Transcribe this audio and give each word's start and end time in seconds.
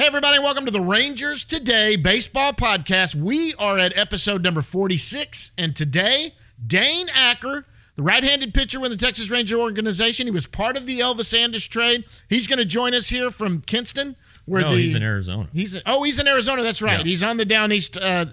Hey, 0.00 0.06
everybody, 0.06 0.38
welcome 0.38 0.64
to 0.64 0.70
the 0.70 0.80
Rangers 0.80 1.44
Today 1.44 1.94
Baseball 1.94 2.54
Podcast. 2.54 3.14
We 3.14 3.52
are 3.58 3.78
at 3.78 3.94
episode 3.98 4.42
number 4.42 4.62
46, 4.62 5.50
and 5.58 5.76
today, 5.76 6.36
Dane 6.66 7.10
Acker, 7.10 7.66
the 7.96 8.02
right 8.02 8.22
handed 8.22 8.54
pitcher 8.54 8.80
with 8.80 8.92
the 8.92 8.96
Texas 8.96 9.28
Ranger 9.28 9.58
organization, 9.58 10.26
he 10.26 10.30
was 10.30 10.46
part 10.46 10.78
of 10.78 10.86
the 10.86 11.00
Elvis 11.00 11.38
Andrus 11.38 11.68
trade. 11.68 12.06
He's 12.30 12.46
going 12.46 12.60
to 12.60 12.64
join 12.64 12.94
us 12.94 13.10
here 13.10 13.30
from 13.30 13.60
Kinston. 13.60 14.16
Where 14.46 14.62
no, 14.62 14.70
the, 14.70 14.78
he's 14.78 14.94
in 14.94 15.02
Arizona. 15.02 15.50
He's 15.52 15.78
Oh, 15.84 16.02
he's 16.02 16.18
in 16.18 16.26
Arizona. 16.26 16.62
That's 16.62 16.80
right. 16.80 17.00
Yeah. 17.00 17.04
He's 17.04 17.22
on 17.22 17.36
the 17.36 17.44
Down 17.44 17.70
East 17.70 17.98
uh, 17.98 18.24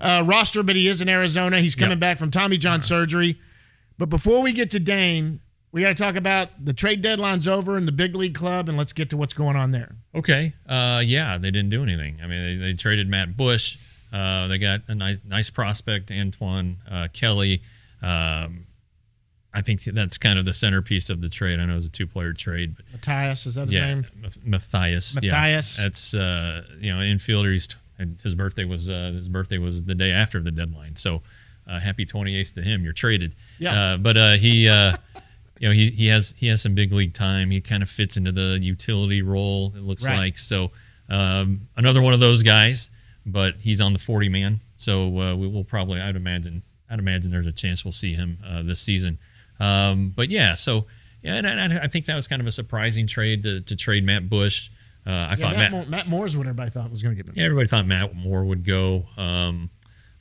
uh, 0.00 0.22
roster, 0.24 0.62
but 0.62 0.74
he 0.74 0.88
is 0.88 1.02
in 1.02 1.10
Arizona. 1.10 1.60
He's 1.60 1.74
coming 1.74 1.98
back 1.98 2.16
from 2.16 2.30
Tommy 2.30 2.56
John 2.56 2.80
surgery. 2.80 3.38
But 3.98 4.08
before 4.08 4.40
we 4.40 4.54
get 4.54 4.70
to 4.70 4.80
Dane, 4.80 5.40
we 5.72 5.82
got 5.82 5.88
to 5.88 5.94
talk 5.94 6.16
about 6.16 6.64
the 6.64 6.72
trade 6.72 7.00
deadline's 7.00 7.46
over 7.46 7.76
in 7.76 7.86
the 7.86 7.92
big 7.92 8.16
league 8.16 8.34
club, 8.34 8.68
and 8.68 8.76
let's 8.76 8.92
get 8.92 9.10
to 9.10 9.16
what's 9.16 9.32
going 9.32 9.56
on 9.56 9.70
there. 9.70 9.94
Okay. 10.14 10.54
Uh, 10.68 11.02
yeah, 11.04 11.38
they 11.38 11.50
didn't 11.50 11.70
do 11.70 11.82
anything. 11.82 12.18
I 12.22 12.26
mean, 12.26 12.42
they, 12.42 12.66
they 12.66 12.74
traded 12.74 13.08
Matt 13.08 13.36
Bush. 13.36 13.78
Uh, 14.12 14.48
they 14.48 14.58
got 14.58 14.80
a 14.88 14.94
nice 14.94 15.24
nice 15.24 15.50
prospect, 15.50 16.10
Antoine 16.10 16.78
uh, 16.90 17.06
Kelly. 17.12 17.62
Um, 18.02 18.66
I 19.52 19.62
think 19.62 19.82
that's 19.82 20.18
kind 20.18 20.38
of 20.38 20.44
the 20.44 20.52
centerpiece 20.52 21.10
of 21.10 21.20
the 21.20 21.28
trade. 21.28 21.60
I 21.60 21.66
know 21.66 21.72
it 21.72 21.76
was 21.76 21.84
a 21.84 21.90
two 21.90 22.06
player 22.06 22.32
trade, 22.32 22.76
but 22.76 22.86
Mathias 22.92 23.46
is 23.46 23.54
that 23.54 23.66
his 23.66 23.74
yeah, 23.74 23.94
name? 23.94 24.06
Mathias. 24.44 25.14
Mathias. 25.14 25.78
Yeah, 25.78 25.84
that's 25.84 26.14
uh, 26.14 26.64
you 26.80 26.92
know 26.92 27.00
infielder. 27.00 27.52
He's, 27.52 27.68
his 28.22 28.34
birthday 28.34 28.64
was 28.64 28.90
uh, 28.90 29.12
his 29.14 29.28
birthday 29.28 29.58
was 29.58 29.84
the 29.84 29.94
day 29.94 30.10
after 30.10 30.40
the 30.40 30.50
deadline. 30.50 30.96
So 30.96 31.22
uh, 31.68 31.78
happy 31.78 32.04
28th 32.04 32.54
to 32.54 32.62
him. 32.62 32.82
You're 32.82 32.92
traded. 32.92 33.34
Yeah. 33.58 33.92
Uh, 33.92 33.96
but 33.96 34.16
uh, 34.16 34.32
he 34.32 34.68
you 35.60 35.68
know, 35.68 35.74
he, 35.74 35.90
he 35.90 36.06
has 36.06 36.34
he 36.38 36.46
has 36.46 36.62
some 36.62 36.74
big 36.74 36.90
league 36.90 37.12
time. 37.12 37.50
He 37.50 37.60
kind 37.60 37.82
of 37.82 37.90
fits 37.90 38.16
into 38.16 38.32
the 38.32 38.58
utility 38.60 39.20
role. 39.20 39.72
It 39.76 39.82
looks 39.82 40.08
right. 40.08 40.16
like 40.16 40.38
so. 40.38 40.72
Um, 41.10 41.68
another 41.76 42.00
one 42.00 42.14
of 42.14 42.20
those 42.20 42.42
guys, 42.42 42.88
but 43.26 43.56
he's 43.60 43.80
on 43.80 43.92
the 43.92 43.98
40 43.98 44.30
man. 44.30 44.60
So 44.76 45.20
uh, 45.20 45.36
we 45.36 45.46
will 45.46 45.64
probably, 45.64 46.00
I'd 46.00 46.16
imagine, 46.16 46.62
I'd 46.88 46.98
imagine 46.98 47.30
there's 47.30 47.46
a 47.46 47.52
chance 47.52 47.84
we'll 47.84 47.92
see 47.92 48.14
him 48.14 48.38
uh, 48.46 48.62
this 48.62 48.80
season. 48.80 49.18
Um, 49.58 50.14
but 50.16 50.30
yeah, 50.30 50.54
so 50.54 50.86
yeah, 51.20 51.34
and, 51.34 51.46
and, 51.46 51.78
I 51.78 51.88
think 51.88 52.06
that 52.06 52.16
was 52.16 52.26
kind 52.26 52.40
of 52.40 52.48
a 52.48 52.50
surprising 52.50 53.06
trade 53.06 53.42
to, 53.42 53.60
to 53.60 53.76
trade 53.76 54.06
Matt 54.06 54.30
Bush. 54.30 54.70
Uh, 55.06 55.10
I 55.10 55.12
yeah, 55.12 55.34
thought 55.34 55.56
Matt, 55.56 55.58
Matt, 55.58 55.70
Moore, 55.72 55.84
Matt 55.86 56.08
Moore 56.08 56.26
is 56.26 56.36
what 56.38 56.46
everybody 56.46 56.70
thought 56.70 56.90
was 56.90 57.02
going 57.02 57.16
to 57.16 57.22
get. 57.22 57.36
Yeah, 57.36 57.44
everybody 57.44 57.68
thought 57.68 57.86
Matt 57.86 58.14
Moore 58.14 58.44
would 58.44 58.64
go. 58.64 59.04
Um, 59.18 59.68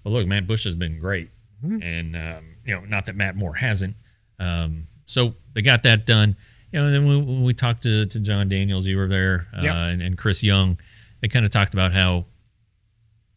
but 0.03 0.09
look, 0.09 0.27
Matt 0.27 0.47
Bush 0.47 0.65
has 0.65 0.75
been 0.75 0.99
great, 0.99 1.29
mm-hmm. 1.63 1.81
and 1.81 2.15
um, 2.17 2.55
you 2.65 2.75
know, 2.75 2.81
not 2.81 3.05
that 3.05 3.15
Matt 3.15 3.37
Moore 3.37 3.53
hasn't. 3.53 3.95
Um, 4.39 4.87
so 5.09 5.33
they 5.53 5.61
got 5.61 5.83
that 5.83 6.05
done. 6.05 6.35
You 6.71 6.79
know, 6.79 6.85
and 6.85 6.93
then 6.93 7.05
when 7.07 7.43
we 7.43 7.53
talked 7.53 7.83
to, 7.83 8.05
to 8.05 8.19
Jon 8.19 8.47
Daniels, 8.47 8.85
you 8.85 8.95
were 8.95 9.07
there, 9.07 9.47
uh, 9.57 9.61
yep. 9.63 9.73
and, 9.73 10.01
and 10.03 10.17
Chris 10.17 10.43
Young, 10.43 10.79
they 11.19 11.27
kind 11.27 11.45
of 11.45 11.51
talked 11.51 11.73
about 11.73 11.93
how 11.93 12.25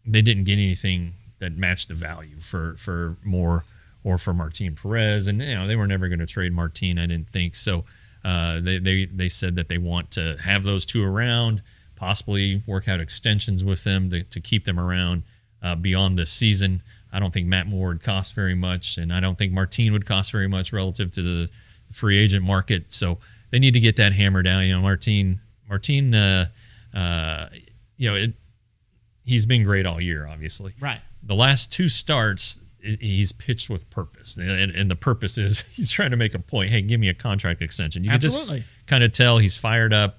they 0.04 0.20
didn't 0.20 0.44
get 0.44 0.54
anything 0.54 1.14
that 1.38 1.56
matched 1.56 1.88
the 1.88 1.94
value 1.94 2.40
for 2.40 2.76
for 2.76 3.16
Moore 3.24 3.64
or 4.04 4.18
for 4.18 4.34
Martin 4.34 4.74
Perez, 4.74 5.26
and 5.26 5.40
you 5.40 5.54
know 5.54 5.66
they 5.66 5.76
were 5.76 5.86
never 5.86 6.08
going 6.08 6.18
to 6.18 6.26
trade 6.26 6.52
Martin. 6.52 6.98
I 6.98 7.06
didn't 7.06 7.30
think 7.30 7.56
so. 7.56 7.84
Uh, 8.22 8.60
they 8.60 8.78
they 8.78 9.06
they 9.06 9.28
said 9.28 9.56
that 9.56 9.68
they 9.68 9.78
want 9.78 10.10
to 10.12 10.36
have 10.42 10.64
those 10.64 10.84
two 10.84 11.02
around, 11.02 11.62
possibly 11.96 12.62
work 12.66 12.86
out 12.86 13.00
extensions 13.00 13.64
with 13.64 13.84
them 13.84 14.10
to, 14.10 14.22
to 14.24 14.40
keep 14.40 14.64
them 14.64 14.78
around 14.78 15.22
uh, 15.62 15.74
beyond 15.74 16.18
this 16.18 16.30
season. 16.30 16.82
I 17.12 17.18
don't 17.18 17.32
think 17.32 17.46
Matt 17.46 17.66
Moore 17.66 17.88
would 17.88 18.02
cost 18.02 18.34
very 18.34 18.54
much, 18.54 18.98
and 18.98 19.12
I 19.12 19.20
don't 19.20 19.36
think 19.36 19.52
Martin 19.52 19.92
would 19.92 20.06
cost 20.06 20.32
very 20.32 20.48
much 20.48 20.72
relative 20.72 21.10
to 21.12 21.22
the 21.22 21.50
free 21.92 22.18
agent 22.18 22.44
market. 22.44 22.92
So 22.92 23.18
they 23.50 23.58
need 23.58 23.74
to 23.74 23.80
get 23.80 23.96
that 23.96 24.12
hammer 24.12 24.42
down. 24.42 24.66
You 24.66 24.74
know, 24.74 24.80
Martin, 24.80 25.40
Martin, 25.68 26.14
uh, 26.14 26.46
uh, 26.94 27.46
you 27.96 28.10
know, 28.10 28.16
it, 28.16 28.34
he's 29.24 29.46
been 29.46 29.62
great 29.62 29.86
all 29.86 30.00
year, 30.00 30.26
obviously. 30.26 30.74
Right. 30.80 31.00
The 31.22 31.34
last 31.34 31.72
two 31.72 31.88
starts, 31.88 32.60
he's 32.80 33.32
pitched 33.32 33.70
with 33.70 33.88
purpose, 33.90 34.36
and, 34.36 34.72
and, 34.72 34.90
the 34.90 34.96
purpose 34.96 35.38
is 35.38 35.60
he's 35.72 35.90
trying 35.90 36.10
to 36.10 36.16
make 36.16 36.34
a 36.34 36.38
point. 36.40 36.70
Hey, 36.70 36.82
give 36.82 36.98
me 36.98 37.08
a 37.08 37.14
contract 37.14 37.62
extension. 37.62 38.02
You 38.02 38.10
Absolutely. 38.10 38.46
can 38.46 38.56
just 38.58 38.86
kind 38.88 39.04
of 39.04 39.12
tell 39.12 39.38
he's 39.38 39.56
fired 39.56 39.92
up. 39.92 40.18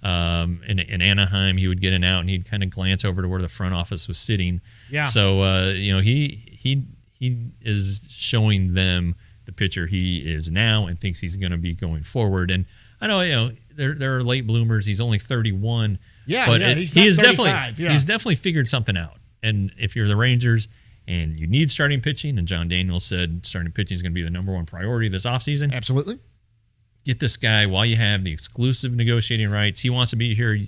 Um, 0.00 0.62
in, 0.64 0.78
in 0.78 1.02
Anaheim, 1.02 1.56
he 1.56 1.66
would 1.66 1.80
get 1.80 1.92
an 1.92 2.04
out 2.04 2.20
and 2.20 2.30
he'd 2.30 2.48
kind 2.48 2.62
of 2.62 2.70
glance 2.70 3.04
over 3.04 3.20
to 3.20 3.28
where 3.28 3.42
the 3.42 3.48
front 3.48 3.74
office 3.74 4.06
was 4.06 4.16
sitting. 4.16 4.60
Yeah. 4.88 5.02
So 5.02 5.42
uh, 5.42 5.72
you 5.74 5.92
know 5.92 6.00
he 6.00 6.56
he 6.56 6.84
he 7.12 7.50
is 7.60 8.06
showing 8.08 8.74
them 8.74 9.16
the 9.48 9.52
pitcher 9.52 9.86
he 9.86 10.18
is 10.30 10.50
now 10.50 10.86
and 10.86 11.00
thinks 11.00 11.20
he's 11.20 11.36
going 11.36 11.52
to 11.52 11.56
be 11.56 11.72
going 11.72 12.02
forward. 12.02 12.50
And 12.50 12.66
I 13.00 13.06
know 13.06 13.22
you 13.22 13.34
know 13.34 13.50
there 13.74 13.94
there 13.94 14.14
are 14.18 14.22
late 14.22 14.46
bloomers. 14.46 14.84
He's 14.84 15.00
only 15.00 15.18
31. 15.18 15.98
Yeah, 16.26 16.46
but 16.46 16.60
yeah, 16.60 16.68
it, 16.68 16.76
he's 16.76 16.92
he 16.92 17.06
is 17.06 17.16
definitely 17.16 17.82
yeah. 17.82 17.90
he's 17.90 18.04
definitely 18.04 18.34
figured 18.34 18.68
something 18.68 18.96
out. 18.96 19.16
And 19.42 19.72
if 19.78 19.96
you're 19.96 20.06
the 20.06 20.16
Rangers 20.16 20.68
and 21.06 21.34
you 21.34 21.46
need 21.46 21.70
starting 21.70 22.02
pitching, 22.02 22.38
and 22.38 22.46
Jon 22.46 22.68
Daniels 22.68 23.06
said 23.06 23.46
starting 23.46 23.72
pitching 23.72 23.94
is 23.94 24.02
going 24.02 24.12
to 24.12 24.14
be 24.14 24.22
the 24.22 24.30
number 24.30 24.52
one 24.52 24.66
priority 24.66 25.08
this 25.08 25.24
offseason, 25.24 25.72
absolutely 25.72 26.18
get 27.06 27.20
this 27.20 27.38
guy 27.38 27.64
while 27.64 27.86
you 27.86 27.96
have 27.96 28.22
the 28.22 28.32
exclusive 28.32 28.94
negotiating 28.94 29.50
rights. 29.50 29.80
He 29.80 29.88
wants 29.88 30.10
to 30.10 30.16
be 30.16 30.34
here. 30.34 30.58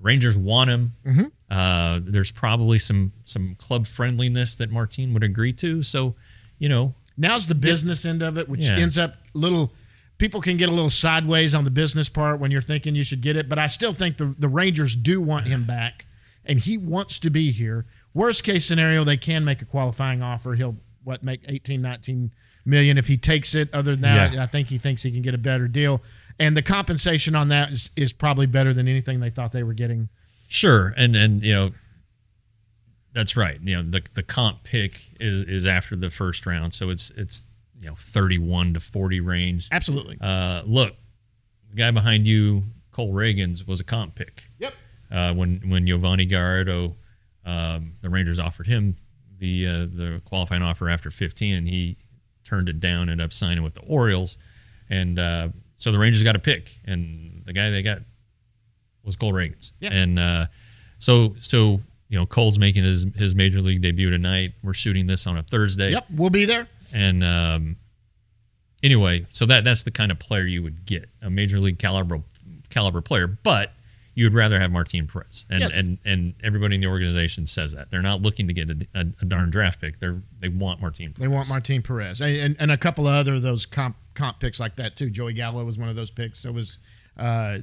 Rangers 0.00 0.36
want 0.36 0.68
him. 0.68 0.94
Mm-hmm. 1.06 1.26
Uh, 1.48 2.00
there's 2.02 2.32
probably 2.32 2.80
some 2.80 3.12
some 3.24 3.54
club 3.54 3.86
friendliness 3.86 4.56
that 4.56 4.72
Martin 4.72 5.14
would 5.14 5.22
agree 5.22 5.52
to. 5.52 5.84
So, 5.84 6.16
you 6.58 6.68
know, 6.68 6.96
now's 7.16 7.46
the 7.46 7.54
business 7.54 8.04
end 8.04 8.22
of 8.22 8.38
it, 8.38 8.48
which 8.48 8.64
yeah. 8.64 8.76
ends 8.76 8.98
up 8.98 9.14
little. 9.34 9.72
People 10.18 10.40
can 10.40 10.56
get 10.56 10.68
a 10.68 10.72
little 10.72 10.90
sideways 10.90 11.54
on 11.54 11.64
the 11.64 11.70
business 11.70 12.08
part 12.08 12.40
when 12.40 12.50
you're 12.50 12.62
thinking 12.62 12.94
you 12.94 13.04
should 13.04 13.20
get 13.20 13.36
it, 13.36 13.48
but 13.48 13.58
I 13.58 13.66
still 13.66 13.92
think 13.92 14.16
the 14.16 14.34
the 14.38 14.48
Rangers 14.48 14.96
do 14.96 15.20
want 15.20 15.46
him 15.46 15.64
back, 15.64 16.06
and 16.44 16.60
he 16.60 16.78
wants 16.78 17.18
to 17.20 17.30
be 17.30 17.50
here. 17.52 17.86
Worst 18.14 18.44
case 18.44 18.64
scenario, 18.64 19.04
they 19.04 19.18
can 19.18 19.44
make 19.44 19.60
a 19.60 19.66
qualifying 19.66 20.22
offer. 20.22 20.54
He'll 20.54 20.76
what 21.04 21.22
make 21.22 21.42
18, 21.46 21.80
19 21.80 22.32
million 22.64 22.98
if 22.98 23.06
he 23.06 23.16
takes 23.16 23.54
it. 23.54 23.72
Other 23.72 23.92
than 23.92 24.00
that, 24.02 24.32
yeah. 24.32 24.40
I, 24.40 24.44
I 24.44 24.46
think 24.46 24.68
he 24.68 24.78
thinks 24.78 25.02
he 25.02 25.12
can 25.12 25.22
get 25.22 25.34
a 25.34 25.38
better 25.38 25.68
deal, 25.68 26.02
and 26.38 26.56
the 26.56 26.62
compensation 26.62 27.34
on 27.34 27.48
that 27.48 27.70
is 27.70 27.90
is 27.96 28.12
probably 28.12 28.46
better 28.46 28.72
than 28.72 28.88
anything 28.88 29.20
they 29.20 29.30
thought 29.30 29.52
they 29.52 29.62
were 29.62 29.74
getting. 29.74 30.08
Sure, 30.48 30.94
and 30.96 31.14
and 31.16 31.42
you 31.42 31.52
know 31.52 31.70
that's 33.16 33.34
right. 33.34 33.58
You 33.62 33.76
know 33.76 33.82
the 33.82 34.02
the 34.12 34.22
comp 34.22 34.62
pick 34.62 35.00
is 35.18 35.42
is 35.42 35.64
after 35.66 35.96
the 35.96 36.10
first 36.10 36.44
round, 36.44 36.74
so 36.74 36.90
it's 36.90 37.10
it's 37.16 37.46
you 37.80 37.88
know 37.88 37.94
thirty 37.96 38.38
one 38.38 38.74
to 38.74 38.80
forty 38.80 39.20
range. 39.20 39.68
Absolutely. 39.72 40.18
Uh, 40.20 40.62
look, 40.66 40.94
the 41.70 41.76
guy 41.76 41.90
behind 41.90 42.26
you, 42.26 42.64
Cole 42.92 43.14
Ragans, 43.14 43.66
was 43.66 43.80
a 43.80 43.84
comp 43.84 44.14
pick. 44.14 44.44
Yep. 44.58 44.74
Uh, 45.10 45.32
when 45.32 45.62
when 45.70 45.86
Yovani 45.86 46.28
Gallardo, 46.28 46.94
um, 47.46 47.94
the 48.02 48.10
Rangers 48.10 48.38
offered 48.38 48.66
him 48.66 48.96
the 49.38 49.66
uh, 49.66 49.78
the 49.86 50.20
qualifying 50.26 50.62
offer 50.62 50.90
after 50.90 51.10
fifteen, 51.10 51.64
he 51.64 51.96
turned 52.44 52.68
it 52.68 52.80
down, 52.80 53.08
ended 53.08 53.24
up 53.24 53.32
signing 53.32 53.64
with 53.64 53.72
the 53.72 53.80
Orioles, 53.80 54.36
and 54.90 55.18
uh, 55.18 55.48
so 55.78 55.90
the 55.90 55.98
Rangers 55.98 56.22
got 56.22 56.36
a 56.36 56.38
pick, 56.38 56.78
and 56.84 57.42
the 57.46 57.54
guy 57.54 57.70
they 57.70 57.82
got 57.82 58.00
was 59.02 59.16
Cole 59.16 59.32
Ragans. 59.32 59.72
Yeah. 59.80 59.90
And 59.92 60.18
uh, 60.18 60.46
so 60.98 61.34
so 61.40 61.80
you 62.08 62.18
know 62.18 62.26
Cole's 62.26 62.58
making 62.58 62.84
his 62.84 63.06
his 63.16 63.34
major 63.34 63.60
league 63.60 63.82
debut 63.82 64.10
tonight. 64.10 64.52
We're 64.62 64.74
shooting 64.74 65.06
this 65.06 65.26
on 65.26 65.36
a 65.36 65.42
Thursday. 65.42 65.90
Yep, 65.92 66.06
we'll 66.14 66.30
be 66.30 66.44
there. 66.44 66.68
And 66.92 67.22
um, 67.24 67.76
anyway, 68.82 69.26
so 69.30 69.46
that 69.46 69.64
that's 69.64 69.82
the 69.82 69.90
kind 69.90 70.10
of 70.12 70.18
player 70.18 70.44
you 70.44 70.62
would 70.62 70.86
get 70.86 71.08
a 71.22 71.30
major 71.30 71.58
league 71.60 71.78
caliber 71.78 72.22
caliber 72.70 73.00
player, 73.00 73.26
but 73.26 73.72
you 74.14 74.24
would 74.24 74.34
rather 74.34 74.58
have 74.58 74.70
Martin 74.72 75.06
Perez, 75.06 75.44
and 75.50 75.60
Yep. 75.60 75.70
and 75.74 75.98
and 76.04 76.34
everybody 76.42 76.76
in 76.76 76.80
the 76.80 76.86
organization 76.86 77.46
says 77.46 77.72
that 77.72 77.90
they're 77.90 78.00
not 78.02 78.22
looking 78.22 78.48
to 78.48 78.54
get 78.54 78.70
a, 78.70 78.86
a, 78.94 79.00
a 79.20 79.24
darn 79.26 79.50
draft 79.50 79.80
pick. 79.80 80.00
They're 80.00 80.22
they 80.40 80.48
want 80.48 80.80
Martin. 80.80 81.12
Perez. 81.12 81.18
They 81.18 81.28
want 81.28 81.48
Martin 81.48 81.82
Perez 81.82 82.20
and, 82.20 82.34
and, 82.36 82.56
and 82.58 82.72
a 82.72 82.76
couple 82.78 83.06
of 83.06 83.14
other 83.14 83.34
of 83.34 83.42
those 83.42 83.66
comp 83.66 83.96
comp 84.14 84.40
picks 84.40 84.58
like 84.58 84.76
that 84.76 84.96
too. 84.96 85.10
Joey 85.10 85.34
Gallo 85.34 85.64
was 85.64 85.76
one 85.78 85.88
of 85.88 85.96
those 85.96 86.10
picks. 86.10 86.38
So 86.40 86.48
it 86.48 86.54
was 86.54 86.78
uh, 87.18 87.58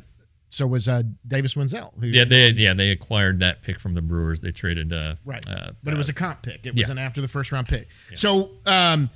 so 0.54 0.68
was 0.68 0.88
uh, 0.88 1.02
Davis 1.28 1.56
Wendzel. 1.56 1.92
Who, 2.00 2.08
Yeah, 2.08 2.26
they 2.26 2.50
yeah 2.50 2.76
they 2.76 2.92
acquired 2.92 3.40
that 3.40 3.64
pick 3.64 3.80
from 3.80 3.96
the 3.96 4.02
Brewers. 4.02 4.42
They 4.42 4.52
traded 4.52 4.94
uh, 4.94 5.16
right. 5.26 5.44
uh, 5.50 5.72
but 5.84 5.94
it 5.94 5.98
was 5.98 6.10
uh, 6.10 6.12
a 6.12 6.14
comp 6.14 6.44
pick. 6.44 6.66
It 6.66 6.76
was 6.76 6.88
yeah. 6.88 6.92
an 6.92 7.00
after 7.00 7.22
the 7.22 7.28
first 7.28 7.52
round 7.52 7.68
pick. 7.68 7.88
So 8.16 8.52
um, 8.66 9.10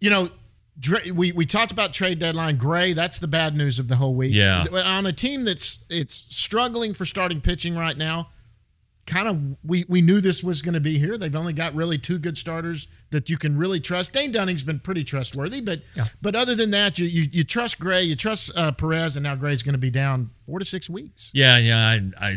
you 0.00 0.10
know. 0.10 0.30
Dre, 0.76 1.12
we, 1.12 1.30
we 1.30 1.46
talked 1.46 1.70
about 1.70 1.92
trade 1.92 2.18
deadline. 2.18 2.56
Gray, 2.56 2.94
that's 2.94 3.20
the 3.20 3.28
bad 3.28 3.56
news 3.56 3.78
of 3.78 3.86
the 3.86 3.94
whole 3.94 4.12
week. 4.12 4.34
Yeah. 4.34 4.64
On 4.84 5.06
a 5.06 5.12
team 5.12 5.44
that's 5.44 5.78
it's 5.88 6.26
struggling 6.30 6.94
for 6.94 7.04
starting 7.04 7.40
pitching 7.40 7.76
right 7.76 7.96
now, 7.96 8.30
kind 9.06 9.28
of 9.28 9.56
we 9.64 9.84
we 9.88 10.00
knew 10.00 10.20
this 10.20 10.42
was 10.42 10.62
going 10.62 10.74
to 10.74 10.80
be 10.80 10.98
here. 10.98 11.18
They've 11.18 11.34
only 11.34 11.52
got 11.52 11.74
really 11.74 11.98
two 11.98 12.18
good 12.18 12.38
starters 12.38 12.88
that 13.10 13.28
you 13.28 13.36
can 13.36 13.56
really 13.56 13.80
trust. 13.80 14.12
Dane 14.12 14.32
Dunning's 14.32 14.62
been 14.62 14.80
pretty 14.80 15.04
trustworthy, 15.04 15.60
but 15.60 15.80
but 16.22 16.34
other 16.34 16.54
than 16.54 16.70
that, 16.72 16.98
you 16.98 17.06
you, 17.06 17.28
you 17.32 17.44
trust 17.44 17.78
Gray, 17.78 18.02
you 18.02 18.16
trust 18.16 18.50
uh, 18.56 18.72
Perez, 18.72 19.16
and 19.16 19.24
now 19.24 19.34
Gray's 19.34 19.62
going 19.62 19.74
to 19.74 19.78
be 19.78 19.90
down 19.90 20.30
four 20.46 20.58
to 20.58 20.64
six 20.64 20.88
weeks. 20.88 21.30
Yeah, 21.34 21.58
yeah. 21.58 21.78
I, 21.78 22.10
I 22.18 22.36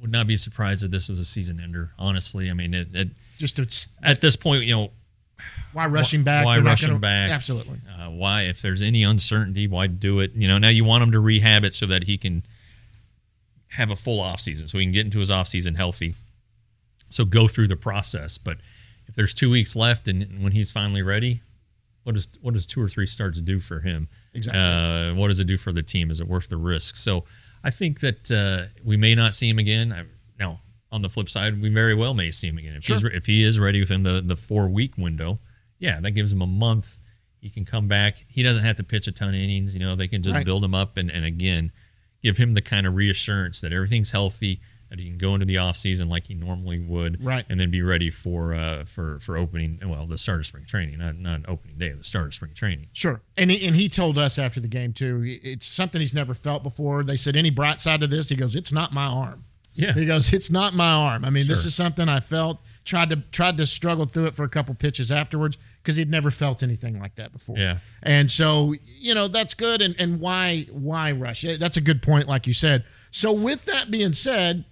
would 0.00 0.10
not 0.12 0.26
be 0.26 0.36
surprised 0.36 0.84
if 0.84 0.90
this 0.90 1.08
was 1.08 1.18
a 1.18 1.24
season 1.24 1.60
ender. 1.60 1.92
Honestly, 1.98 2.50
I 2.50 2.54
mean, 2.54 2.74
it, 2.74 2.88
it, 2.92 3.08
Just 3.38 3.56
to, 3.56 3.88
at 4.02 4.20
this 4.20 4.36
point, 4.36 4.64
you 4.64 4.74
know, 4.74 4.90
why 5.72 5.86
rushing 5.86 6.22
back? 6.24 6.44
why 6.44 6.54
They're 6.56 6.62
not 6.64 6.80
gonna- 6.80 6.98
back? 6.98 7.30
Absolutely. 7.30 7.78
uh, 7.98 8.10
why 8.10 8.42
if 8.42 8.60
there's 8.60 8.82
any 8.82 9.02
uncertainty, 9.02 9.66
why 9.66 9.86
do 9.86 10.20
it? 10.20 10.32
You 10.34 10.48
know, 10.48 10.58
now 10.58 10.68
you 10.68 10.84
want 10.84 11.02
him 11.02 11.12
to 11.12 11.20
rehab 11.20 11.64
it 11.64 11.74
so 11.74 11.86
that 11.86 12.04
he 12.04 12.18
can 12.18 12.44
have 13.74 13.90
a 13.90 13.96
full 13.96 14.20
off 14.20 14.40
season, 14.40 14.68
so 14.68 14.78
he 14.78 14.84
can 14.84 14.92
get 14.92 15.04
into 15.06 15.18
his 15.18 15.30
off 15.30 15.48
season 15.48 15.74
healthy. 15.74 16.14
So 17.10 17.24
go 17.24 17.48
through 17.48 17.68
the 17.68 17.76
process. 17.76 18.38
But 18.38 18.58
if 19.06 19.14
there's 19.14 19.34
two 19.34 19.50
weeks 19.50 19.76
left, 19.76 20.08
and 20.08 20.42
when 20.42 20.52
he's 20.52 20.70
finally 20.70 21.02
ready, 21.02 21.42
what 22.04 22.14
does 22.14 22.28
what 22.40 22.54
does 22.54 22.66
two 22.66 22.80
or 22.82 22.88
three 22.88 23.06
starts 23.06 23.40
do 23.40 23.60
for 23.60 23.80
him? 23.80 24.08
Exactly. 24.34 24.60
Uh, 24.60 25.14
what 25.14 25.28
does 25.28 25.40
it 25.40 25.44
do 25.46 25.56
for 25.56 25.72
the 25.72 25.82
team? 25.82 26.10
Is 26.10 26.20
it 26.20 26.26
worth 26.28 26.48
the 26.48 26.56
risk? 26.56 26.96
So 26.96 27.24
I 27.62 27.70
think 27.70 28.00
that 28.00 28.30
uh, 28.30 28.72
we 28.84 28.96
may 28.96 29.14
not 29.14 29.34
see 29.34 29.48
him 29.48 29.58
again. 29.58 29.92
I, 29.92 30.04
now, 30.38 30.60
on 30.90 31.02
the 31.02 31.08
flip 31.08 31.28
side, 31.28 31.60
we 31.62 31.68
very 31.68 31.94
well 31.94 32.14
may 32.14 32.30
see 32.30 32.48
him 32.48 32.58
again 32.58 32.74
if 32.76 32.86
he's 32.86 33.00
Sure. 33.00 33.10
if 33.10 33.26
he 33.26 33.44
is 33.44 33.58
ready 33.60 33.80
within 33.80 34.02
the 34.02 34.20
the 34.20 34.36
four 34.36 34.68
week 34.68 34.96
window. 34.98 35.38
Yeah, 35.78 36.00
that 36.00 36.12
gives 36.12 36.32
him 36.32 36.42
a 36.42 36.46
month. 36.46 36.98
He 37.40 37.50
can 37.50 37.64
come 37.64 37.88
back. 37.88 38.24
He 38.28 38.42
doesn't 38.42 38.62
have 38.62 38.76
to 38.76 38.84
pitch 38.84 39.08
a 39.08 39.12
ton 39.12 39.30
of 39.30 39.34
innings. 39.34 39.74
You 39.74 39.80
know, 39.80 39.96
they 39.96 40.06
can 40.08 40.22
just 40.22 40.34
Right. 40.34 40.44
build 40.46 40.62
him 40.64 40.74
up 40.74 40.96
and, 40.96 41.10
and 41.10 41.24
again 41.24 41.72
give 42.22 42.36
him 42.38 42.54
the 42.54 42.62
kind 42.62 42.86
of 42.86 42.94
reassurance 42.94 43.60
that 43.60 43.72
everything's 43.72 44.10
healthy, 44.12 44.60
that 44.90 44.98
he 44.98 45.06
can 45.06 45.16
go 45.16 45.32
into 45.34 45.46
the 45.46 45.56
off 45.56 45.76
season 45.76 46.08
like 46.08 46.26
he 46.26 46.34
normally 46.34 46.78
would, 46.78 47.24
Right. 47.24 47.46
and 47.48 47.58
then 47.58 47.70
be 47.70 47.80
ready 47.82 48.10
for 48.10 48.52
uh, 48.54 48.84
for 48.84 49.18
for 49.20 49.36
opening. 49.36 49.78
Well, 49.84 50.06
the 50.06 50.18
start 50.18 50.40
of 50.40 50.46
spring 50.46 50.64
training, 50.66 50.98
not 50.98 51.16
not 51.18 51.40
opening 51.48 51.78
day, 51.78 51.92
the 51.92 52.04
start 52.04 52.26
of 52.26 52.34
spring 52.34 52.52
training. 52.54 52.88
Sure. 52.92 53.22
And 53.36 53.50
he, 53.50 53.66
and 53.66 53.74
he 53.74 53.88
told 53.88 54.18
us 54.18 54.38
after 54.38 54.60
the 54.60 54.68
game 54.68 54.92
too. 54.92 55.22
It's 55.24 55.66
something 55.66 56.00
he's 56.00 56.12
never 56.14 56.34
felt 56.34 56.62
before. 56.62 57.02
They 57.04 57.16
said 57.16 57.36
any 57.36 57.50
bright 57.50 57.80
side 57.80 58.00
to 58.00 58.06
this. 58.06 58.28
He 58.28 58.36
goes, 58.36 58.54
it's 58.54 58.72
not 58.72 58.92
my 58.92 59.06
arm. 59.06 59.44
Yeah. 59.74 59.92
He 59.94 60.04
goes, 60.06 60.32
it's 60.32 60.50
not 60.50 60.74
my 60.74 60.92
arm. 60.92 61.24
I 61.24 61.30
mean, 61.30 61.46
this 61.46 61.64
is 61.64 61.74
something 61.74 62.08
I 62.08 62.20
felt. 62.20 62.60
Tried 62.84 63.10
to 63.10 63.16
tried 63.30 63.56
to 63.58 63.66
struggle 63.66 64.06
through 64.06 64.26
it 64.26 64.34
for 64.34 64.42
a 64.42 64.48
couple 64.48 64.74
pitches 64.74 65.12
afterwards 65.12 65.56
because 65.80 65.94
he'd 65.94 66.10
never 66.10 66.32
felt 66.32 66.64
anything 66.64 66.98
like 66.98 67.14
that 67.14 67.32
before. 67.32 67.56
Yeah. 67.56 67.78
And 68.02 68.28
so 68.28 68.74
you 68.84 69.14
know 69.14 69.28
that's 69.28 69.54
good. 69.54 69.80
And 69.80 69.94
and 70.00 70.18
why 70.18 70.66
why 70.72 71.12
rush? 71.12 71.44
That's 71.60 71.76
a 71.76 71.80
good 71.80 72.02
point, 72.02 72.26
like 72.26 72.48
you 72.48 72.52
said. 72.52 72.84
So 73.12 73.32
with 73.32 73.66
that 73.66 73.92
being 73.92 74.12
said, 74.12 74.64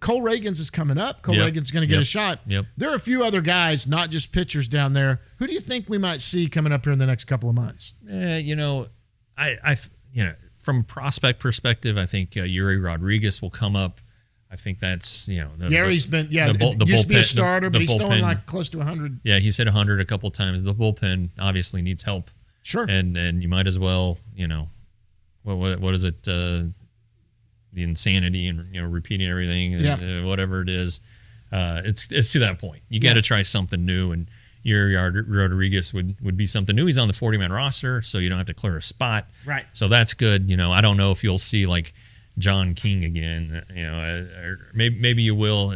Cole 0.00 0.22
Ragans 0.22 0.58
is 0.60 0.70
coming 0.70 0.96
up. 0.96 1.20
Cole 1.20 1.34
Yep. 1.34 1.52
Ragans 1.52 1.70
going 1.70 1.82
to 1.82 1.86
get 1.86 1.96
Yep. 1.96 2.02
a 2.02 2.06
shot. 2.06 2.40
Yep. 2.46 2.64
There 2.78 2.90
are 2.90 2.94
a 2.94 3.00
few 3.00 3.22
other 3.22 3.42
guys, 3.42 3.86
not 3.86 4.08
just 4.08 4.32
pitchers 4.32 4.66
down 4.66 4.94
there. 4.94 5.20
Who 5.36 5.46
do 5.46 5.52
you 5.52 5.60
think 5.60 5.90
we 5.90 5.98
might 5.98 6.22
see 6.22 6.48
coming 6.48 6.72
up 6.72 6.84
here 6.84 6.92
in 6.94 6.98
the 6.98 7.06
next 7.06 7.24
couple 7.26 7.50
of 7.50 7.54
months? 7.54 7.94
Eh, 8.10 8.38
you 8.38 8.56
know, 8.56 8.86
I, 9.36 9.56
I, 9.62 9.76
you 10.10 10.24
know, 10.24 10.34
from 10.58 10.80
a 10.80 10.82
prospect 10.84 11.38
perspective, 11.40 11.98
I 11.98 12.06
think 12.06 12.30
uh, 12.36 12.40
Yerry 12.40 12.82
Rodriguez 12.82 13.42
will 13.42 13.50
come 13.50 13.76
up. 13.76 14.00
I 14.50 14.56
think 14.56 14.78
that's 14.80 15.28
you 15.28 15.40
know, 15.42 15.50
the, 15.58 15.68
Gary's 15.68 16.04
the- 16.06 16.10
been 16.10 16.28
yeah, 16.30 16.50
the 16.52 16.58
bull- 16.58 16.74
the 16.74 16.86
used 16.86 17.02
to 17.02 17.08
be 17.08 17.16
a 17.16 17.18
bullpen- 17.18 17.24
starter, 17.24 17.66
the 17.68 17.72
but 17.78 17.80
he's 17.82 17.94
throwing 17.94 18.20
bullpen- 18.20 18.22
like 18.22 18.46
close 18.46 18.68
to 18.70 18.78
100. 18.78 19.20
yeah, 19.24 19.38
he's 19.38 19.56
hit 19.58 19.66
100 19.66 20.00
a 20.00 20.04
couple 20.04 20.30
times. 20.30 20.62
The 20.62 20.74
bullpen 20.74 21.28
obviously 21.38 21.82
needs 21.82 22.02
help, 22.02 22.30
Sure. 22.62 22.86
and 22.88 23.16
and 23.16 23.42
you 23.42 23.48
might 23.48 23.66
as 23.66 23.78
well, 23.78 24.18
you 24.34 24.48
know, 24.48 24.68
what 25.42 25.56
what, 25.58 25.80
what 25.80 25.94
is 25.94 26.04
it? 26.04 26.26
Uh, 26.26 26.64
the 27.72 27.82
insanity 27.82 28.46
and 28.48 28.74
you 28.74 28.80
know 28.80 28.88
repeating 28.88 29.28
everything, 29.28 29.72
Yeah. 29.72 29.94
uh, 29.94 30.26
whatever 30.26 30.62
it 30.62 30.68
is. 30.70 31.00
Uh, 31.52 31.82
it's 31.84 32.10
it's 32.12 32.32
to 32.32 32.38
that 32.40 32.58
point. 32.58 32.82
You 32.88 33.00
got 33.00 33.14
to 33.14 33.18
Yeah. 33.18 33.22
try 33.22 33.42
something 33.42 33.84
new, 33.84 34.12
and 34.12 34.28
Yerry 34.64 34.96
Rod- 34.96 35.28
Rodriguez 35.28 35.92
would 35.94 36.16
would 36.22 36.36
be 36.38 36.46
something 36.46 36.74
new. 36.74 36.86
He's 36.86 36.98
on 36.98 37.08
the 37.08 37.14
40 37.14 37.36
man 37.38 37.52
roster, 37.52 38.00
so 38.02 38.16
you 38.18 38.28
don't 38.30 38.38
have 38.38 38.46
to 38.48 38.54
clear 38.54 38.76
a 38.78 38.82
spot. 38.82 39.28
Right. 39.44 39.66
So 39.74 39.88
that's 39.88 40.14
good. 40.14 40.48
You 40.50 40.56
know, 40.56 40.72
I 40.72 40.80
don't 40.80 40.96
know 40.96 41.10
if 41.10 41.22
you'll 41.22 41.38
see 41.38 41.66
like 41.66 41.92
John 42.38 42.74
King 42.74 43.04
again. 43.04 43.64
You 43.74 43.86
know, 43.86 43.98
uh, 43.98 44.40
or 44.40 44.58
maybe 44.74 44.98
maybe 44.98 45.22
you 45.22 45.34
will. 45.34 45.74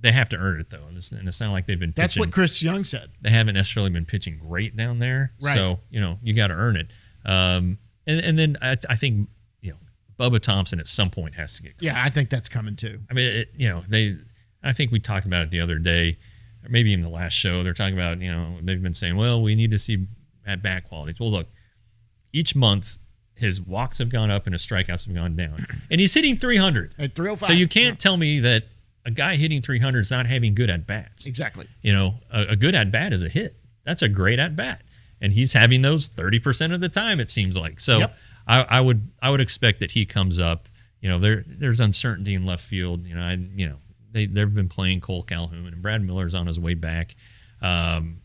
They 0.00 0.12
have 0.12 0.28
to 0.30 0.36
earn 0.36 0.60
it 0.60 0.70
though, 0.70 0.84
and 0.88 0.96
it's, 0.96 1.12
and 1.12 1.28
it's 1.28 1.40
not 1.40 1.52
like 1.52 1.66
they've 1.66 1.78
been 1.78 1.92
That's 1.94 2.18
what 2.18 2.32
Chris 2.32 2.60
Young 2.60 2.82
said. 2.82 3.10
they 3.20 3.30
haven't 3.30 3.54
necessarily 3.54 3.90
been 3.90 4.04
pitching 4.04 4.36
great 4.36 4.76
down 4.76 4.98
there. 4.98 5.32
Right. 5.40 5.54
So 5.54 5.80
you 5.90 6.00
know, 6.00 6.18
you 6.22 6.34
got 6.34 6.48
to 6.48 6.54
earn 6.54 6.76
it. 6.76 6.88
Um, 7.24 7.78
and 8.06 8.20
and 8.20 8.38
then 8.38 8.56
I, 8.60 8.76
I 8.90 8.96
think 8.96 9.28
you 9.60 9.70
know, 9.70 9.78
Bubba 10.18 10.40
Thompson 10.40 10.80
at 10.80 10.88
some 10.88 11.10
point 11.10 11.36
has 11.36 11.56
to 11.56 11.62
get. 11.62 11.74
Yeah, 11.80 12.02
I 12.02 12.10
think 12.10 12.30
that's 12.30 12.48
coming 12.48 12.74
too. 12.74 13.00
I 13.10 13.14
mean, 13.14 13.26
it, 13.26 13.52
you 13.56 13.68
know, 13.68 13.84
they. 13.88 14.16
I 14.64 14.72
think 14.72 14.92
we 14.92 15.00
talked 15.00 15.26
about 15.26 15.42
it 15.42 15.50
the 15.50 15.60
other 15.60 15.78
day, 15.78 16.18
or 16.64 16.68
maybe 16.68 16.90
even 16.92 17.04
the 17.04 17.10
last 17.10 17.32
show. 17.32 17.62
They're 17.62 17.74
talking 17.74 17.94
about, 17.94 18.20
you 18.20 18.30
know, 18.30 18.58
they've 18.62 18.80
been 18.82 18.94
saying, 18.94 19.16
well, 19.16 19.42
we 19.42 19.56
need 19.56 19.72
to 19.72 19.78
see 19.78 20.06
at 20.46 20.62
bat 20.62 20.88
qualities. 20.88 21.18
Well, 21.18 21.30
look, 21.32 21.48
each 22.32 22.54
month 22.54 22.98
his 23.42 23.60
walks 23.60 23.98
have 23.98 24.08
gone 24.08 24.30
up 24.30 24.46
and 24.46 24.54
his 24.54 24.66
strikeouts 24.66 25.06
have 25.06 25.14
gone 25.14 25.36
down, 25.36 25.66
and 25.90 26.00
he's 26.00 26.14
hitting 26.14 26.36
300. 26.36 26.94
At 26.98 27.14
305. 27.14 27.46
So 27.46 27.52
you 27.52 27.68
can't 27.68 28.00
tell 28.00 28.16
me 28.16 28.40
that 28.40 28.64
a 29.04 29.10
guy 29.10 29.36
hitting 29.36 29.60
300 29.60 30.00
is 30.00 30.10
not 30.10 30.26
having 30.26 30.54
good 30.54 30.70
at 30.70 30.86
bats. 30.86 31.26
Exactly. 31.26 31.66
You 31.82 31.92
know, 31.92 32.14
a, 32.30 32.42
a 32.50 32.56
good 32.56 32.74
at 32.74 32.90
bat 32.90 33.12
is 33.12 33.22
a 33.22 33.28
hit. 33.28 33.56
That's 33.84 34.00
a 34.00 34.08
great 34.08 34.38
at 34.38 34.56
bat, 34.56 34.82
and 35.20 35.32
he's 35.32 35.52
having 35.52 35.82
those 35.82 36.08
30 36.08 36.38
percent 36.38 36.72
of 36.72 36.80
the 36.80 36.88
time. 36.88 37.20
It 37.20 37.30
seems 37.30 37.56
like. 37.56 37.80
So 37.80 37.98
Yep. 37.98 38.16
I, 38.46 38.62
I 38.62 38.80
would 38.80 39.10
I 39.20 39.30
would 39.30 39.40
expect 39.40 39.80
that 39.80 39.90
he 39.90 40.06
comes 40.06 40.40
up. 40.40 40.68
You 41.00 41.08
know, 41.08 41.18
there 41.18 41.44
there's 41.46 41.80
uncertainty 41.80 42.34
in 42.34 42.46
left 42.46 42.64
field. 42.64 43.06
You 43.06 43.14
know, 43.16 43.22
I 43.22 43.32
you 43.34 43.68
know 43.68 43.76
they 44.12 44.26
they've 44.26 44.52
been 44.54 44.68
playing 44.68 45.00
Cole 45.00 45.22
Calhoun 45.22 45.66
and 45.66 45.82
Brad 45.82 46.02
Miller's 46.02 46.34
on 46.34 46.46
his 46.46 46.58
way 46.60 46.74
back. 46.74 47.16
Um, 47.60 48.21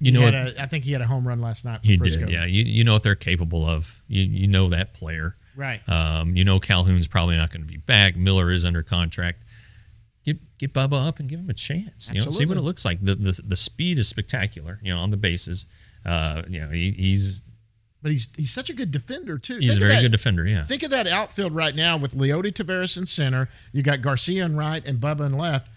you 0.00 0.12
know, 0.12 0.22
what- 0.22 0.34
a, 0.34 0.62
I 0.62 0.66
think 0.66 0.84
he 0.84 0.92
had 0.92 1.00
a 1.02 1.06
home 1.06 1.26
run 1.26 1.40
last 1.40 1.64
night. 1.64 1.80
For 1.82 1.86
he 1.88 1.96
Frisco. 1.98 2.20
did. 2.26 2.30
Yeah, 2.32 2.44
you 2.44 2.64
you 2.64 2.84
know 2.84 2.92
what 2.92 3.02
they're 3.02 3.14
capable 3.14 3.66
of. 3.66 4.00
You 4.08 4.22
you 4.24 4.46
know 4.46 4.68
that 4.70 4.94
player. 4.94 5.36
Right. 5.56 5.80
Um, 5.88 6.36
you 6.36 6.44
know 6.44 6.60
Calhoun's 6.60 7.08
probably 7.08 7.36
not 7.36 7.50
going 7.50 7.62
to 7.62 7.66
be 7.68 7.78
back. 7.78 8.16
Miller 8.16 8.50
is 8.52 8.64
under 8.64 8.82
contract. 8.82 9.42
Get 10.24 10.38
get 10.58 10.72
Bubba 10.74 11.06
up 11.06 11.18
and 11.20 11.28
give 11.28 11.40
him 11.40 11.50
a 11.50 11.54
chance. 11.54 12.10
You 12.12 12.22
know, 12.24 12.30
see 12.30 12.46
what 12.46 12.56
it 12.58 12.60
looks 12.62 12.84
like. 12.84 13.02
The, 13.04 13.14
the 13.14 13.40
the 13.44 13.56
speed 13.56 13.98
is 13.98 14.08
spectacular. 14.08 14.78
You 14.82 14.94
know, 14.94 15.00
on 15.00 15.10
the 15.10 15.16
bases. 15.16 15.66
Uh, 16.06 16.42
you 16.48 16.60
know, 16.60 16.68
he, 16.68 16.92
he's 16.92 17.42
But 18.02 18.12
he's 18.12 18.28
he's 18.36 18.52
such 18.52 18.70
a 18.70 18.72
good 18.74 18.90
defender 18.92 19.36
too. 19.38 19.58
he's 19.58 19.70
Think 19.70 19.78
a 19.78 19.84
very 19.84 19.94
that- 19.96 20.02
good 20.02 20.12
defender. 20.12 20.46
Yeah. 20.46 20.62
Think 20.62 20.82
of 20.84 20.90
that 20.90 21.06
outfield 21.08 21.54
right 21.54 21.74
now 21.74 21.96
with 21.96 22.14
Leody 22.14 22.52
Taveras 22.52 22.96
in 22.96 23.06
center. 23.06 23.48
You 23.72 23.82
got 23.82 24.00
Garcia 24.02 24.44
in 24.44 24.56
right 24.56 24.86
and 24.86 25.00
Bubba 25.00 25.26
in 25.26 25.32
left. 25.32 25.68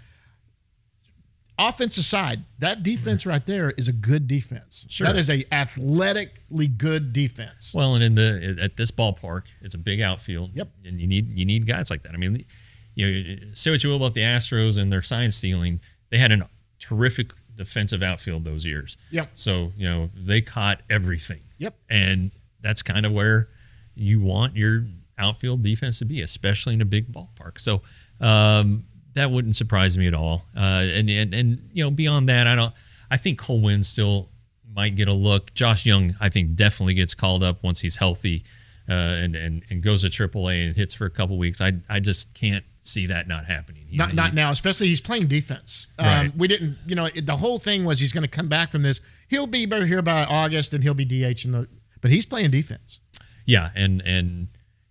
Offensive 1.62 2.02
aside, 2.02 2.44
that 2.58 2.82
defense 2.82 3.24
right 3.26 3.46
there 3.46 3.70
is 3.72 3.88
a 3.88 3.92
good 3.92 4.28
defense. 4.28 4.88
Sure. 4.90 5.06
That 5.06 5.16
is 5.16 5.30
a 5.30 5.46
athletically 5.52 6.68
good 6.68 7.14
defense. 7.14 7.74
Well, 7.76 7.94
and 7.94 8.04
in 8.04 8.16
the 8.16 8.58
at 8.60 8.78
this 8.78 8.90
ballpark, 8.90 9.44
it's 9.62 9.76
a 9.76 9.78
big 9.78 10.02
outfield. 10.02 10.52
Yep. 10.56 10.70
And 10.86 11.00
you 11.00 11.06
need 11.06 11.38
you 11.38 11.46
need 11.46 11.68
guys 11.68 11.92
like 11.92 12.02
that. 12.02 12.14
I 12.14 12.18
mean, 12.18 12.46
you 12.96 13.36
know, 13.36 13.36
say 13.54 13.70
what 13.70 13.84
you 13.84 13.92
will 13.92 13.98
about 13.98 14.16
the 14.16 14.22
Astros 14.22 14.82
and 14.82 14.92
their 14.92 15.04
sign 15.04 15.32
stealing, 15.32 15.80
they 16.10 16.18
had 16.18 16.32
a 16.32 16.50
terrific 16.80 17.32
defensive 17.56 18.02
outfield 18.02 18.44
those 18.44 18.66
years. 18.66 18.98
Yep. 19.12 19.30
So 19.36 19.72
you 19.78 19.88
know 19.88 20.10
they 20.16 20.42
caught 20.42 20.82
everything. 20.90 21.42
Yep. 21.60 21.76
And 21.90 22.32
that's 22.62 22.82
kind 22.82 23.06
of 23.06 23.12
where 23.12 23.50
you 23.94 24.20
want 24.20 24.56
your 24.56 24.86
outfield 25.20 25.62
defense 25.62 26.00
to 26.00 26.06
be, 26.06 26.22
especially 26.22 26.74
in 26.74 26.82
a 26.82 26.86
big 26.86 27.12
ballpark. 27.14 27.60
So 27.60 27.84
um, 28.20 28.86
that 29.14 29.32
wouldn't 29.32 29.56
surprise 29.56 29.98
me 29.98 30.08
at 30.08 30.14
all. 30.14 30.46
Uh, 30.56 30.60
and, 30.60 31.10
and 31.10 31.34
and 31.34 31.70
you 31.74 31.84
know 31.84 31.92
beyond 31.92 32.30
that, 32.30 32.48
I 32.48 32.56
don't. 32.56 32.74
I 33.10 33.18
think 33.18 33.40
Cole 33.40 33.60
Winn 33.62 33.84
still 33.84 34.30
might 34.74 34.96
get 34.96 35.08
a 35.10 35.14
look. 35.14 35.54
Josh 35.54 35.86
Jung, 35.86 36.16
I 36.20 36.30
think, 36.30 36.56
definitely 36.56 36.94
gets 36.94 37.14
called 37.14 37.44
up 37.44 37.62
once 37.64 37.82
he's 37.82 37.98
healthy 37.98 38.44
uh, 38.90 38.94
and, 38.94 39.36
and 39.36 39.64
and 39.70 39.84
goes 39.84 40.02
to 40.04 40.10
AAA 40.10 40.66
and 40.68 40.76
hits 40.76 40.94
for 40.94 41.06
a 41.06 41.10
couple 41.10 41.38
weeks. 41.38 41.60
I 41.62 41.74
I 41.90 42.00
just 42.00 42.34
can't 42.34 42.64
see 42.84 43.06
that 43.08 43.28
not 43.28 43.46
happening. 43.46 43.84
He's- 43.88 43.98
Not 43.98 44.16
not 44.16 44.34
now, 44.34 44.50
especially 44.50 44.88
he's 44.88 45.02
playing 45.02 45.28
defense. 45.28 45.88
Um, 46.00 46.06
Right. 46.08 46.36
We 46.38 46.48
didn't, 46.48 46.78
you 46.88 46.96
know, 46.96 47.10
the 47.10 47.38
whole 47.38 47.60
thing 47.60 47.84
was 47.86 48.00
he's 48.00 48.12
going 48.12 48.24
to 48.24 48.28
come 48.30 48.48
back 48.48 48.72
from 48.72 48.82
this. 48.82 49.02
He'll 49.28 49.46
be 49.46 49.68
here 49.68 50.02
by 50.02 50.24
August 50.26 50.74
and 50.74 50.84
he'll 50.84 50.96
be 50.96 51.06
DH 51.06 51.46
in 51.46 51.52
the, 51.52 51.68
but 52.02 52.10
he's 52.10 52.26
playing 52.26 52.50
defense. 52.50 53.02
Yeah, 53.46 53.70
and 53.76 54.02
and 54.04 54.48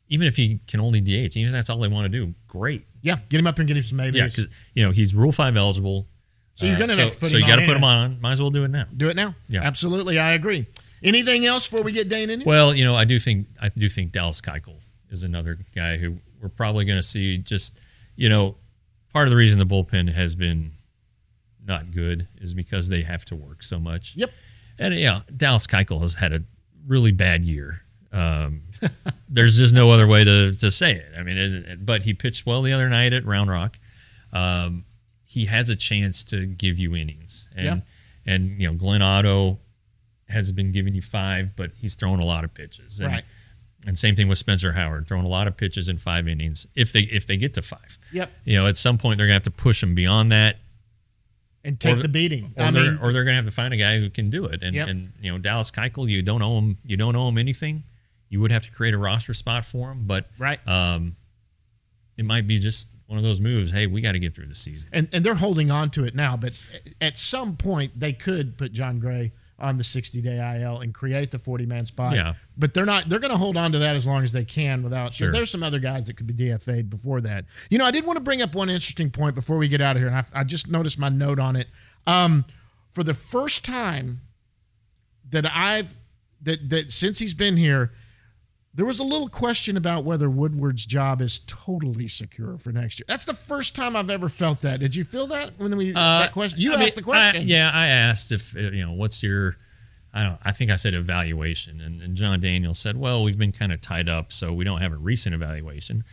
even 0.09 0.27
if 0.29 0.37
he 0.37 0.61
can 0.69 0.79
only 0.81 1.01
DH, 1.01 1.37
even 1.37 1.47
if 1.47 1.53
that's 1.53 1.71
all 1.71 1.79
they 1.81 1.89
want 1.89 2.13
to 2.13 2.17
do, 2.27 2.35
great. 2.47 2.85
Yeah, 3.03 3.19
get 3.29 3.41
him 3.41 3.47
up 3.47 3.59
and 3.59 3.67
get 3.67 3.77
him 3.77 3.83
some 3.83 3.97
maybes. 3.97 4.17
Yeah, 4.17 4.25
because 4.25 4.49
you 4.75 4.85
know 4.85 4.91
he's 4.91 5.15
Rule 5.15 5.33
Five 5.33 5.57
eligible. 5.57 6.07
So 6.55 6.67
you're 6.67 6.79
gonna 6.79 6.95
so, 6.95 7.05
have 7.05 7.13
to 7.13 7.19
put 7.19 7.33
him 7.33 7.37
on. 7.37 7.41
so 7.41 7.47
you 7.47 7.47
got 7.47 7.61
to 7.61 7.67
put 7.67 7.77
him 7.77 7.85
on. 7.85 8.21
Might 8.21 8.33
as 8.33 8.43
well 8.43 8.51
do 8.51 8.65
it 8.65 8.69
now. 8.69 8.85
Do 8.95 9.09
it 9.09 9.17
now. 9.17 9.35
Yeah. 9.49 9.63
absolutely. 9.63 10.19
I 10.19 10.33
agree. 10.33 10.67
Anything 11.03 11.47
else 11.47 11.67
before 11.67 11.83
we 11.83 11.93
get 11.93 12.11
Dane 12.11 12.29
in? 12.29 12.41
here? 12.41 12.47
Well, 12.47 12.75
you 12.75 12.85
know, 12.85 12.95
I 12.95 13.05
do 13.05 13.19
think 13.19 13.47
I 13.61 13.71
do 13.71 13.89
think 13.89 14.13
Dallas 14.13 14.41
Keuchel 14.41 14.77
is 15.09 15.23
another 15.23 15.59
guy 15.75 15.97
who 15.97 16.19
we're 16.41 16.51
probably 16.51 16.85
going 16.85 16.99
to 16.99 17.03
see. 17.03 17.39
Just 17.39 17.79
you 18.17 18.29
know, 18.29 18.57
part 19.13 19.27
of 19.27 19.31
the 19.31 19.37
reason 19.37 19.59
the 19.59 19.67
bullpen 19.67 20.13
has 20.13 20.35
been 20.35 20.73
not 21.65 21.93
good 21.93 22.29
is 22.39 22.53
because 22.53 22.89
they 22.89 23.03
have 23.03 23.25
to 23.27 23.37
work 23.37 23.63
so 23.63 23.79
much. 23.79 24.15
Yep. 24.17 24.31
And 24.79 24.95
yeah, 24.95 25.21
Dallas 25.35 25.67
Keuchel 25.67 26.01
has 26.03 26.17
had 26.17 26.33
a 26.33 26.43
really 26.87 27.13
bad 27.13 27.45
year. 27.45 27.83
Um, 28.13 28.63
there's 29.29 29.59
just 29.59 29.75
no 29.75 29.91
other 29.91 30.07
way 30.07 30.25
to, 30.25 30.53
to 30.57 30.71
say 30.71 30.93
it. 30.97 31.07
I 31.19 31.23
mean, 31.23 31.37
it, 31.39 31.53
it- 31.67 31.87
but 31.87 32.03
he 32.03 32.15
pitched 32.15 32.47
well 32.47 32.63
the 32.63 32.73
other 32.73 32.89
night 32.89 33.13
at 33.13 33.25
Round 33.27 33.51
Rock. 33.51 33.79
Um, 34.33 34.85
he 35.25 35.47
has 35.47 35.69
a 35.71 35.77
chance 35.77 36.25
to 36.25 36.47
give 36.47 36.79
you 36.79 36.95
innings. 36.97 37.49
And 37.55 37.65
Yeah. 38.27 38.33
and 38.35 38.61
you 38.61 38.69
know, 38.69 38.75
Glenn 38.75 39.03
Otto 39.03 39.59
has 40.29 40.53
been 40.53 40.73
giving 40.73 40.95
you 40.95 41.03
five, 41.03 41.55
but 41.57 41.73
he's 41.77 41.95
throwing 41.97 42.21
a 42.21 42.25
lot 42.25 42.45
of 42.45 42.55
pitches. 42.55 43.01
And, 43.01 43.13
Right. 43.13 43.25
And 43.87 43.99
same 43.99 44.15
thing 44.15 44.29
with 44.29 44.37
Spencer 44.37 44.73
Howard, 44.73 45.07
throwing 45.09 45.25
a 45.25 45.29
lot 45.29 45.47
of 45.49 45.57
pitches 45.57 45.89
in 45.89 45.97
five 45.97 46.29
innings. 46.29 46.67
If 46.75 46.93
they 46.93 47.01
if 47.01 47.27
they 47.27 47.37
get 47.39 47.55
to 47.55 47.63
five, 47.63 47.99
Yep. 48.13 48.31
you 48.45 48.59
know, 48.59 48.67
at 48.67 48.77
some 48.77 48.99
point 48.99 49.17
they're 49.17 49.27
gonna 49.27 49.35
have 49.35 49.43
to 49.45 49.51
push 49.51 49.83
him 49.83 49.95
beyond 49.95 50.31
that, 50.33 50.59
And 51.65 51.79
take 51.81 51.97
Or- 51.97 52.03
the 52.03 52.09
beating. 52.09 52.53
or 52.57 52.65
I 52.67 52.71
they're 52.73 52.91
mean, 52.93 52.99
or 53.01 53.13
they're 53.13 53.25
gonna 53.25 53.37
have 53.37 53.45
to 53.47 53.51
find 53.51 53.73
a 53.73 53.77
guy 53.79 53.99
who 53.99 54.11
can 54.11 54.29
do 54.31 54.45
it. 54.47 54.63
And 54.63 54.75
Yep. 54.77 54.89
and 54.89 55.13
you 55.23 55.31
know, 55.33 55.39
Dallas 55.39 55.71
Keuchel, 55.71 56.09
you 56.11 56.21
don't 56.23 56.43
owe 56.43 56.59
him 56.59 56.77
you 56.85 56.97
don't 56.99 57.17
owe 57.17 57.29
him 57.29 57.39
anything. 57.39 57.85
You 58.31 58.41
would 58.41 58.53
have 58.53 58.65
to 58.65 58.71
create 58.71 58.95
a 58.95 58.99
roster 58.99 59.35
spot 59.35 59.65
for 59.67 59.91
him, 59.91 60.05
but 60.07 60.27
right. 60.39 60.67
um, 60.67 61.17
it 62.17 62.25
might 62.25 62.47
be 62.47 62.59
just 62.59 62.89
one 63.07 63.19
of 63.19 63.25
those 63.25 63.41
moves. 63.41 63.73
Hey, 63.73 63.87
we 63.89 64.01
got 64.01 64.13
to 64.13 64.19
get 64.21 64.35
through 64.35 64.47
the 64.47 64.55
season. 64.55 64.89
and 64.93 65.09
and 65.13 65.25
they're 65.25 65.35
holding 65.35 65.71
on 65.71 65.91
to 65.91 66.05
it 66.05 66.15
now. 66.15 66.37
But 66.37 66.53
at 67.01 67.19
some 67.19 67.57
point, 67.57 67.99
they 67.99 68.13
could 68.13 68.57
put 68.57 68.73
Jon 68.73 69.01
Gray 69.01 69.33
on 69.59 69.77
the 69.77 69.85
60 69.85 70.23
day 70.23 70.39
IL 70.63 70.79
and 70.79 70.95
create 70.95 71.33
the 71.33 71.39
40 71.39 71.67
man 71.67 71.85
spot. 71.85 72.15
Yeah. 72.15 72.35
But 72.57 72.73
they're 72.73 72.87
not. 72.87 73.09
They're 73.09 73.19
going 73.19 73.33
to 73.33 73.37
hold 73.37 73.57
on 73.57 73.73
to 73.73 73.81
that 73.81 73.97
as 73.97 74.07
long 74.07 74.23
as 74.23 74.31
they 74.33 74.45
can 74.45 74.83
without. 74.85 75.07
Because 75.07 75.17
Sure. 75.17 75.33
there's 75.33 75.51
some 75.51 75.63
other 75.65 75.81
guys 75.81 76.05
that 76.05 76.17
could 76.17 76.27
be 76.29 76.33
DFA'd 76.35 76.89
before 76.89 77.21
that. 77.23 77.45
You 77.69 77.79
know, 77.79 77.85
I 77.85 77.91
did 77.91 78.07
want 78.07 78.17
to 78.17 78.23
bring 78.23 78.41
up 78.43 78.55
one 78.55 78.71
interesting 78.71 79.11
point 79.11 79.35
before 79.35 79.59
we 79.59 79.67
get 79.69 79.81
out 79.81 79.97
of 79.97 80.01
here, 80.03 80.09
and 80.09 80.17
I, 80.17 80.25
I 80.33 80.45
just 80.45 80.71
noticed 80.71 80.99
my 80.99 81.09
note 81.09 81.39
on 81.41 81.57
it. 81.57 81.67
Um, 82.07 82.45
for 82.93 83.03
the 83.03 83.13
first 83.15 83.65
time 83.65 84.21
that 85.29 85.45
I've 85.47 85.99
that 86.43 86.71
that 86.71 86.93
since 86.93 87.19
he's 87.19 87.35
been 87.35 87.57
here. 87.57 87.93
There 88.73 88.87
was 88.87 89.01
a 89.01 89.05
little 89.05 89.29
question 89.29 89.77
about 89.77 90.05
whether 90.05 90.31
Woodward's 90.31 90.87
job 90.87 91.21
is 91.21 91.41
totally 91.47 92.07
secure 92.07 92.57
for 92.57 92.71
next 92.71 93.01
year. 93.01 93.05
That's 93.09 93.25
the 93.25 93.35
first 93.35 93.75
time 93.75 93.97
I've 93.97 94.11
ever 94.11 94.29
felt 94.29 94.61
that. 94.61 94.79
Did 94.79 94.95
you 94.95 95.03
feel 95.03 95.27
that 95.29 95.59
when 95.59 95.77
we 95.77 95.91
that 95.91 96.33
question? 96.33 96.61
You 96.61 96.73
Uh, 96.73 96.77
I 96.77 96.83
asked 96.85 96.97
mean, 96.97 97.03
the 97.03 97.03
question. 97.03 97.43
I- 97.43 97.45
yeah, 97.47 97.71
I 97.75 97.87
asked 97.89 98.31
if 98.31 98.55
uh, 98.57 98.61
you 98.61 98.85
know 98.87 98.93
what's 98.93 99.23
your. 99.23 99.57
I 100.15 100.23
don't. 100.23 100.39
I 100.45 100.53
think 100.53 100.71
I 100.71 100.77
said 100.77 100.95
evaluation, 100.95 101.81
and, 101.81 102.01
and 102.01 102.17
John 102.17 102.41
Daniel 102.41 102.75
said, 102.75 102.97
"Well, 102.97 103.23
we've 103.25 103.39
been 103.39 103.53
kind 103.53 103.73
of 103.73 103.81
tied 103.81 104.09
up, 104.09 104.33
so 104.33 104.53
we 104.53 104.65
don't 104.65 104.81
have 104.81 104.93
a 104.93 104.97
recent 104.97 105.35
evaluation." 105.35 106.05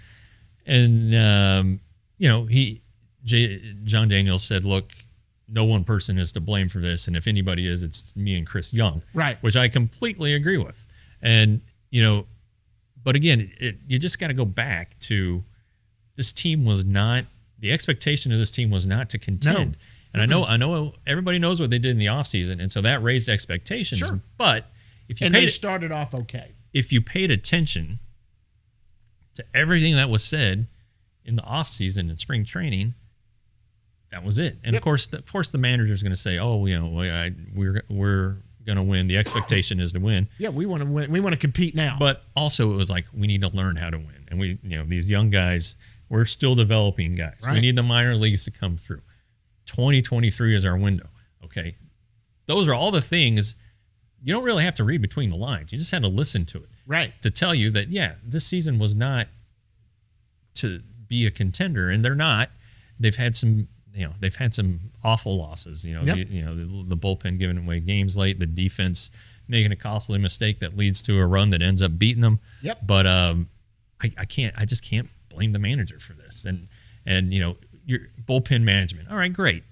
And 0.66 1.14
um, 1.16 1.80
you 2.18 2.28
know, 2.28 2.46
he, 2.46 2.82
J, 3.24 3.62
John 3.84 4.08
Daniel 4.08 4.40
said, 4.40 4.66
"Look, 4.66 4.92
no 5.48 5.64
one 5.64 5.84
person 5.84 6.18
is 6.18 6.32
to 6.34 6.40
blame 6.42 6.70
for 6.70 6.80
this, 6.80 7.08
and 7.08 7.16
if 7.16 7.28
anybody 7.28 7.68
is, 7.68 7.84
it's 7.84 8.16
me 8.16 8.36
and 8.36 8.46
Chris 8.48 8.74
Young." 8.74 9.04
Right. 9.14 9.42
Which 9.42 9.56
I 9.56 9.68
completely 9.68 10.34
agree 10.34 10.58
with, 10.58 10.86
and 11.22 11.62
you 11.90 12.02
know, 12.04 12.26
but 13.08 13.16
again, 13.16 13.54
it, 13.62 13.78
you 13.88 13.98
just 13.98 14.20
got 14.20 14.28
to 14.28 14.34
go 14.34 14.44
back 14.44 15.00
to 15.00 15.42
this 16.18 16.34
team 16.34 16.66
was 16.66 16.84
not 16.84 17.24
the 17.58 17.72
expectation 17.72 18.34
of 18.34 18.38
this 18.38 18.52
team 18.52 18.70
was 18.70 18.86
not 18.86 19.10
to 19.12 19.18
contend. 19.18 19.78
And 20.12 20.22
I 20.22 20.26
know 20.26 20.44
I 20.44 20.58
know 20.58 20.94
everybody 21.06 21.40
knows 21.40 21.62
what 21.62 21.70
they 21.70 21.80
did 21.80 21.92
in 21.92 22.00
the 22.00 22.08
offseason, 22.08 22.60
and 22.62 22.70
so 22.70 22.82
that 22.82 23.02
raised 23.02 23.30
expectations. 23.30 24.00
Sure. 24.00 24.20
But 24.38 24.66
if 25.08 25.22
you 25.22 25.28
and 25.28 25.34
they 25.34 25.44
paid 25.46 25.52
started 25.52 25.90
off 25.90 26.14
okay. 26.14 26.52
if 26.74 26.92
you 26.92 27.02
paid 27.02 27.32
attention 27.32 28.00
to 29.36 29.46
everything 29.54 29.96
that 29.96 30.10
was 30.10 30.22
said 30.22 30.68
in 31.24 31.38
the 31.38 31.44
offseason 31.44 32.10
and 32.10 32.20
spring 32.20 32.44
training, 32.44 32.94
that 34.12 34.22
was 34.22 34.38
it. 34.38 34.58
And 34.66 34.74
Yep. 34.74 34.82
of 34.82 34.84
course, 34.84 35.08
the, 35.08 35.20
of 35.20 35.32
course, 35.32 35.50
the 35.50 35.58
manager 35.58 35.94
is 35.94 36.04
going 36.04 36.12
to 36.12 36.18
say, 36.18 36.38
"Oh, 36.38 36.66
you 36.66 36.78
know, 36.78 36.90
we- 36.90 37.10
I, 37.10 37.32
we're 37.56 37.84
we're 37.88 38.36
going 38.68 38.76
to 38.76 38.84
win. 38.84 39.08
The 39.08 39.18
expectation 39.18 39.80
is 39.80 39.94
to 39.94 40.00
win." 40.00 40.28
Yeah, 40.38 40.50
we 40.50 40.68
want 40.68 40.84
to 40.84 40.90
win. 40.90 41.12
We 41.12 41.20
want 41.20 41.34
to 41.34 41.40
compete 41.40 41.74
now. 41.74 41.98
But 42.00 42.22
also, 42.36 42.72
it 42.72 42.76
was 42.76 42.92
like 42.92 43.06
we 43.12 43.26
need 43.26 43.42
to 43.42 43.50
learn 43.50 43.76
how 43.76 43.90
to 43.90 43.98
win, 43.98 44.28
and 44.28 44.40
we, 44.40 44.60
you 44.62 44.78
know, 44.78 44.84
these 44.86 45.10
young 45.10 45.32
guys, 45.32 45.76
we're 46.10 46.26
still 46.26 46.54
developing 46.54 47.16
guys. 47.16 47.46
We 47.50 47.60
need 47.60 47.76
the 47.76 47.84
minor 47.84 48.16
leagues 48.16 48.46
to 48.46 48.52
come 48.52 48.78
through. 48.78 49.02
2023 49.66 50.56
is 50.56 50.64
our 50.64 50.78
window. 50.78 51.08
Okay, 51.44 51.76
those 52.46 52.68
are 52.68 52.76
all 52.76 52.92
the 52.92 53.02
things. 53.02 53.56
You 54.24 54.34
don't 54.34 54.44
really 54.44 54.64
have 54.64 54.76
to 54.76 54.84
read 54.84 55.02
between 55.02 55.30
the 55.32 55.36
lines. 55.36 55.72
You 55.72 55.80
just 55.80 55.92
had 55.92 56.04
to 56.04 56.10
listen 56.10 56.46
to 56.46 56.58
it 56.58 56.70
right. 56.86 57.14
to 57.22 57.32
tell 57.32 57.56
you 57.56 57.70
that 57.72 57.90
yeah, 57.90 58.16
this 58.24 58.46
season 58.46 58.80
was 58.80 58.96
not 58.96 59.28
to 60.56 60.82
be 61.08 61.26
a 61.26 61.32
contender, 61.32 61.90
and 61.90 62.04
they're 62.04 62.16
not. 62.16 62.50
They've 63.00 63.16
had 63.16 63.36
some, 63.36 63.68
you 63.98 64.06
know, 64.06 64.14
they've 64.20 64.36
had 64.36 64.54
some 64.54 64.80
awful 65.04 65.38
losses. 65.38 65.86
You 65.86 65.96
know, 65.96 66.04
Yep. 66.04 66.16
the, 66.28 66.34
you 66.34 66.42
know, 66.46 66.56
the, 66.56 66.96
the 66.96 66.98
bullpen 66.98 67.38
giving 67.40 67.58
away 67.58 67.80
games 67.80 68.16
late, 68.16 68.40
the 68.40 68.46
defense 68.46 69.12
making 69.48 69.72
a 69.72 69.76
costly 69.76 70.18
mistake 70.20 70.60
that 70.60 70.78
leads 70.78 71.02
to 71.04 71.20
a 71.20 71.26
run 71.26 71.50
that 71.52 71.62
ends 71.62 71.82
up 71.82 71.98
beating 71.98 72.22
them. 72.22 72.40
Yep. 72.62 72.80
But 72.86 73.08
um, 73.08 73.50
I, 74.02 74.12
I 74.18 74.26
can't, 74.26 74.54
I 74.58 74.66
just 74.66 74.84
can't 74.84 75.10
blame 75.30 75.54
the 75.54 75.60
manager 75.60 76.00
for 76.00 76.14
this. 76.14 76.46
And 76.46 76.68
and 77.06 77.34
you 77.34 77.40
know, 77.40 77.58
your 77.86 78.00
bullpen 78.26 78.64
management. 78.64 79.10
All 79.10 79.18
right, 79.18 79.32
great. 79.34 79.64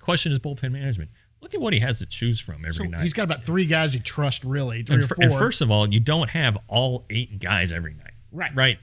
Question 0.00 0.32
is 0.32 0.38
bullpen 0.38 0.72
management. 0.72 1.10
Look 1.40 1.54
at 1.54 1.60
what 1.60 1.72
he 1.72 1.78
has 1.80 1.98
to 2.00 2.06
choose 2.06 2.40
from 2.40 2.56
every 2.64 2.72
So 2.74 2.84
night. 2.84 3.02
he's 3.02 3.12
got 3.12 3.22
about 3.24 3.44
three 3.44 3.66
guys 3.66 3.92
he 3.92 4.00
trusts 4.00 4.44
really, 4.44 4.82
three 4.82 4.94
And, 4.96 5.04
or 5.04 5.06
four. 5.08 5.16
and 5.24 5.32
first 5.34 5.60
of 5.60 5.70
all, 5.70 5.88
you 5.88 6.00
don't 6.00 6.30
have 6.30 6.58
all 6.68 7.04
eight 7.10 7.38
guys 7.38 7.70
every 7.72 7.94
night. 7.94 8.12
Right. 8.32 8.54
Right. 8.54 8.78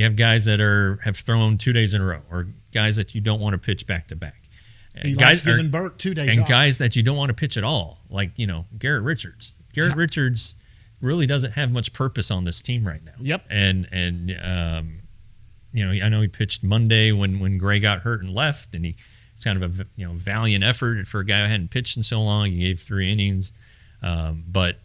You 0.00 0.04
have 0.04 0.16
guys 0.16 0.46
that 0.46 0.62
are 0.62 0.98
have 1.04 1.14
thrown 1.18 1.58
two 1.58 1.74
days 1.74 1.92
in 1.92 2.00
a 2.00 2.04
row, 2.06 2.22
or 2.30 2.46
guys 2.72 2.96
that 2.96 3.14
you 3.14 3.20
don't 3.20 3.38
want 3.38 3.52
to 3.52 3.58
pitch 3.58 3.86
back 3.86 4.08
to 4.08 4.16
back. 4.16 4.48
And 4.94 5.18
guys 5.18 5.42
giving 5.42 5.66
are- 5.66 5.68
Burke 5.68 5.98
two 5.98 6.14
days 6.14 6.30
and 6.32 6.40
off. 6.44 6.48
guys 6.48 6.78
that 6.78 6.96
you 6.96 7.02
don't 7.02 7.18
want 7.18 7.28
to 7.28 7.34
pitch 7.34 7.58
at 7.58 7.64
all, 7.64 7.98
like 8.08 8.30
you 8.36 8.46
know 8.46 8.64
Garrett 8.78 9.02
Richards. 9.02 9.54
Garrett 9.74 9.90
Yeah. 9.92 9.98
Richards 10.00 10.54
really 11.02 11.26
doesn't 11.26 11.52
have 11.52 11.70
much 11.70 11.92
purpose 11.92 12.30
on 12.30 12.44
this 12.44 12.62
team 12.62 12.86
right 12.86 13.04
now. 13.04 13.12
Yep. 13.20 13.44
And 13.50 13.88
and 13.92 14.38
um, 14.42 15.00
you 15.74 15.84
know 15.84 15.92
I 16.02 16.08
know 16.08 16.22
he 16.22 16.28
pitched 16.28 16.64
Monday 16.64 17.12
when 17.12 17.38
when 17.38 17.58
Gray 17.58 17.78
got 17.78 17.98
hurt 18.00 18.22
and 18.22 18.34
left, 18.34 18.74
and 18.74 18.86
he 18.86 18.96
it's 19.34 19.44
kind 19.44 19.62
of 19.62 19.80
a 19.80 19.86
you 19.96 20.06
know 20.08 20.14
valiant 20.14 20.64
effort 20.64 21.06
for 21.08 21.20
a 21.20 21.26
guy 21.26 21.42
who 21.42 21.48
hadn't 21.50 21.70
pitched 21.70 21.98
in 21.98 22.02
so 22.04 22.22
long. 22.22 22.50
He 22.52 22.60
gave 22.60 22.80
three 22.80 23.12
innings, 23.12 23.52
um, 24.02 24.44
but 24.48 24.78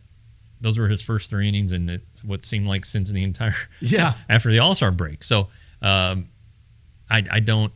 those 0.65 0.77
were 0.79 0.87
his 0.89 1.01
first 1.01 1.29
three 1.29 1.47
innings, 1.47 1.71
and 1.71 1.89
it's 1.89 2.23
what 2.23 2.43
seemed 2.45 2.67
like 2.67 2.85
since 2.85 3.11
the 3.11 3.23
entire 3.23 3.55
Yeah. 3.79 4.13
after 4.29 4.51
the 4.51 4.59
All 4.59 4.73
Star 4.75 4.91
break. 4.91 5.23
So 5.23 5.47
um, 5.81 6.27
I 7.09 7.23
I 7.31 7.39
don't 7.39 7.71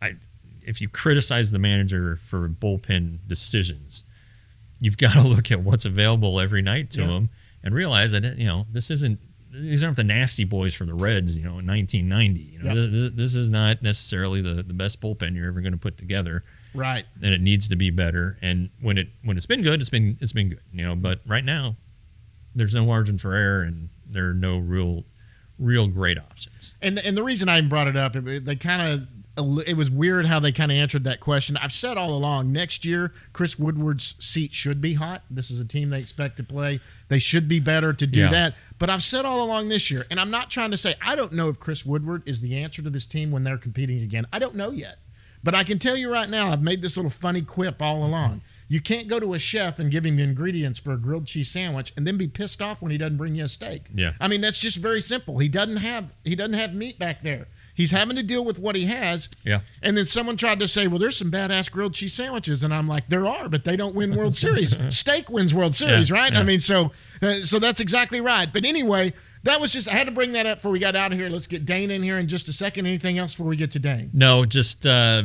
I 0.00 0.14
if 0.62 0.80
you 0.80 0.88
criticize 0.88 1.50
the 1.50 1.58
manager 1.58 2.16
for 2.22 2.48
bullpen 2.48 3.18
decisions, 3.28 4.04
you've 4.80 4.96
got 5.06 5.12
to 5.12 5.22
look 5.28 5.50
at 5.52 5.60
what's 5.60 5.84
available 5.84 6.40
every 6.40 6.62
night 6.62 6.90
to 6.92 7.00
Yeah. 7.02 7.08
him 7.08 7.30
and 7.62 7.74
realize 7.74 8.10
that 8.12 8.24
you 8.38 8.46
know 8.46 8.66
this 8.72 8.90
isn't 8.90 9.20
these 9.52 9.84
aren't 9.84 9.96
the 9.98 10.04
nasty 10.04 10.44
boys 10.44 10.72
from 10.72 10.86
the 10.86 10.94
Reds, 10.94 11.36
you 11.36 11.44
know, 11.44 11.58
in 11.58 11.66
1990. 11.66 12.40
You 12.40 12.58
know, 12.62 12.74
this, 12.90 13.10
this 13.14 13.34
is 13.34 13.50
not 13.50 13.82
necessarily 13.82 14.40
the 14.40 14.62
the 14.62 14.72
best 14.72 15.00
bullpen 15.02 15.36
you're 15.36 15.46
ever 15.48 15.60
going 15.60 15.74
to 15.74 15.78
put 15.78 15.98
together 15.98 16.42
right. 16.72 17.04
and 17.22 17.34
it 17.34 17.42
needs 17.42 17.68
to 17.68 17.76
be 17.76 17.90
better. 17.90 18.38
And 18.40 18.70
when 18.80 18.96
it 18.96 19.08
when 19.22 19.36
it's 19.36 19.44
been 19.44 19.60
good, 19.60 19.80
it's 19.82 19.90
been 19.90 20.16
it's 20.22 20.32
been 20.32 20.48
good, 20.48 20.62
you 20.72 20.82
know. 20.86 20.94
But 20.96 21.20
right 21.26 21.44
now, 21.44 21.76
there's 22.54 22.74
no 22.74 22.84
margin 22.86 23.18
for 23.18 23.34
error, 23.34 23.62
and 23.62 23.88
there 24.08 24.30
are 24.30 24.34
no 24.34 24.58
real 24.58 25.04
real 25.58 25.86
great 25.86 26.18
options. 26.18 26.74
And 26.82 26.98
and 26.98 27.16
the 27.16 27.22
reason 27.22 27.48
I 27.48 27.60
brought 27.62 27.86
it 27.88 27.96
up, 27.96 28.16
it, 28.16 28.44
they 28.44 28.56
kind 28.56 28.82
of 28.82 29.08
it 29.66 29.78
was 29.78 29.90
weird 29.90 30.26
how 30.26 30.38
they 30.40 30.52
kind 30.52 30.70
of 30.70 30.76
answered 30.76 31.04
that 31.04 31.18
question. 31.20 31.56
I've 31.56 31.72
said 31.72 31.96
all 31.96 32.10
along, 32.12 32.52
next 32.52 32.84
year 32.84 33.14
Chris 33.32 33.58
Woodward's 33.58 34.14
seat 34.18 34.52
should 34.52 34.78
be 34.80 34.92
hot. 34.94 35.22
This 35.30 35.50
is 35.50 35.58
a 35.58 35.64
team 35.64 35.88
they 35.88 36.00
expect 36.00 36.36
to 36.36 36.44
play. 36.44 36.80
They 37.08 37.18
should 37.18 37.48
be 37.48 37.58
better 37.58 37.94
to 37.94 38.06
do 38.06 38.20
Yeah. 38.20 38.30
that. 38.30 38.54
But 38.78 38.90
I've 38.90 39.02
said 39.02 39.24
all 39.24 39.42
along 39.42 39.70
this 39.70 39.90
year, 39.90 40.04
and 40.10 40.20
I'm 40.20 40.30
not 40.30 40.50
trying 40.50 40.70
to 40.72 40.76
say 40.76 40.96
I 41.00 41.16
don't 41.16 41.32
know 41.32 41.48
if 41.48 41.58
Chris 41.58 41.86
Woodward 41.86 42.22
is 42.26 42.42
the 42.42 42.58
answer 42.58 42.82
to 42.82 42.90
this 42.90 43.06
team 43.06 43.30
when 43.30 43.42
they're 43.44 43.56
competing 43.56 44.02
again. 44.02 44.26
I 44.32 44.38
don't 44.38 44.54
know 44.54 44.70
yet. 44.70 44.98
But 45.44 45.54
I 45.54 45.64
can 45.64 45.78
tell 45.78 45.96
you 45.96 46.12
right 46.12 46.28
now, 46.30 46.52
I've 46.52 46.62
made 46.62 46.82
this 46.82 46.96
little 46.96 47.10
funny 47.10 47.42
quip 47.42 47.80
all 47.82 48.04
along. 48.04 48.42
You 48.72 48.80
can't 48.80 49.06
go 49.06 49.20
to 49.20 49.34
a 49.34 49.38
chef 49.38 49.78
and 49.78 49.90
give 49.90 50.06
him 50.06 50.16
the 50.16 50.22
ingredients 50.22 50.78
for 50.78 50.92
a 50.94 50.96
grilled 50.96 51.26
cheese 51.26 51.50
sandwich 51.50 51.92
and 51.94 52.06
then 52.06 52.16
be 52.16 52.26
pissed 52.26 52.62
off 52.62 52.80
when 52.80 52.90
he 52.90 52.96
doesn't 52.96 53.18
bring 53.18 53.34
you 53.34 53.44
a 53.44 53.48
steak. 53.48 53.82
Yeah. 53.94 54.12
I 54.18 54.28
mean, 54.28 54.40
that's 54.40 54.58
just 54.60 54.78
very 54.78 55.02
simple. 55.02 55.38
He 55.40 55.48
doesn't 55.48 55.76
have 55.76 56.14
he 56.24 56.34
doesn't 56.34 56.54
have 56.54 56.72
meat 56.72 56.98
back 56.98 57.20
there. 57.22 57.48
He's 57.74 57.90
having 57.90 58.16
to 58.16 58.22
deal 58.22 58.42
with 58.46 58.58
what 58.58 58.74
he 58.74 58.86
has. 58.86 59.28
Yeah. 59.44 59.60
And 59.82 59.94
then 59.94 60.06
someone 60.06 60.38
tried 60.38 60.58
to 60.60 60.66
say, 60.68 60.86
"Well, 60.86 60.98
there's 60.98 61.18
some 61.18 61.30
badass 61.30 61.70
grilled 61.70 61.92
cheese 61.92 62.14
sandwiches," 62.14 62.64
and 62.64 62.72
I'm 62.72 62.88
like, 62.88 63.08
"There 63.08 63.26
are, 63.26 63.50
but 63.50 63.64
they 63.64 63.76
don't 63.76 63.94
win 63.94 64.16
World 64.16 64.36
Series. 64.36 64.74
Steak 64.96 65.28
wins 65.28 65.54
World 65.54 65.74
Series, 65.74 66.08
Yeah, 66.08 66.16
right? 66.16 66.32
yeah. 66.32 66.40
I 66.40 66.42
mean, 66.42 66.60
so 66.60 66.92
uh, 67.20 67.42
so 67.44 67.58
that's 67.58 67.80
exactly 67.80 68.22
right. 68.22 68.50
But 68.50 68.64
anyway, 68.64 69.12
that 69.42 69.60
was 69.60 69.72
just 69.72 69.86
I 69.86 69.92
had 69.92 70.06
to 70.06 70.12
bring 70.12 70.32
that 70.32 70.46
up 70.46 70.58
before 70.58 70.72
we 70.72 70.78
got 70.78 70.96
out 70.96 71.12
of 71.12 71.18
here. 71.18 71.28
Let's 71.28 71.46
get 71.46 71.66
Dane 71.66 71.90
in 71.90 72.02
here 72.02 72.18
in 72.18 72.26
just 72.26 72.48
a 72.48 72.52
second. 72.54 72.86
Anything 72.86 73.18
else 73.18 73.34
before 73.34 73.48
we 73.48 73.56
get 73.56 73.70
to 73.72 73.78
Dane? 73.78 74.10
No, 74.14 74.44
just 74.46 74.86
uh, 74.86 75.24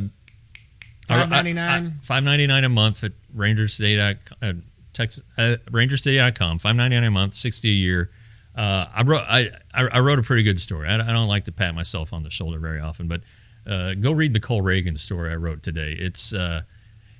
$5.99? 1.08 2.04
Five 2.04 2.24
ninety 2.24 2.48
nine 2.48 2.64
a 2.64 2.70
month 2.70 3.04
at 3.04 3.14
RangersState, 3.36 4.18
uh, 4.42 4.54
Texas, 4.94 5.24
uh, 5.38 5.56
RangersState.com. 5.72 6.60
Five 6.60 6.76
ninety 6.76 6.96
nine 6.96 7.06
a 7.06 7.12
month, 7.12 7.34
sixty 7.34 7.70
a 7.70 7.74
year. 7.74 8.12
Uh, 8.56 8.88
I 8.94 9.04
wrote 9.04 9.24
I, 9.28 9.52
I 9.74 10.00
wrote 10.00 10.20
a 10.20 10.24
pretty 10.24 10.44
good 10.44 10.60
story. 10.60 10.88
I, 10.88 10.96
I 10.96 11.14
don't 11.14 11.28
like 11.28 11.46
to 11.46 11.52
pat 11.52 11.76
myself 11.76 12.12
on 12.12 12.24
the 12.24 12.32
shoulder 12.32 12.58
very 12.60 12.80
often, 12.80 13.08
but 13.08 13.22
uh, 13.68 13.94
go 13.94 14.12
read 14.12 14.34
the 14.34 14.40
Cole 14.40 14.62
Reagan 14.62 14.96
story 14.96 15.32
I 15.32 15.36
wrote 15.36 15.62
today. 15.62 15.92
It's 15.92 16.34
uh, 16.34 16.64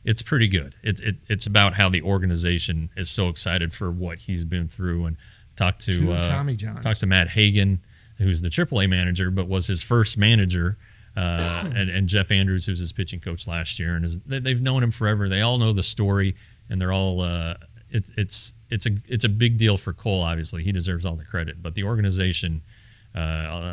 it's 0.04 0.22
pretty 0.22 0.48
good. 0.48 0.74
It's 0.82 1.00
it, 1.02 1.18
it's 1.28 1.46
about 1.46 1.76
how 1.76 1.90
the 1.90 2.02
organization 2.02 2.90
is 2.98 3.10
so 3.10 3.30
excited 3.30 3.74
for 3.74 3.92
what 3.92 4.20
he's 4.20 4.46
been 4.46 4.68
through 4.68 5.06
and 5.06 5.18
talked 5.56 5.82
to 5.86 5.92
Two 5.92 6.12
uh, 6.12 6.28
Tommy 6.28 6.56
Johns. 6.56 6.84
talked 6.84 7.02
to 7.02 7.06
Matt 7.08 7.30
Hagen, 7.30 7.82
who's 8.18 8.42
the 8.42 8.50
AAA 8.50 8.90
manager, 8.90 9.30
but 9.30 9.48
was 9.48 9.68
his 9.68 9.84
first 9.84 10.18
manager 10.18 10.78
uh, 11.18 11.64
and, 11.76 11.90
and 11.90 12.08
Jeff 12.08 12.30
Andrews, 12.30 12.68
who's 12.68 12.80
his 12.80 12.94
pitching 12.94 13.20
coach 13.20 13.48
last 13.48 13.80
year, 13.80 13.96
and 13.96 14.06
is, 14.06 14.20
they, 14.20 14.38
they've 14.38 14.62
known 14.62 14.84
him 14.84 14.92
forever. 14.92 15.28
They 15.28 15.42
all 15.42 15.58
know 15.58 15.74
the 15.74 15.84
story, 15.84 16.36
and 16.70 16.80
they're 16.80 16.94
all. 16.94 17.22
Uh, 17.22 17.56
it, 17.90 18.08
it's 18.16 18.54
it's 18.70 18.86
a 18.86 18.92
it's 19.08 19.24
a 19.24 19.30
big 19.30 19.58
deal 19.58 19.78
for 19.78 19.94
Cole. 19.94 20.22
Obviously, 20.22 20.64
he 20.64 20.72
deserves 20.72 21.06
all 21.06 21.16
the 21.16 21.26
credit, 21.26 21.64
but 21.64 21.74
the 21.74 21.84
organization, 21.86 22.62
uh, 23.16 23.20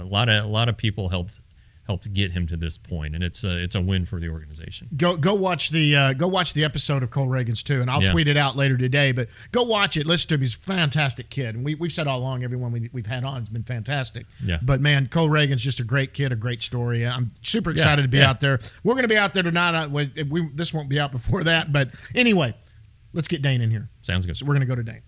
a 0.03 0.09
lot 0.09 0.31
of 0.31 0.43
a 0.43 0.49
lot 0.49 0.71
of 0.71 0.79
people 0.79 1.11
helped 1.11 1.39
helped 1.87 2.11
get 2.14 2.33
him 2.33 2.47
to 2.47 2.57
this 2.57 2.79
point, 2.79 3.14
and 3.14 3.23
it's 3.23 3.45
a 3.45 3.62
it's 3.62 3.75
a 3.75 3.81
win 3.81 4.05
for 4.07 4.19
the 4.19 4.29
organization. 4.29 4.88
Go 4.97 5.17
go 5.17 5.35
watch 5.35 5.71
the 5.71 5.95
uh, 5.95 6.12
go 6.14 6.26
watch 6.26 6.55
the 6.55 6.64
episode 6.64 7.03
of 7.03 7.11
Cole 7.11 7.29
Ragans 7.29 7.62
too, 7.62 7.81
and 7.83 7.91
I'll 7.91 8.03
Yeah. 8.03 8.12
tweet 8.12 8.26
it 8.29 8.37
out 8.37 8.57
later 8.57 8.76
today. 8.76 9.12
But 9.12 9.29
go 9.53 9.62
watch 9.62 9.97
it, 9.97 10.07
listen 10.07 10.29
to 10.29 10.35
him. 10.37 10.41
He's 10.41 10.55
a 10.55 10.59
fantastic 10.59 11.29
kid, 11.31 11.55
and 11.55 11.64
we 11.64 11.75
we've 11.75 11.93
said 11.93 12.07
all 12.07 12.19
along 12.19 12.43
everyone 12.43 12.73
we, 12.73 12.88
we've 12.93 13.07
had 13.07 13.25
on 13.25 13.41
has 13.41 13.50
been 13.50 13.64
fantastic. 13.64 14.26
Yeah. 14.43 14.59
But 14.62 14.81
man, 14.81 15.09
Cole 15.09 15.29
Reagan's 15.29 15.62
just 15.62 15.81
a 15.81 15.85
great 15.85 16.14
kid, 16.14 16.33
a 16.33 16.37
great 16.37 16.62
story. 16.62 17.07
I'm 17.07 17.33
super 17.43 17.71
excited 17.71 18.03
to 18.03 18.09
be 18.09 18.19
yeah. 18.19 18.31
out 18.31 18.41
there. 18.41 18.59
We're 18.83 18.95
going 18.95 19.03
to 19.05 19.09
be 19.09 19.19
out 19.19 19.35
there 19.35 19.43
tonight. 19.43 19.85
Uh, 19.85 19.88
We, 19.88 20.11
we 20.29 20.49
this 20.55 20.73
won't 20.73 20.88
be 20.88 20.99
out 20.99 21.12
before 21.12 21.45
that, 21.45 21.73
but 21.73 21.91
anyway, 22.14 22.55
let's 23.12 23.29
get 23.29 23.43
Dane 23.43 23.61
in 23.61 23.71
here. 23.71 23.91
Sounds 24.03 24.25
good. 24.26 24.37
So 24.37 24.47
we're 24.47 24.55
going 24.55 24.61
to 24.61 24.67
go 24.67 24.75
to. 24.75 24.83
Dane 24.83 25.03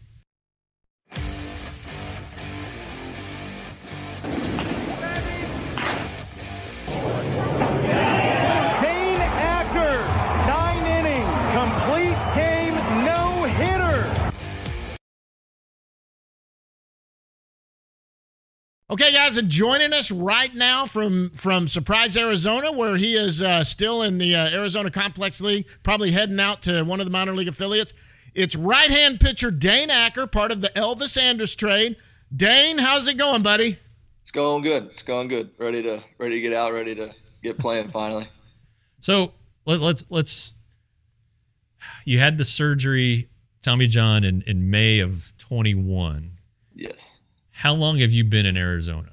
Okay, 18.88 19.12
guys, 19.12 19.36
and 19.36 19.48
joining 19.48 19.92
us 19.92 20.12
right 20.12 20.54
now 20.54 20.86
from 20.86 21.30
from 21.30 21.66
Surprise, 21.66 22.16
Arizona, 22.16 22.70
where 22.70 22.96
he 22.96 23.14
is 23.16 23.42
uh, 23.42 23.64
still 23.64 24.00
in 24.00 24.18
the 24.18 24.36
uh, 24.36 24.48
Arizona 24.50 24.92
Complex 24.92 25.40
League, 25.40 25.66
probably 25.82 26.12
heading 26.12 26.38
out 26.38 26.62
to 26.62 26.84
one 26.84 27.00
of 27.00 27.06
the 27.06 27.10
minor 27.10 27.34
league 27.34 27.48
affiliates. 27.48 27.92
It's 28.32 28.54
right 28.54 28.88
hand 28.88 29.18
pitcher 29.18 29.50
Dane 29.50 29.90
Acker, 29.90 30.28
part 30.28 30.52
of 30.52 30.60
the 30.60 30.68
Elvis 30.68 31.20
Andrus 31.20 31.56
trade. 31.56 31.96
Dane, 32.34 32.78
how's 32.78 33.08
it 33.08 33.14
going, 33.14 33.42
buddy? 33.42 33.76
It's 34.22 34.30
going 34.30 34.62
good. 34.62 34.84
It's 34.92 35.02
going 35.02 35.26
good. 35.26 35.50
Ready 35.58 35.82
to 35.82 36.04
ready 36.18 36.36
to 36.36 36.40
get 36.40 36.52
out. 36.52 36.72
Ready 36.72 36.94
to 36.94 37.12
get 37.42 37.58
playing 37.58 37.90
finally. 37.90 38.28
So 39.00 39.32
let, 39.64 39.80
let's 39.80 40.04
let's. 40.10 40.58
You 42.04 42.20
had 42.20 42.38
the 42.38 42.44
surgery, 42.44 43.30
Tommy 43.62 43.88
John, 43.88 44.22
in 44.22 44.42
in 44.42 44.70
May 44.70 45.00
of 45.00 45.32
twenty 45.38 45.74
one. 45.74 46.38
Yes. 46.72 47.15
How 47.56 47.72
long 47.72 47.98
have 48.00 48.12
you 48.12 48.22
been 48.22 48.44
in 48.44 48.58
Arizona? 48.58 49.12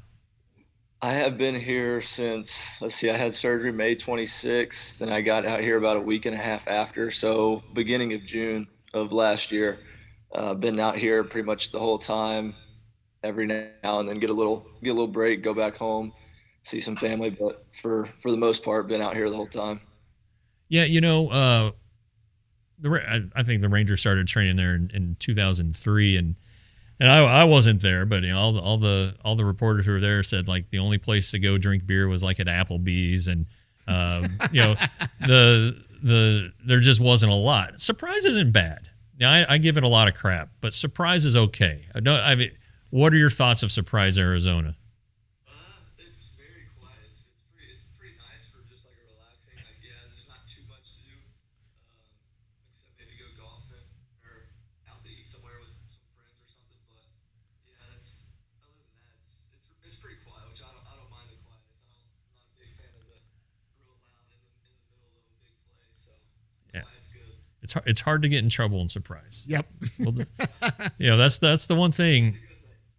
I 1.01 1.13
have 1.13 1.37
been 1.37 1.55
here 1.55 2.01
since 2.01 2.69
let's 2.81 2.95
see. 2.95 3.09
I 3.09 3.15
had 3.15 3.33
surgery 3.33 3.71
May 3.71 3.95
26th, 3.95 4.99
and 4.99 5.13
I 5.13 5.21
got 5.21 5.45
out 5.45 5.61
here 5.61 5.77
about 5.77 5.95
a 5.95 6.01
week 6.01 6.25
and 6.25 6.35
a 6.35 6.37
half 6.37 6.67
after. 6.67 7.09
So 7.09 7.63
beginning 7.73 8.11
of 8.13 8.25
June 8.25 8.67
of 8.93 9.13
last 9.13 9.51
year. 9.53 9.79
Uh, 10.35 10.53
been 10.53 10.77
out 10.77 10.97
here 10.97 11.23
pretty 11.23 11.45
much 11.45 11.71
the 11.71 11.79
whole 11.79 11.97
time. 11.97 12.53
Every 13.23 13.45
now 13.45 13.99
and 13.99 14.09
then 14.09 14.19
get 14.19 14.29
a 14.29 14.33
little 14.33 14.67
get 14.83 14.89
a 14.89 14.93
little 14.93 15.07
break, 15.07 15.41
go 15.41 15.53
back 15.53 15.77
home, 15.77 16.11
see 16.63 16.81
some 16.81 16.97
family. 16.97 17.29
But 17.29 17.65
for 17.81 18.09
for 18.21 18.29
the 18.29 18.37
most 18.37 18.61
part, 18.61 18.89
been 18.89 19.01
out 19.01 19.15
here 19.15 19.29
the 19.29 19.37
whole 19.37 19.47
time. 19.47 19.79
Yeah, 20.67 20.83
you 20.83 20.99
know, 20.99 21.29
uh, 21.29 21.71
the 22.77 22.89
I, 22.89 23.39
I 23.39 23.43
think 23.43 23.61
the 23.61 23.69
Rangers 23.69 24.01
started 24.01 24.27
training 24.27 24.57
there 24.57 24.75
in, 24.75 24.91
in 24.93 25.15
2003, 25.19 26.17
and 26.17 26.35
and 26.99 27.11
I, 27.11 27.41
I 27.41 27.43
wasn't 27.45 27.81
there, 27.81 28.05
but 28.05 28.23
you 28.23 28.29
know, 28.31 28.39
all 28.39 28.53
the 28.53 28.61
all 28.61 28.77
the 28.77 29.15
all 29.23 29.35
the 29.35 29.45
reporters 29.45 29.85
who 29.85 29.93
were 29.93 29.99
there 29.99 30.23
said 30.23 30.47
like 30.47 30.69
the 30.69 30.79
only 30.79 30.97
place 30.97 31.31
to 31.31 31.39
go 31.39 31.57
drink 31.57 31.85
beer 31.85 32.07
was 32.07 32.23
like 32.23 32.39
at 32.39 32.47
Applebee's, 32.47 33.27
and 33.27 33.45
um, 33.87 34.37
you 34.51 34.61
know, 34.61 34.75
the 35.19 35.83
the 36.01 36.53
there 36.65 36.79
just 36.79 36.99
wasn't 37.01 37.31
a 37.31 37.35
lot. 37.35 37.79
Surprise 37.81 38.25
isn't 38.25 38.51
bad. 38.51 38.89
Yeah, 39.17 39.31
I, 39.31 39.53
I 39.53 39.57
give 39.59 39.77
it 39.77 39.83
a 39.83 39.87
lot 39.87 40.07
of 40.07 40.15
crap, 40.15 40.49
but 40.59 40.73
surprise 40.73 41.23
is 41.25 41.35
okay. 41.37 41.85
I 41.93 41.99
don't. 41.99 42.19
I 42.19 42.35
mean, 42.35 42.51
what 42.89 43.13
are 43.13 43.17
your 43.17 43.29
thoughts 43.29 43.61
of 43.63 43.71
Surprise 43.71 44.17
Arizona? 44.17 44.75
It's 46.01 46.33
very 46.35 46.65
quiet. 46.81 46.97
It's, 47.13 47.21
it's 47.29 47.45
pretty. 47.53 47.71
It's 47.71 47.85
pretty 47.95 48.17
nice 48.17 48.49
for 48.49 48.65
just 48.65 48.83
like 48.89 48.97
a 48.97 49.05
relaxing. 49.13 49.53
Like 49.61 49.79
yeah, 49.85 50.01
there's 50.09 50.25
not 50.27 50.43
too 50.49 50.65
much 50.65 50.81
to 50.89 50.97
do, 51.05 51.13
um, 52.01 52.49
except 52.73 52.89
maybe 52.97 53.13
go 53.21 53.29
golfing 53.37 53.85
or 54.25 54.49
out 54.89 55.05
to 55.05 55.09
eat 55.13 55.23
somewhere 55.29 55.61
with 55.61 55.69
some 55.71 55.85
friends 56.17 56.41
or 56.41 56.49
something. 56.49 56.81
But 56.89 57.05
yeah, 57.69 57.85
that's 57.93 58.25
other 58.65 58.73
than 58.81 58.97
that, 58.97 59.13
it's 59.21 59.37
it's, 59.53 59.93
it's 59.93 59.97
pretty 60.01 60.17
quiet, 60.25 60.49
which 60.49 60.59
I 60.65 60.73
don't 60.73 60.83
I 60.89 60.97
don't 60.97 61.11
mind 61.13 61.29
the 61.29 61.37
quietness. 61.45 61.85
I 61.85 62.01
don't, 62.01 62.17
I'm 62.17 62.33
not 62.33 62.49
a 62.49 62.53
big 62.57 62.71
fan 62.81 62.89
of 62.97 63.05
the 63.05 63.21
real 63.77 63.93
loud 64.09 64.25
in 64.33 64.41
the 64.41 64.57
in 64.57 64.73
the 64.73 64.85
middle 64.89 65.21
of 65.21 65.21
a 65.21 65.37
big 65.45 65.53
play. 65.69 65.85
So 66.01 66.11
Yeah. 66.73 66.81
quiet's 66.81 67.13
good. 67.13 67.37
It's 67.63 67.73
hard, 67.73 67.87
it's 67.87 68.01
hard 68.01 68.21
to 68.23 68.29
get 68.29 68.43
in 68.43 68.49
trouble 68.49 68.81
in 68.81 68.89
Surprise. 68.89 69.45
Yep. 69.47 69.65
Well, 69.99 70.13
you 70.97 71.09
know 71.09 71.17
that's 71.17 71.37
that's 71.39 71.65
the 71.65 71.75
one 71.75 71.91
thing. 71.91 72.37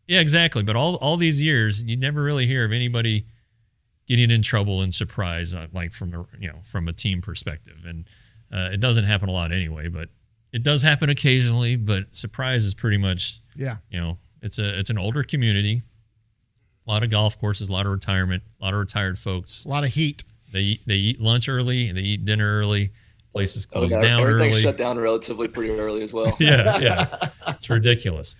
Yeah, 0.09 0.21
exactly. 0.21 0.63
But 0.63 0.75
all 0.77 0.97
all 0.97 1.17
these 1.17 1.41
years, 1.41 1.83
you 1.85 1.97
never 1.97 2.23
really 2.23 2.47
hear 2.47 2.65
of 2.65 2.73
anybody 2.73 3.27
getting 4.09 4.31
in 4.31 4.43
trouble 4.43 4.83
in 4.83 4.93
surprise, 4.93 5.55
uh, 5.55 5.67
like 5.73 5.93
from 5.93 6.11
the 6.11 6.25
you 6.41 6.49
know 6.49 6.59
from 6.65 6.89
a 6.89 6.93
team 6.93 7.21
perspective, 7.21 7.77
and 7.87 8.07
uh, 8.53 8.71
it 8.73 8.81
doesn't 8.81 9.05
happen 9.05 9.29
a 9.29 9.33
lot 9.33 9.53
anyway. 9.53 9.89
But 9.89 10.09
it 10.53 10.63
does 10.63 10.83
happen 10.83 11.11
occasionally. 11.11 11.77
But 11.77 12.15
surprise 12.15 12.65
is 12.65 12.75
pretty 12.75 12.99
much 12.99 13.41
Yeah. 13.55 13.77
you 13.91 14.01
know 14.01 14.19
it's 14.43 14.59
a 14.59 14.79
it's 14.79 14.91
an 14.91 14.99
older 14.99 15.23
community, 15.25 15.83
a 16.87 16.91
lot 16.91 17.03
of 17.03 17.11
golf 17.11 17.39
courses, 17.39 17.69
a 17.69 17.73
lot 17.73 17.87
of 17.87 17.93
retirement, 17.93 18.43
a 18.61 18.65
lot 18.65 18.73
of 18.75 18.81
retired 18.81 19.19
folks. 19.19 19.65
A 19.65 19.69
lot 19.69 19.85
of 19.85 19.93
heat. 19.93 20.25
They 20.53 20.61
eat, 20.61 20.81
they 20.87 20.95
eat 20.97 21.21
lunch 21.21 21.49
early, 21.49 21.91
they 21.93 22.01
eat 22.03 22.25
dinner 22.25 22.61
early. 22.61 22.93
Places 23.35 23.67
close 23.67 23.93
Okay, 23.93 24.01
down 24.01 24.21
everything's 24.23 24.55
early. 24.55 24.63
shut 24.63 24.77
down 24.77 24.97
relatively 24.97 25.49
pretty 25.49 25.71
early 25.73 26.03
as 26.05 26.13
well. 26.13 26.37
yeah, 26.41 26.79
yeah, 26.79 27.03
it's, 27.03 27.13
it's 27.49 27.71
ridiculous. 27.71 28.37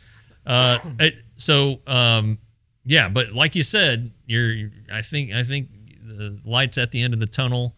Uh, 0.47 0.79
it, 1.01 1.17
so, 1.37 1.81
um, 1.89 2.39
yeah, 2.85 3.09
but 3.09 3.33
like 3.33 3.55
you 3.57 3.65
said, 3.65 4.13
you're. 4.27 4.71
I 4.93 5.03
think. 5.03 5.33
I 5.33 5.43
think 5.43 5.69
the 6.01 6.39
lights 6.45 6.79
at 6.79 6.93
the 6.93 7.03
end 7.03 7.13
of 7.13 7.19
the 7.21 7.27
tunnel. 7.27 7.75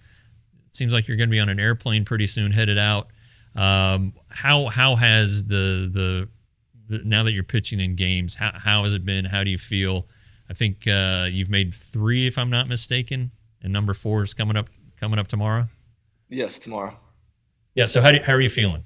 It 0.68 0.76
seems 0.76 0.92
like 0.92 1.08
you're 1.08 1.16
going 1.16 1.30
to 1.30 1.32
be 1.32 1.40
on 1.40 1.48
an 1.48 1.58
airplane 1.58 2.04
pretty 2.04 2.26
soon, 2.26 2.52
headed 2.52 2.76
out. 2.76 3.08
Um, 3.54 4.12
how 4.28 4.66
how 4.66 4.96
has 4.96 5.44
the, 5.44 5.88
the 5.90 6.28
the 6.88 7.02
now 7.04 7.22
that 7.22 7.32
you're 7.32 7.44
pitching 7.44 7.80
in 7.80 7.96
games? 7.96 8.34
How 8.34 8.52
how 8.54 8.84
has 8.84 8.92
it 8.92 9.06
been? 9.06 9.24
How 9.24 9.42
do 9.42 9.48
you 9.50 9.58
feel? 9.58 10.06
I 10.50 10.54
think 10.54 10.86
uh, 10.86 11.28
you've 11.30 11.48
made 11.50 11.72
three, 11.74 12.26
if 12.26 12.36
I'm 12.36 12.50
not 12.50 12.68
mistaken, 12.68 13.30
and 13.62 13.72
number 13.72 13.94
four 13.94 14.22
is 14.22 14.34
coming 14.34 14.56
up 14.56 14.68
coming 15.00 15.18
up 15.18 15.28
tomorrow. 15.28 15.68
Yes, 16.28 16.58
tomorrow. 16.58 16.96
Yeah. 17.76 17.86
So 17.86 18.00
how 18.00 18.10
do, 18.10 18.18
how 18.24 18.32
are 18.32 18.40
you 18.40 18.50
feeling? 18.50 18.82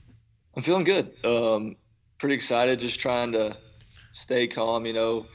I'm 0.56 0.62
feeling 0.62 0.84
good. 0.84 1.12
Um, 1.24 1.76
pretty 2.18 2.34
excited. 2.34 2.80
Just 2.80 3.00
trying 3.00 3.32
to 3.32 3.56
stay 4.12 4.48
calm. 4.48 4.84
You 4.84 4.92
know, 4.92 5.26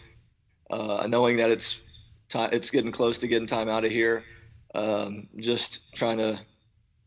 uh, 0.70 1.08
knowing 1.08 1.38
that 1.38 1.50
it's 1.50 2.04
time. 2.30 2.50
It's 2.52 2.70
getting 2.70 2.92
close 2.92 3.18
to 3.20 3.28
getting 3.28 3.48
time 3.48 3.70
out 3.70 3.86
of 3.86 3.92
here. 3.92 4.24
Um, 4.76 5.30
just 5.38 5.96
trying 5.96 6.18
to 6.18 6.40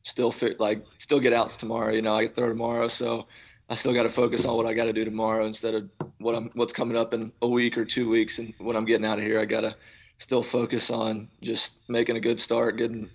still 0.02 0.32
fit 0.32 0.58
like 0.58 0.82
still 0.96 1.20
get 1.20 1.34
outs 1.34 1.58
tomorrow. 1.58 1.92
You 1.92 2.00
know, 2.00 2.16
I 2.16 2.24
get 2.24 2.34
throw 2.34 2.48
tomorrow, 2.48 2.88
so 2.88 3.28
I 3.68 3.74
still 3.74 3.92
got 3.92 4.04
to 4.04 4.08
focus 4.08 4.46
on 4.46 4.56
what 4.56 4.64
I 4.64 4.72
got 4.72 4.84
to 4.84 4.92
do 4.94 5.04
tomorrow 5.04 5.46
instead 5.46 5.74
of 5.74 5.90
what 6.16 6.34
I'm 6.34 6.50
what's 6.54 6.72
coming 6.72 6.96
up 6.96 7.12
in 7.12 7.30
a 7.42 7.46
week 7.46 7.76
or 7.76 7.84
two 7.84 8.08
weeks 8.08 8.38
and 8.38 8.54
what 8.58 8.74
I'm 8.74 8.86
getting 8.86 9.06
out 9.06 9.18
of 9.18 9.24
here. 9.24 9.38
I 9.38 9.44
got 9.44 9.60
to 9.60 9.76
still 10.16 10.42
focus 10.42 10.90
on 10.90 11.28
just 11.42 11.76
making 11.88 12.16
a 12.16 12.20
good 12.20 12.40
start, 12.40 12.78
getting 12.78 13.10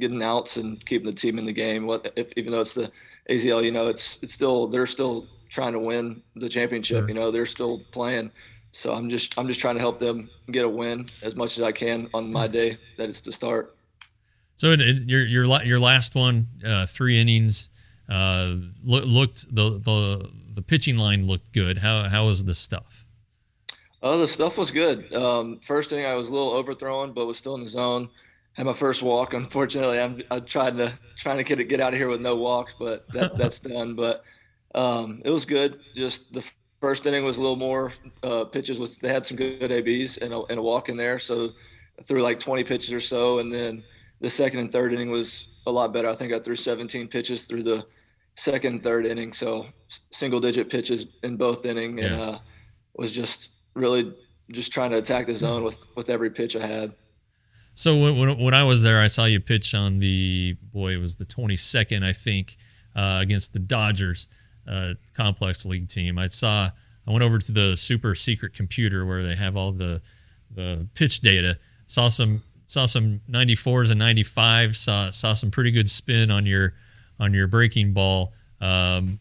getting 0.00 0.22
outs 0.22 0.56
and 0.56 0.84
keeping 0.86 1.06
the 1.06 1.12
team 1.12 1.38
in 1.38 1.46
the 1.46 1.52
game. 1.52 1.86
What 1.86 2.12
if, 2.16 2.28
even 2.36 2.52
though 2.52 2.60
it's 2.60 2.74
the 2.74 2.90
AZL, 3.30 3.64
you 3.64 3.72
know, 3.72 3.88
it's 3.88 4.18
it's 4.22 4.32
still 4.32 4.66
they're 4.66 4.86
still 4.86 5.26
trying 5.48 5.72
to 5.72 5.78
win 5.78 6.22
the 6.36 6.48
championship. 6.48 7.00
Sure. 7.00 7.08
You 7.08 7.14
know, 7.14 7.30
they're 7.30 7.46
still 7.46 7.80
playing. 7.92 8.30
So 8.72 8.94
I'm 8.94 9.10
just 9.10 9.38
I'm 9.38 9.46
just 9.46 9.60
trying 9.60 9.74
to 9.74 9.80
help 9.80 9.98
them 9.98 10.30
get 10.50 10.64
a 10.64 10.68
win 10.68 11.06
as 11.22 11.36
much 11.36 11.58
as 11.58 11.62
I 11.62 11.72
can 11.72 12.08
on 12.14 12.32
my 12.32 12.48
day 12.48 12.78
that 12.96 13.08
it's 13.08 13.20
to 13.22 13.32
start. 13.32 13.76
So 14.56 14.72
your 14.72 15.26
your 15.26 15.44
your 15.64 15.78
last 15.78 16.14
one, 16.14 16.48
uh, 16.64 16.86
three 16.86 17.20
innings, 17.20 17.70
uh, 18.08 18.54
loo- 18.82 19.00
looked 19.00 19.54
the 19.54 19.78
the 19.78 20.30
the 20.54 20.62
pitching 20.62 20.96
line 20.96 21.26
looked 21.26 21.52
good. 21.52 21.78
How 21.78 22.08
how 22.08 22.26
was 22.26 22.44
the 22.44 22.54
stuff? 22.54 23.04
Oh, 24.02 24.18
the 24.18 24.26
stuff 24.26 24.58
was 24.58 24.70
good. 24.70 25.12
Um, 25.12 25.60
first 25.60 25.92
inning, 25.92 26.06
I 26.06 26.14
was 26.14 26.28
a 26.28 26.32
little 26.32 26.52
overthrown, 26.52 27.12
but 27.12 27.26
was 27.26 27.38
still 27.38 27.54
in 27.54 27.60
the 27.60 27.68
zone. 27.68 28.08
Had 28.54 28.66
my 28.66 28.74
first 28.74 29.02
walk. 29.02 29.32
Unfortunately, 29.32 29.98
I'm 29.98 30.22
I 30.30 30.40
tried 30.40 30.76
to 30.76 30.98
trying 31.16 31.38
to 31.38 31.44
get 31.44 31.58
it, 31.58 31.64
get 31.64 31.80
out 31.80 31.94
of 31.94 31.98
here 31.98 32.08
with 32.08 32.20
no 32.20 32.36
walks, 32.36 32.74
but 32.78 33.08
that, 33.12 33.36
that's 33.38 33.60
done. 33.60 33.94
But 33.94 34.24
um, 34.74 35.22
it 35.24 35.30
was 35.30 35.46
good. 35.46 35.80
Just 35.94 36.32
the 36.34 36.44
first 36.80 37.06
inning 37.06 37.24
was 37.24 37.38
a 37.38 37.40
little 37.40 37.56
more 37.56 37.92
uh, 38.22 38.44
pitches. 38.44 38.78
Was 38.78 38.98
they 38.98 39.08
had 39.08 39.26
some 39.26 39.36
good 39.38 39.72
ABs 39.72 40.18
and 40.18 40.34
a, 40.34 40.42
and 40.44 40.58
a 40.58 40.62
walk 40.62 40.88
in 40.90 40.96
there, 40.98 41.18
so 41.18 41.50
I 41.98 42.02
threw 42.02 42.22
like 42.22 42.38
20 42.40 42.62
pitches 42.64 42.92
or 42.92 43.00
so, 43.00 43.38
and 43.38 43.52
then 43.52 43.82
the 44.20 44.28
second 44.28 44.58
and 44.60 44.70
third 44.70 44.92
inning 44.92 45.10
was 45.10 45.62
a 45.66 45.70
lot 45.70 45.92
better. 45.94 46.08
I 46.10 46.14
think 46.14 46.32
I 46.32 46.38
threw 46.38 46.54
17 46.56 47.08
pitches 47.08 47.44
through 47.44 47.62
the 47.62 47.86
second 48.36 48.74
and 48.74 48.82
third 48.82 49.06
inning, 49.06 49.32
so 49.32 49.66
single 50.10 50.40
digit 50.40 50.68
pitches 50.70 51.16
in 51.22 51.36
both 51.36 51.64
inning, 51.64 52.00
and 52.00 52.16
Yeah. 52.18 52.22
uh, 52.22 52.38
was 52.96 53.12
just 53.14 53.50
really 53.74 54.12
just 54.50 54.72
trying 54.72 54.90
to 54.90 54.98
attack 54.98 55.26
the 55.26 55.34
zone 55.34 55.64
with 55.64 55.86
with 55.96 56.10
every 56.10 56.28
pitch 56.30 56.54
I 56.54 56.66
had. 56.66 56.92
So 57.74 57.96
when, 57.96 58.18
when, 58.18 58.38
when 58.38 58.54
I 58.54 58.64
was 58.64 58.82
there, 58.82 59.00
I 59.00 59.06
saw 59.06 59.24
you 59.24 59.40
pitch 59.40 59.74
on 59.74 59.98
the 59.98 60.56
boy. 60.72 60.92
It 60.92 60.98
was 60.98 61.16
the 61.16 61.24
22nd, 61.24 62.04
I 62.04 62.12
think, 62.12 62.56
uh, 62.94 63.18
against 63.20 63.52
the 63.52 63.58
Dodgers 63.58 64.28
uh, 64.68 64.94
complex 65.14 65.64
league 65.64 65.88
team. 65.88 66.18
I 66.18 66.28
saw. 66.28 66.70
I 67.04 67.10
went 67.10 67.24
over 67.24 67.38
to 67.38 67.50
the 67.52 67.76
super 67.76 68.14
secret 68.14 68.54
computer 68.54 69.04
where 69.04 69.24
they 69.24 69.34
have 69.34 69.56
all 69.56 69.72
the 69.72 70.00
the 70.54 70.86
pitch 70.94 71.20
data. 71.20 71.58
Saw 71.86 72.08
some 72.08 72.42
saw 72.66 72.86
some 72.86 73.20
94s 73.28 73.90
and 73.90 74.00
95s. 74.00 74.76
Saw 74.76 75.10
saw 75.10 75.32
some 75.32 75.50
pretty 75.50 75.70
good 75.70 75.90
spin 75.90 76.30
on 76.30 76.46
your 76.46 76.74
on 77.18 77.34
your 77.34 77.48
breaking 77.48 77.92
ball. 77.92 78.32
Um, 78.60 79.18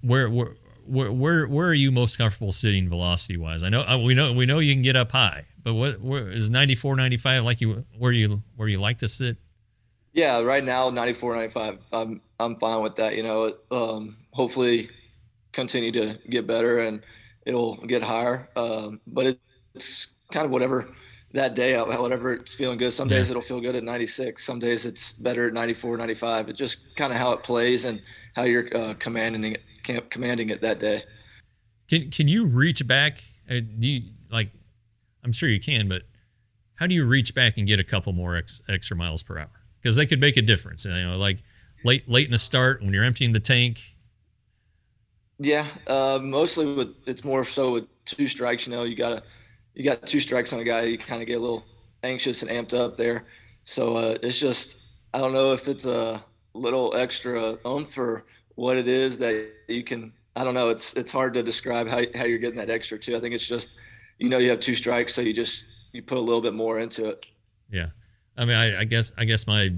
where 0.00 0.30
where 0.30 0.54
where 0.86 1.12
where 1.12 1.46
where 1.46 1.68
are 1.68 1.74
you 1.74 1.90
most 1.90 2.18
comfortable 2.18 2.52
sitting 2.52 2.88
velocity 2.88 3.36
wise? 3.36 3.62
I 3.62 3.68
know 3.68 3.98
we 3.98 4.14
know 4.14 4.32
we 4.32 4.46
know 4.46 4.58
you 4.58 4.74
can 4.74 4.82
get 4.82 4.96
up 4.96 5.12
high, 5.12 5.46
but 5.62 5.74
what 5.74 6.00
where 6.00 6.30
is 6.30 6.50
94 6.50 6.96
95 6.96 7.44
like 7.44 7.60
you 7.60 7.84
where 7.98 8.12
you 8.12 8.42
where 8.56 8.68
you 8.68 8.78
like 8.78 8.98
to 8.98 9.08
sit? 9.08 9.36
Yeah, 10.12 10.40
right 10.40 10.62
now 10.62 10.90
94 10.90 11.34
95. 11.34 11.78
I'm 11.92 12.20
I'm 12.38 12.56
fine 12.58 12.82
with 12.82 12.96
that, 12.96 13.16
you 13.16 13.22
know. 13.22 13.54
Um, 13.70 14.16
hopefully 14.32 14.88
continue 15.52 15.92
to 15.92 16.18
get 16.28 16.46
better 16.46 16.80
and 16.80 17.02
it'll 17.46 17.76
get 17.86 18.02
higher. 18.02 18.48
Um, 18.56 19.00
but 19.06 19.26
it, 19.26 19.40
it's 19.74 20.08
kind 20.32 20.44
of 20.44 20.50
whatever 20.50 20.88
that 21.32 21.54
day, 21.54 21.74
out 21.74 21.88
whatever 21.88 22.32
it's 22.32 22.54
feeling 22.54 22.78
good. 22.78 22.92
Some 22.92 23.08
days 23.08 23.28
it'll 23.28 23.42
feel 23.42 23.60
good 23.60 23.74
at 23.74 23.82
96. 23.82 24.44
Some 24.44 24.60
days 24.60 24.86
it's 24.86 25.12
better 25.12 25.48
at 25.48 25.52
94, 25.52 25.96
95. 25.96 26.48
It 26.48 26.52
just 26.52 26.94
kind 26.96 27.12
of 27.12 27.18
how 27.18 27.32
it 27.32 27.42
plays 27.42 27.84
and 27.84 28.00
how 28.36 28.44
you're 28.44 28.74
uh, 28.76 28.94
commanding 28.94 29.52
it, 29.52 29.62
camp- 29.84 30.10
commanding 30.10 30.50
it 30.50 30.60
that 30.62 30.80
day. 30.80 31.04
Can 31.88 32.10
can 32.10 32.28
you 32.28 32.46
reach 32.46 32.86
back? 32.86 33.22
Uh, 33.48 33.60
do 33.78 33.86
you, 33.86 34.02
like 34.30 34.50
I'm 35.22 35.32
sure 35.32 35.48
you 35.48 35.60
can, 35.60 35.88
but 35.88 36.02
how 36.76 36.86
do 36.86 36.94
you 36.94 37.04
reach 37.04 37.34
back 37.34 37.56
and 37.56 37.66
get 37.66 37.78
a 37.78 37.84
couple 37.84 38.12
more 38.12 38.36
ex, 38.36 38.60
extra 38.68 38.96
miles 38.96 39.22
per 39.22 39.38
hour? 39.38 39.50
Because 39.80 39.96
they 39.96 40.06
could 40.06 40.20
make 40.20 40.36
a 40.36 40.42
difference. 40.42 40.84
You 40.84 40.92
know, 40.92 41.16
like 41.16 41.42
late 41.84 42.08
late 42.08 42.26
in 42.26 42.32
the 42.32 42.38
start 42.38 42.82
when 42.82 42.92
you're 42.92 43.04
emptying 43.04 43.32
the 43.32 43.40
tank. 43.40 43.94
Yeah, 45.38 45.66
uh, 45.86 46.18
mostly 46.22 46.66
with 46.66 46.94
it's 47.06 47.24
more 47.24 47.44
so 47.44 47.72
with 47.72 47.84
two 48.04 48.26
strikes. 48.26 48.66
You 48.66 48.72
know, 48.72 48.82
you 48.84 48.96
gotta 48.96 49.22
you 49.74 49.84
got 49.84 50.06
two 50.06 50.20
strikes 50.20 50.52
on 50.52 50.60
a 50.60 50.64
guy, 50.64 50.82
you 50.82 50.98
kind 50.98 51.20
of 51.20 51.26
get 51.26 51.34
a 51.34 51.40
little 51.40 51.64
anxious 52.02 52.42
and 52.42 52.50
amped 52.50 52.74
up 52.74 52.96
there. 52.96 53.24
So 53.64 53.96
uh, 53.96 54.18
it's 54.22 54.38
just 54.38 54.94
I 55.12 55.18
don't 55.18 55.32
know 55.32 55.52
if 55.52 55.68
it's 55.68 55.86
a 55.86 56.24
little 56.54 56.94
extra 56.94 57.58
oomph 57.66 57.92
for 57.92 58.24
what 58.54 58.76
it 58.76 58.88
is 58.88 59.18
that 59.18 59.48
you 59.68 59.84
can. 59.84 60.12
I 60.36 60.42
don't 60.44 60.54
know. 60.54 60.70
It's 60.70 60.94
it's 60.94 61.12
hard 61.12 61.34
to 61.34 61.42
describe 61.42 61.86
how 61.88 62.02
how 62.14 62.24
you're 62.24 62.38
getting 62.38 62.58
that 62.58 62.70
extra 62.70 62.98
too. 62.98 63.16
I 63.16 63.20
think 63.20 63.34
it's 63.34 63.46
just 63.46 63.76
you 64.18 64.28
know 64.28 64.38
you 64.38 64.50
have 64.50 64.60
two 64.60 64.74
strikes, 64.74 65.14
so 65.14 65.20
you 65.20 65.32
just 65.32 65.64
you 65.92 66.02
put 66.02 66.18
a 66.18 66.20
little 66.20 66.40
bit 66.42 66.54
more 66.54 66.78
into 66.80 67.08
it. 67.08 67.24
Yeah, 67.70 67.88
I 68.36 68.44
mean, 68.44 68.56
I, 68.56 68.80
I 68.80 68.84
guess 68.84 69.12
I 69.16 69.24
guess 69.24 69.46
my 69.46 69.70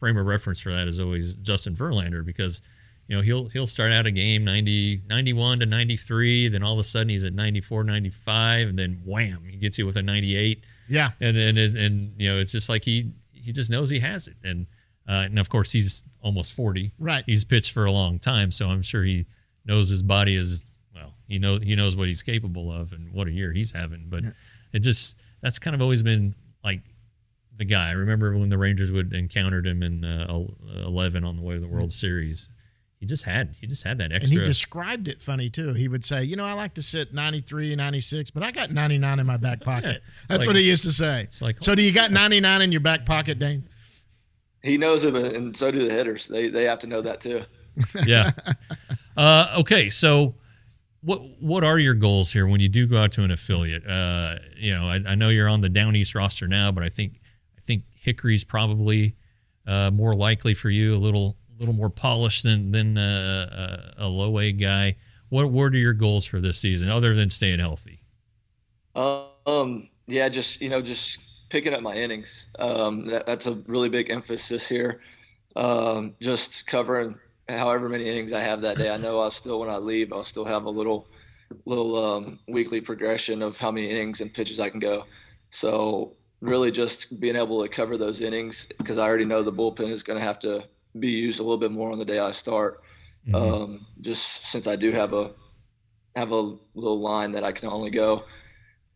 frame 0.00 0.16
of 0.16 0.26
reference 0.26 0.60
for 0.60 0.72
that 0.72 0.88
is 0.88 0.98
always 0.98 1.34
Justin 1.34 1.74
Verlander 1.74 2.24
because 2.24 2.62
you 3.06 3.16
know 3.16 3.22
he'll 3.22 3.48
he'll 3.48 3.66
start 3.66 3.92
out 3.92 4.06
a 4.06 4.10
game 4.10 4.44
90 4.44 5.02
91 5.08 5.60
to 5.60 5.66
93 5.66 6.48
then 6.48 6.62
all 6.62 6.72
of 6.72 6.78
a 6.78 6.84
sudden 6.84 7.08
he's 7.10 7.22
at 7.24 7.34
94 7.34 7.84
95 7.84 8.68
and 8.68 8.78
then 8.78 9.02
wham 9.04 9.42
he 9.44 9.56
gets 9.58 9.76
you 9.76 9.84
with 9.84 9.96
a 9.96 10.02
98 10.02 10.62
Yeah. 10.88 11.10
and 11.20 11.36
and 11.36 11.58
and, 11.58 11.76
and 11.76 12.12
you 12.16 12.30
know 12.30 12.38
it's 12.38 12.52
just 12.52 12.68
like 12.70 12.84
he 12.84 13.12
he 13.32 13.52
just 13.52 13.70
knows 13.70 13.90
he 13.90 13.98
has 13.98 14.26
it 14.28 14.36
and 14.44 14.66
uh, 15.10 15.24
and 15.26 15.38
of 15.38 15.48
course 15.50 15.72
he's 15.72 16.04
almost 16.22 16.52
40 16.52 16.92
Right. 16.98 17.24
he's 17.26 17.44
pitched 17.44 17.72
for 17.72 17.84
a 17.84 17.92
long 17.92 18.18
time 18.18 18.50
so 18.50 18.68
i'm 18.68 18.82
sure 18.82 19.02
he 19.04 19.26
knows 19.64 19.88
his 19.90 20.02
body 20.02 20.34
is 20.36 20.66
well 20.94 21.14
he 21.26 21.38
know 21.38 21.58
he 21.58 21.74
knows 21.76 21.96
what 21.96 22.08
he's 22.08 22.22
capable 22.22 22.72
of 22.72 22.92
and 22.92 23.12
what 23.12 23.26
a 23.26 23.32
year 23.32 23.52
he's 23.52 23.72
having 23.72 24.06
but 24.08 24.22
it 24.72 24.78
just 24.80 25.18
that's 25.42 25.58
kind 25.58 25.74
of 25.74 25.82
always 25.82 26.02
been 26.02 26.34
like 26.64 26.80
the 27.56 27.64
guy 27.64 27.88
i 27.88 27.92
remember 27.92 28.36
when 28.38 28.48
the 28.50 28.58
rangers 28.58 28.90
would 28.92 29.12
encountered 29.12 29.66
him 29.66 29.82
in 29.82 30.04
uh, 30.04 30.26
11 30.84 31.24
on 31.24 31.36
the 31.36 31.42
way 31.42 31.54
to 31.54 31.60
the 31.60 31.68
world 31.68 31.92
series 31.92 32.48
he 32.98 33.06
just 33.06 33.24
had 33.24 33.54
he 33.58 33.66
just 33.66 33.82
had 33.82 33.96
that 33.96 34.12
extra. 34.12 34.36
And 34.36 34.40
he 34.40 34.44
described 34.46 35.08
it 35.08 35.22
funny 35.22 35.48
too. 35.48 35.72
He 35.72 35.88
would 35.88 36.04
say, 36.04 36.22
you 36.22 36.36
know, 36.36 36.44
I 36.44 36.52
like 36.52 36.74
to 36.74 36.82
sit 36.82 37.14
93, 37.14 37.74
96, 37.74 38.30
but 38.30 38.42
I 38.42 38.50
got 38.50 38.70
99 38.72 39.18
in 39.20 39.26
my 39.26 39.38
back 39.38 39.60
pocket. 39.64 40.02
That's 40.28 40.40
like- 40.40 40.46
what 40.46 40.56
he 40.56 40.68
used 40.68 40.82
to 40.84 40.92
say. 40.92 41.28
like- 41.40 41.62
so 41.62 41.74
do 41.74 41.80
you 41.80 41.92
got 41.92 42.10
99 42.12 42.60
in 42.60 42.72
your 42.72 42.82
back 42.82 43.06
pocket, 43.06 43.38
Dane? 43.38 43.66
He 44.62 44.76
knows 44.76 45.04
it, 45.04 45.14
and 45.14 45.56
so 45.56 45.70
do 45.70 45.86
the 45.88 45.94
hitters. 45.94 46.28
They 46.28 46.48
they 46.48 46.64
have 46.64 46.80
to 46.80 46.86
know 46.86 47.00
that 47.00 47.20
too. 47.20 47.42
yeah. 48.06 48.32
Uh, 49.16 49.54
okay, 49.58 49.88
so 49.90 50.34
what 51.02 51.22
what 51.40 51.64
are 51.64 51.78
your 51.78 51.94
goals 51.94 52.32
here 52.32 52.46
when 52.46 52.60
you 52.60 52.68
do 52.68 52.86
go 52.86 53.02
out 53.02 53.12
to 53.12 53.22
an 53.22 53.30
affiliate? 53.30 53.86
Uh, 53.86 54.36
you 54.56 54.74
know, 54.74 54.86
I, 54.86 55.00
I 55.06 55.14
know 55.14 55.28
you're 55.28 55.48
on 55.48 55.60
the 55.60 55.68
Down 55.68 55.96
East 55.96 56.14
roster 56.14 56.46
now, 56.46 56.70
but 56.70 56.84
I 56.84 56.88
think 56.88 57.20
I 57.56 57.60
think 57.62 57.84
Hickory's 57.94 58.44
probably 58.44 59.16
uh, 59.66 59.90
more 59.90 60.14
likely 60.14 60.54
for 60.54 60.70
you, 60.70 60.94
a 60.94 60.98
little 60.98 61.36
little 61.58 61.74
more 61.74 61.90
polished 61.90 62.42
than 62.42 62.70
than 62.70 62.98
uh, 62.98 63.92
a, 63.98 64.04
a 64.04 64.08
low 64.08 64.38
A 64.38 64.52
guy. 64.52 64.96
What 65.30 65.50
what 65.50 65.72
are 65.72 65.78
your 65.78 65.94
goals 65.94 66.26
for 66.26 66.40
this 66.40 66.58
season, 66.58 66.90
other 66.90 67.14
than 67.14 67.30
staying 67.30 67.60
healthy? 67.60 68.02
Um, 68.94 69.88
yeah, 70.06 70.28
just 70.28 70.60
you 70.60 70.68
know, 70.68 70.82
just 70.82 71.18
picking 71.50 71.74
up 71.74 71.82
my 71.82 71.94
innings. 71.94 72.48
Um, 72.58 73.06
that, 73.06 73.26
that's 73.26 73.46
a 73.46 73.54
really 73.66 73.88
big 73.88 74.10
emphasis 74.10 74.66
here. 74.66 75.00
Um, 75.56 76.14
just 76.20 76.66
covering 76.66 77.16
however 77.48 77.88
many 77.88 78.08
innings 78.08 78.32
I 78.32 78.40
have 78.40 78.62
that 78.62 78.78
day. 78.78 78.88
I 78.88 78.96
know 78.96 79.20
I'll 79.20 79.30
still, 79.30 79.60
when 79.60 79.68
I 79.68 79.76
leave, 79.76 80.12
I'll 80.12 80.24
still 80.24 80.44
have 80.44 80.64
a 80.64 80.70
little, 80.70 81.08
little 81.66 82.02
um, 82.02 82.38
weekly 82.48 82.80
progression 82.80 83.42
of 83.42 83.58
how 83.58 83.70
many 83.70 83.90
innings 83.90 84.20
and 84.20 84.32
pitches 84.32 84.60
I 84.60 84.70
can 84.70 84.80
go. 84.80 85.04
So 85.50 86.14
really, 86.40 86.70
just 86.70 87.20
being 87.20 87.36
able 87.36 87.62
to 87.62 87.68
cover 87.68 87.98
those 87.98 88.20
innings 88.20 88.66
because 88.78 88.96
I 88.96 89.04
already 89.04 89.24
know 89.24 89.42
the 89.42 89.52
bullpen 89.52 89.90
is 89.90 90.02
going 90.02 90.18
to 90.18 90.24
have 90.24 90.38
to 90.40 90.64
be 90.98 91.08
used 91.08 91.40
a 91.40 91.42
little 91.42 91.58
bit 91.58 91.72
more 91.72 91.92
on 91.92 91.98
the 91.98 92.04
day 92.04 92.18
I 92.18 92.30
start. 92.32 92.82
Um, 93.34 93.86
just 94.00 94.46
since 94.46 94.66
I 94.66 94.76
do 94.76 94.92
have 94.92 95.12
a 95.12 95.32
have 96.16 96.30
a 96.30 96.56
little 96.74 97.00
line 97.00 97.32
that 97.32 97.44
I 97.44 97.52
can 97.52 97.68
only 97.68 97.90
go. 97.90 98.24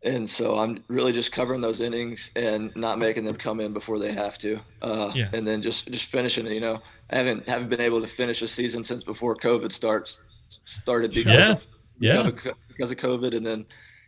And 0.05 0.29
so 0.29 0.59
I'm 0.59 0.85
really 0.89 1.13
just 1.13 1.33
covering 1.33 1.63
those 1.63 1.81
innings 1.81 2.31
and 2.37 2.75
not 2.77 2.99
making 2.99 3.25
them 3.25 3.37
come 3.37 3.59
in 3.61 3.73
before 3.73 3.99
they 3.99 4.13
have 4.13 4.37
to. 4.39 4.61
Uh, 4.83 5.11
Yeah. 5.15 5.31
And 5.33 5.47
then 5.47 5.63
just 5.63 5.91
just 5.91 6.07
finishing 6.07 6.47
it. 6.47 6.53
You 6.53 6.61
know, 6.61 6.83
I 7.11 7.17
haven't 7.19 7.49
haven't 7.49 7.71
been 7.71 7.81
able 7.81 8.01
to 8.03 8.07
finish 8.07 8.43
a 8.43 8.49
season 8.49 8.85
since 8.85 9.03
before 9.03 9.35
COVID 9.35 9.73
starts 9.73 10.21
started 10.67 11.13
because 11.15 11.33
Yeah. 11.33 11.51
of, 11.53 11.67
Yeah. 11.99 12.17
you 12.19 12.23
know, 12.33 12.53
because 12.69 12.91
of 12.91 12.99
COVID 12.99 13.35
and 13.37 13.45
then 13.47 13.65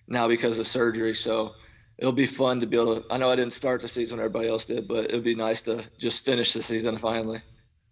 now 0.07 0.29
because 0.29 0.59
of 0.59 0.67
surgery. 0.67 1.15
So 1.15 1.55
it'll 1.99 2.13
be 2.13 2.27
fun 2.27 2.61
to 2.61 2.67
be 2.67 2.77
able 2.77 3.01
to. 3.01 3.13
I 3.13 3.17
know 3.17 3.31
I 3.31 3.37
didn't 3.37 3.55
start 3.55 3.81
the 3.81 3.89
season 3.89 4.19
when 4.19 4.27
everybody 4.27 4.49
else 4.49 4.67
did, 4.67 4.87
but 4.87 5.07
it'd 5.07 5.25
be 5.25 5.35
nice 5.35 5.63
to 5.63 5.83
just 5.99 6.25
finish 6.25 6.53
the 6.53 6.63
season 6.63 6.99
finally. 6.99 7.41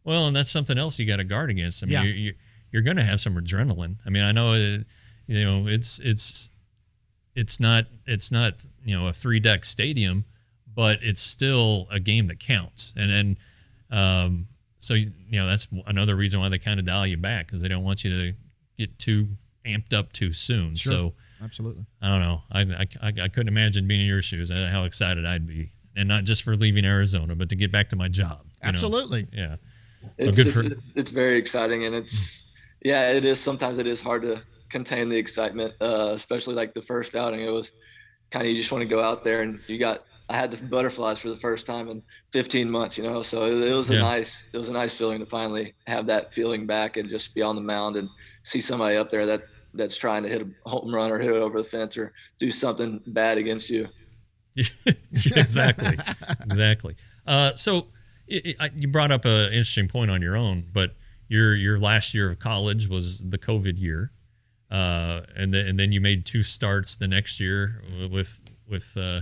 Well, 0.04 0.26
and 0.26 0.36
that's 0.36 0.50
something 0.50 0.76
else 0.76 0.98
you 0.98 1.06
got 1.06 1.16
to 1.16 1.24
guard 1.24 1.48
against. 1.48 1.82
I 1.82 1.86
mean, 1.86 1.92
Yeah. 1.94 2.02
you're, 2.02 2.14
you're, 2.14 2.34
you're 2.70 2.82
going 2.82 2.98
to 2.98 3.04
have 3.04 3.18
some 3.20 3.34
adrenaline. 3.36 3.96
I 4.04 4.10
mean, 4.10 4.22
I 4.22 4.32
know, 4.32 4.52
uh, 4.52 4.78
you 5.26 5.42
know, 5.42 5.66
it's 5.66 5.98
it's 6.00 6.50
it's 7.34 7.58
not 7.60 7.86
it's 8.06 8.30
not 8.30 8.54
you 8.84 8.96
know 8.98 9.08
a 9.08 9.12
three 9.12 9.40
deck 9.40 9.64
stadium, 9.64 10.24
but 10.74 10.98
it's 11.02 11.20
still 11.20 11.86
a 11.90 12.00
game 12.00 12.26
that 12.28 12.38
counts. 12.40 12.92
And 12.96 13.10
then, 13.10 13.38
um, 13.98 14.48
so 14.78 14.94
you 14.94 15.10
know, 15.32 15.46
that's 15.46 15.68
another 15.86 16.14
reason 16.16 16.40
why 16.40 16.48
they 16.48 16.58
kind 16.58 16.78
of 16.80 16.86
dial 16.86 17.06
you 17.06 17.16
back 17.16 17.46
because 17.46 17.62
they 17.62 17.68
don't 17.68 17.84
want 17.84 18.04
you 18.04 18.10
to 18.10 18.34
get 18.78 18.98
too 18.98 19.28
amped 19.64 19.92
up 19.92 20.12
too 20.12 20.32
soon. 20.32 20.74
Sure. 20.74 20.92
So 20.92 21.12
Absolutely. 21.42 21.84
I 22.00 22.08
don't 22.08 22.20
know. 22.20 22.42
I, 22.50 22.60
I, 22.60 22.86
I 23.08 23.12
I 23.24 23.28
couldn't 23.28 23.48
imagine 23.48 23.86
being 23.86 24.00
in 24.00 24.06
your 24.06 24.22
shoes. 24.22 24.50
uh, 24.50 24.68
How 24.72 24.84
excited 24.84 25.26
I'd 25.26 25.46
be, 25.46 25.70
and 25.96 26.08
not 26.08 26.24
just 26.24 26.42
for 26.42 26.56
leaving 26.56 26.84
Arizona, 26.84 27.34
but 27.34 27.48
to 27.50 27.56
get 27.56 27.70
back 27.72 27.88
to 27.90 27.96
my 27.96 28.08
job. 28.08 28.40
you 28.62 28.66
know? 28.66 28.68
Absolutely. 28.70 29.26
Yeah. 29.32 29.56
So 30.20 30.28
it's, 30.28 30.36
good 30.36 30.46
it's, 30.48 30.56
for- 30.56 30.64
it's, 30.66 30.86
it's 30.94 31.10
very 31.10 31.38
exciting 31.38 31.84
and 31.86 31.94
it's 31.94 32.44
yeah 32.82 33.10
it 33.10 33.24
is 33.24 33.40
sometimes 33.40 33.78
it 33.78 33.86
is 33.86 34.02
hard 34.02 34.20
to 34.22 34.42
contain 34.74 35.08
the 35.08 35.16
excitement 35.16 35.72
uh, 35.80 36.10
especially 36.20 36.54
like 36.54 36.74
the 36.74 36.82
first 36.82 37.14
outing. 37.14 37.40
It 37.40 37.52
was 37.60 37.72
kind 38.32 38.44
of 38.44 38.50
you 38.52 38.58
just 38.60 38.72
want 38.72 38.82
to 38.82 38.88
go 38.96 39.00
out 39.08 39.22
there 39.22 39.40
and 39.42 39.60
you 39.68 39.78
got 39.78 39.96
i 40.28 40.34
had 40.42 40.50
the 40.50 40.56
butterflies 40.56 41.18
for 41.22 41.28
the 41.28 41.36
first 41.46 41.66
time 41.66 41.86
in 41.92 42.02
15 42.32 42.68
months 42.70 42.96
you 42.98 43.04
know? 43.04 43.20
So 43.22 43.44
it, 43.44 43.68
it 43.70 43.74
was 43.80 43.90
a 43.90 43.94
Yeah. 43.94 44.00
nice 44.14 44.32
it 44.52 44.58
was 44.58 44.70
a 44.70 44.72
nice 44.72 44.94
feeling 44.96 45.20
to 45.20 45.26
finally 45.26 45.66
have 45.86 46.06
that 46.06 46.32
feeling 46.34 46.66
back 46.66 46.96
and 46.96 47.08
just 47.08 47.34
be 47.34 47.42
on 47.42 47.54
the 47.54 47.62
mound 47.74 47.96
and 47.96 48.08
see 48.42 48.60
somebody 48.60 48.96
up 48.96 49.10
there 49.10 49.26
that 49.26 49.42
that's 49.74 49.96
trying 49.96 50.22
to 50.24 50.28
hit 50.34 50.40
a 50.42 50.68
home 50.68 50.92
run 50.98 51.12
or 51.12 51.18
hit 51.18 51.30
it 51.30 51.42
over 51.46 51.58
the 51.62 51.68
fence 51.68 51.96
or 51.96 52.12
do 52.40 52.50
something 52.50 53.00
bad 53.06 53.38
against 53.38 53.68
you. 53.70 53.86
Yeah, 54.56 54.66
exactly, 55.44 55.98
exactly. 56.48 56.94
Uh, 57.26 57.54
so 57.56 57.88
it, 58.28 58.46
it, 58.46 58.56
I, 58.60 58.70
you 58.74 58.86
brought 58.88 59.10
up 59.10 59.24
an 59.24 59.46
interesting 59.58 59.88
point 59.88 60.10
on 60.12 60.22
your 60.22 60.36
own, 60.36 60.64
but 60.72 60.94
your 61.28 61.54
your 61.56 61.78
last 61.80 62.14
year 62.14 62.30
of 62.30 62.38
college 62.38 62.88
was 62.88 63.06
the 63.28 63.38
COVID 63.38 63.78
year, 63.78 64.12
uh, 64.70 65.22
and 65.36 65.52
then 65.52 65.66
and 65.66 65.78
then 65.78 65.92
you 65.92 66.00
made 66.00 66.24
two 66.24 66.42
starts 66.42 66.96
the 66.96 67.08
next 67.08 67.40
year 67.40 67.82
with 68.10 68.40
with 68.68 68.96
uh, 68.96 69.20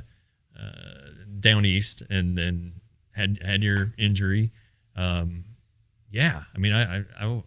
uh, 0.59 0.83
down 1.41 1.65
east, 1.65 2.03
and 2.11 2.37
then 2.39 2.75
had 3.13 3.39
had 3.43 3.63
your 3.63 3.93
injury. 3.99 4.51
Um, 4.97 5.45
yeah, 6.11 6.43
I 6.55 6.59
mean, 6.59 6.73
I, 6.73 6.99
I, 6.99 7.05
I 7.21 7.43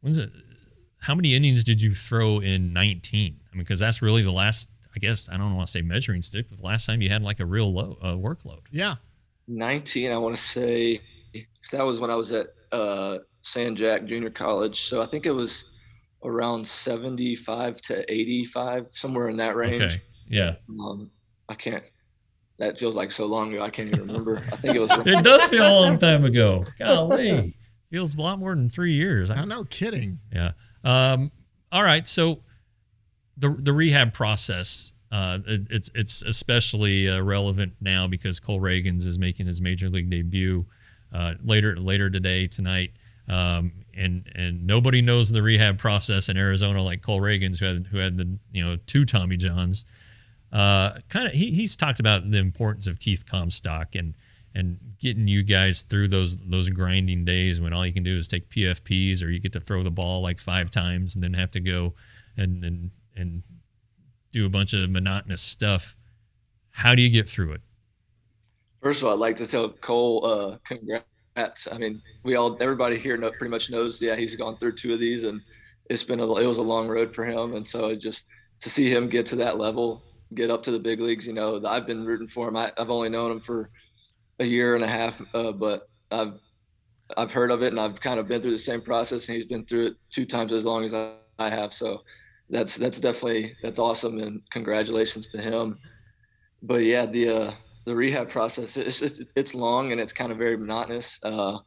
when's 0.00 0.18
it? 0.18 0.30
How 1.00 1.14
many 1.14 1.34
innings 1.34 1.62
did 1.62 1.80
you 1.80 1.94
throw 1.94 2.40
in 2.40 2.72
19? 2.72 3.36
I 3.52 3.54
mean, 3.54 3.62
because 3.62 3.78
that's 3.78 4.02
really 4.02 4.22
the 4.22 4.32
last. 4.32 4.68
I 4.94 4.98
guess 4.98 5.28
I 5.28 5.36
don't 5.36 5.54
want 5.54 5.66
to 5.66 5.70
say 5.70 5.82
measuring 5.82 6.22
stick, 6.22 6.46
but 6.48 6.58
the 6.58 6.64
last 6.64 6.86
time 6.86 7.02
you 7.02 7.10
had 7.10 7.22
like 7.22 7.38
a 7.40 7.44
real 7.44 7.70
low 7.72 7.98
uh, 8.00 8.14
workload. 8.14 8.60
Yeah. 8.72 8.94
19, 9.46 10.10
I 10.10 10.16
want 10.16 10.34
to 10.34 10.42
say, 10.42 11.00
'cause 11.34 11.70
that 11.72 11.82
was 11.84 12.00
when 12.00 12.10
I 12.10 12.14
was 12.14 12.32
at 12.32 12.46
uh, 12.72 13.18
San 13.42 13.76
Jac 13.76 14.06
Junior 14.06 14.30
College. 14.30 14.80
So 14.80 15.02
I 15.02 15.06
think 15.06 15.26
it 15.26 15.32
was 15.32 15.75
around 16.24 16.66
75 16.66 17.80
to 17.82 18.12
85, 18.12 18.88
somewhere 18.92 19.28
in 19.28 19.36
that 19.38 19.56
range. 19.56 19.82
Okay. 19.82 20.02
Yeah. 20.28 20.56
Um, 20.80 21.10
I 21.48 21.54
can't. 21.54 21.84
That 22.58 22.78
feels 22.78 22.96
like 22.96 23.10
so 23.10 23.26
long 23.26 23.52
ago. 23.52 23.62
I 23.62 23.70
can't 23.70 23.88
even 23.88 24.06
remember. 24.06 24.38
I 24.50 24.56
think 24.56 24.74
it 24.74 24.80
was. 24.80 24.90
It 25.06 25.22
does 25.24 25.44
feel 25.44 25.66
a 25.66 25.76
long 25.80 25.98
time 25.98 26.24
ago. 26.24 26.64
Golly. 26.78 27.54
Feels 27.90 28.14
a 28.16 28.20
lot 28.20 28.38
more 28.38 28.54
than 28.54 28.70
three 28.70 28.94
years. 28.94 29.30
I'm 29.30 29.48
no 29.48 29.64
kidding. 29.64 30.18
Yeah. 30.32 30.52
Um, 30.82 31.30
all 31.70 31.82
right. 31.82 32.08
So 32.08 32.40
the 33.36 33.50
the 33.50 33.72
rehab 33.72 34.12
process, 34.12 34.92
uh, 35.12 35.38
it, 35.46 35.62
it's 35.70 35.90
it's 35.94 36.22
especially 36.22 37.08
uh, 37.08 37.20
relevant 37.20 37.74
now 37.80 38.06
because 38.06 38.40
Cole 38.40 38.60
Ragans 38.60 39.06
is 39.06 39.18
making 39.18 39.46
his 39.46 39.60
major 39.60 39.88
league 39.88 40.10
debut 40.10 40.66
uh, 41.12 41.34
later 41.44 41.76
later 41.76 42.10
today 42.10 42.46
tonight. 42.46 42.92
Um, 43.28 43.72
and 43.96 44.30
and 44.34 44.66
nobody 44.66 45.02
knows 45.02 45.30
the 45.30 45.42
rehab 45.42 45.78
process 45.78 46.28
in 46.28 46.36
Arizona 46.36 46.82
like 46.82 47.02
Cole 47.02 47.20
Ragans, 47.20 47.58
who 47.58 47.66
had 47.66 47.86
who 47.86 47.98
had 47.98 48.16
the 48.16 48.38
you 48.52 48.64
know 48.64 48.76
two 48.86 49.04
Tommy 49.04 49.36
Johns. 49.36 49.84
Uh, 50.52 50.98
kind 51.08 51.26
of 51.26 51.32
he, 51.32 51.50
he's 51.50 51.76
talked 51.76 52.00
about 52.00 52.30
the 52.30 52.38
importance 52.38 52.86
of 52.86 53.00
Keith 53.00 53.26
Comstock 53.26 53.94
and 53.94 54.14
and 54.54 54.78
getting 54.98 55.28
you 55.28 55.42
guys 55.42 55.82
through 55.82 56.08
those 56.08 56.36
those 56.36 56.68
grinding 56.68 57.24
days 57.24 57.60
when 57.60 57.72
all 57.72 57.84
you 57.84 57.92
can 57.92 58.02
do 58.02 58.16
is 58.16 58.28
take 58.28 58.48
PFPs 58.48 59.22
or 59.22 59.28
you 59.28 59.38
get 59.38 59.52
to 59.52 59.60
throw 59.60 59.82
the 59.82 59.90
ball 59.90 60.22
like 60.22 60.38
five 60.38 60.70
times 60.70 61.14
and 61.14 61.22
then 61.24 61.34
have 61.34 61.50
to 61.50 61.60
go 61.60 61.94
and 62.36 62.64
and 62.64 62.90
and 63.16 63.42
do 64.32 64.46
a 64.46 64.50
bunch 64.50 64.72
of 64.72 64.88
monotonous 64.90 65.42
stuff. 65.42 65.96
How 66.70 66.94
do 66.94 67.02
you 67.02 67.10
get 67.10 67.28
through 67.28 67.52
it? 67.52 67.62
First 68.82 69.02
of 69.02 69.08
all, 69.08 69.14
I'd 69.14 69.20
like 69.20 69.36
to 69.36 69.46
tell 69.46 69.70
Cole, 69.70 70.24
uh, 70.24 70.58
congrats. 70.66 71.06
I 71.36 71.78
mean, 71.78 72.02
we 72.22 72.36
all, 72.36 72.56
everybody 72.60 72.98
here 72.98 73.16
know, 73.16 73.30
pretty 73.30 73.50
much 73.50 73.70
knows, 73.70 74.00
yeah, 74.00 74.16
he's 74.16 74.34
gone 74.34 74.56
through 74.56 74.72
two 74.72 74.94
of 74.94 75.00
these 75.00 75.24
and 75.24 75.40
it's 75.90 76.02
been, 76.02 76.20
a, 76.20 76.34
it 76.36 76.46
was 76.46 76.58
a 76.58 76.62
long 76.62 76.88
road 76.88 77.14
for 77.14 77.24
him. 77.24 77.54
And 77.54 77.66
so 77.66 77.86
it 77.88 77.98
just 77.98 78.26
to 78.60 78.70
see 78.70 78.90
him 78.90 79.08
get 79.08 79.26
to 79.26 79.36
that 79.36 79.58
level, 79.58 80.02
get 80.34 80.50
up 80.50 80.62
to 80.64 80.70
the 80.70 80.78
big 80.78 81.00
leagues, 81.00 81.26
you 81.26 81.32
know, 81.34 81.60
I've 81.64 81.86
been 81.86 82.04
rooting 82.04 82.28
for 82.28 82.48
him. 82.48 82.56
I, 82.56 82.72
I've 82.78 82.90
only 82.90 83.10
known 83.10 83.32
him 83.32 83.40
for 83.40 83.70
a 84.38 84.44
year 84.44 84.74
and 84.74 84.84
a 84.84 84.88
half, 84.88 85.20
uh, 85.34 85.52
but 85.52 85.88
I've, 86.10 86.34
I've 87.16 87.30
heard 87.30 87.50
of 87.50 87.62
it 87.62 87.68
and 87.68 87.80
I've 87.80 88.00
kind 88.00 88.18
of 88.18 88.26
been 88.26 88.42
through 88.42 88.52
the 88.52 88.58
same 88.58 88.80
process 88.80 89.28
and 89.28 89.36
he's 89.36 89.46
been 89.46 89.64
through 89.64 89.88
it 89.88 89.94
two 90.10 90.24
times 90.24 90.52
as 90.52 90.64
long 90.64 90.84
as 90.84 90.94
I, 90.94 91.12
I 91.38 91.50
have. 91.50 91.72
So 91.72 92.02
that's, 92.48 92.76
that's 92.76 92.98
definitely, 92.98 93.54
that's 93.62 93.78
awesome. 93.78 94.18
And 94.18 94.40
congratulations 94.50 95.28
to 95.28 95.40
him. 95.40 95.78
But 96.62 96.82
yeah, 96.84 97.06
the, 97.06 97.28
uh, 97.28 97.52
the 97.86 97.94
rehab 97.94 98.28
process 98.28 98.76
it's 98.76 99.00
it's, 99.00 99.22
it's 99.34 99.54
long 99.54 99.92
and 99.92 100.00
it's 100.00 100.12
kind 100.12 100.30
of 100.30 100.38
very 100.38 100.56
monotonous. 100.56 101.18
Uh, 101.22 101.58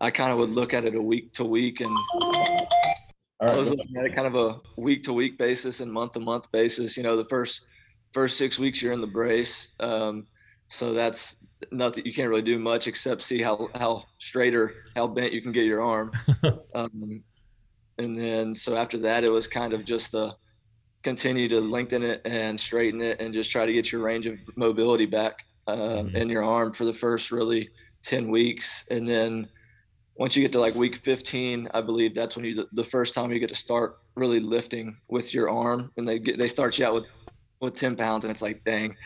I 0.00 0.10
kind 0.10 0.32
of 0.32 0.38
would 0.38 0.50
look 0.50 0.74
at 0.74 0.84
it 0.84 0.94
a 0.96 1.00
week 1.00 1.32
to 1.34 1.44
week, 1.44 1.80
and 1.80 1.96
I 3.40 3.54
was 3.54 3.70
looking 3.70 3.96
at 3.96 4.04
it 4.04 4.14
kind 4.14 4.26
of 4.26 4.34
a 4.34 4.60
week 4.76 5.04
to 5.04 5.12
week 5.12 5.38
basis 5.38 5.80
and 5.80 5.90
month 5.90 6.12
to 6.12 6.20
month 6.20 6.50
basis. 6.50 6.96
You 6.96 7.04
know, 7.04 7.16
the 7.16 7.24
first 7.26 7.62
first 8.12 8.36
six 8.36 8.58
weeks 8.58 8.82
you're 8.82 8.92
in 8.92 9.00
the 9.00 9.06
brace, 9.06 9.70
um, 9.78 10.26
so 10.68 10.92
that's 10.92 11.36
nothing. 11.70 12.04
You 12.04 12.12
can't 12.12 12.28
really 12.28 12.42
do 12.42 12.58
much 12.58 12.88
except 12.88 13.22
see 13.22 13.40
how 13.40 13.68
how 13.76 14.04
straight 14.18 14.56
or 14.56 14.74
how 14.96 15.06
bent 15.06 15.32
you 15.32 15.40
can 15.40 15.52
get 15.52 15.66
your 15.66 15.82
arm. 15.82 16.10
um, 16.74 17.22
and 17.98 18.18
then 18.18 18.56
so 18.56 18.76
after 18.76 18.98
that, 18.98 19.22
it 19.22 19.30
was 19.30 19.46
kind 19.46 19.72
of 19.72 19.84
just 19.84 20.14
a 20.14 20.34
continue 21.04 21.48
to 21.48 21.60
lengthen 21.60 22.02
it 22.02 22.22
and 22.24 22.58
straighten 22.58 23.02
it 23.02 23.20
and 23.20 23.32
just 23.32 23.52
try 23.52 23.66
to 23.66 23.72
get 23.72 23.92
your 23.92 24.00
range 24.00 24.26
of 24.26 24.38
mobility 24.56 25.06
back 25.06 25.46
uh, 25.68 25.74
mm-hmm. 25.74 26.16
in 26.16 26.28
your 26.28 26.42
arm 26.42 26.72
for 26.72 26.86
the 26.86 26.92
first 26.92 27.30
really 27.30 27.68
10 28.04 28.30
weeks 28.30 28.84
and 28.90 29.08
then 29.08 29.46
once 30.16 30.34
you 30.34 30.42
get 30.42 30.52
to 30.52 30.60
like 30.60 30.74
week 30.74 30.96
15 30.96 31.68
i 31.74 31.80
believe 31.80 32.14
that's 32.14 32.36
when 32.36 32.44
you 32.44 32.66
the 32.72 32.84
first 32.84 33.14
time 33.14 33.30
you 33.30 33.38
get 33.38 33.48
to 33.48 33.54
start 33.54 33.98
really 34.16 34.40
lifting 34.40 34.96
with 35.08 35.32
your 35.32 35.50
arm 35.50 35.90
and 35.96 36.08
they 36.08 36.18
get 36.18 36.38
they 36.38 36.48
start 36.48 36.78
you 36.78 36.86
out 36.86 36.94
with 36.94 37.06
with 37.60 37.74
10 37.74 37.96
pounds 37.96 38.24
and 38.24 38.30
it's 38.30 38.42
like 38.42 38.62
dang 38.64 38.96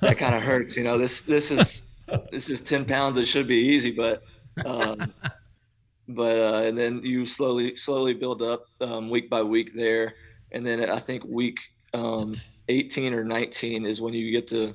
that 0.00 0.18
kind 0.18 0.34
of 0.34 0.42
hurts 0.50 0.76
you 0.76 0.84
know 0.84 0.98
this 0.98 1.22
this 1.22 1.50
is 1.50 2.04
this 2.30 2.48
is 2.48 2.60
10 2.60 2.84
pounds 2.84 3.18
it 3.18 3.26
should 3.26 3.48
be 3.48 3.56
easy 3.56 3.90
but 3.90 4.22
um 4.64 4.98
but 6.08 6.38
uh 6.38 6.62
and 6.64 6.76
then 6.76 7.00
you 7.02 7.24
slowly 7.26 7.74
slowly 7.76 8.14
build 8.14 8.42
up 8.42 8.66
um, 8.80 9.08
week 9.10 9.30
by 9.30 9.42
week 9.42 9.72
there 9.74 10.14
and 10.54 10.64
then 10.64 10.88
I 10.88 10.98
think 10.98 11.24
week 11.24 11.58
um, 11.92 12.40
18 12.68 13.12
or 13.12 13.24
19 13.24 13.84
is 13.84 14.00
when 14.00 14.14
you 14.14 14.30
get 14.30 14.46
to 14.48 14.72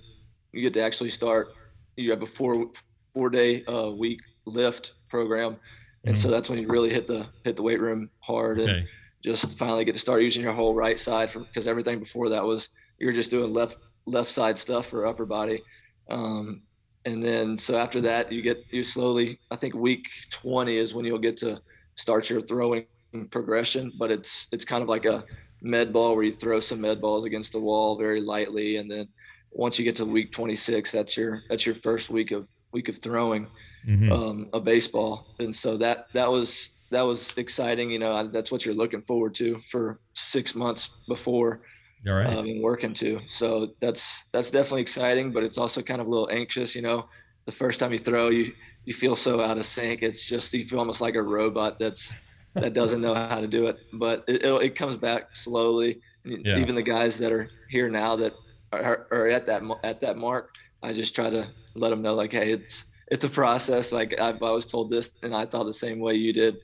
you 0.51 0.61
get 0.61 0.73
to 0.75 0.81
actually 0.81 1.09
start. 1.09 1.53
You 1.95 2.11
have 2.11 2.21
a 2.21 2.27
four 2.27 2.71
four 3.13 3.29
day 3.29 3.65
uh, 3.65 3.89
week 3.89 4.21
lift 4.45 4.93
program, 5.09 5.57
and 6.05 6.15
mm-hmm. 6.15 6.21
so 6.21 6.29
that's 6.29 6.49
when 6.49 6.59
you 6.59 6.67
really 6.67 6.91
hit 6.91 7.07
the 7.07 7.25
hit 7.43 7.55
the 7.55 7.63
weight 7.63 7.79
room 7.79 8.09
hard 8.19 8.59
and 8.59 8.87
just 9.23 9.57
finally 9.57 9.83
get 9.83 9.93
to 9.93 9.99
start 9.99 10.21
using 10.21 10.43
your 10.43 10.53
whole 10.53 10.73
right 10.73 10.99
side 10.99 11.29
because 11.33 11.67
everything 11.67 11.99
before 11.99 12.29
that 12.29 12.43
was 12.43 12.69
you're 12.99 13.11
just 13.11 13.31
doing 13.31 13.53
left 13.53 13.77
left 14.05 14.29
side 14.29 14.57
stuff 14.57 14.87
for 14.87 15.07
upper 15.07 15.25
body. 15.25 15.61
Um, 16.09 16.61
and 17.05 17.23
then 17.23 17.57
so 17.57 17.77
after 17.77 18.01
that 18.01 18.31
you 18.31 18.41
get 18.41 18.65
you 18.71 18.83
slowly 18.83 19.39
i 19.51 19.55
think 19.55 19.73
week 19.73 20.05
20 20.31 20.77
is 20.77 20.93
when 20.93 21.05
you'll 21.05 21.17
get 21.17 21.37
to 21.37 21.59
start 21.95 22.29
your 22.29 22.41
throwing 22.41 22.85
progression 23.29 23.91
but 23.97 24.11
it's 24.11 24.47
it's 24.51 24.65
kind 24.65 24.83
of 24.83 24.89
like 24.89 25.05
a 25.05 25.23
med 25.61 25.91
ball 25.91 26.15
where 26.15 26.25
you 26.25 26.31
throw 26.31 26.59
some 26.59 26.81
med 26.81 27.01
balls 27.01 27.25
against 27.25 27.51
the 27.51 27.59
wall 27.59 27.97
very 27.97 28.21
lightly. 28.21 28.77
And 28.77 28.89
then 28.89 29.07
once 29.51 29.77
you 29.77 29.85
get 29.85 29.95
to 29.97 30.05
week 30.05 30.31
26 30.31 30.91
that's 30.91 31.17
your 31.17 31.41
that's 31.49 31.65
your 31.65 31.75
first 31.75 32.09
week 32.09 32.31
of 32.31 32.47
week 32.71 32.87
of 32.87 32.97
throwing 32.99 33.47
mm-hmm. 33.85 34.11
um, 34.11 34.49
a 34.53 34.59
baseball. 34.59 35.27
And 35.39 35.55
so 35.55 35.77
that 35.77 36.07
that 36.13 36.31
was 36.31 36.71
that 36.91 37.01
was 37.01 37.37
exciting. 37.37 37.91
You 37.91 37.99
know 37.99 38.27
that's 38.27 38.51
what 38.51 38.65
you're 38.65 38.75
looking 38.75 39.01
forward 39.01 39.35
to 39.35 39.61
for 39.69 39.99
six 40.13 40.55
months 40.55 40.89
before 41.07 41.61
all 42.07 42.13
right. 42.13 42.27
um, 42.27 42.45
and 42.45 42.61
working 42.61 42.93
to. 42.95 43.19
So 43.27 43.73
that's 43.81 44.25
that's 44.31 44.51
definitely 44.51 44.81
exciting 44.81 45.31
but 45.31 45.43
it's 45.43 45.57
also 45.57 45.81
kind 45.81 46.01
of 46.01 46.07
a 46.07 46.09
little 46.09 46.29
anxious 46.31 46.75
you 46.75 46.81
know. 46.81 47.05
The 47.45 47.55
first 47.55 47.79
time 47.79 47.91
you 47.91 47.99
throw 47.99 48.29
you 48.29 48.53
you 48.85 48.93
feel 48.93 49.15
so 49.15 49.41
out 49.41 49.57
of 49.57 49.65
sync. 49.65 50.01
It's 50.01 50.27
just 50.27 50.53
you 50.53 50.65
feel 50.65 50.79
almost 50.79 51.01
like 51.01 51.15
a 51.15 51.21
robot 51.21 51.79
that's 51.79 52.13
that 52.55 52.73
doesn't 52.73 53.01
know 53.01 53.13
how 53.13 53.39
to 53.39 53.47
do 53.47 53.67
it. 53.67 53.77
But 53.93 54.23
it, 54.27 54.43
it 54.43 54.75
comes 54.75 54.95
back 54.95 55.35
slowly. 55.35 56.01
Yeah. 56.25 56.57
Even 56.57 56.75
the 56.75 56.81
guys 56.81 57.17
that 57.19 57.31
are 57.31 57.49
here 57.69 57.89
now 57.89 58.15
that 58.17 58.33
are, 58.71 59.07
are, 59.11 59.27
at 59.27 59.45
that 59.47 59.63
at 59.83 60.01
that 60.01 60.17
mark, 60.17 60.55
I 60.83 60.93
just 60.93 61.15
try 61.15 61.29
to 61.29 61.47
let 61.75 61.89
them 61.89 62.01
know 62.01 62.13
like, 62.13 62.31
hey, 62.31 62.51
it's 62.51 62.85
it's 63.07 63.23
a 63.23 63.29
process. 63.29 63.91
Like 63.91 64.19
I've 64.19 64.43
always 64.43 64.65
told 64.65 64.89
this, 64.89 65.11
and 65.23 65.33
I 65.33 65.45
thought 65.45 65.63
the 65.63 65.73
same 65.73 65.99
way 65.99 66.15
you 66.15 66.33
did. 66.33 66.57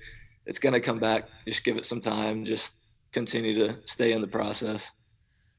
It's 0.46 0.60
gonna 0.60 0.82
come 0.82 1.00
back. 1.00 1.28
Just 1.48 1.64
give 1.64 1.78
it 1.78 1.86
some 1.86 2.02
time. 2.02 2.46
Just 2.46 2.76
continue 3.12 3.56
to 3.56 3.78
stay 3.86 4.12
in 4.12 4.22
the 4.22 4.28
process. 4.28 4.92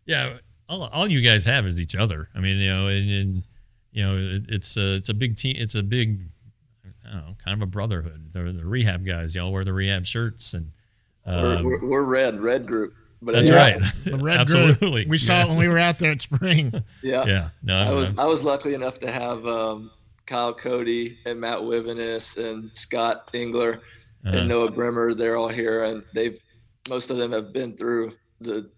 Yeah, 0.05 0.37
all, 0.69 0.85
all 0.85 1.09
you 1.09 1.21
guys 1.23 1.45
have 1.47 1.67
is 1.67 1.81
each 1.81 1.97
other. 1.97 2.29
I 2.35 2.41
mean, 2.41 2.59
you 2.59 2.69
know, 2.69 2.87
and, 2.89 3.11
and 3.11 3.43
you 3.93 4.05
know, 4.05 4.17
it, 4.17 4.45
it's 4.49 4.77
a 4.77 4.95
it's 4.95 5.09
a 5.09 5.15
big 5.15 5.37
team. 5.37 5.57
It's 5.59 5.75
a 5.75 5.83
big 5.83 6.21
know, 7.15 7.37
kind 7.45 7.55
of 7.55 7.63
a 7.63 7.71
brotherhood. 7.71 8.33
They're 8.33 8.53
the 8.53 8.67
rehab 8.67 9.05
guys. 9.05 9.35
Y'all 9.35 9.53
wear 9.53 9.65
the 9.65 9.73
rehab 9.73 10.07
shirts 10.07 10.55
and 10.55 10.73
um, 11.27 11.43
we're, 11.43 11.63
we're, 11.65 11.87
we're, 11.89 12.03
red, 12.03 12.41
red 12.41 12.67
group. 12.67 12.95
But 13.21 13.33
that's 13.33 13.49
yeah, 13.49 13.57
right. 13.57 13.83
The 14.05 14.17
red 14.23 14.41
Absolutely. 14.41 15.03
Group. 15.03 15.09
We 15.09 15.19
saw 15.19 15.43
it 15.43 15.49
when 15.49 15.59
we 15.59 15.69
were 15.69 15.79
out 15.79 15.99
there 15.99 16.13
at 16.13 16.21
spring. 16.21 16.73
Yeah. 17.03 17.25
Yeah. 17.25 17.49
No, 17.63 17.77
I 17.77 17.91
was, 17.91 18.19
I 18.19 18.27
was 18.27 18.45
lucky 18.45 18.75
enough 18.75 18.99
to 19.01 19.11
have 19.11 19.47
um, 19.47 19.91
Kyle 20.27 20.55
Cody 20.55 21.19
and 21.25 21.41
Matt 21.41 21.59
Wivenis 21.59 22.37
and 22.37 22.71
Scott 22.75 23.31
Engler 23.33 23.81
uh-huh. 24.25 24.37
and 24.37 24.49
Noah 24.49 24.71
Bremer. 24.71 25.15
They're 25.15 25.37
all 25.37 25.49
here 25.49 25.85
and 25.85 26.03
they've, 26.15 26.41
most 26.89 27.11
of 27.11 27.17
them 27.17 27.33
have 27.33 27.53
been 27.53 27.77
through 27.77 28.13
the 28.41 28.71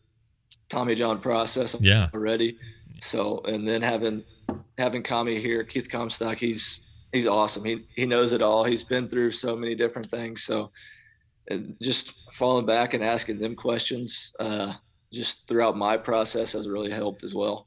Tommy 0.68 0.94
John 0.94 1.20
process 1.20 1.76
yeah. 1.80 2.08
already. 2.14 2.58
So, 3.00 3.40
and 3.40 3.66
then 3.66 3.82
having, 3.82 4.24
having 4.76 5.02
Kami 5.02 5.40
here, 5.40 5.64
Keith 5.64 5.90
Comstock, 5.90 6.38
he's, 6.38 6.97
he's 7.12 7.26
awesome. 7.26 7.64
He 7.64 7.84
he 7.94 8.06
knows 8.06 8.32
it 8.32 8.42
all. 8.42 8.64
He's 8.64 8.84
been 8.84 9.08
through 9.08 9.32
so 9.32 9.56
many 9.56 9.74
different 9.74 10.08
things. 10.08 10.44
So 10.44 10.70
just 11.80 12.34
falling 12.34 12.66
back 12.66 12.94
and 12.94 13.02
asking 13.02 13.38
them 13.38 13.54
questions 13.54 14.34
uh, 14.38 14.74
just 15.12 15.48
throughout 15.48 15.76
my 15.76 15.96
process 15.96 16.52
has 16.52 16.68
really 16.68 16.90
helped 16.90 17.24
as 17.24 17.34
well. 17.34 17.66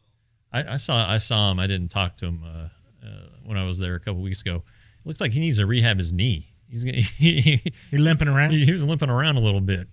I, 0.54 0.74
I 0.74 0.76
saw 0.78 1.10
I 1.10 1.18
saw 1.18 1.52
him. 1.52 1.60
I 1.60 1.68
didn't 1.68 1.90
talk 1.90 2.16
to 2.18 2.28
him 2.28 2.44
uh, 2.44 2.70
uh, 3.06 3.28
when 3.44 3.58
I 3.58 3.66
was 3.66 3.80
there 3.80 3.96
a 3.96 4.00
couple 4.00 4.22
weeks 4.22 4.42
ago. 4.42 4.58
It 4.58 5.08
looks 5.08 5.22
like 5.22 5.32
he 5.32 5.40
needs 5.40 5.58
to 5.58 5.66
rehab 5.66 5.98
his 5.98 6.14
knee. 6.14 6.54
He's 6.70 6.84
he, 7.18 7.62
he 7.90 7.98
limping 7.98 8.28
around. 8.28 8.52
He, 8.52 8.66
he, 8.66 8.72
was 8.72 8.86
limping 8.86 9.10
around 9.10 9.38
a 9.38 9.42
little 9.42 9.62
bit. 9.62 9.88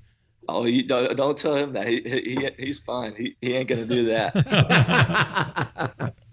Oh, 0.49 0.67
you 0.67 0.83
don't, 0.85 1.15
don't 1.17 1.37
tell 1.37 1.57
him 1.57 1.73
that. 1.75 1.87
He, 1.87 2.01
he 2.01 2.51
he's 2.59 2.79
fine. 2.79 3.15
He 3.15 3.37
he 3.41 3.55
ain't 3.55 3.69
gonna 3.69 3.85
do 3.85 4.07
that. 4.07 4.35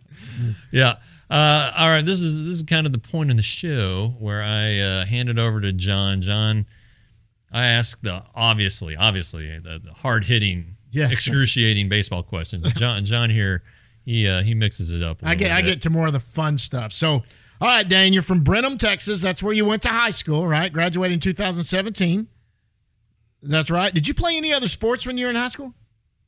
yeah. 0.71 0.95
Uh, 1.29 1.71
all 1.75 1.89
right, 1.89 2.05
this 2.05 2.21
is 2.21 2.43
this 2.43 2.53
is 2.53 2.63
kind 2.63 2.85
of 2.85 2.93
the 2.93 2.99
point 2.99 3.31
in 3.31 3.37
the 3.37 3.43
show 3.43 4.13
where 4.19 4.43
I 4.43 4.77
uh, 4.77 5.05
hand 5.05 5.29
it 5.29 5.39
over 5.39 5.59
to 5.61 5.73
John. 5.73 6.21
John, 6.21 6.65
I 7.51 7.65
ask 7.65 7.99
the 8.01 8.23
obviously, 8.35 8.95
obviously 8.95 9.57
the, 9.59 9.79
the 9.83 9.93
hard 9.93 10.25
hitting, 10.25 10.75
yes. 10.91 11.11
excruciating 11.11 11.89
baseball 11.89 12.21
questions. 12.21 12.71
John, 12.75 13.05
John 13.05 13.29
here, 13.29 13.63
he 14.03 14.27
uh, 14.27 14.43
he 14.43 14.53
mixes 14.53 14.91
it 14.91 15.01
up. 15.01 15.21
I 15.23 15.33
get 15.35 15.45
bit. 15.45 15.53
I 15.53 15.61
get 15.61 15.81
to 15.81 15.89
more 15.89 16.07
of 16.07 16.13
the 16.13 16.19
fun 16.19 16.57
stuff. 16.57 16.93
So 16.93 17.23
All 17.61 17.69
right, 17.69 17.87
Dan, 17.87 18.11
you're 18.11 18.21
from 18.21 18.41
Brenham, 18.41 18.77
Texas. 18.77 19.21
That's 19.21 19.41
where 19.41 19.53
you 19.53 19.65
went 19.65 19.81
to 19.83 19.89
high 19.89 20.11
school, 20.11 20.45
right? 20.45 20.71
Graduated 20.71 21.13
in 21.13 21.19
2017. 21.21 22.27
That's 23.41 23.71
right. 23.71 23.93
Did 23.93 24.07
you 24.07 24.13
play 24.13 24.35
any 24.37 24.53
other 24.53 24.67
sports 24.67 25.07
when 25.07 25.17
you 25.17 25.25
were 25.25 25.29
in 25.29 25.37
high 25.37 25.47
school? 25.47 25.73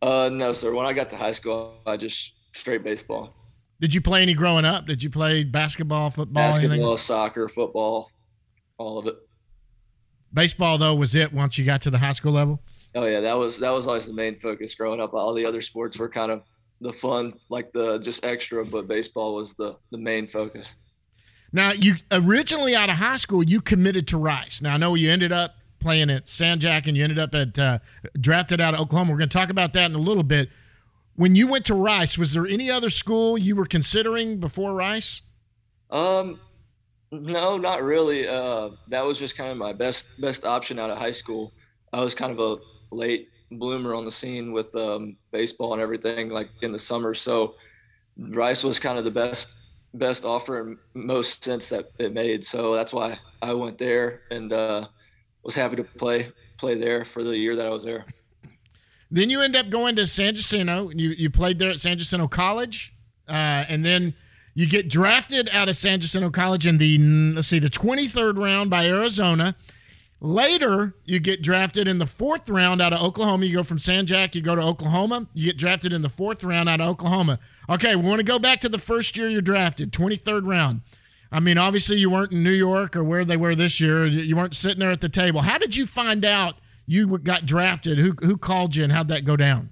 Uh, 0.02 0.30
no, 0.32 0.54
sir. 0.54 0.74
When 0.74 0.86
I 0.86 0.94
got 0.94 1.10
to 1.10 1.18
high 1.18 1.32
school, 1.34 1.76
I 1.86 1.98
just 1.98 2.34
straight 2.54 2.84
baseball. 2.84 3.34
Did 3.80 3.94
you 3.94 4.02
play 4.02 4.22
any 4.22 4.34
growing 4.34 4.66
up? 4.66 4.88
Did 4.88 5.04
you 5.04 5.10
play 5.10 5.44
basketball, 5.44 6.10
football, 6.10 6.52
Basketball, 6.52 6.78
anything? 6.78 6.98
soccer, 6.98 7.48
football, 7.48 8.12
all 8.78 8.98
of 8.98 9.08
it. 9.08 9.16
Baseball 10.34 10.78
though 10.78 10.96
was 10.96 11.16
it 11.16 11.32
once 11.32 11.58
you 11.58 11.66
got 11.66 11.82
to 11.84 11.90
the 11.90 12.00
high 12.00 12.12
school 12.12 12.34
level. 12.34 12.62
Oh 12.96 13.06
yeah, 13.06 13.22
that 13.22 13.38
was 13.38 13.60
that 13.60 13.72
was 13.72 13.88
always 13.88 14.08
the 14.08 14.14
main 14.14 14.40
focus 14.40 14.74
growing 14.76 15.00
up. 15.00 15.14
All 15.14 15.34
the 15.34 15.46
other 15.46 15.62
sports 15.62 15.98
were 15.98 16.10
kind 16.10 16.32
of 16.32 16.44
the 16.82 16.94
fun, 16.94 17.34
like 17.50 17.72
the 17.72 18.00
just 18.00 18.24
extra, 18.24 18.66
but 18.66 18.88
baseball 18.88 19.36
was 19.36 19.54
the 19.54 19.76
the 19.92 19.98
main 19.98 20.28
focus. 20.28 20.76
Now, 21.52 21.72
you 21.72 21.96
originally 22.12 22.76
out 22.76 22.90
of 22.90 22.98
high 22.98 23.16
school, 23.16 23.44
you 23.44 23.62
committed 23.62 24.08
to 24.10 24.18
Rice. 24.18 24.62
Now, 24.62 24.74
I 24.74 24.78
know 24.78 24.96
you 24.96 25.10
ended 25.10 25.32
up 25.32 25.56
playing 25.80 26.10
at 26.10 26.28
San 26.28 26.60
Jac 26.60 26.88
and 26.88 26.98
you 26.98 27.04
ended 27.04 27.20
up 27.20 27.34
at 27.34 27.58
uh, 27.58 27.80
drafted 28.20 28.60
out 28.60 28.74
of 28.74 28.82
Oklahoma. 28.82 29.12
We're 29.12 29.20
going 29.20 29.30
to 29.30 29.38
talk 29.38 29.50
about 29.50 29.74
that 29.74 29.90
in 29.90 29.96
a 29.96 30.00
little 30.00 30.24
bit. 30.24 30.50
When 31.18 31.36
you 31.36 31.48
went 31.48 31.66
to 31.66 31.74
Rice, 31.74 32.16
was 32.16 32.34
there 32.34 32.46
any 32.46 32.70
other 32.70 32.92
school 32.92 33.40
you 33.40 33.56
were 33.56 33.66
considering 33.66 34.40
before 34.40 34.76
Rice? 34.76 35.24
Um, 35.90 36.40
no, 37.12 37.58
not 37.58 37.82
really. 37.82 38.28
Uh, 38.28 38.70
that 38.90 39.04
was 39.04 39.18
just 39.18 39.36
kind 39.36 39.52
of 39.52 39.58
my 39.58 39.74
best 39.74 40.08
best 40.22 40.46
option 40.46 40.78
out 40.78 40.92
of 40.92 41.00
high 41.00 41.12
school. 41.12 41.54
I 41.92 42.02
was 42.02 42.14
kind 42.14 42.32
of 42.32 42.40
a 42.40 42.58
late 42.96 43.30
bloomer 43.50 43.96
on 43.96 44.06
the 44.06 44.12
scene 44.12 44.52
with 44.52 44.76
um, 44.76 45.18
baseball 45.32 45.74
and 45.74 45.82
everything, 45.82 46.30
like 46.30 46.50
in 46.62 46.72
the 46.72 46.78
summer. 46.78 47.16
So 47.16 47.56
Rice 48.16 48.64
was 48.64 48.80
kind 48.80 49.00
of 49.00 49.04
the 49.04 49.10
best 49.10 49.72
best 49.96 50.24
offer 50.24 50.60
in 50.60 50.78
most 50.94 51.44
sense 51.44 51.70
that 51.70 51.86
it 51.98 52.14
made. 52.14 52.46
So 52.46 52.76
that's 52.76 52.94
why 52.94 53.18
I 53.42 53.54
went 53.54 53.80
there 53.80 54.22
and 54.30 54.54
uh, 54.54 54.88
was 55.42 55.56
happy 55.56 55.78
to 55.78 55.84
play 55.84 56.32
play 56.60 56.76
there 56.76 57.06
for 57.06 57.24
the 57.24 57.36
year 57.36 57.56
that 57.56 57.66
I 57.66 57.70
was 57.70 57.84
there. 57.84 58.06
Then 59.10 59.30
you 59.30 59.42
end 59.42 59.56
up 59.56 59.70
going 59.70 59.96
to 59.96 60.08
San 60.08 60.36
Jacinto. 60.36 60.90
You 60.90 61.10
you 61.12 61.30
played 61.30 61.60
there 61.60 61.70
at 61.70 61.80
San 61.80 61.98
Jacinto 61.98 62.28
College, 62.28 62.94
uh, 63.28 63.66
and 63.70 63.86
then 63.86 64.14
you 64.54 64.68
get 64.68 64.90
drafted 64.90 65.50
out 65.54 65.70
of 65.70 65.76
San 65.76 66.00
Jacinto 66.00 66.30
College 66.30 66.68
in 66.68 66.78
the 66.78 66.98
let's 67.34 67.48
see 67.48 67.60
the 67.60 67.70
23rd 67.70 68.38
round 68.38 68.70
by 68.70 68.86
Arizona. 68.88 69.56
Later, 70.20 70.96
you 71.06 71.20
get 71.20 71.44
drafted 71.44 71.88
in 71.88 72.00
the 72.00 72.08
fourth 72.08 72.50
round 72.50 72.82
out 72.82 72.92
of 72.92 73.02
Oklahoma. 73.04 73.46
You 73.46 73.58
go 73.58 73.64
from 73.64 73.78
San 73.78 74.08
Jac, 74.08 74.34
you 74.34 74.42
go 74.42 74.56
to 74.56 74.62
Oklahoma. 74.64 75.28
You 75.36 75.46
get 75.46 75.58
drafted 75.58 75.94
in 75.94 76.02
the 76.02 76.10
fourth 76.10 76.44
round 76.44 76.68
out 76.68 76.82
of 76.82 76.88
Oklahoma. 76.88 77.38
Okay, 77.70 77.96
we 77.96 78.02
want 78.02 78.20
to 78.20 78.26
go 78.26 78.40
back 78.40 78.60
to 78.62 78.70
the 78.70 78.80
first 78.80 79.16
year 79.16 79.30
you're 79.30 79.42
drafted, 79.42 79.92
23rd 79.94 80.48
round. 80.48 80.82
I 81.32 81.40
mean, 81.40 81.60
obviously, 81.60 81.98
you 81.98 82.10
weren't 82.10 82.32
in 82.32 82.42
New 82.42 82.50
York 82.50 82.96
or 82.96 83.04
where 83.04 83.26
they 83.26 83.38
were 83.38 83.54
this 83.54 83.80
year. 83.80 84.08
You 84.08 84.36
weren't 84.36 84.56
sitting 84.56 84.80
there 84.80 84.92
at 84.92 85.02
the 85.02 85.10
table. 85.10 85.42
How 85.42 85.60
did 85.60 85.76
you 85.76 85.86
find 85.86 86.26
out 86.26 86.56
you 86.88 87.18
got 87.20 87.46
drafted? 87.46 88.00
Who 88.00 88.14
who 88.22 88.38
called 88.38 88.76
you, 88.76 88.84
and 88.84 88.92
how'd 88.92 89.10
that 89.10 89.26
go 89.26 89.36
down? 89.36 89.70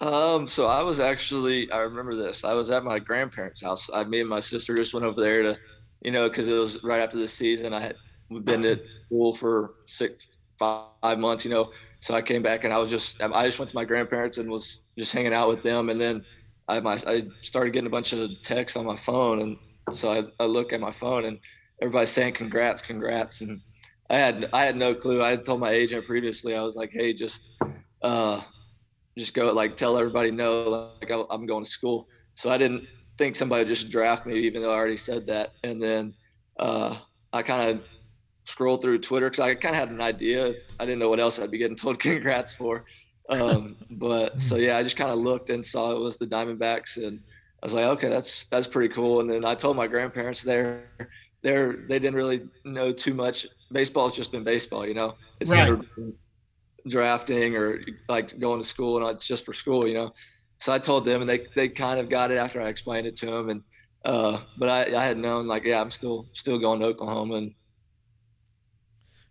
Um, 0.00 0.46
so 0.46 0.66
I 0.66 0.82
was 0.82 1.00
actually, 1.00 1.70
I 1.72 1.78
remember 1.78 2.14
this. 2.14 2.44
I 2.44 2.52
was 2.52 2.70
at 2.70 2.84
my 2.84 2.98
grandparents' 2.98 3.62
house. 3.62 3.88
I, 3.92 4.04
me 4.04 4.20
and 4.20 4.28
my 4.28 4.40
sister 4.40 4.76
just 4.76 4.92
went 4.92 5.06
over 5.06 5.20
there 5.20 5.42
to, 5.42 5.58
you 6.02 6.10
know, 6.10 6.28
because 6.28 6.48
it 6.48 6.52
was 6.52 6.84
right 6.84 7.00
after 7.00 7.16
the 7.16 7.26
season. 7.26 7.72
I 7.72 7.80
had 7.80 7.96
been 8.44 8.64
at 8.66 8.82
school 9.06 9.34
for 9.34 9.74
six, 9.86 10.26
five 10.58 11.18
months, 11.18 11.46
you 11.46 11.50
know. 11.50 11.72
So 12.00 12.14
I 12.14 12.20
came 12.20 12.42
back 12.42 12.64
and 12.64 12.74
I 12.74 12.78
was 12.78 12.90
just, 12.90 13.22
I 13.22 13.46
just 13.46 13.58
went 13.58 13.70
to 13.70 13.76
my 13.76 13.86
grandparents 13.86 14.36
and 14.36 14.50
was 14.50 14.80
just 14.98 15.12
hanging 15.12 15.32
out 15.32 15.48
with 15.48 15.62
them. 15.62 15.88
And 15.88 15.98
then 15.98 16.26
I, 16.68 16.80
my, 16.80 16.98
I 17.06 17.22
started 17.40 17.72
getting 17.72 17.86
a 17.86 17.90
bunch 17.90 18.12
of 18.12 18.42
texts 18.42 18.76
on 18.76 18.84
my 18.84 18.96
phone, 18.96 19.40
and 19.40 19.96
so 19.96 20.12
I, 20.12 20.24
I 20.38 20.46
look 20.46 20.72
at 20.72 20.80
my 20.80 20.90
phone 20.90 21.24
and 21.24 21.38
everybody's 21.80 22.10
saying 22.10 22.34
congrats, 22.34 22.82
congrats, 22.82 23.40
and 23.40 23.60
I 24.08 24.18
had 24.18 24.48
I 24.52 24.64
had 24.64 24.76
no 24.76 24.94
clue. 24.94 25.22
I 25.22 25.30
had 25.30 25.44
told 25.44 25.60
my 25.60 25.70
agent 25.70 26.06
previously. 26.06 26.54
I 26.54 26.62
was 26.62 26.76
like, 26.76 26.90
hey, 26.92 27.12
just 27.12 27.50
uh, 28.02 28.40
just 29.18 29.34
go 29.34 29.52
like 29.52 29.76
tell 29.76 29.98
everybody 29.98 30.30
no, 30.30 30.92
like 31.00 31.10
I, 31.10 31.22
I'm 31.30 31.46
going 31.46 31.64
to 31.64 31.70
school. 31.70 32.08
So 32.34 32.50
I 32.50 32.58
didn't 32.58 32.86
think 33.18 33.36
somebody 33.36 33.62
would 33.62 33.68
just 33.68 33.90
draft 33.90 34.26
me, 34.26 34.38
even 34.40 34.62
though 34.62 34.72
I 34.72 34.76
already 34.76 34.96
said 34.96 35.26
that. 35.26 35.52
And 35.64 35.82
then 35.82 36.14
uh, 36.58 36.98
I 37.32 37.42
kind 37.42 37.70
of 37.70 37.84
scrolled 38.44 38.82
through 38.82 38.98
Twitter 38.98 39.28
because 39.28 39.40
I 39.40 39.54
kind 39.54 39.74
of 39.74 39.80
had 39.80 39.90
an 39.90 40.00
idea. 40.00 40.54
I 40.78 40.84
didn't 40.84 40.98
know 40.98 41.08
what 41.08 41.20
else 41.20 41.38
I'd 41.38 41.50
be 41.50 41.58
getting 41.58 41.76
told 41.84 41.98
congrats 41.98 42.54
for. 42.54 42.84
Um, 43.28 43.76
but 43.90 44.40
so 44.40 44.56
yeah, 44.56 44.76
I 44.76 44.82
just 44.82 44.96
kind 44.96 45.10
of 45.10 45.18
looked 45.18 45.50
and 45.50 45.64
saw 45.64 45.92
it 45.92 45.98
was 45.98 46.16
the 46.16 46.26
Diamondbacks, 46.26 46.96
and 46.96 47.20
I 47.60 47.66
was 47.66 47.74
like, 47.74 47.86
okay, 47.86 48.08
that's 48.08 48.44
that's 48.46 48.68
pretty 48.68 48.94
cool. 48.94 49.20
And 49.20 49.28
then 49.28 49.44
I 49.44 49.56
told 49.56 49.76
my 49.76 49.88
grandparents 49.88 50.42
there, 50.42 50.84
they're 51.42 51.72
they 51.88 51.98
didn't 51.98 52.16
really 52.16 52.48
know 52.64 52.92
too 52.92 53.14
much. 53.14 53.46
Baseball's 53.72 54.16
just 54.16 54.32
been 54.32 54.44
baseball, 54.44 54.86
you 54.86 54.94
know. 54.94 55.14
It's 55.40 55.50
Right. 55.50 55.66
never 55.68 55.76
been 55.96 56.14
drafting 56.88 57.56
or 57.56 57.80
like 58.08 58.38
going 58.38 58.60
to 58.60 58.66
school, 58.68 58.96
and 58.98 59.14
it's 59.14 59.26
just 59.26 59.44
for 59.44 59.52
school, 59.52 59.86
you 59.86 59.94
know. 59.94 60.12
So 60.60 60.72
I 60.72 60.78
told 60.78 61.04
them, 61.04 61.20
and 61.22 61.28
they 61.28 61.46
they 61.54 61.68
kind 61.68 62.00
of 62.00 62.08
got 62.08 62.30
it 62.30 62.38
after 62.38 62.60
I 62.60 62.68
explained 62.68 63.06
it 63.06 63.16
to 63.16 63.26
them, 63.26 63.50
and 63.50 63.62
uh, 64.04 64.40
but 64.58 64.68
I, 64.68 64.96
I 64.96 65.04
had 65.04 65.18
known 65.18 65.46
like 65.46 65.64
yeah, 65.64 65.80
I'm 65.80 65.90
still 65.90 66.28
still 66.32 66.58
going 66.58 66.80
to 66.80 66.86
Oklahoma, 66.86 67.34
and 67.36 67.54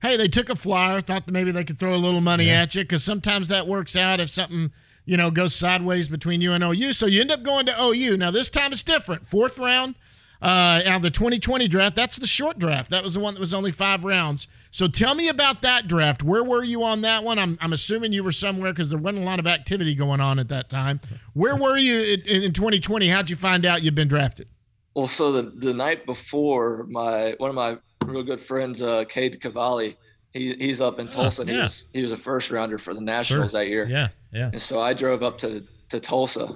Hey, 0.02 0.18
they 0.18 0.28
took 0.28 0.50
a 0.50 0.56
flyer, 0.56 1.02
thought 1.02 1.26
that 1.26 1.32
maybe 1.32 1.52
they 1.52 1.64
could 1.64 1.80
throw 1.80 1.96
a 1.96 1.98
little 1.98 2.22
money 2.22 2.50
at 2.52 2.76
you 2.76 2.84
because 2.84 3.04
sometimes 3.04 3.48
that 3.48 3.68
works 3.68 3.96
out 3.96 4.20
if 4.20 4.30
something 4.30 4.72
you 5.06 5.18
know 5.18 5.32
goes 5.32 5.56
sideways 5.56 6.10
between 6.10 6.42
you 6.42 6.52
and 6.54 6.64
OU. 6.64 6.94
So 6.94 7.06
you 7.08 7.22
end 7.22 7.32
up 7.32 7.44
going 7.44 7.66
to 7.66 7.76
OU. 7.82 8.18
Now 8.18 8.30
this 8.32 8.50
time 8.50 8.72
it's 8.72 8.84
different. 8.84 9.26
Fourth 9.26 9.58
round 9.58 9.96
uh, 10.42 10.82
out 10.86 10.98
of 10.98 11.02
the 11.02 11.10
2020 11.10 11.68
draft. 11.68 11.96
That's 11.96 12.18
the 12.18 12.28
short 12.28 12.60
draft. 12.60 12.92
That 12.92 13.04
was 13.04 13.14
the 13.16 13.20
one 13.20 13.34
that 13.34 13.40
was 13.40 13.54
only 13.54 13.72
five 13.72 14.06
rounds. 14.06 14.48
So 14.72 14.88
tell 14.88 15.16
me 15.16 15.30
about 15.30 15.62
that 15.62 15.88
draft. 15.88 16.24
Where 16.24 16.44
were 16.44 16.64
you 16.64 16.84
on 16.84 17.02
that 17.02 17.24
one? 17.24 17.40
I'm, 17.40 17.58
I'm 17.62 17.74
assuming 17.74 18.12
you 18.14 18.24
were 18.24 18.32
somewhere 18.32 18.74
because 18.74 18.90
there 18.90 19.00
wasn't 19.00 19.24
a 19.24 19.26
lot 19.26 19.40
of 19.40 19.48
activity 19.48 19.96
going 19.96 20.20
on 20.20 20.38
at 20.38 20.50
that 20.50 20.70
time. 20.70 21.00
Where 21.34 21.56
were 21.56 21.78
you 21.78 22.20
in, 22.26 22.44
in 22.44 22.54
2020? 22.54 23.08
How'd 23.08 23.30
you 23.30 23.36
find 23.36 23.66
out 23.66 23.84
you'd 23.84 23.96
been 23.96 24.08
drafted? 24.08 24.48
Well, 24.94 25.08
so 25.08 25.32
the, 25.32 25.44
the 25.44 25.74
night 25.74 26.06
before, 26.06 26.86
my 26.90 27.36
one 27.38 27.50
of 27.50 27.56
my 27.56 27.78
real 28.06 28.24
good 28.24 28.42
friends, 28.42 28.82
uh, 28.82 29.04
Cade 29.06 29.42
Cavalli, 29.42 29.98
he, 30.34 30.54
he's 30.60 30.82
up 30.82 31.00
in 31.00 31.08
Tulsa. 31.08 31.42
and 31.42 31.50
He 31.52 31.58
was 31.58 31.88
he 31.94 32.02
was 32.02 32.12
a 32.12 32.18
first 32.18 32.52
rounder 32.52 32.78
for 32.78 32.94
the 32.94 33.02
Nationals 33.02 33.52
that 33.54 33.68
year. 33.68 33.88
Yeah, 33.90 34.10
yeah. 34.32 34.50
And 34.52 34.62
so 34.62 34.82
I 34.82 34.94
drove 34.94 35.24
up 35.24 35.38
to 35.40 35.64
to 35.90 36.00
Tulsa 36.00 36.50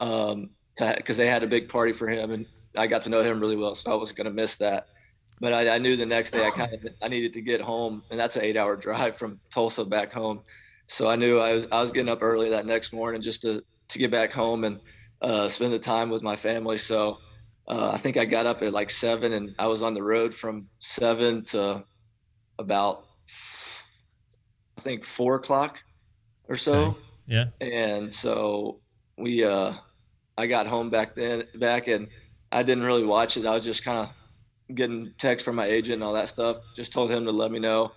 um, 0.00 0.50
because 0.78 1.16
they 1.16 1.26
had 1.26 1.42
a 1.42 1.46
big 1.46 1.68
party 1.68 1.92
for 1.92 2.08
him, 2.08 2.32
and 2.32 2.46
I 2.76 2.86
got 2.86 3.02
to 3.02 3.10
know 3.10 3.22
him 3.22 3.40
really 3.40 3.56
well, 3.56 3.74
so 3.74 3.90
I 3.90 3.94
wasn't 3.94 4.18
going 4.18 4.26
to 4.26 4.32
miss 4.32 4.56
that. 4.56 4.86
But 5.40 5.52
I, 5.52 5.74
I 5.74 5.78
knew 5.78 5.96
the 5.96 6.06
next 6.06 6.30
day 6.30 6.46
I 6.46 6.50
kind 6.60 6.72
of 6.72 6.80
I 7.02 7.08
needed 7.08 7.34
to 7.34 7.40
get 7.40 7.60
home, 7.60 8.02
and 8.10 8.18
that's 8.18 8.36
an 8.36 8.42
eight 8.42 8.56
hour 8.56 8.76
drive 8.76 9.16
from 9.16 9.40
Tulsa 9.52 9.84
back 9.84 10.12
home. 10.12 10.40
So 10.88 11.08
I 11.10 11.16
knew 11.16 11.38
I 11.38 11.52
was 11.52 11.66
I 11.72 11.80
was 11.80 11.92
getting 11.92 12.08
up 12.08 12.22
early 12.22 12.50
that 12.50 12.66
next 12.66 12.92
morning 12.92 13.20
just 13.22 13.42
to 13.42 13.62
to 13.88 13.98
get 13.98 14.10
back 14.10 14.32
home 14.32 14.64
and 14.64 14.80
uh, 15.22 15.48
spend 15.48 15.72
the 15.72 15.78
time 15.78 16.10
with 16.10 16.22
my 16.22 16.36
family. 16.36 16.78
So 16.78 17.18
uh, 17.68 17.90
I 17.92 17.98
think 17.98 18.16
I 18.16 18.24
got 18.24 18.46
up 18.46 18.62
at 18.62 18.72
like 18.72 18.90
seven, 18.90 19.32
and 19.32 19.54
I 19.58 19.66
was 19.66 19.82
on 19.82 19.94
the 19.94 20.02
road 20.02 20.34
from 20.34 20.68
seven 20.80 21.44
to 21.46 21.84
about 22.58 23.04
I 24.78 24.80
think 24.80 25.04
four 25.04 25.36
o'clock 25.36 25.78
or 26.48 26.56
so 26.56 26.74
Okay. 26.74 26.98
Yeah. 27.28 27.44
and 27.60 28.12
so 28.12 28.80
we 29.18 29.42
uh 29.44 29.72
i 30.38 30.46
got 30.46 30.66
home 30.66 30.90
back 30.90 31.16
then 31.16 31.44
back 31.56 31.88
and 31.88 32.06
i 32.52 32.62
didn't 32.62 32.84
really 32.84 33.04
watch 33.04 33.36
it. 33.36 33.46
I 33.46 33.54
was 33.54 33.64
just 33.64 33.84
kind 33.84 33.98
of 33.98 34.76
getting 34.76 35.14
texts 35.18 35.44
from 35.44 35.56
my 35.56 35.66
agent 35.66 35.94
and 35.96 36.04
all 36.04 36.14
that 36.14 36.28
stuff. 36.28 36.58
Just 36.76 36.92
told 36.92 37.10
him 37.10 37.24
to 37.26 37.32
let 37.32 37.50
me 37.50 37.58
know. 37.60 37.94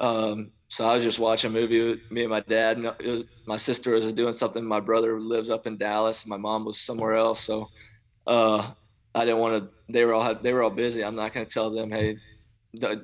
Um 0.00 0.52
so 0.68 0.86
i 0.86 0.94
was 0.94 1.04
just 1.04 1.18
watching 1.18 1.50
a 1.50 1.54
movie 1.54 1.82
with 1.82 2.00
me 2.10 2.22
and 2.22 2.30
my 2.30 2.40
dad. 2.40 2.76
And 2.78 2.86
it 3.00 3.10
was, 3.10 3.24
my 3.46 3.56
sister 3.56 3.92
was 3.92 4.12
doing 4.12 4.34
something. 4.34 4.64
My 4.64 4.80
brother 4.80 5.20
lives 5.20 5.50
up 5.50 5.66
in 5.66 5.78
dallas. 5.78 6.26
My 6.26 6.36
mom 6.36 6.64
was 6.64 6.80
somewhere 6.80 7.14
else. 7.14 7.44
So 7.44 7.72
uh 8.26 8.72
i 9.14 9.24
didn't 9.24 9.40
want 9.40 9.64
to 9.64 9.70
they 9.92 10.04
were 10.04 10.14
all 10.14 10.34
they 10.42 10.52
were 10.52 10.62
all 10.62 10.70
busy. 10.70 11.04
I'm 11.04 11.16
not 11.16 11.34
going 11.34 11.46
to 11.46 11.52
tell 11.52 11.70
them 11.70 11.90
hey 11.92 12.18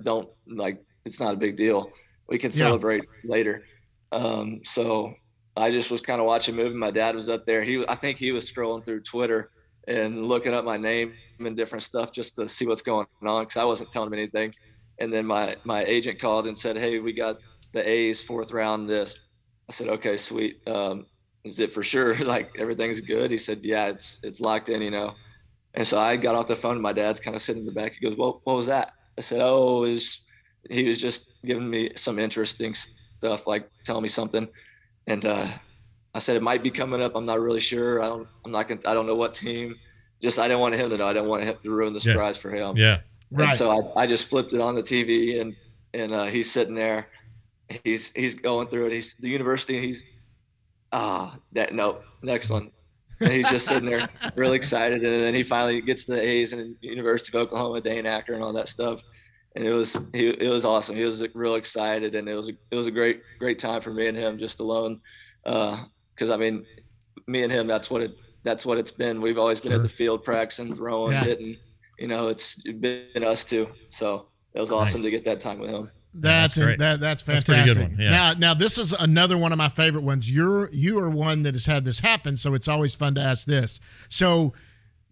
don't 0.03 0.29
like 0.47 0.83
it's 1.05 1.21
not 1.21 1.35
a 1.35 1.39
big 1.39 1.57
deal. 1.57 1.93
We 2.29 2.39
can 2.39 2.51
Yeah. 2.53 2.59
celebrate 2.59 3.05
later. 3.25 3.69
Um 4.13 4.61
so 4.65 5.15
I 5.57 5.71
just 5.71 5.91
was 5.91 6.01
kind 6.03 6.21
of 6.21 6.27
watching 6.27 6.55
a 6.55 6.59
movie. 6.59 6.77
My 6.77 6.91
dad 6.91 7.15
was 7.17 7.31
up 7.31 7.47
there. 7.47 7.65
He, 7.65 7.83
I 7.89 7.95
think 7.95 8.19
he 8.19 8.31
was 8.31 8.51
scrolling 8.51 8.85
through 8.85 9.03
Twitter 9.05 9.51
and 9.87 10.27
looking 10.27 10.53
up 10.55 10.65
my 10.65 10.77
name 10.77 11.15
and 11.39 11.57
different 11.57 11.83
stuff 11.83 12.13
just 12.13 12.37
to 12.37 12.49
see 12.49 12.67
what's 12.67 12.83
going 12.83 13.07
on 13.23 13.43
because 13.45 13.57
I 13.57 13.65
wasn't 13.65 13.91
telling 13.91 14.09
him 14.09 14.15
anything. 14.15 14.53
And 14.99 15.13
then 15.13 15.27
my 15.27 15.57
my 15.65 15.85
agent 15.85 16.21
called 16.21 16.47
and 16.47 16.57
said, 16.57 16.77
"Hey, 16.77 16.99
we 16.99 17.13
got 17.13 17.39
the 17.73 17.87
A's 17.89 18.21
fourth 18.23 18.53
round 18.53 18.89
list." 18.89 19.21
I 19.69 19.73
said, 19.73 19.89
"Okay, 19.89 20.17
sweet. 20.17 20.61
Um, 20.67 21.07
is 21.45 21.61
it 21.61 21.73
for 21.73 21.83
sure? 21.83 22.17
like 22.25 22.51
everything's 22.59 23.01
good?" 23.01 23.31
He 23.31 23.39
said, 23.39 23.61
"Yeah, 23.63 23.87
it's 23.87 24.21
it's 24.23 24.41
locked 24.41 24.69
in, 24.69 24.83
you 24.83 24.91
know." 24.91 25.15
And 25.75 25.87
so 25.87 26.01
I 26.01 26.17
got 26.17 26.35
off 26.35 26.47
the 26.47 26.57
phone. 26.57 26.81
My 26.81 26.95
dad's 26.95 27.21
kind 27.21 27.37
of 27.37 27.43
sitting 27.43 27.63
in 27.63 27.67
the 27.67 27.73
back. 27.73 27.93
He 27.93 28.07
goes, 28.07 28.17
"Well, 28.17 28.41
what 28.45 28.57
was 28.57 28.67
that?" 28.67 28.93
I 29.19 29.21
said, 29.21 29.41
"Oh, 29.43 29.85
is 29.85 30.21
he 30.71 30.89
was 30.89 31.01
just 31.01 31.27
giving 31.45 31.69
me 31.69 31.91
some 31.97 32.19
interesting 32.19 32.75
stuff, 32.75 33.47
like 33.47 33.69
telling 33.85 34.03
me 34.03 34.09
something." 34.09 34.49
And 35.07 35.25
uh, 35.25 35.49
I 36.17 36.19
said 36.21 36.37
it 36.37 36.43
might 36.43 36.63
be 36.63 36.71
coming 36.71 37.01
up. 37.03 37.13
I'm 37.15 37.27
not 37.27 37.41
really 37.41 37.61
sure. 37.61 38.03
I 38.03 38.07
don't. 38.07 38.27
I'm 38.45 38.53
not. 38.53 38.69
Gonna, 38.69 38.81
I 38.87 38.95
don't 38.95 39.07
know 39.07 39.15
what 39.15 39.35
team. 39.35 39.75
just 40.23 40.39
I 40.39 40.49
didn't 40.49 40.61
want 40.61 40.75
him 40.75 40.89
to 40.91 40.97
know. 40.97 41.07
I 41.07 41.13
didn't 41.13 41.29
want 41.29 41.45
him 41.45 41.57
to 41.63 41.71
ruin 41.71 41.93
the 41.93 42.01
Yeah. 42.01 42.13
surprise 42.15 42.37
for 42.39 42.51
him. 42.51 42.77
Yeah. 42.77 43.01
Right. 43.31 43.49
And 43.49 43.55
so 43.55 43.71
I, 43.97 44.03
I 44.03 44.07
just 44.07 44.29
flipped 44.29 44.53
it 44.53 44.61
on 44.61 44.75
the 44.75 44.83
TV 44.83 45.41
and 45.41 45.55
and 45.95 46.13
uh, 46.13 46.25
he's 46.27 46.51
sitting 46.51 46.75
there. 46.75 47.09
He's 47.85 48.13
he's 48.13 48.35
going 48.35 48.69
through 48.69 48.87
it. 48.87 48.93
He's 48.93 49.17
the 49.17 49.29
university. 49.29 49.81
He's 49.81 50.03
ah 50.93 51.37
that 51.53 51.75
no 51.75 51.99
next 52.23 52.51
one. 52.51 52.71
And 53.21 53.33
he's 53.33 53.49
just 53.49 53.67
sitting 53.67 53.89
there 53.89 54.07
really 54.37 54.57
excited. 54.57 55.03
And 55.03 55.23
then 55.23 55.35
he 55.35 55.43
finally 55.43 55.81
gets 55.81 56.05
the 56.05 56.21
A's 56.21 56.53
and 56.53 56.77
University 56.83 57.37
of 57.37 57.43
Oklahoma, 57.47 57.81
Dane 57.81 58.05
Acker, 58.07 58.35
and 58.35 58.43
all 58.45 58.53
that 58.53 58.69
stuff. 58.69 59.03
And 59.55 59.65
it 59.65 59.73
was 59.73 59.97
he, 60.13 60.29
it 60.29 60.51
was 60.51 60.65
awesome. 60.67 60.97
He 60.97 61.05
was 61.05 61.25
real 61.35 61.55
excited, 61.55 62.15
and 62.15 62.29
it 62.29 62.35
was 62.35 62.49
a, 62.51 62.53
it 62.71 62.77
was 62.77 62.87
a 62.87 62.91
great 62.91 63.23
great 63.39 63.59
time 63.59 63.81
for 63.81 63.91
me 63.93 64.07
and 64.07 64.17
him 64.17 64.39
just 64.39 64.61
alone. 64.61 65.01
Because 66.17 66.31
I 66.31 66.37
mean, 66.37 66.65
me 67.27 67.43
and 67.43 67.53
him, 67.53 67.67
that's 67.67 67.91
what 67.91 68.03
it 68.03 68.17
that's 68.43 68.65
what 68.65 68.79
it's 68.79 68.91
been. 68.93 69.21
We've 69.21 69.39
always 69.39 69.61
been 69.61 69.71
Sure. 69.73 69.77
at 69.81 69.83
the 69.83 69.89
field 69.89 70.25
practicing, 70.25 70.75
throwing, 70.75 71.13
Yeah. 71.13 71.25
hitting. 71.25 71.57
You 71.99 72.09
know, 72.09 72.29
it's 72.29 72.57
been 72.63 73.25
us 73.25 73.45
too. 73.45 73.69
So 73.91 74.27
it 74.55 74.61
was 74.61 74.71
awesome 74.73 75.01
Nice. 75.01 75.05
to 75.07 75.11
get 75.11 75.25
that 75.25 75.41
time 75.41 75.59
with 75.59 75.71
him. 75.71 75.83
That's 76.19 76.55
that's 76.55 76.59
great. 76.59 76.79
that, 76.79 77.01
that's 77.01 77.23
That's 77.23 77.45
fantastic. 77.45 77.77
a 77.77 77.81
pretty 77.81 77.89
good 77.91 77.99
one, 77.99 78.05
yeah. 78.05 78.11
Now, 78.11 78.33
now 78.39 78.55
this 78.55 78.79
is 78.79 78.93
another 78.93 79.37
one 79.37 79.53
of 79.53 79.59
my 79.59 79.69
favorite 79.69 80.03
ones. 80.05 80.31
You're 80.31 80.71
you 80.73 80.99
are 80.99 81.11
one 81.11 81.43
that 81.43 81.55
has 81.55 81.67
had 81.67 81.85
this 81.85 82.01
happen, 82.01 82.37
so 82.39 82.55
it's 82.55 82.69
always 82.69 82.95
fun 82.95 83.15
to 83.17 83.21
ask 83.21 83.47
this. 83.47 83.81
So, 84.09 84.55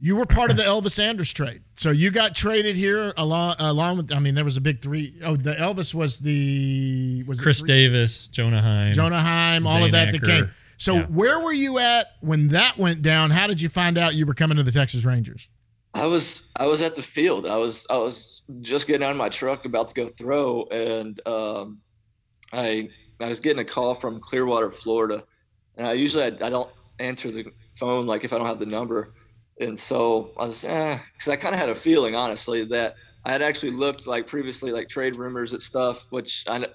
you 0.01 0.17
were 0.17 0.25
part 0.27 0.51
of 0.51 0.57
the 0.57 0.63
Elvis 0.63 0.99
Andrus 1.03 1.33
trade. 1.33 1.63
So 1.75 1.91
you 1.91 2.11
got 2.11 2.35
traded 2.35 2.77
here 2.77 3.13
along 3.19 3.57
along 3.59 3.97
with. 3.99 4.13
I 4.13 4.19
mean, 4.19 4.35
there 4.35 4.45
was 4.45 4.57
a 4.57 4.61
big 4.63 4.81
three 4.81 5.15
oh 5.25 5.37
the 5.37 5.55
Elvis 5.55 5.93
was 5.95 6.19
the 6.21 7.23
was 7.27 7.39
Khris 7.41 7.61
three- 7.61 7.69
Davis, 7.69 8.29
Jonah 8.29 8.63
Heim. 8.63 8.93
Jonah 8.95 9.21
Heim, 9.21 9.67
all 9.67 9.77
of 9.85 9.91
Dane 9.91 9.93
that 9.93 10.13
that 10.13 10.17
Acker. 10.17 10.27
came. 10.47 10.51
So 10.85 10.97
Yeah. 10.97 11.07
where 11.07 11.41
were 11.41 11.53
you 11.55 11.79
at 11.79 12.09
when 12.21 12.49
that 12.49 12.77
went 12.77 13.01
down? 13.01 13.31
How 13.31 13.47
did 13.47 13.59
you 13.63 13.71
find 13.71 13.97
out 13.97 14.15
you 14.15 14.27
were 14.27 14.35
coming 14.35 14.59
to 14.59 14.63
the 14.63 14.71
Texas 14.71 15.03
Rangers? 15.03 15.49
I 15.95 16.05
was 16.05 16.53
I 16.59 16.67
was 16.67 16.83
at 16.83 16.95
the 16.95 17.03
field. 17.03 17.47
I 17.47 17.57
was 17.57 17.87
I 17.89 17.97
was 17.97 18.43
just 18.61 18.87
getting 18.87 19.03
out 19.03 19.13
of 19.13 19.17
my 19.17 19.31
truck 19.31 19.65
about 19.65 19.89
to 19.89 19.95
go 19.95 20.09
throw, 20.09 20.65
and 20.65 21.19
um, 21.27 21.81
I 22.53 22.91
I 23.19 23.29
was 23.29 23.41
getting 23.41 23.61
a 23.61 23.65
call 23.65 23.95
from 23.95 24.21
Clearwater, 24.21 24.71
Florida, 24.71 25.25
and 25.79 25.87
I 25.87 25.95
usually 25.95 26.25
I, 26.25 26.47
I 26.47 26.51
don't 26.51 26.71
answer 26.99 27.31
the 27.31 27.47
phone 27.81 28.07
like 28.07 28.25
if 28.25 28.35
I 28.35 28.39
don't 28.39 28.47
have 28.47 28.59
the 28.59 28.67
number, 28.67 29.15
and 29.59 29.79
so 29.79 30.33
I 30.39 30.45
was 30.45 30.63
because 30.63 31.29
I 31.29 31.37
kind 31.37 31.55
of 31.55 31.61
had 31.61 31.71
a 31.71 31.75
feeling 31.77 32.15
honestly 32.15 32.63
that 32.65 32.97
I 33.25 33.33
had 33.33 33.41
actually 33.41 33.73
looked 33.73 34.07
like 34.07 34.27
previously 34.27 34.71
like 34.71 34.91
trade 34.91 35.17
rumors 35.17 35.55
and 35.55 35.63
stuff, 35.63 36.05
which 36.11 36.45
I 36.47 36.67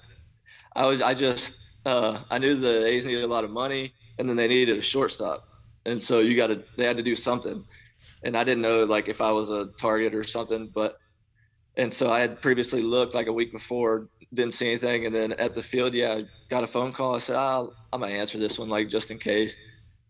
I 0.75 0.85
was 0.85 1.01
I 1.03 1.13
just 1.13 1.61
uh, 1.85 2.21
I 2.31 2.39
knew 2.39 2.55
the 2.55 2.85
A's 2.87 3.05
needed 3.05 3.23
a 3.23 3.27
lot 3.27 3.43
of 3.43 3.51
money, 3.51 3.93
and 4.19 4.29
then 4.29 4.35
they 4.35 4.47
needed 4.47 4.77
a 4.77 4.81
shortstop, 4.81 5.41
and 5.85 5.99
so 5.99 6.19
you 6.19 6.35
got 6.37 6.47
to 6.47 6.61
they 6.77 6.85
had 6.85 6.97
to 6.97 7.03
do 7.03 7.15
something 7.15 7.65
and 8.23 8.37
I 8.37 8.43
didn't 8.43 8.61
know 8.61 8.83
like 8.83 9.07
if 9.07 9.21
I 9.21 9.31
was 9.31 9.49
a 9.49 9.67
target 9.79 10.13
or 10.15 10.23
something, 10.23 10.69
but 10.73 10.97
and 11.77 11.93
so 11.93 12.11
I 12.11 12.19
had 12.19 12.41
previously 12.41 12.81
looked 12.81 13.13
like 13.13 13.27
a 13.27 13.33
week 13.33 13.51
before, 13.51 14.09
didn't 14.33 14.53
see 14.53 14.67
anything, 14.67 15.05
and 15.05 15.15
then 15.15 15.31
at 15.33 15.55
the 15.55 15.63
field, 15.63 15.93
yeah, 15.93 16.13
I 16.13 16.23
got 16.49 16.63
a 16.63 16.67
phone 16.67 16.91
call. 16.91 17.15
I 17.15 17.19
said, 17.19 17.37
oh, 17.37 17.73
I'm 17.93 18.01
gonna 18.01 18.13
answer 18.13 18.37
this 18.37 18.59
one 18.59 18.69
like 18.69 18.89
just 18.89 19.11
in 19.11 19.19
case, 19.19 19.57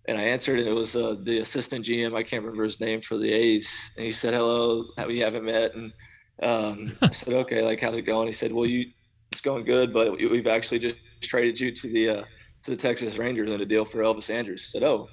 and 0.07 0.17
I 0.17 0.23
answered, 0.23 0.59
and 0.59 0.67
it 0.67 0.73
was 0.73 0.95
uh, 0.95 1.15
the 1.23 1.39
assistant 1.39 1.85
GM. 1.85 2.15
I 2.15 2.23
can't 2.23 2.43
remember 2.43 2.63
his 2.63 2.79
name 2.79 3.01
for 3.01 3.17
the 3.17 3.31
A's, 3.31 3.91
and 3.97 4.05
he 4.05 4.11
said, 4.11 4.33
"Hello, 4.33 4.85
we 5.07 5.19
haven't 5.19 5.45
met," 5.45 5.75
and 5.75 5.93
um, 6.41 6.97
I 7.01 7.11
said, 7.11 7.33
"Okay, 7.33 7.61
like 7.61 7.79
how's 7.79 7.97
it 7.97 8.03
going?" 8.03 8.27
He 8.27 8.33
said, 8.33 8.51
"Well, 8.51 8.65
you 8.65 8.91
it's 9.31 9.41
going 9.41 9.63
good, 9.63 9.93
but 9.93 10.17
we- 10.17 10.25
we've 10.25 10.47
actually 10.47 10.79
just 10.79 10.97
traded 11.21 11.59
you 11.59 11.71
to 11.71 11.87
the 11.87 12.09
uh, 12.09 12.23
to 12.63 12.71
the 12.71 12.77
Texas 12.77 13.17
Rangers 13.17 13.49
in 13.49 13.61
a 13.61 13.65
deal 13.65 13.85
for 13.85 13.99
Elvis 13.99 14.33
Andrus." 14.33 14.69
I 14.69 14.79
said, 14.79 14.83
"Oh." 14.83 15.09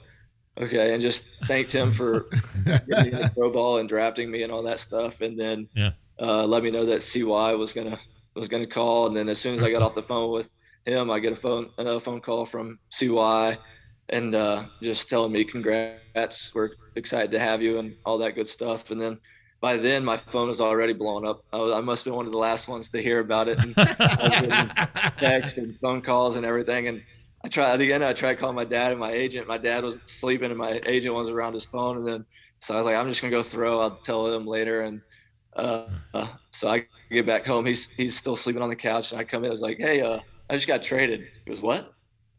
Okay, 0.58 0.94
and 0.94 1.02
just 1.02 1.26
thanked 1.44 1.70
him 1.70 1.92
for 1.92 2.28
getting 2.64 3.12
me 3.14 3.22
the 3.22 3.30
pro 3.34 3.50
ball 3.50 3.76
and 3.76 3.86
drafting 3.86 4.30
me 4.30 4.42
and 4.42 4.50
all 4.50 4.62
that 4.62 4.80
stuff, 4.80 5.20
and 5.20 5.38
then 5.38 5.68
Yeah. 5.76 5.90
uh, 6.18 6.44
let 6.46 6.62
me 6.62 6.70
know 6.70 6.86
that 6.86 7.02
CY 7.02 7.54
was 7.54 7.74
gonna 7.74 7.98
was 8.34 8.48
gonna 8.48 8.66
call, 8.66 9.06
and 9.06 9.14
then 9.14 9.28
as 9.28 9.38
soon 9.38 9.54
as 9.56 9.62
I 9.62 9.70
got 9.70 9.82
off 9.82 9.92
the 9.92 10.02
phone 10.02 10.32
with 10.32 10.48
him, 10.86 11.10
I 11.10 11.18
get 11.18 11.34
a 11.34 11.36
phone 11.36 11.68
another 11.76 12.00
phone 12.00 12.22
call 12.22 12.46
from 12.46 12.78
CY, 12.88 13.58
and 14.08 14.34
uh, 14.34 14.64
just 14.82 15.10
telling 15.10 15.30
me 15.30 15.44
congrats, 15.44 16.54
we're 16.54 16.70
excited 16.94 17.32
to 17.32 17.38
have 17.38 17.60
you 17.60 17.78
and 17.78 17.94
all 18.06 18.16
that 18.18 18.34
good 18.34 18.48
stuff, 18.48 18.90
and 18.90 18.98
then. 19.00 19.18
By 19.58 19.78
then, 19.78 20.04
my 20.04 20.18
phone 20.18 20.48
was 20.48 20.60
already 20.60 20.92
blown 20.92 21.26
up. 21.26 21.42
I, 21.50 21.56
was, 21.56 21.72
I 21.72 21.80
must 21.80 22.04
have 22.04 22.10
been 22.12 22.16
one 22.16 22.26
of 22.26 22.30
the 22.30 22.38
last 22.38 22.68
ones 22.68 22.90
to 22.90 23.02
hear 23.02 23.20
about 23.20 23.48
it. 23.48 23.58
And 23.58 23.72
I 23.76 24.18
was 24.20 24.30
getting 24.30 25.12
text 25.18 25.56
and 25.56 25.74
phone 25.80 26.02
calls 26.02 26.36
and 26.36 26.44
everything. 26.44 26.88
And 26.88 27.02
I 27.46 27.48
tried 27.48 27.74
at 27.74 27.76
the 27.78 27.92
end. 27.92 28.04
I 28.04 28.12
tried 28.12 28.40
calling 28.40 28.56
my 28.56 28.64
dad 28.64 28.90
and 28.90 28.98
my 28.98 29.12
agent. 29.12 29.46
My 29.46 29.56
dad 29.56 29.84
was 29.84 29.94
sleeping, 30.04 30.50
and 30.50 30.58
my 30.58 30.80
agent 30.84 31.14
was 31.14 31.30
around 31.30 31.54
his 31.54 31.64
phone. 31.64 31.98
And 31.98 32.04
then, 32.04 32.24
so 32.58 32.74
I 32.74 32.78
was 32.78 32.86
like, 32.86 32.96
I'm 32.96 33.08
just 33.08 33.22
gonna 33.22 33.30
go 33.30 33.44
throw. 33.44 33.80
I'll 33.80 33.98
tell 33.98 34.34
him 34.34 34.48
later. 34.48 34.82
And 34.82 35.00
uh, 35.54 35.86
uh, 36.12 36.26
so 36.50 36.68
I 36.68 36.86
get 37.08 37.24
back 37.24 37.46
home. 37.46 37.64
He's 37.64 37.88
he's 37.90 38.18
still 38.18 38.34
sleeping 38.34 38.62
on 38.62 38.68
the 38.68 38.74
couch, 38.74 39.12
and 39.12 39.20
I 39.20 39.24
come 39.24 39.44
in. 39.44 39.50
I 39.50 39.52
was 39.52 39.60
like, 39.60 39.78
Hey, 39.78 40.00
uh, 40.00 40.18
I 40.50 40.54
just 40.56 40.66
got 40.66 40.82
traded. 40.82 41.28
He 41.44 41.50
was 41.52 41.62
What? 41.62 41.92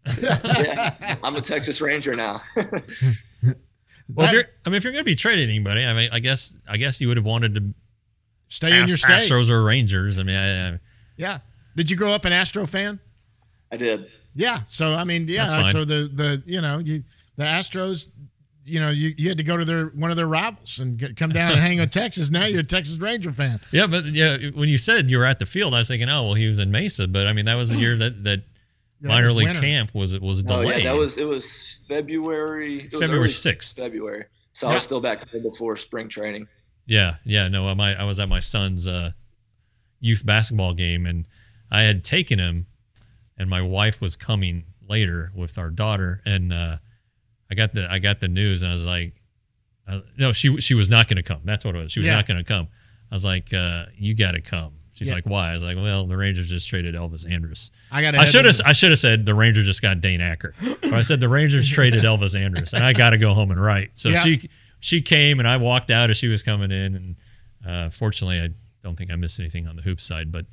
yeah, 0.21 1.15
I'm 1.23 1.37
a 1.37 1.41
Texas 1.41 1.79
Ranger 1.79 2.13
now. 2.13 2.41
Well, 4.13 4.27
if 4.27 4.31
you're, 4.31 4.45
I 4.65 4.69
mean, 4.69 4.77
if 4.77 4.85
you're 4.85 4.93
going 4.93 5.03
to 5.03 5.09
be 5.09 5.15
trading 5.15 5.49
anybody, 5.49 5.83
I 5.83 5.93
mean, 5.93 6.09
I 6.13 6.19
guess, 6.19 6.55
I 6.65 6.77
guess 6.77 7.01
you 7.01 7.09
would 7.09 7.17
have 7.17 7.25
wanted 7.25 7.55
to 7.55 7.73
Stay 8.47 8.79
in 8.79 8.87
your 8.87 8.97
state. 8.97 9.29
Astros 9.29 9.49
or 9.49 9.63
Rangers. 9.63 10.17
I 10.17 10.23
mean, 10.23 10.37
I, 10.37 10.69
I, 10.69 10.79
Yeah. 11.17 11.39
Did 11.75 11.91
you 11.91 11.97
grow 11.97 12.13
up 12.13 12.23
an 12.23 12.31
Astro 12.31 12.65
fan? 12.65 12.99
I 13.71 13.77
did. 13.77 14.07
Yeah. 14.37 14.63
So 14.67 14.93
I 14.93 15.03
mean, 15.03 15.27
yeah. 15.27 15.45
That's 15.47 15.53
fine. 15.53 15.71
So 15.73 15.83
the 15.85 16.09
the 16.13 16.43
you 16.45 16.61
know 16.61 16.77
you 16.77 17.03
the 17.35 17.43
Astros, 17.43 18.07
you 18.63 18.79
know 18.79 18.89
you, 18.89 19.13
you 19.17 19.27
had 19.29 19.37
to 19.37 19.43
go 19.43 19.57
to 19.57 19.65
their 19.65 19.87
one 19.87 20.11
of 20.11 20.17
their 20.17 20.27
rivals 20.27 20.79
and 20.79 20.97
get, 20.97 21.17
come 21.17 21.31
down 21.31 21.51
and 21.51 21.61
hang 21.61 21.79
with 21.79 21.91
Texas. 22.01 22.29
Now 22.29 22.45
you're 22.45 22.61
a 22.61 22.63
Texas 22.63 22.97
Ranger 22.97 23.33
fan. 23.33 23.59
yeah, 23.71 23.87
but 23.87 24.05
yeah, 24.05 24.37
when 24.53 24.69
you 24.69 24.77
said 24.77 25.09
you 25.09 25.17
were 25.17 25.25
at 25.25 25.39
the 25.39 25.45
field, 25.45 25.73
I 25.73 25.79
was 25.79 25.87
thinking, 25.87 26.07
oh, 26.09 26.23
well, 26.23 26.33
he 26.35 26.47
was 26.47 26.59
in 26.59 26.71
Mesa, 26.71 27.07
but 27.07 27.27
I 27.27 27.33
mean, 27.33 27.45
that 27.45 27.55
was 27.55 27.69
the 27.71 27.77
year 27.77 27.97
that 27.97 28.23
that 28.23 28.43
Yeah, 29.01 29.07
minor 29.09 29.31
league 29.31 29.47
winter. 29.47 29.61
camp 29.61 29.93
was 29.93 30.17
was 30.19 30.43
Oh 30.47 30.61
yeah, 30.61 30.83
that 30.83 30.95
was 30.95 31.17
it 31.17 31.27
was 31.27 31.83
February. 31.87 32.85
It 32.85 32.91
was 32.91 33.01
February 33.01 33.29
6th. 33.29 33.75
February. 33.75 34.25
So 34.53 34.67
I 34.67 34.73
was 34.73 34.83
still 34.83 35.01
back 35.01 35.29
home 35.29 35.43
before 35.43 35.75
spring 35.75 36.09
training. 36.09 36.47
Yeah, 36.85 37.15
yeah. 37.25 37.47
No, 37.47 37.73
my 37.75 37.99
I 37.99 38.05
was 38.05 38.19
at 38.19 38.29
my 38.29 38.39
son's 38.39 38.87
uh, 38.87 39.11
youth 39.99 40.25
basketball 40.25 40.73
game, 40.73 41.05
and 41.05 41.25
I 41.69 41.81
had 41.81 42.03
taken 42.03 42.39
him, 42.39 42.66
and 43.37 43.49
my 43.49 43.61
wife 43.61 44.01
was 44.01 44.15
coming 44.15 44.63
later 44.87 45.31
with 45.35 45.57
our 45.57 45.69
daughter, 45.69 46.21
and 46.25 46.51
uh, 46.53 46.77
I 47.51 47.55
got 47.55 47.73
the 47.73 47.91
I 47.91 47.99
got 47.99 48.19
the 48.19 48.27
news, 48.27 48.61
and 48.61 48.69
I 48.71 48.73
was 48.73 48.85
like, 48.85 49.13
uh, 49.87 49.99
no, 50.17 50.31
she 50.33 50.59
she 50.59 50.73
was 50.73 50.89
not 50.89 51.07
going 51.07 51.17
to 51.17 51.23
come. 51.23 51.41
That's 51.45 51.63
what 51.65 51.75
it 51.75 51.79
was. 51.79 51.91
She 51.91 51.99
was 51.99 52.07
Yeah. 52.07 52.15
not 52.15 52.27
going 52.27 52.37
to 52.37 52.43
come. 52.43 52.67
I 53.11 53.15
was 53.15 53.23
like, 53.25 53.53
uh, 53.53 53.85
you 53.97 54.13
got 54.15 54.31
to 54.31 54.41
come. 54.41 54.73
She's 54.93 55.09
Yeah. 55.09 55.15
like, 55.15 55.25
why? 55.25 55.51
I 55.51 55.53
was 55.53 55.61
like, 55.63 55.77
well, 55.77 56.07
the 56.07 56.17
Rangers 56.17 56.49
just 56.49 56.67
traded 56.67 56.95
Elvis 56.95 57.29
Andrus. 57.29 57.69
I 57.91 58.01
got. 58.01 58.15
I 58.15 58.25
should 58.25 58.45
have 58.45 58.55
I 58.65 58.73
should 58.73 58.89
have 58.89 58.99
said 58.99 59.25
the 59.25 59.35
Rangers 59.35 59.65
just 59.65 59.81
got 59.81 60.01
Dane 60.01 60.21
Acker. 60.21 60.53
But 60.81 60.93
I 60.93 61.01
said 61.03 61.19
the 61.19 61.29
Rangers 61.29 61.69
traded 61.69 62.03
Elvis 62.05 62.35
Andrus, 62.39 62.73
and 62.73 62.83
I 62.83 62.93
got 62.93 63.11
to 63.11 63.17
go 63.17 63.33
home 63.33 63.51
and 63.51 63.61
write. 63.61 63.91
So 63.93 64.09
Yeah. 64.09 64.23
she 64.23 64.49
she 64.79 65.01
came, 65.01 65.39
and 65.39 65.47
I 65.47 65.57
walked 65.57 65.91
out 65.91 66.09
as 66.09 66.17
she 66.17 66.27
was 66.27 66.43
coming 66.43 66.71
in, 66.71 66.95
and 66.95 67.15
uh, 67.65 67.89
fortunately, 67.89 68.41
I 68.41 68.49
don't 68.83 68.95
think 68.95 69.11
I 69.11 69.15
missed 69.15 69.39
anything 69.39 69.67
on 69.67 69.75
the 69.75 69.81
hoop 69.83 69.99
side, 70.01 70.31
but 70.31 70.45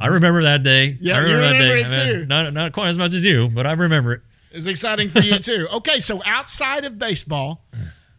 I 0.00 0.06
remember 0.08 0.42
that 0.42 0.62
day. 0.62 0.96
Yeah, 1.00 1.16
I 1.18 1.20
you 1.20 1.34
remember, 1.34 1.52
remember 1.52 1.82
that 1.82 1.90
day. 1.90 1.98
it 1.98 2.00
I 2.00 2.06
mean, 2.06 2.14
too. 2.20 2.26
Not 2.26 2.52
not 2.52 2.72
quite 2.72 2.88
as 2.88 2.98
much 2.98 3.14
as 3.14 3.24
you, 3.24 3.48
but 3.48 3.66
I 3.66 3.72
remember 3.72 4.12
it. 4.14 4.20
It's 4.50 4.66
exciting 4.66 5.08
for 5.08 5.20
you 5.20 5.38
too. 5.38 5.68
Okay, 5.72 6.00
so 6.00 6.20
outside 6.26 6.84
of 6.84 6.98
baseball, 6.98 7.64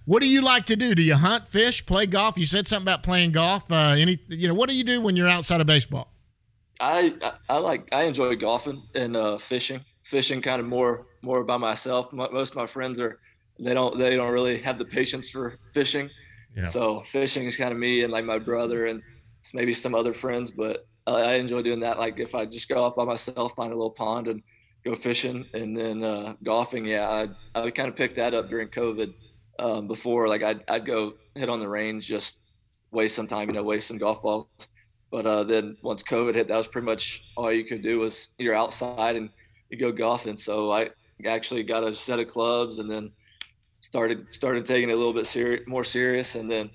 what 0.05 0.21
do 0.21 0.28
you 0.28 0.41
like 0.41 0.65
to 0.67 0.76
do? 0.76 0.95
Do 0.95 1.01
you 1.03 1.15
hunt, 1.15 1.47
fish, 1.47 1.86
play 1.86 2.05
golf? 2.07 2.38
You 2.38 2.45
said 2.45 2.67
something 2.67 2.84
about 2.86 3.03
playing 3.03 3.32
golf. 3.32 3.71
Uh, 3.71 3.95
any, 3.97 4.19
you 4.30 4.47
know, 4.47 4.53
what 4.53 4.69
do 4.69 4.76
you 4.76 4.84
do 4.84 4.99
when 5.01 5.15
you're 5.15 5.28
outside 5.30 5.61
of 5.61 5.67
baseball? 5.67 6.11
I 6.80 7.13
I- 7.21 7.34
I 7.49 7.57
like 7.59 7.88
I 7.91 8.03
enjoy 8.03 8.36
golfing 8.36 8.84
and 8.95 9.15
uh, 9.15 9.38
fishing. 9.38 9.82
Fishing 10.03 10.41
kind 10.41 10.59
of 10.59 10.65
more 10.67 11.05
more 11.21 11.43
by 11.43 11.57
myself. 11.57 12.11
Mo- 12.11 12.30
Most 12.32 12.51
of 12.51 12.55
my 12.57 12.67
friends 12.67 12.99
are 12.99 13.19
they 13.59 13.74
don't 13.74 13.97
they 13.99 14.15
don't 14.15 14.32
really 14.34 14.59
have 14.61 14.78
the 14.78 14.86
patience 14.86 15.30
for 15.30 15.57
fishing. 15.74 16.09
Yeah. 16.57 16.65
So 16.65 17.03
fishing 17.07 17.45
is 17.45 17.55
kind 17.57 17.71
of 17.71 17.78
me 17.80 18.03
and 18.03 18.11
like 18.11 18.26
my 18.26 18.38
brother 18.39 18.86
and 18.88 19.01
maybe 19.53 19.74
some 19.74 19.95
other 19.95 20.13
friends. 20.13 20.51
But 20.51 20.86
I, 21.06 21.12
I 21.12 21.34
enjoy 21.36 21.62
doing 21.62 21.82
that. 21.82 21.99
Like 21.99 22.20
if 22.20 22.36
I 22.36 22.45
just 22.45 22.70
go 22.70 22.84
off 22.84 22.95
by 22.95 23.06
myself, 23.06 23.56
find 23.56 23.72
a 23.72 23.76
little 23.76 23.91
pond 23.91 24.28
and 24.28 24.41
go 24.86 24.95
fishing, 24.95 25.45
and 25.54 25.76
then 25.78 26.04
uh, 26.04 26.34
golfing. 26.43 26.86
Yeah, 26.86 27.10
I 27.10 27.30
I 27.56 27.64
would 27.64 27.76
kind 27.76 27.89
of 27.89 27.95
pick 27.95 28.16
that 28.16 28.34
up 28.34 28.49
during 28.49 28.70
COVID. 28.70 29.14
Um, 29.60 29.88
before 29.88 30.28
like 30.28 30.41
I'd 30.41 30.64
I'd 30.68 30.86
go 30.86 31.14
hit 31.36 31.49
on 31.49 31.60
the 31.60 31.70
range, 31.70 32.08
just 32.08 32.39
waste 32.91 33.16
some 33.16 33.28
time, 33.28 33.49
you 33.49 33.54
know, 33.54 33.64
waste 33.64 33.88
some 33.88 33.97
golf 33.97 34.22
balls. 34.22 34.47
But 35.12 35.28
uh, 35.28 35.43
then 35.43 35.78
once 35.84 36.01
COVID 36.01 36.34
hit, 36.34 36.47
that 36.47 36.58
was 36.58 36.68
pretty 36.68 36.86
much 36.86 37.32
all 37.38 37.51
you 37.51 37.66
could 37.66 37.84
do 37.84 37.99
was 37.99 38.30
you're 38.39 38.56
outside 38.56 39.16
and 39.16 39.30
you 39.70 39.78
go 39.78 39.91
golfing. 39.91 40.38
So 40.38 40.72
I 40.72 40.89
actually 41.26 41.64
got 41.64 41.84
a 41.84 41.93
set 41.93 42.20
of 42.20 42.28
clubs 42.28 42.80
and 42.80 42.89
then 42.89 43.12
started 43.80 44.34
started 44.34 44.66
taking 44.66 44.89
it 44.89 44.93
a 44.93 44.95
little 44.95 45.14
bit 45.14 45.28
seri- 45.28 45.64
more 45.68 45.84
serious. 45.84 46.36
And 46.36 46.49
then 46.49 46.72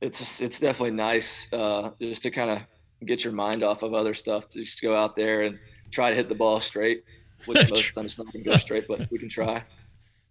it's 0.00 0.40
it's 0.40 0.60
definitely 0.60 0.96
nice 0.96 1.50
uh, 1.52 1.90
just 2.00 2.22
to 2.22 2.30
kind 2.30 2.50
of 2.50 2.58
get 3.04 3.24
your 3.24 3.32
mind 3.32 3.62
off 3.62 3.82
of 3.82 3.94
other 3.94 4.14
stuff 4.14 4.48
to 4.50 4.60
just 4.64 4.80
go 4.82 4.96
out 4.96 5.16
there 5.16 5.42
and 5.42 5.58
try 5.90 6.10
to 6.10 6.16
hit 6.16 6.28
the 6.28 6.34
ball 6.34 6.60
straight. 6.60 7.04
Which 7.46 7.56
most 7.56 7.70
of 7.70 7.76
the 7.76 7.92
time 7.94 8.04
it's 8.06 8.18
not 8.18 8.32
going 8.32 8.42
to 8.44 8.50
go 8.50 8.56
straight, 8.56 8.86
but 8.88 9.08
we 9.12 9.18
can 9.18 9.28
try. 9.28 9.62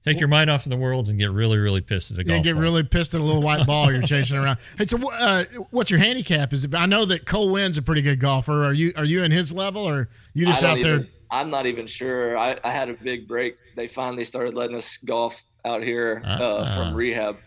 Take 0.03 0.20
your 0.20 0.28
mind 0.30 0.49
off 0.49 0.65
of 0.65 0.70
the 0.70 0.78
worlds 0.78 1.09
and 1.09 1.18
get 1.18 1.32
really, 1.32 1.57
really 1.57 1.82
pissed 1.82 2.11
at 2.11 2.18
a 2.18 2.22
Yeah, 2.22 2.36
golf 2.36 2.43
get 2.43 2.53
ball. 2.53 2.61
really 2.61 2.84
pissed 2.84 3.13
at 3.15 3.22
a 3.22 3.24
little 3.24 3.41
white 3.41 3.65
ball 3.65 3.91
you're 3.91 4.01
chasing 4.01 4.38
around. 4.38 4.57
Hey, 4.78 4.86
so 4.86 4.97
uh, 5.13 5.45
what's 5.72 5.89
your 5.89 5.99
handicap? 5.99 6.51
Is 6.53 6.63
it, 6.65 6.76
I 6.76 6.86
know 6.86 7.05
that 7.05 7.26
Cole 7.26 7.49
Winn's 7.51 7.78
a 7.78 7.82
pretty 7.82 8.01
good 8.01 8.20
golfer. 8.20 8.63
Are 8.65 8.74
you 8.74 8.91
are 8.97 9.03
you 9.05 9.24
in 9.24 9.32
his 9.32 9.51
level 9.53 9.84
or 9.88 10.09
you 10.34 10.45
just 10.45 10.63
out 10.63 10.76
don't 10.76 10.84
there? 10.84 11.07
I'm 11.32 11.49
not 11.49 11.65
even 11.65 11.88
sure. 11.88 12.38
I, 12.38 12.57
I 12.63 12.72
had 12.72 12.89
a 12.89 12.93
big 12.93 13.28
break. 13.28 13.57
They 13.76 13.88
finally 13.88 14.24
started 14.24 14.53
letting 14.53 14.76
us 14.78 14.97
golf 14.97 15.41
out 15.65 15.84
here 15.84 16.22
uh, 16.26 16.38
Ah. 16.65 16.76
from 16.76 16.93
rehab. 16.93 17.38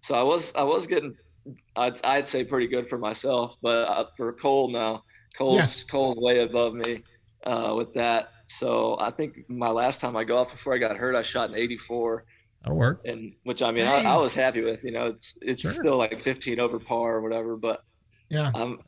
So 0.00 0.14
I 0.14 0.22
was 0.22 0.54
I 0.54 0.62
was 0.62 0.86
getting 0.86 1.14
I'd, 1.76 2.04
I'd 2.04 2.26
say 2.26 2.44
pretty 2.44 2.66
good 2.68 2.88
for 2.88 2.98
myself, 2.98 3.56
but 3.62 3.88
uh, 3.88 4.04
for 4.16 4.32
Cole 4.34 4.70
now, 4.70 5.02
Cole's 5.36 5.84
Cole's 5.84 6.16
way 6.18 6.40
above 6.42 6.74
me 6.74 7.02
uh, 7.46 7.74
with 7.76 7.92
that. 7.94 8.30
So 8.48 8.98
I 9.00 9.10
think 9.10 9.38
my 9.48 9.70
last 9.70 10.00
time 10.00 10.16
I 10.16 10.24
golfed 10.24 10.52
before 10.52 10.74
I 10.74 10.78
got 10.78 10.96
hurt, 10.96 11.14
I 11.14 11.22
shot 11.22 11.50
an 11.50 11.56
84, 11.56 12.24
That'll 12.62 12.76
work. 12.76 13.00
and 13.06 13.32
which 13.44 13.62
I 13.62 13.70
mean 13.70 13.86
I, 13.86 14.02
I 14.02 14.16
was 14.18 14.34
happy 14.34 14.62
with. 14.62 14.84
You 14.84 14.90
know, 14.92 15.06
it's 15.06 15.36
it's 15.40 15.62
Sure. 15.62 15.70
still 15.70 15.96
like 15.96 16.20
15 16.20 16.58
over 16.60 16.78
par 16.78 17.16
or 17.16 17.20
whatever, 17.22 17.56
but 17.56 17.80
Yeah. 18.28 18.50
I'm 18.54 18.80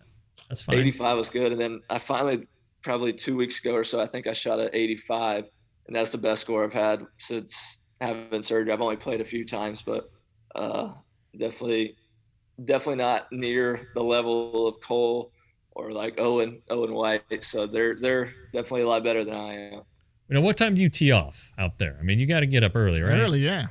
That's 0.49 0.63
fine. 0.63 0.79
85 0.79 1.17
was 1.17 1.31
good. 1.31 1.53
And 1.53 1.61
then 1.61 1.81
I 1.89 1.99
finally, 1.99 2.47
probably 2.83 3.13
two 3.13 3.37
weeks 3.37 3.61
ago 3.61 3.73
or 3.75 3.85
so, 3.85 4.01
I 4.01 4.07
think 4.09 4.27
I 4.27 4.33
shot 4.35 4.59
at 4.61 4.75
85. 4.75 5.45
And 5.87 5.97
that's 5.97 6.11
the 6.11 6.19
best 6.19 6.43
score 6.43 6.65
I've 6.65 6.73
had 6.73 7.07
since 7.19 7.79
having 8.01 8.43
surgery. 8.43 8.73
I've 8.73 8.81
only 8.83 8.97
played 8.97 9.21
a 9.21 9.25
few 9.25 9.45
times, 9.45 9.81
but 9.83 10.11
uh, 10.55 10.93
definitely, 11.39 11.97
definitely 12.65 13.03
not 13.03 13.31
near 13.33 13.89
the 13.95 14.03
level 14.03 14.69
of 14.69 14.81
Cole 14.81 15.33
or 15.73 15.91
like 15.91 16.19
Owen, 16.19 16.63
Owen 16.71 16.93
White. 16.93 17.45
So 17.45 17.67
they're, 17.67 17.97
they're 17.97 18.33
definitely 18.53 18.83
a 18.83 18.89
lot 18.89 19.03
better 19.05 19.25
than 19.25 19.35
I 19.35 19.55
am. 19.69 19.83
You 20.29 20.35
know, 20.37 20.41
what 20.41 20.57
time 20.57 20.75
do 20.75 20.83
you 20.83 20.89
tee 20.89 21.13
off 21.13 21.51
out 21.59 21.79
there? 21.79 21.97
I 21.99 22.03
mean, 22.03 22.19
you 22.19 22.27
got 22.27 22.41
to 22.41 22.47
get 22.47 22.65
up 22.65 22.73
early, 22.75 23.03
right? 23.03 23.21
Early, 23.21 23.41
yeah. 23.41 23.67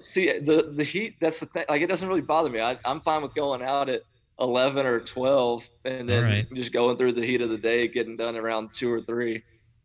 See 0.00 0.38
the, 0.38 0.72
the 0.74 0.84
heat, 0.84 1.16
that's 1.20 1.40
the 1.40 1.46
thing. 1.46 1.64
Like, 1.68 1.82
it 1.82 1.88
doesn't 1.88 2.08
really 2.08 2.22
bother 2.22 2.48
me. 2.48 2.60
I, 2.60 2.78
I'm 2.84 3.00
fine 3.00 3.22
with 3.22 3.34
going 3.34 3.62
out 3.62 3.88
at 3.90 4.02
11 4.40 4.86
or 4.86 5.00
12 5.00 5.68
and 5.84 6.08
then 6.08 6.24
Alright. 6.24 6.52
just 6.54 6.72
going 6.72 6.96
through 6.96 7.12
the 7.12 7.24
heat 7.24 7.40
of 7.40 7.48
the 7.48 7.58
day 7.58 7.88
getting 7.88 8.16
done 8.16 8.36
around 8.36 8.74
two 8.74 8.92
or 8.92 9.00
three 9.00 9.42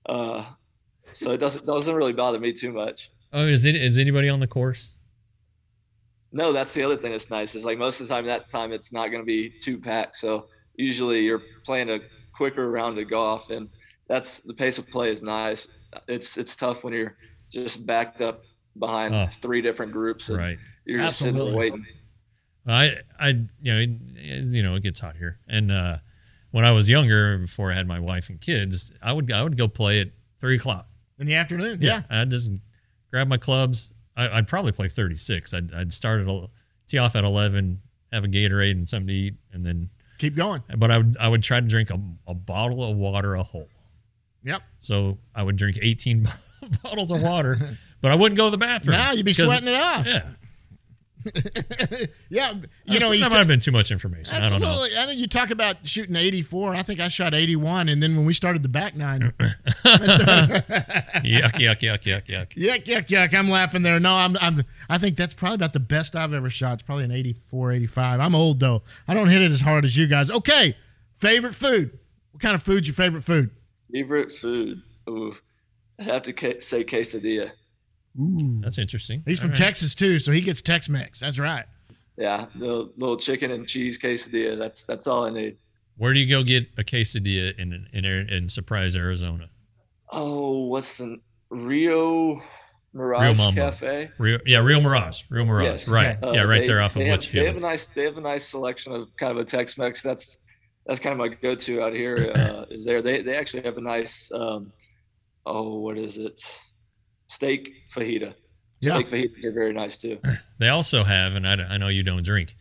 uh 0.08 0.44
so 1.14 1.32
it 1.32 1.38
doesn't 1.38 1.66
doesn't 1.66 1.96
really 1.96 2.12
bother 2.12 2.38
me 2.38 2.52
too 2.52 2.74
much 2.74 3.12
Oh, 3.34 3.46
is 3.46 3.64
it 3.64 3.76
is 3.76 3.98
anybody 3.98 4.28
on 4.28 4.40
the 4.40 4.48
course? 4.48 4.94
No 6.32 6.52
that's 6.54 6.74
the 6.74 6.84
other 6.84 6.96
thing 6.98 7.12
that's 7.12 7.30
nice 7.30 7.56
is 7.56 7.66
like 7.66 7.78
most 7.78 8.00
of 8.02 8.08
the 8.08 8.14
time 8.14 8.26
that 8.26 8.46
time 8.46 8.72
it's 8.72 8.92
not 8.94 9.08
going 9.08 9.22
to 9.22 9.26
be 9.26 9.50
too 9.60 9.78
packed 9.78 10.16
so 10.18 10.48
usually 10.76 11.22
you're 11.22 11.42
playing 11.66 11.90
a 11.90 12.00
quicker 12.36 12.72
round 12.72 12.98
of 12.98 13.10
golf 13.10 13.50
and 13.50 13.68
that's 14.08 14.40
the 14.40 14.54
pace 14.54 14.78
of 14.78 14.90
play 14.90 15.12
is 15.12 15.22
nice 15.22 15.68
it's 16.08 16.38
it's 16.38 16.56
tough 16.56 16.84
when 16.84 16.94
you're 16.94 17.16
just 17.50 17.86
backed 17.86 18.22
up 18.22 18.44
behind 18.80 19.14
Oh. 19.14 19.28
three 19.42 19.62
different 19.62 19.92
groups 19.92 20.30
and 20.30 20.38
Right. 20.38 20.58
you're 20.86 21.02
just 21.04 21.20
sitting 21.20 21.56
waiting 21.56 21.86
I 22.68 22.98
I 23.20 23.28
you 23.62 23.74
know 23.74 23.78
it, 23.80 23.90
it- 24.16 24.46
you 24.56 24.64
know 24.64 24.76
it 24.76 24.84
gets 24.84 25.00
hot 25.00 25.18
here, 25.18 25.40
and 25.48 25.72
uh, 25.72 25.98
when 26.52 26.64
I 26.64 26.72
was 26.72 26.88
younger, 26.88 27.40
before 27.40 27.72
I 27.72 27.76
had 27.76 27.88
my 27.88 28.00
wife 28.00 28.30
and 28.30 28.40
kids, 28.40 28.92
I 29.02 29.14
would 29.14 29.32
I 29.32 29.42
would 29.42 29.58
go 29.58 29.68
play 29.68 30.00
at 30.02 30.10
three 30.40 30.58
o'clock. 30.58 30.88
In 31.18 31.26
the 31.26 31.34
afternoon. 31.34 31.80
Yeah. 31.82 32.04
I'd 32.08 32.30
just 32.30 32.52
grab 33.10 33.28
my 33.28 33.38
clubs. 33.38 33.94
I, 34.16 34.30
I'd 34.38 34.48
probably 34.48 34.72
play 34.72 34.90
thirty 34.90 35.16
six. 35.18 35.54
I'd 35.54 35.74
I'd 35.74 35.94
start 35.94 36.22
at 36.22 36.28
a, 36.28 36.48
tee 36.88 36.98
off 36.98 37.16
at 37.16 37.24
eleven, 37.24 37.82
have 38.12 38.24
a 38.24 38.28
Gatorade 38.28 38.72
and 38.72 38.90
something 38.90 39.08
to 39.08 39.14
eat, 39.14 39.36
and 39.54 39.66
then 39.66 39.90
Keep 40.18 40.36
going. 40.36 40.62
but 40.78 40.92
I 40.92 40.98
would 40.98 41.18
I 41.20 41.28
would 41.28 41.44
try 41.44 41.60
to 41.60 41.68
drink 41.68 41.90
a, 41.90 42.00
a 42.28 42.34
bottle 42.34 42.84
of 42.84 42.98
water 42.98 43.36
a 43.36 43.44
hole. 43.44 43.70
Yep. 44.44 44.62
So 44.80 45.18
I 45.36 45.44
would 45.44 45.56
drink 45.56 45.78
eighteen 45.82 46.28
bottles 46.84 47.12
of 47.12 47.22
water, 47.22 47.58
but 48.02 48.12
I 48.12 48.16
wouldn't 48.16 48.38
go 48.38 48.46
to 48.46 48.52
the 48.52 48.58
bathroom. 48.58 48.98
Now 48.98 49.12
you'd 49.12 49.26
be 49.26 49.34
sweating 49.34 49.68
it 49.68 49.76
off. 49.76 50.06
Yeah, 50.06 50.24
Yeah. 52.30 52.54
You 52.86 53.00
know, 53.00 53.10
that 53.10 53.16
he's 53.18 53.30
might 53.30 53.38
have 53.38 53.48
been 53.48 53.60
too 53.60 53.72
much 53.72 53.92
information. 53.92 54.36
I 54.36 54.50
don't 54.50 54.62
know. 54.62 54.68
Absolutely. 54.68 54.98
I 54.98 55.06
know 55.06 55.12
you 55.12 55.28
talk 55.28 55.52
about 55.52 55.86
shooting 55.86 56.16
84. 56.16 56.76
I 56.76 56.84
think 56.84 57.00
I 57.00 57.10
shot 57.10 57.34
81. 57.34 57.90
And 57.90 58.02
then 58.02 58.16
when 58.16 58.26
we 58.26 58.34
started 58.34 58.64
the 58.64 58.70
back 58.70 58.96
nine, 58.96 59.22
yuck, 59.40 60.64
yuck, 61.54 61.80
yuck, 61.80 62.04
yuck, 62.04 62.26
yuck. 62.26 62.54
yuck, 62.54 62.86
yuck, 62.86 63.08
yuck. 63.08 63.34
I'm 63.34 63.50
laughing 63.50 63.84
there. 63.84 64.00
No, 64.00 64.16
I'm, 64.16 64.38
I'm, 64.40 64.64
I 64.90 64.98
think 64.98 65.18
that's 65.18 65.34
probably 65.34 65.56
about 65.56 65.74
the 65.74 65.80
best 65.82 66.16
I've 66.16 66.34
ever 66.34 66.50
shot. 66.50 66.74
It's 66.74 66.84
probably 66.84 67.04
an 67.04 67.12
84, 67.12 67.74
85. 67.74 68.20
I'm 68.20 68.36
old 68.36 68.60
though. 68.62 68.84
I 69.08 69.14
don't 69.14 69.30
hit 69.30 69.42
it 69.42 69.52
as 69.52 69.62
hard 69.62 69.84
as 69.84 69.98
you 69.98 70.08
guys. 70.08 70.32
Okay. 70.32 70.76
Favorite 71.16 71.54
food. 71.56 72.00
What 72.32 72.42
kind 72.42 72.56
of 72.56 72.64
food's 72.64 72.88
your 72.88 72.96
favorite 72.96 73.24
food? 73.24 73.52
favorite 73.92 74.32
food 74.32 74.82
Ooh, 75.10 75.36
i 76.00 76.04
have 76.04 76.22
to 76.24 76.32
ca- 76.32 76.62
say 76.62 76.82
quesadilla 76.84 77.52
That's 78.16 78.78
interesting. 78.78 79.24
He's 79.26 79.40
All 79.40 79.44
from 79.44 79.50
right. 79.52 79.58
Texas 79.58 79.96
too, 79.96 80.20
so 80.20 80.32
he 80.32 80.42
gets 80.42 80.62
Tex 80.62 80.90
Mex. 80.90 81.20
That's 81.20 81.40
right. 81.40 81.66
yeah 82.18 82.48
the 82.56 82.92
little 82.98 83.16
chicken 83.18 83.52
and 83.52 83.66
cheese 83.68 83.98
quesadilla 83.98 84.60
that's 84.60 84.84
that's 84.84 85.08
all 85.08 85.24
i 85.26 85.30
need 85.30 85.56
Where 85.96 86.14
do 86.14 86.20
you 86.20 86.30
go 86.30 86.44
get 86.44 86.68
a 86.78 86.84
quesadilla 86.84 87.58
in 87.58 87.88
in 87.94 88.04
in 88.06 88.50
Surprise, 88.50 88.96
Arizona? 88.98 89.50
Oh, 90.12 90.66
what's 90.66 90.98
the 90.98 91.18
Rio 91.50 92.42
Mirage 92.94 93.38
Mambo. 93.38 93.62
Cafe? 93.62 94.10
Real, 94.18 94.40
yeah, 94.46 94.60
Real 94.60 94.82
Mirage, 94.82 95.24
Real 95.30 95.46
Mirage, 95.46 95.66
Yes. 95.66 95.88
right? 95.88 96.18
Uh, 96.22 96.32
yeah, 96.34 96.42
right 96.42 96.62
they- 96.62 96.68
there 96.68 96.82
off 96.82 96.96
of 96.98 97.02
they 97.04 97.08
have, 97.08 97.22
They 97.32 97.46
have 97.46 97.56
a 97.58 97.62
nice, 97.62 97.88
they 97.88 98.04
have 98.04 98.18
a 98.18 98.22
nice 98.22 98.46
selection 98.46 98.92
of 98.94 99.16
kind 99.16 99.32
of 99.32 99.38
a 99.38 99.46
Tex-Mex. 99.46 100.02
That's 100.02 100.40
that's 100.86 101.00
kind 101.00 101.14
of 101.14 101.20
my 101.20 101.30
go-to 101.30 101.82
out 101.82 101.94
here. 101.94 102.34
Uh, 102.36 102.66
is 102.70 102.84
there? 102.84 103.02
They 103.02 103.22
they 103.22 103.36
actually 103.38 103.64
have 103.64 103.78
a 103.78 103.82
nice, 103.82 104.30
um, 104.34 104.74
oh, 105.46 105.80
what 105.80 105.98
is 105.98 106.18
it? 106.18 106.42
Steak 107.32 107.72
fajita. 107.96 108.34
Yeah. 108.82 108.96
Steak 108.98 109.08
fajitas 109.08 109.46
are 109.46 109.54
very 109.54 109.72
nice 109.72 109.96
too. 109.96 110.20
They 110.60 110.68
also 110.68 111.06
have, 111.06 111.34
and 111.34 111.48
I, 111.48 111.54
I 111.54 111.78
know 111.78 111.88
you 111.88 112.04
don't 112.04 112.24
drink, 112.24 112.56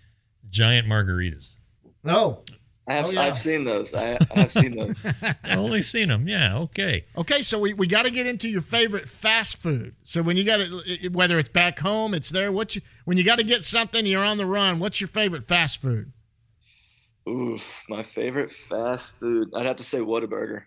giant 0.49 0.87
margaritas. 0.87 1.55
No. 2.05 2.45
I 2.89 2.93
oh, 2.93 2.97
have 2.97 3.07
Oh, 3.07 3.11
yeah. 3.11 3.21
I've 3.23 3.43
seen 3.43 3.65
those. 3.65 3.93
I, 3.93 4.17
I 4.31 4.41
have 4.41 4.53
seen 4.53 4.77
those. 4.77 5.05
I've 5.23 5.59
only 5.59 5.83
seen 5.83 6.09
them. 6.09 6.29
Yeah, 6.29 6.57
okay. 6.59 7.05
Okay, 7.17 7.43
so 7.43 7.59
we, 7.59 7.75
we 7.75 7.89
got 7.89 8.05
to 8.05 8.11
get 8.11 8.29
into 8.29 8.49
your 8.49 8.63
favorite 8.63 9.09
fast 9.09 9.57
food. 9.57 9.97
So 10.03 10.23
when 10.23 10.37
you 10.37 10.45
got 10.45 10.61
it, 10.61 11.13
whether 11.13 11.39
it's 11.39 11.49
back 11.49 11.81
home, 11.81 12.15
it's 12.15 12.31
there. 12.31 12.53
What 12.53 12.77
you, 12.77 12.83
when 13.05 13.19
you 13.19 13.25
got 13.25 13.39
to 13.39 13.45
get 13.45 13.65
something, 13.65 14.07
you're 14.07 14.25
on 14.25 14.39
the 14.39 14.47
run. 14.47 14.79
What's 14.79 15.01
your 15.01 15.09
favorite 15.09 15.47
fast 15.49 15.83
food? 15.83 16.13
Oof, 17.29 17.83
my 17.89 18.05
favorite 18.05 18.53
fast 18.53 19.19
food. 19.19 19.51
I'd 19.55 19.67
have 19.67 19.77
to 19.77 19.85
say 19.85 19.99
Whataburger. 19.99 20.63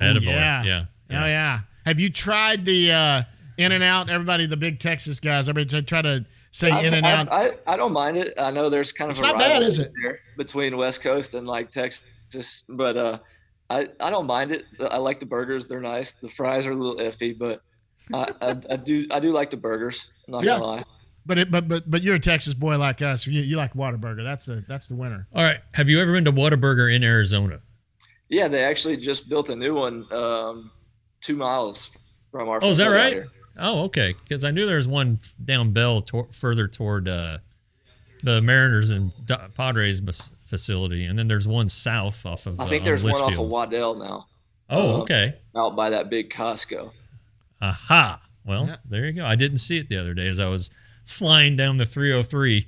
Attaboy. 0.00 0.24
yeah. 0.24 0.64
yeah. 0.64 0.84
Oh 1.10 1.26
yeah. 1.26 1.60
Have 1.86 2.00
you 2.00 2.10
tried 2.10 2.64
the 2.64 2.90
uh, 2.92 3.22
In 3.56 3.72
and 3.72 3.82
Out? 3.84 4.10
Everybody, 4.10 4.46
the 4.46 4.56
big 4.56 4.80
Texas 4.80 5.20
guys, 5.20 5.48
everybody 5.48 5.82
try 5.82 6.02
to 6.02 6.26
say 6.50 6.70
I, 6.70 6.82
In 6.82 6.94
and 6.94 7.06
Out. 7.06 7.28
I, 7.32 7.56
I 7.66 7.76
don't 7.76 7.92
mind 7.92 8.16
it. 8.16 8.34
I 8.36 8.50
know 8.50 8.68
there's 8.68 8.92
kind 8.92 9.10
of 9.10 9.12
It's 9.12 9.20
a 9.20 9.22
not 9.22 9.38
bad, 9.38 9.62
is 9.62 9.78
it? 9.78 9.92
there 10.02 10.18
between 10.36 10.76
West 10.76 11.00
Coast 11.00 11.34
and 11.34 11.46
like 11.46 11.70
Texas, 11.70 12.64
but 12.68 12.96
uh, 12.96 13.18
I 13.70 13.88
I 14.00 14.10
don't 14.10 14.26
mind 14.26 14.50
it. 14.52 14.64
I 14.90 14.98
like 14.98 15.20
the 15.20 15.26
burgers; 15.26 15.66
they're 15.66 15.80
nice. 15.80 16.12
The 16.12 16.28
fries 16.28 16.66
are 16.66 16.72
a 16.72 16.74
little 16.74 16.96
iffy, 16.96 17.38
but 17.38 17.62
I, 18.12 18.26
I, 18.42 18.56
I 18.70 18.76
do 18.76 19.06
I 19.10 19.20
do 19.20 19.32
like 19.32 19.50
the 19.50 19.56
burgers. 19.56 20.08
I'm 20.26 20.32
not 20.32 20.44
Yeah. 20.44 20.54
gonna 20.58 20.64
lie. 20.64 20.84
But 21.24 21.38
it, 21.38 21.50
but 21.50 21.66
but 21.68 21.88
but 21.90 22.02
you're 22.02 22.14
a 22.16 22.20
Texas 22.20 22.54
boy 22.54 22.78
like 22.78 23.02
us. 23.02 23.26
You, 23.26 23.42
you 23.42 23.56
like 23.56 23.74
Whataburger. 23.74 24.22
That's 24.24 24.46
the 24.46 24.64
that's 24.68 24.86
the 24.88 24.94
winner. 24.96 25.26
All 25.34 25.42
right. 25.42 25.58
Have 25.74 25.88
you 25.88 26.00
ever 26.00 26.12
been 26.12 26.24
to 26.24 26.32
Whataburger 26.32 26.94
in 26.94 27.02
Arizona? 27.02 27.60
Yeah, 28.28 28.46
they 28.48 28.62
actually 28.64 28.96
just 28.96 29.28
built 29.28 29.50
a 29.50 29.56
new 29.56 29.74
one 29.74 30.06
um, 30.12 30.70
two 31.20 31.36
miles 31.36 31.90
from 32.30 32.48
our. 32.48 32.58
Oh, 32.62 32.68
is 32.68 32.76
that 32.78 32.86
right? 32.88 33.12
here. 33.12 33.28
Oh, 33.58 33.84
okay. 33.84 34.14
Because 34.22 34.44
I 34.44 34.50
knew 34.50 34.66
there 34.66 34.76
was 34.76 34.88
one 34.88 35.18
down 35.42 35.72
Bell 35.72 36.02
tor- 36.02 36.28
further 36.32 36.68
toward 36.68 37.08
uh, 37.08 37.38
the 38.22 38.42
Mariners 38.42 38.90
and 38.90 39.12
Do- 39.24 39.36
Padres 39.54 40.00
bus- 40.00 40.30
facility, 40.44 41.04
and 41.04 41.18
then 41.18 41.26
there's 41.28 41.48
one 41.48 41.68
south 41.68 42.24
off 42.26 42.46
of. 42.46 42.60
I 42.60 42.64
uh, 42.64 42.68
think 42.68 42.82
on 42.82 42.84
there's 42.86 43.02
one 43.04 43.14
off 43.14 43.32
of 43.38 43.46
Waddell 43.48 43.94
now, 43.96 44.26
Oh, 44.68 44.96
uh, 44.96 45.02
okay. 45.02 45.34
out 45.56 45.74
by 45.74 45.90
that 45.90 46.10
big 46.10 46.30
Costco. 46.30 46.92
Aha. 47.62 48.20
Well, 48.44 48.66
Yeah. 48.66 48.76
there 48.88 49.06
you 49.06 49.12
go. 49.12 49.24
I 49.24 49.34
didn't 49.36 49.58
see 49.58 49.78
it 49.78 49.88
the 49.88 49.96
other 49.98 50.12
day 50.14 50.26
as 50.28 50.38
I 50.38 50.48
was 50.48 50.70
flying 51.04 51.56
down 51.56 51.78
the 51.78 51.86
303. 51.86 52.66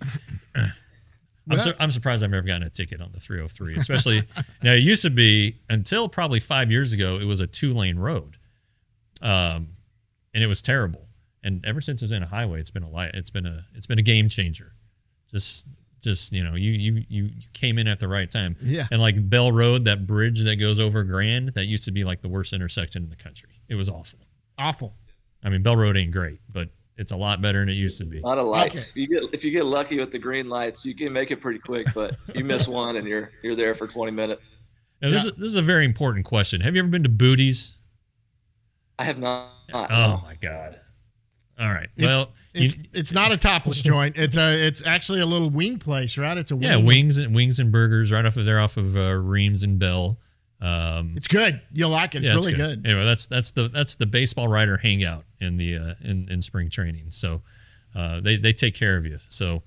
I'm, 1.51 1.61
sur- 1.61 1.77
I'm 1.79 1.91
surprised 1.91 2.23
I've 2.25 2.31
never 2.31 2.47
gotten 2.47 2.63
a 2.63 2.71
ticket 2.71 3.01
on 3.01 3.13
the 3.13 3.21
303, 3.21 3.75
especially 3.77 4.23
now. 4.63 4.73
It 4.73 4.83
used 4.83 5.03
to 5.03 5.11
be 5.11 5.57
until 5.69 6.09
probably 6.09 6.41
five 6.41 6.71
years 6.71 6.93
ago, 6.93 7.19
it 7.19 7.25
was 7.25 7.41
a 7.41 7.47
two 7.47 7.75
lane 7.75 7.99
road, 7.99 8.37
um, 9.23 9.69
and 10.35 10.45
it 10.45 10.47
was 10.47 10.63
terrible. 10.63 11.07
And 11.43 11.65
ever 11.65 11.81
since 11.81 12.03
it's 12.03 12.11
been 12.11 12.23
a 12.23 12.27
highway, 12.29 12.61
it's 12.61 12.71
been 12.71 12.83
a 12.83 12.91
light. 12.91 13.13
It's 13.15 13.31
been 13.31 13.47
a 13.47 13.65
it's 13.75 13.87
been 13.87 13.99
a 13.99 14.03
game 14.03 14.29
changer. 14.29 14.73
Just 15.31 15.67
just 16.01 16.33
you 16.33 16.43
know, 16.45 16.55
you 16.55 16.73
you 16.73 17.05
you 17.09 17.31
you 17.39 17.43
came 17.55 17.79
in 17.79 17.89
at 17.89 17.99
the 17.99 18.09
right 18.09 18.31
time. 18.31 18.57
Yeah. 18.61 18.87
And 18.91 19.01
like 19.01 19.29
Bell 19.29 19.53
Road, 19.53 19.85
that 19.85 20.07
bridge 20.07 20.43
that 20.45 20.57
goes 20.57 20.79
over 20.79 21.03
Grand, 21.05 21.51
that 21.55 21.67
used 21.67 21.85
to 21.85 21.93
be 21.93 22.05
like 22.05 22.23
the 22.23 22.29
worst 22.29 22.53
intersection 22.53 23.05
in 23.05 23.11
the 23.11 23.17
country. 23.17 23.51
It 23.69 23.75
was 23.75 23.89
awful. 23.89 24.19
Awful. 24.59 24.95
I 25.43 25.49
mean, 25.51 25.63
Bell 25.63 25.77
Road 25.77 25.97
ain't 25.97 26.13
great, 26.13 26.41
but 26.53 26.71
it's 26.99 27.13
a 27.13 27.17
lot 27.17 27.41
better 27.41 27.61
than 27.61 27.69
it 27.69 27.75
used 27.75 27.99
to 27.99 28.05
be. 28.05 28.19
A 28.19 28.23
lot 28.23 28.39
of 28.39 28.47
lights. 28.47 28.75
Okay. 28.75 28.85
If 28.91 28.97
you 28.97 29.09
get 29.09 29.35
if 29.35 29.45
you 29.45 29.51
get 29.51 29.65
lucky 29.65 29.99
with 29.99 30.11
the 30.11 30.19
green 30.19 30.49
lights, 30.49 30.85
you 30.85 30.95
can 30.95 31.13
make 31.13 31.31
it 31.31 31.41
pretty 31.41 31.61
quick. 31.61 31.87
But 31.95 32.17
you 32.35 32.45
miss 32.45 32.67
one, 32.69 32.97
and 32.97 33.07
you're 33.07 33.31
you're 33.43 33.57
there 33.57 33.75
for 33.75 33.87
20 33.87 34.11
minutes. 34.13 34.51
Now, 35.01 35.11
this, 35.11 35.25
is, 35.25 35.33
this 35.35 35.47
is 35.47 35.55
a 35.55 35.63
very 35.63 35.85
important 35.85 36.25
question. 36.25 36.61
Have 36.61 36.75
you 36.75 36.81
ever 36.81 36.89
been 36.89 37.05
to 37.05 37.09
Booties? 37.09 37.77
I 38.99 39.05
have 39.05 39.19
not. 39.19 39.49
Oh 39.73 39.87
no. 39.89 40.21
my 40.25 40.35
God. 40.41 40.81
All 41.61 41.69
right. 41.69 41.89
It's, 41.97 42.07
well, 42.07 42.33
it's 42.53 42.77
you- 42.77 42.85
it's 42.93 43.13
not 43.13 43.31
a 43.31 43.37
topless 43.37 43.81
joint. 43.81 44.19
It's 44.19 44.37
a 44.37 44.67
it's 44.67 44.85
actually 44.85 45.21
a 45.21 45.27
little 45.27 45.51
wing 45.51 45.79
place, 45.79 46.19
right? 46.19 46.37
It's 46.37 46.51
a 46.51 46.57
yeah, 46.57 46.77
wings 46.77 47.17
and 47.17 47.35
wings 47.35 47.61
and 47.61 47.71
burgers 47.71 48.11
right 48.11 48.25
off 48.25 48.37
of 48.37 48.45
there 48.45 48.59
off 48.59 48.77
of 48.77 48.97
uh, 48.97 49.15
Reems 49.15 49.63
and 49.63 49.79
Bell. 49.79 50.19
Um, 50.61 51.15
It's 51.17 51.29
good. 51.29 51.61
You'll 51.73 51.91
like 51.91 52.15
it. 52.15 52.19
It's 52.19 52.29
yeah, 52.29 52.35
really 52.35 52.53
good. 52.55 52.85
Anyway, 52.87 53.05
that's 53.05 53.27
that's 53.27 53.53
the 53.53 53.69
that's 53.69 53.95
the 53.95 54.07
baseball 54.07 54.49
rider 54.49 54.77
hangout 54.77 55.25
in 55.41 55.57
the 55.57 55.77
uh, 55.77 55.95
in 56.03 56.29
in 56.29 56.43
spring 56.43 56.69
training. 56.69 57.11
So 57.11 57.43
uh, 57.95 58.21
they 58.21 58.37
they 58.37 58.53
take 58.53 58.75
care 58.75 58.97
of 58.97 59.07
you. 59.07 59.19
So 59.29 59.63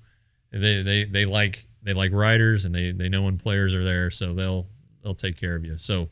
they 0.50 0.82
they 0.82 1.04
they 1.04 1.24
like 1.24 1.66
they 1.82 1.94
like 1.94 2.12
riders 2.12 2.64
and 2.64 2.74
they 2.74 2.92
they 2.92 3.08
know 3.08 3.22
when 3.22 3.38
players 3.38 3.74
are 3.74 3.82
there. 3.84 4.10
So 4.10 4.34
they'll 4.34 4.66
they'll 5.02 5.14
take 5.14 5.38
care 5.40 5.54
of 5.54 5.64
you. 5.64 5.78
So 5.78 6.10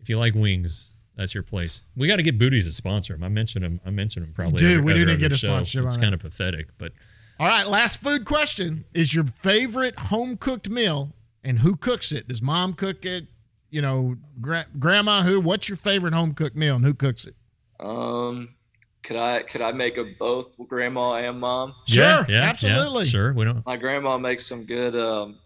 if 0.00 0.08
you 0.10 0.18
like 0.18 0.34
wings, 0.34 0.92
that's 1.16 1.32
your 1.32 1.42
place. 1.42 1.82
We 1.96 2.06
got 2.06 2.16
to 2.16 2.22
get 2.22 2.38
Booties 2.38 2.66
to 2.66 2.72
sponsor 2.72 3.14
them. 3.14 3.24
I 3.24 3.28
mentioned 3.28 3.64
them. 3.64 3.80
I 3.86 3.90
mentioned 3.90 4.26
them 4.26 4.34
probably. 4.34 4.64
every- 4.64 4.80
We 4.80 4.92
didn't 4.92 5.18
get 5.20 5.32
a 5.32 5.36
show. 5.38 5.48
sponsorship 5.48 5.86
It's 5.86 5.96
kind 5.96 6.14
of 6.14 6.20
pathetic, 6.20 6.68
but 6.76 6.92
All 7.40 7.46
right, 7.48 7.66
last 7.66 8.00
food 8.02 8.24
question 8.26 8.84
is 8.92 9.14
your 9.14 9.24
favorite 9.24 9.98
home 9.98 10.36
cooked 10.36 10.68
meal 10.68 11.14
and 11.42 11.60
who 11.60 11.76
cooks 11.76 12.12
it? 12.12 12.28
Does 12.28 12.42
mom 12.42 12.74
cook 12.74 13.06
it? 13.06 13.26
You 13.70 13.82
know, 13.82 14.16
gra- 14.40 14.66
grandma 14.78 15.22
who? 15.22 15.40
What's 15.40 15.68
your 15.68 15.76
favorite 15.76 16.14
home 16.14 16.34
cooked 16.34 16.56
meal 16.56 16.76
and 16.76 16.84
who 16.84 16.94
cooks 16.94 17.26
it? 17.26 17.34
Um, 17.80 18.54
could 19.02 19.16
I 19.16 19.42
could 19.42 19.60
I 19.60 19.72
make 19.72 19.96
them 19.96 20.14
both 20.18 20.56
grandma 20.68 21.14
and 21.14 21.40
mom? 21.40 21.74
Sure, 21.86 22.04
yeah, 22.04 22.24
yeah, 22.28 22.42
absolutely. 22.42 23.04
sure. 23.04 23.32
We 23.32 23.44
don't. 23.44 23.64
My 23.66 23.76
grandma 23.76 24.18
makes 24.18 24.46
some 24.46 24.64
good 24.64 24.96
um, 24.96 25.38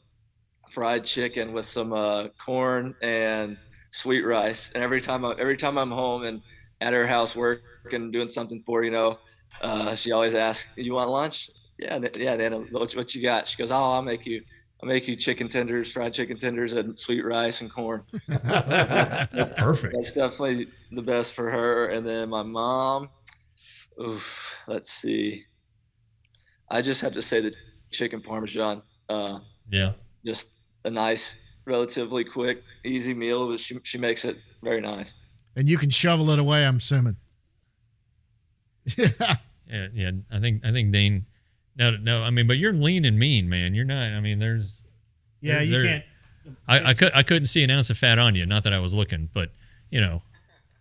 fried 0.72 1.04
chicken 1.04 1.52
with 1.52 1.66
some 1.66 1.92
uh, 1.92 2.28
corn 2.44 2.94
and 3.02 3.58
sweet 3.90 4.22
rice. 4.22 4.70
And 4.74 4.82
every 4.82 5.00
time 5.00 5.24
I, 5.24 5.34
every 5.38 5.56
time 5.56 5.78
I'm 5.78 5.90
home 5.90 6.24
and 6.24 6.42
at 6.80 6.92
her 6.92 7.06
house 7.06 7.36
working 7.36 8.10
doing 8.10 8.28
something 8.28 8.62
for 8.64 8.82
you 8.82 8.90
know, 8.90 9.18
uh, 9.60 9.94
she 9.94 10.12
always 10.12 10.34
asks, 10.34 10.68
"You 10.76 10.94
want 10.94 11.10
lunch?" 11.10 11.50
Yeah, 11.78 11.98
yeah, 12.16 12.36
Nana. 12.36 12.58
What, 12.70 12.92
what 12.92 13.14
you 13.14 13.22
got? 13.22 13.46
She 13.48 13.56
goes, 13.56 13.70
"Oh, 13.70 13.76
I'll 13.76 14.02
make 14.02 14.26
you." 14.26 14.42
I'll 14.82 14.88
make 14.88 15.06
you 15.06 15.14
chicken 15.14 15.48
tenders, 15.48 15.92
fried 15.92 16.12
chicken 16.12 16.36
tenders, 16.36 16.72
and 16.72 16.98
sweet 16.98 17.24
rice 17.24 17.60
and 17.60 17.72
corn. 17.72 18.02
That's 18.28 19.52
perfect. 19.56 19.94
That's 19.94 20.12
definitely 20.12 20.66
the 20.90 21.02
best 21.02 21.34
for 21.34 21.48
her. 21.50 21.86
And 21.86 22.04
then 22.06 22.30
my 22.30 22.42
mom, 22.42 23.08
oof, 24.04 24.54
let's 24.66 24.90
see. 24.92 25.44
I 26.68 26.82
just 26.82 27.00
have 27.02 27.12
to 27.14 27.22
say 27.22 27.40
the 27.40 27.54
chicken 27.92 28.22
parmesan. 28.22 28.82
Uh, 29.08 29.38
Yeah. 29.70 29.92
just 30.26 30.48
a 30.84 30.90
nice, 30.90 31.36
relatively 31.64 32.24
quick, 32.24 32.64
easy 32.84 33.14
meal. 33.14 33.48
But 33.48 33.60
she 33.60 33.78
she 33.84 33.98
makes 33.98 34.24
it 34.24 34.38
very 34.64 34.80
nice. 34.80 35.14
And 35.54 35.68
you 35.68 35.78
can 35.78 35.90
shovel 35.90 36.30
it 36.30 36.38
away, 36.40 36.66
I'm 36.66 36.78
assuming. 36.78 37.16
Yeah. 38.96 39.36
Yeah, 39.72 39.88
yeah. 39.94 40.10
I 40.30 40.38
think 40.38 40.66
I 40.66 40.72
think 40.72 40.92
Dane. 40.92 41.24
No, 41.76 41.92
no. 41.96 42.22
I 42.22 42.30
mean, 42.30 42.46
but 42.46 42.58
you're 42.58 42.72
lean 42.72 43.04
and 43.04 43.18
mean, 43.18 43.48
man. 43.48 43.74
You're 43.74 43.84
not. 43.84 44.12
I 44.12 44.20
mean, 44.20 44.38
there's. 44.38 44.82
Yeah, 45.40 45.54
there- 45.54 45.62
you 45.62 45.72
there- 45.72 45.82
can't. 45.84 46.04
I, 46.66 46.90
I 46.90 46.94
could 46.94 47.12
I 47.14 47.22
couldn't 47.22 47.46
see 47.46 47.62
an 47.62 47.70
ounce 47.70 47.88
of 47.88 47.96
fat 47.96 48.18
on 48.18 48.34
you. 48.34 48.44
Not 48.44 48.64
that 48.64 48.72
I 48.72 48.80
was 48.80 48.94
looking, 48.96 49.28
but 49.32 49.50
you 49.90 50.00
know, 50.00 50.22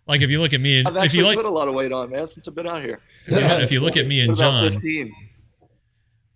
like 0.08 0.20
if 0.20 0.28
you 0.28 0.40
look 0.40 0.52
at 0.52 0.60
me, 0.60 0.80
I've 0.84 0.88
if 0.88 0.94
you 0.94 1.00
actually 1.00 1.22
like, 1.22 1.36
put 1.36 1.44
a 1.46 1.50
lot 1.50 1.68
of 1.68 1.74
weight 1.74 1.92
on, 1.92 2.10
man, 2.10 2.26
since 2.26 2.48
I've 2.48 2.54
been 2.56 2.66
out 2.66 2.82
here. 2.82 2.98
if 3.26 3.32
you, 3.36 3.56
if 3.62 3.70
you 3.72 3.80
look 3.80 3.96
at 3.96 4.04
me 4.08 4.20
and 4.22 4.36
John, 4.36 4.72
15? 4.72 5.14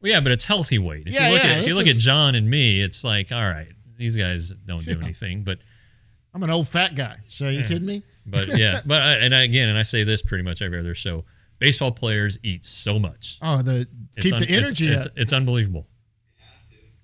well, 0.00 0.12
yeah, 0.12 0.20
but 0.20 0.30
it's 0.30 0.44
healthy 0.44 0.78
weight. 0.78 1.08
If 1.08 1.14
Yeah, 1.14 1.26
you 1.28 1.34
look 1.34 1.42
yeah, 1.44 1.50
at 1.50 1.58
if 1.58 1.62
you 1.64 1.68
this 1.70 1.78
look 1.78 1.86
at 1.88 2.00
John 2.00 2.36
and 2.36 2.48
me, 2.48 2.80
it's 2.80 3.02
like, 3.02 3.32
all 3.32 3.40
right, 3.42 3.66
these 3.96 4.16
guys 4.16 4.50
don't 4.64 4.84
do 4.84 5.00
anything, 5.00 5.42
but 5.42 5.58
I'm 6.32 6.44
an 6.44 6.50
old 6.50 6.68
fat 6.68 6.94
guy. 6.94 7.16
So 7.26 7.46
are 7.46 7.50
you 7.50 7.64
kidding 7.64 7.86
me? 7.86 8.04
but 8.26 8.46
yeah, 8.56 8.80
but 8.86 9.02
I, 9.02 9.12
and 9.14 9.34
I, 9.34 9.42
again, 9.42 9.68
and 9.68 9.76
I 9.76 9.82
say 9.82 10.04
this 10.04 10.22
pretty 10.22 10.44
much 10.44 10.62
every 10.62 10.78
other 10.78 10.94
show. 10.94 11.24
Baseball 11.58 11.90
players 11.92 12.38
eat 12.42 12.64
so 12.64 12.98
much. 12.98 13.38
Oh, 13.42 13.62
the 13.62 13.86
It's 14.16 14.22
keep 14.24 14.34
un- 14.34 14.40
the 14.40 14.50
energy 14.50 14.88
It's, 14.88 15.06
up. 15.06 15.12
it's 15.16 15.32
unbelievable. 15.32 15.86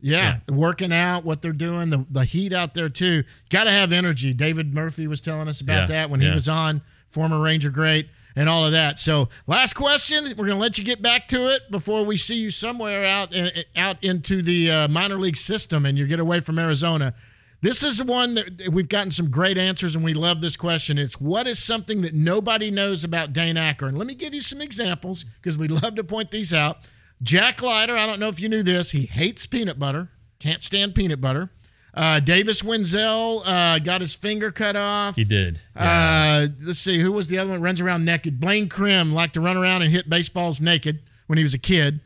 Yeah, 0.05 0.39
working 0.49 0.93
out, 0.93 1.25
what 1.25 1.43
they're 1.43 1.53
doing, 1.53 1.91
the 1.91 2.05
the 2.11 2.25
heat 2.25 2.53
out 2.53 2.75
there 2.75 2.89
too. 2.89 3.23
Got 3.51 3.65
to 3.65 3.71
have 3.71 3.93
energy. 3.93 4.33
David 4.33 4.75
Murphy 4.75 5.07
was 5.07 5.21
telling 5.21 5.47
us 5.47 5.61
about 5.61 5.83
Yeah, 5.83 5.87
that 5.87 6.11
when 6.11 6.21
he 6.21 6.29
was 6.29 6.49
on, 6.49 6.83
former 7.09 7.39
Ranger 7.41 7.71
great, 7.71 8.09
and 8.35 8.49
all 8.49 8.65
of 8.65 8.73
that. 8.73 8.99
So, 8.99 9.29
last 9.47 9.75
question. 9.75 10.25
We're 10.37 10.49
gonna 10.49 10.59
let 10.59 10.77
you 10.77 10.83
get 10.85 11.03
back 11.03 11.29
to 11.29 11.55
it 11.55 11.71
before 11.71 12.05
we 12.05 12.17
see 12.17 12.35
you 12.35 12.51
somewhere 12.51 13.05
out 13.05 13.33
out 13.77 14.03
into 14.03 14.43
the 14.43 14.71
uh, 14.73 14.89
minor 14.89 15.19
league 15.21 15.37
system 15.37 15.87
and 15.87 15.97
you 15.97 16.09
get 16.09 16.19
away 16.19 16.41
from 16.41 16.59
Arizona. 16.59 17.15
This 17.63 17.85
is 17.85 17.99
the 17.99 18.05
one 18.05 18.35
that 18.35 18.71
we've 18.73 18.89
gotten 18.89 19.13
some 19.13 19.31
great 19.31 19.57
answers, 19.57 19.95
and 19.95 20.05
we 20.05 20.15
love 20.15 20.41
this 20.41 20.57
question. 20.57 20.99
It's 20.99 21.21
what 21.21 21.47
is 21.47 21.61
something 21.61 22.03
that 22.03 22.13
nobody 22.13 22.73
knows 22.73 23.05
about 23.05 23.33
Dane 23.33 23.57
Acker? 23.57 23.87
And 23.87 23.97
let 23.97 24.09
me 24.09 24.17
give 24.17 24.35
you 24.35 24.43
some 24.43 24.61
examples 24.61 25.25
because 25.41 25.57
we 25.57 25.69
love 25.69 25.95
to 25.95 26.03
point 26.03 26.33
these 26.33 26.53
out. 26.53 26.79
Jack 27.23 27.63
Leiter, 27.63 27.97
I 27.97 28.05
don't 28.09 28.19
know 28.19 28.29
if 28.29 28.41
you 28.41 28.49
knew 28.49 28.65
this, 28.65 28.91
he 28.91 29.07
hates 29.07 29.47
peanut 29.47 29.79
butter, 29.79 30.11
can't 30.41 30.61
stand 30.61 30.97
peanut 30.97 31.21
butter. 31.21 31.51
Uh, 31.95 32.19
Davis 32.19 32.63
Wendzel 32.63 33.43
uh, 33.47 33.79
got 33.79 34.01
his 34.01 34.13
finger 34.13 34.51
cut 34.51 34.75
off. 34.75 35.15
He 35.15 35.23
did. 35.23 35.61
Uh, 35.77 36.49
let's 36.63 36.81
see, 36.81 36.99
who 36.99 37.13
was 37.13 37.29
the 37.29 37.39
other 37.39 37.53
one? 37.53 37.61
Runs 37.61 37.81
around 37.81 38.05
naked. 38.05 38.41
Blaine 38.41 38.69
Crim 38.69 39.15
liked 39.15 39.35
to 39.35 39.41
run 39.41 39.57
around 39.57 39.83
and 39.83 39.93
hit 39.93 40.11
baseballs 40.11 40.61
naked 40.61 41.01
when 41.29 41.37
he 41.37 41.45
was 41.45 41.55
a 41.55 41.59
kid. 41.59 42.01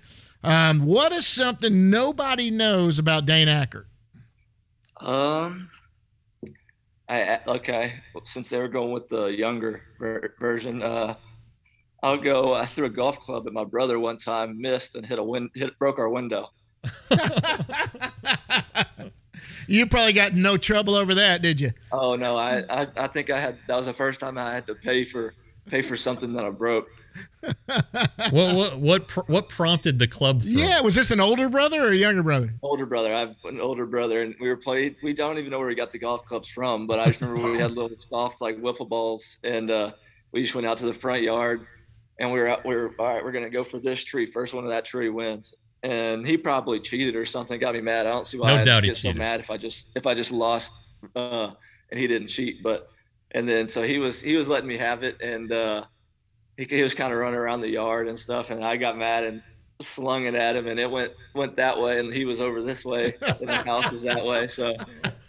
Um, 0.45 0.85
what 0.85 1.13
is 1.13 1.27
something 1.27 1.89
nobody 1.89 2.51
knows 2.51 2.99
about 2.99 3.25
Dane 3.25 3.49
Acker? 3.49 3.87
Um, 5.01 5.69
I 7.09 7.41
okay. 7.47 7.95
Well, 8.15 8.25
since 8.25 8.51
they 8.51 8.59
were 8.59 8.69
going 8.69 8.93
with 8.93 9.09
the 9.09 9.27
younger 9.27 9.83
ver- 9.99 10.35
version, 10.41 10.83
uh, 10.83 11.17
I'll 12.03 12.19
go. 12.19 12.55
I 12.55 12.67
threw 12.67 12.87
a 12.87 12.91
golf 12.91 13.21
club 13.21 13.47
at 13.47 13.53
my 13.53 13.65
brother 13.65 13.99
one 13.99 14.19
time, 14.19 14.61
missed, 14.61 14.95
and 14.95 15.07
hit 15.07 15.19
a 15.19 15.23
win. 15.25 15.51
Hit 15.55 15.79
broke 15.79 15.99
our 15.99 16.09
window. 16.09 16.49
You 19.69 19.87
probably 19.87 20.13
got 20.13 20.35
no 20.35 20.57
trouble 20.57 20.95
over 20.95 21.15
that, 21.17 21.43
did 21.43 21.61
you? 21.61 21.73
Oh 21.91 22.17
no, 22.17 22.37
I, 22.37 22.63
I 22.71 22.89
I 22.97 23.07
think 23.09 23.31
I 23.31 23.39
had 23.41 23.59
that 23.67 23.77
was 23.77 23.87
the 23.87 23.95
first 23.95 24.21
time 24.21 24.39
I 24.39 24.55
had 24.55 24.67
to 24.69 24.75
pay 24.75 25.05
for 25.05 25.35
pay 25.69 25.83
for 25.83 25.97
something 25.97 26.33
that 26.35 26.45
I 26.45 26.51
broke. 26.51 26.87
what 28.31 28.55
what 28.55 28.79
what 28.79 29.09
pr- 29.09 29.21
what 29.27 29.49
prompted 29.49 29.99
the 29.99 30.07
club? 30.07 30.43
Throw? 30.43 30.53
Yeah, 30.53 30.81
was 30.81 30.95
this 30.95 31.11
an 31.11 31.21
older 31.21 31.49
brother 31.49 31.83
or 31.83 31.91
a 31.91 31.97
younger 31.97 32.23
brother? 32.23 32.55
Older 32.63 32.87
brother, 32.87 33.15
I 33.15 33.21
have 33.21 33.37
an 33.45 33.61
older 33.61 33.87
brother, 33.87 34.23
and 34.23 34.35
we 34.41 34.49
were 34.49 34.57
playing. 34.57 34.97
We 35.03 35.13
don't 35.13 35.39
even 35.39 35.51
know 35.51 35.59
where 35.59 35.69
we 35.69 35.75
got 35.75 35.91
the 35.91 35.99
golf 35.99 36.25
clubs 36.25 36.49
from, 36.49 36.87
but 36.87 36.99
I 36.99 37.07
just 37.07 37.21
remember 37.21 37.51
we 37.51 37.59
had 37.59 37.73
little 37.73 37.97
soft 37.99 38.41
like 38.41 38.57
wiffle 38.57 38.89
balls, 38.89 39.39
and 39.45 39.71
uh, 39.71 39.93
we 40.33 40.43
just 40.43 40.55
went 40.55 40.67
out 40.67 40.79
to 40.79 40.87
the 40.87 40.95
front 40.95 41.23
yard, 41.23 41.67
and 42.19 42.33
we 42.33 42.41
were 42.41 42.49
out. 42.49 42.65
We 42.65 42.75
were 42.75 42.95
all 42.99 43.07
right. 43.07 43.25
We're 43.25 43.33
gonna 43.33 43.51
go 43.51 43.65
for 43.65 43.79
this 43.79 44.03
tree. 44.03 44.27
First 44.27 44.55
one 44.55 44.65
of 44.65 44.71
that 44.71 44.85
tree 44.85 45.09
wins. 45.09 45.55
And 45.83 46.27
he 46.27 46.37
probably 46.37 46.81
cheated 46.81 47.15
or 47.15 47.27
something. 47.27 47.61
Got 47.61 47.75
me 47.75 47.81
mad. 47.81 48.07
I 48.07 48.11
don't 48.11 48.27
see 48.27 48.39
why 48.39 48.55
No 48.55 48.61
I'd 48.61 48.65
doubt 48.65 48.83
he 48.83 48.91
get 48.91 48.97
so 48.97 49.13
mad 49.13 49.39
if 49.41 49.51
I 49.51 49.57
just 49.57 49.89
if 49.95 50.07
I 50.07 50.15
just 50.15 50.33
lost 50.33 50.73
uh, 51.15 51.51
and 51.91 52.01
he 52.01 52.07
didn't 52.07 52.29
cheat. 52.29 52.63
But 52.63 52.89
and 53.33 53.49
then 53.49 53.69
so 53.69 53.83
he 53.83 53.99
was 53.99 54.21
he 54.21 54.37
was 54.37 54.49
letting 54.49 54.69
me 54.69 54.79
have 54.79 55.03
it, 55.03 55.21
and 55.21 55.53
uh, 55.53 55.85
he, 56.57 56.65
he 56.65 56.83
was 56.83 56.95
kind 56.95 57.13
of 57.13 57.19
running 57.19 57.39
around 57.39 57.61
the 57.61 57.69
yard 57.71 58.09
and 58.09 58.19
stuff. 58.19 58.51
And 58.51 58.65
I 58.65 58.77
got 58.77 58.97
mad 58.97 59.25
and 59.25 59.43
slung 59.81 60.25
it 60.25 60.35
at 60.35 60.57
him, 60.57 60.67
and 60.69 60.81
it 60.81 60.91
went 60.91 61.13
went 61.35 61.57
that 61.57 61.79
way, 61.79 62.01
and 62.01 62.13
he 62.13 62.25
was 62.25 62.41
over 62.41 62.63
this 62.63 62.85
way, 62.85 63.15
and 63.21 63.49
the 63.49 63.63
house 63.65 63.93
is 63.93 64.03
that 64.03 64.25
way. 64.25 64.49
So 64.49 64.75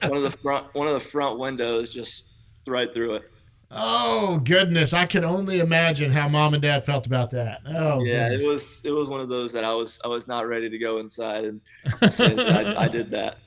one 0.03 0.17
of 0.17 0.23
the 0.23 0.37
front 0.41 0.73
one 0.73 0.87
of 0.87 0.93
the 0.93 1.09
front 1.09 1.37
windows 1.37 1.93
just 1.93 2.25
right 2.65 2.91
through 2.93 3.15
it. 3.15 3.31
Oh 3.69 4.39
goodness, 4.45 4.93
I 4.93 5.05
can 5.05 5.25
only 5.25 5.59
imagine 5.59 6.11
how 6.11 6.29
mom 6.29 6.53
and 6.53 6.63
dad 6.63 6.85
felt 6.85 7.05
about 7.05 7.31
that. 7.31 7.59
Oh 7.67 8.01
yeah, 8.03 8.29
goodness. 8.29 8.45
it 8.45 8.51
was 8.51 8.81
it 8.85 8.91
was 8.91 9.09
one 9.09 9.19
of 9.19 9.27
those 9.27 9.51
that 9.51 9.65
I 9.65 9.73
was 9.73 9.99
I 10.05 10.07
was 10.07 10.29
not 10.29 10.47
ready 10.47 10.69
to 10.69 10.77
go 10.77 10.99
inside, 10.99 11.43
and 11.43 11.59
I, 12.01 12.75
I 12.77 12.87
did 12.87 13.11
that. 13.11 13.39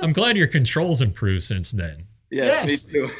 I'm 0.00 0.12
glad 0.12 0.36
your 0.36 0.48
controls 0.48 1.00
improved 1.00 1.44
since 1.44 1.70
then. 1.70 2.04
Yes, 2.30 2.68
Yes. 2.68 2.86
me 2.86 2.92
too. 2.92 3.10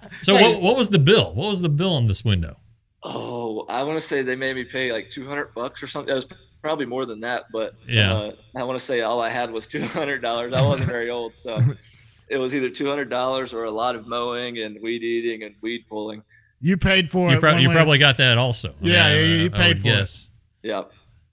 So 0.22 0.34
what 0.34 0.60
what 0.60 0.76
was 0.76 0.90
the 0.90 0.98
bill? 0.98 1.34
What 1.34 1.48
was 1.48 1.60
the 1.62 1.68
bill 1.68 1.94
on 1.94 2.06
this 2.06 2.24
window? 2.24 2.58
oh, 3.02 3.66
I 3.68 3.82
want 3.82 4.00
to 4.00 4.06
say 4.06 4.22
they 4.22 4.34
made 4.36 4.56
me 4.56 4.64
pay 4.64 4.90
like 4.92 5.08
two 5.10 5.26
hundred 5.28 5.52
bucks 5.54 5.82
or 5.82 5.86
something. 5.86 6.10
It 6.10 6.14
was 6.14 6.26
probably 6.62 6.86
more 6.86 7.04
than 7.04 7.20
that, 7.20 7.44
but 7.52 7.74
Yeah. 7.86 8.14
uh, 8.14 8.32
I 8.56 8.62
want 8.64 8.78
to 8.78 8.84
say 8.84 9.02
all 9.02 9.20
I 9.20 9.30
had 9.30 9.50
was 9.50 9.66
two 9.66 9.82
hundred 9.84 10.22
dollars. 10.22 10.54
I 10.54 10.66
wasn't 10.66 10.88
very 10.88 11.10
old, 11.10 11.36
so 11.36 11.58
it 12.28 12.38
was 12.38 12.54
either 12.54 12.70
two 12.70 12.88
hundred 12.88 13.10
dollars 13.10 13.52
or 13.52 13.64
a 13.64 13.70
lot 13.70 13.94
of 13.96 14.06
mowing 14.06 14.58
and 14.58 14.78
weed 14.82 15.02
eating 15.02 15.42
and 15.42 15.54
weed 15.60 15.84
pulling. 15.88 16.22
you 16.60 16.76
paid 16.78 17.10
for 17.10 17.28
You, 17.30 17.36
it. 17.36 17.40
prob- 17.40 17.60
you 17.60 17.68
way- 17.68 17.74
probably 17.74 17.98
got 17.98 18.16
that 18.18 18.38
also. 18.38 18.70
I 18.70 18.74
Yeah, 18.80 19.04
I- 19.06 19.12
yeah, 19.14 19.20
you 19.20 19.46
I 19.46 19.48
paid 19.50 19.74
would 19.76 19.82
for 19.82 19.88
it. 19.88 19.92
guess. 19.96 20.30
Yeah. 20.62 20.82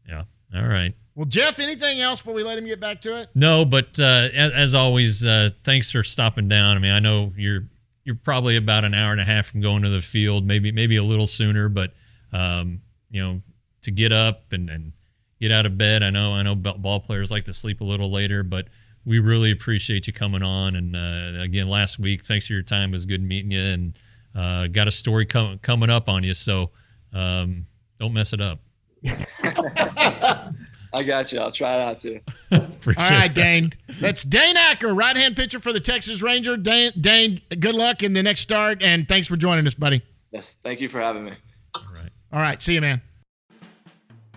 Yeah. 0.07 0.23
All 0.53 0.67
right. 0.67 0.93
Well, 1.15 1.25
Jeff, 1.25 1.59
anything 1.59 2.01
else 2.01 2.19
before 2.21 2.33
we 2.33 2.43
let 2.43 2.57
him 2.57 2.65
get 2.65 2.79
back 2.81 3.01
to 3.01 3.17
it? 3.21 3.29
No, 3.35 3.63
but 3.63 3.97
uh, 3.99 4.27
as, 4.33 4.51
as 4.53 4.75
always, 4.75 5.23
uh, 5.25 5.51
thanks 5.63 5.91
for 5.91 6.03
stopping 6.03 6.47
down. 6.49 6.75
I 6.75 6.79
mean, 6.79 6.91
I 6.91 6.99
know 6.99 7.31
you're 7.37 7.67
you're 8.11 8.19
probably 8.21 8.57
about 8.57 8.83
an 8.83 8.93
hour 8.93 9.13
and 9.13 9.21
a 9.21 9.23
half 9.23 9.47
from 9.47 9.61
going 9.61 9.83
to 9.83 9.89
the 9.89 10.01
field, 10.01 10.45
maybe 10.45 10.71
maybe 10.73 10.97
a 10.97 11.03
little 11.03 11.27
sooner, 11.27 11.69
but 11.69 11.93
um, 12.33 12.81
you 13.09 13.21
know, 13.21 13.41
to 13.83 13.91
get 13.91 14.11
up 14.11 14.51
and, 14.51 14.69
and 14.69 14.91
get 15.39 15.49
out 15.51 15.65
of 15.65 15.77
bed. 15.77 16.03
I 16.03 16.09
know 16.09 16.33
I 16.33 16.43
know 16.43 16.55
ball 16.55 16.99
players 16.99 17.31
like 17.31 17.45
to 17.45 17.53
sleep 17.53 17.79
a 17.79 17.85
little 17.85 18.11
later, 18.11 18.43
but 18.43 18.67
we 19.05 19.19
really 19.19 19.49
appreciate 19.51 20.07
you 20.07 20.13
coming 20.13 20.43
on. 20.43 20.75
And 20.75 20.93
uh, 20.95 21.41
again, 21.41 21.69
last 21.69 21.99
week, 21.99 22.25
thanks 22.25 22.47
for 22.47 22.53
your 22.53 22.63
time. 22.63 22.89
It 22.89 22.93
was 22.93 23.05
good 23.05 23.23
meeting 23.23 23.51
you, 23.51 23.61
and 23.61 23.99
uh, 24.35 24.67
got 24.67 24.89
a 24.89 24.91
story 24.91 25.25
com- 25.25 25.59
coming 25.59 25.89
up 25.89 26.09
on 26.09 26.23
you. 26.23 26.33
So 26.33 26.71
Um, 27.13 27.65
don't 27.97 28.13
mess 28.13 28.33
it 28.33 28.41
up. 28.41 28.59
I 30.93 31.03
got 31.03 31.31
you. 31.31 31.39
I'll 31.39 31.51
try 31.51 31.77
not 31.77 31.97
to. 31.99 32.19
Appreciate 32.51 33.11
All 33.11 33.17
right, 33.17 33.33
that. 33.33 33.33
Dane. 33.33 33.71
That's 33.99 34.23
Dane 34.23 34.57
Acker, 34.57 34.93
right 34.93 35.15
hand 35.15 35.35
pitcher 35.35 35.59
for 35.59 35.71
the 35.71 35.79
Texas 35.79 36.21
Ranger. 36.21 36.57
Dane, 36.57 36.91
Dane, 36.99 37.41
good 37.59 37.75
luck 37.75 38.03
in 38.03 38.13
the 38.13 38.23
next 38.23 38.41
start, 38.41 38.81
and 38.81 39.07
thanks 39.07 39.27
for 39.27 39.37
joining 39.37 39.65
us, 39.67 39.73
buddy. 39.75 40.01
Yes. 40.31 40.57
Thank 40.63 40.81
you 40.81 40.89
for 40.89 40.99
having 40.99 41.25
me. 41.25 41.33
All 41.75 41.83
right. 41.93 42.09
All 42.33 42.39
right, 42.39 42.61
see 42.61 42.73
you, 42.73 42.81
man. 42.81 43.01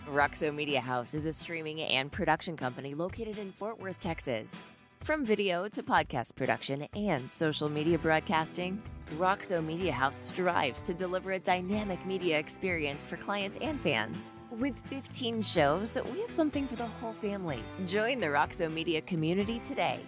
Roxo 0.09 0.55
Media 0.55 0.81
House 0.81 1.13
is 1.13 1.27
a 1.27 1.33
streaming 1.33 1.81
and 1.81 2.11
production 2.11 2.57
company 2.57 2.95
located 2.95 3.37
in 3.37 3.51
Fort 3.51 3.81
Worth, 3.81 3.99
Texas. 3.99 4.75
From 5.05 5.23
video 5.23 5.69
to 5.69 5.83
podcast 5.83 6.35
production 6.35 6.89
and 6.95 7.31
social 7.31 7.69
media 7.69 7.99
broadcasting, 7.99 8.83
Roxo 9.19 9.63
Media 9.63 9.93
House 9.93 10.17
strives 10.17 10.81
to 10.81 10.95
deliver 10.95 11.33
a 11.33 11.39
dynamic 11.39 12.07
media 12.07 12.39
experience 12.39 13.05
for 13.05 13.19
clients 13.19 13.59
and 13.61 13.79
fans. 13.79 14.41
With 14.51 14.79
15 14.89 15.43
shows, 15.43 15.99
we 16.11 16.23
have 16.23 16.33
something 16.33 16.67
for 16.67 16.77
the 16.77 16.87
whole 16.87 17.13
family. 17.13 17.63
Join 17.87 18.19
the 18.19 18.29
Roxo 18.29 18.73
Media 18.73 19.03
community 19.03 19.59
today. 19.59 20.01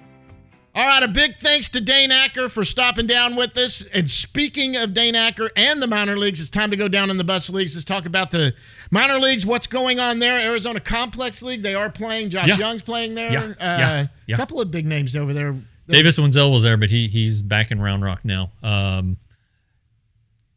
All 0.76 0.84
right, 0.84 1.02
a 1.02 1.08
big 1.08 1.36
thanks 1.36 1.70
to 1.70 1.80
Dane 1.80 2.12
Acker 2.12 2.50
for 2.50 2.62
stopping 2.62 3.06
down 3.06 3.34
with 3.34 3.56
us. 3.56 3.80
And 3.94 4.10
speaking 4.10 4.76
of 4.76 4.92
Dane 4.92 5.14
Acker 5.14 5.50
and 5.56 5.80
the 5.80 5.86
minor 5.86 6.18
leagues, 6.18 6.38
it's 6.38 6.50
time 6.50 6.70
to 6.70 6.76
go 6.76 6.86
down 6.86 7.08
in 7.08 7.16
the 7.16 7.24
bus 7.24 7.48
leagues. 7.48 7.74
Let's 7.74 7.86
talk 7.86 8.04
about 8.04 8.30
the 8.30 8.52
minor 8.90 9.18
leagues, 9.18 9.46
what's 9.46 9.66
going 9.66 9.98
on 9.98 10.18
there. 10.18 10.38
Arizona 10.38 10.78
Complex 10.80 11.42
League, 11.42 11.62
they 11.62 11.74
are 11.74 11.88
playing. 11.88 12.28
Josh 12.28 12.48
Yeah. 12.48 12.56
Jung's 12.58 12.82
playing 12.82 13.14
there. 13.14 13.32
Yeah, 13.32 13.40
Uh, 13.40 13.54
yeah, 13.58 14.06
yeah. 14.26 14.34
A 14.34 14.38
couple 14.38 14.60
of 14.60 14.70
big 14.70 14.84
names 14.84 15.16
over 15.16 15.32
there. 15.32 15.56
Davis 15.88 16.18
Wendzel 16.18 16.52
was 16.52 16.62
there, 16.62 16.76
but 16.76 16.90
he 16.90 17.08
he's 17.08 17.40
back 17.40 17.70
in 17.70 17.80
Round 17.80 18.02
Rock 18.04 18.22
now. 18.22 18.50
Um, 18.62 19.16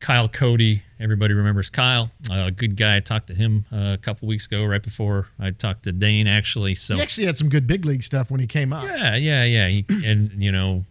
Kyle 0.01 0.27
Cody, 0.27 0.83
everybody 0.99 1.33
remembers 1.33 1.69
Kyle, 1.69 2.11
a 2.31 2.51
good 2.51 2.75
guy. 2.75 2.97
I 2.97 2.99
talked 2.99 3.27
to 3.27 3.33
him 3.33 3.65
uh, 3.71 3.91
a 3.93 3.97
couple 3.97 4.27
weeks 4.27 4.45
ago, 4.47 4.65
right 4.65 4.81
before 4.83 5.27
I 5.39 5.51
talked 5.51 5.83
to 5.83 5.91
Dane, 5.91 6.27
actually. 6.27 6.75
So 6.75 6.95
He 6.95 7.01
actually 7.01 7.27
had 7.27 7.37
some 7.37 7.49
good 7.49 7.67
big 7.67 7.85
league 7.85 8.03
stuff 8.03 8.29
when 8.31 8.39
he 8.39 8.47
came 8.47 8.73
up. 8.73 8.83
yeah, 8.83 9.15
yeah, 9.15 9.43
yeah. 9.45 9.67
He, 9.67 9.85
and 10.05 10.31
you 10.43 10.51
know, 10.51 10.85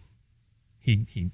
he 0.79 1.05
he 1.09 1.29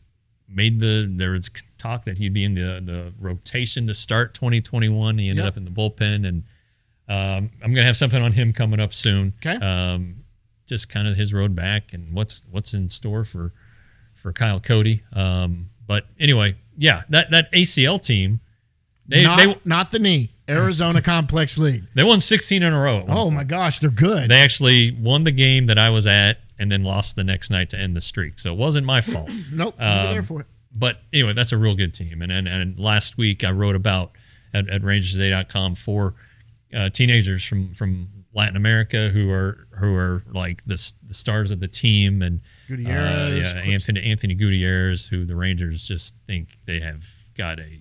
made 0.48 0.80
the 0.80 1.12
there 1.12 1.32
was 1.32 1.50
talk 1.78 2.06
that 2.06 2.18
he'd 2.18 2.34
be 2.34 2.44
in 2.44 2.56
the 2.56 2.82
the 2.84 3.14
rotation 3.20 3.88
to 3.88 3.94
start 3.94 4.34
2021. 4.34 5.18
He 5.18 5.30
ended 5.30 5.44
Yep. 5.46 5.54
up 5.54 5.58
in 5.58 5.66
the 5.66 5.72
bullpen, 5.72 6.28
and 6.28 6.44
um, 7.08 7.52
I'm 7.64 7.74
gonna 7.74 7.84
have 7.86 7.98
something 7.98 8.22
on 8.22 8.32
him 8.34 8.54
coming 8.54 8.80
up 8.80 8.94
soon. 8.94 9.34
Okay. 9.46 9.56
Um, 9.64 10.18
just 10.68 10.90
kind 10.90 11.08
of 11.08 11.16
his 11.16 11.32
road 11.34 11.56
back 11.56 11.94
and 11.94 12.14
what's 12.14 12.42
what's 12.50 12.74
in 12.74 12.90
store 12.90 13.24
for 13.24 13.54
for 14.16 14.34
Kyle 14.34 14.60
Cody. 14.60 15.04
Um, 15.14 15.70
but 15.88 16.08
anyway, 16.20 16.56
yeah, 16.78 17.04
that 17.10 17.30
that 17.32 17.52
ACL 17.54 18.02
team, 18.02 18.40
they 19.08 19.24
not, 19.24 19.38
they 19.38 19.58
not 19.66 19.92
the 19.92 20.00
knee. 20.00 20.32
Arizona 20.48 21.02
Complex 21.02 21.58
League. 21.58 21.84
they 21.96 22.04
won 22.04 22.22
16 22.22 22.62
in 22.62 22.72
a 22.72 22.80
row. 22.80 23.04
Oh 23.08 23.32
my 23.32 23.44
gosh, 23.44 23.80
they're 23.80 23.90
good. 23.90 24.30
They 24.30 24.42
actually 24.42 24.92
won 24.92 25.24
the 25.24 25.32
game 25.32 25.66
that 25.68 25.80
I 25.80 25.90
was 25.90 26.06
at 26.06 26.40
and 26.60 26.72
then 26.72 26.84
lost 26.84 27.16
the 27.16 27.24
next 27.24 27.50
night 27.50 27.70
to 27.72 27.80
end 27.80 27.96
the 27.98 28.02
streak. 28.02 28.38
So 28.40 28.52
it 28.54 28.58
wasn't 28.58 28.86
my 28.86 29.02
fault. 29.02 29.30
nope, 29.52 29.74
Um, 29.80 30.06
there 30.14 30.22
for 30.24 30.42
it. 30.42 30.48
but 30.72 31.02
anyway, 31.12 31.34
that's 31.34 31.52
a 31.52 31.58
real 31.58 31.76
good 31.76 31.94
team. 31.96 32.22
And 32.22 32.32
and, 32.32 32.48
and 32.48 32.80
last 32.80 33.18
week 33.18 33.44
I 33.44 33.50
wrote 33.52 33.76
about 33.76 34.12
at, 34.54 34.70
at 34.70 34.82
rangerstoday.com 34.84 35.76
four 35.76 36.14
uh, 36.74 36.90
teenagers 36.90 37.44
from 37.44 37.72
from 37.72 38.10
Latin 38.34 38.56
America 38.56 39.10
who 39.10 39.32
are 39.32 39.68
who 39.80 39.96
are 39.96 40.24
like 40.32 40.64
the, 40.66 40.80
the 41.08 41.14
stars 41.14 41.50
of 41.52 41.60
the 41.60 41.68
team 41.68 42.22
and 42.22 42.42
Gutierrez, 42.68 43.54
uh, 43.54 43.56
yeah, 43.58 43.62
Anthony 43.64 44.04
Anthony 44.04 44.36
Gutierrez, 44.36 45.08
who 45.08 45.26
the 45.26 45.36
Rangers 45.36 45.84
just 45.84 46.14
think 46.28 46.58
they 46.66 46.82
have 46.82 47.08
got 47.36 47.60
a 47.60 47.80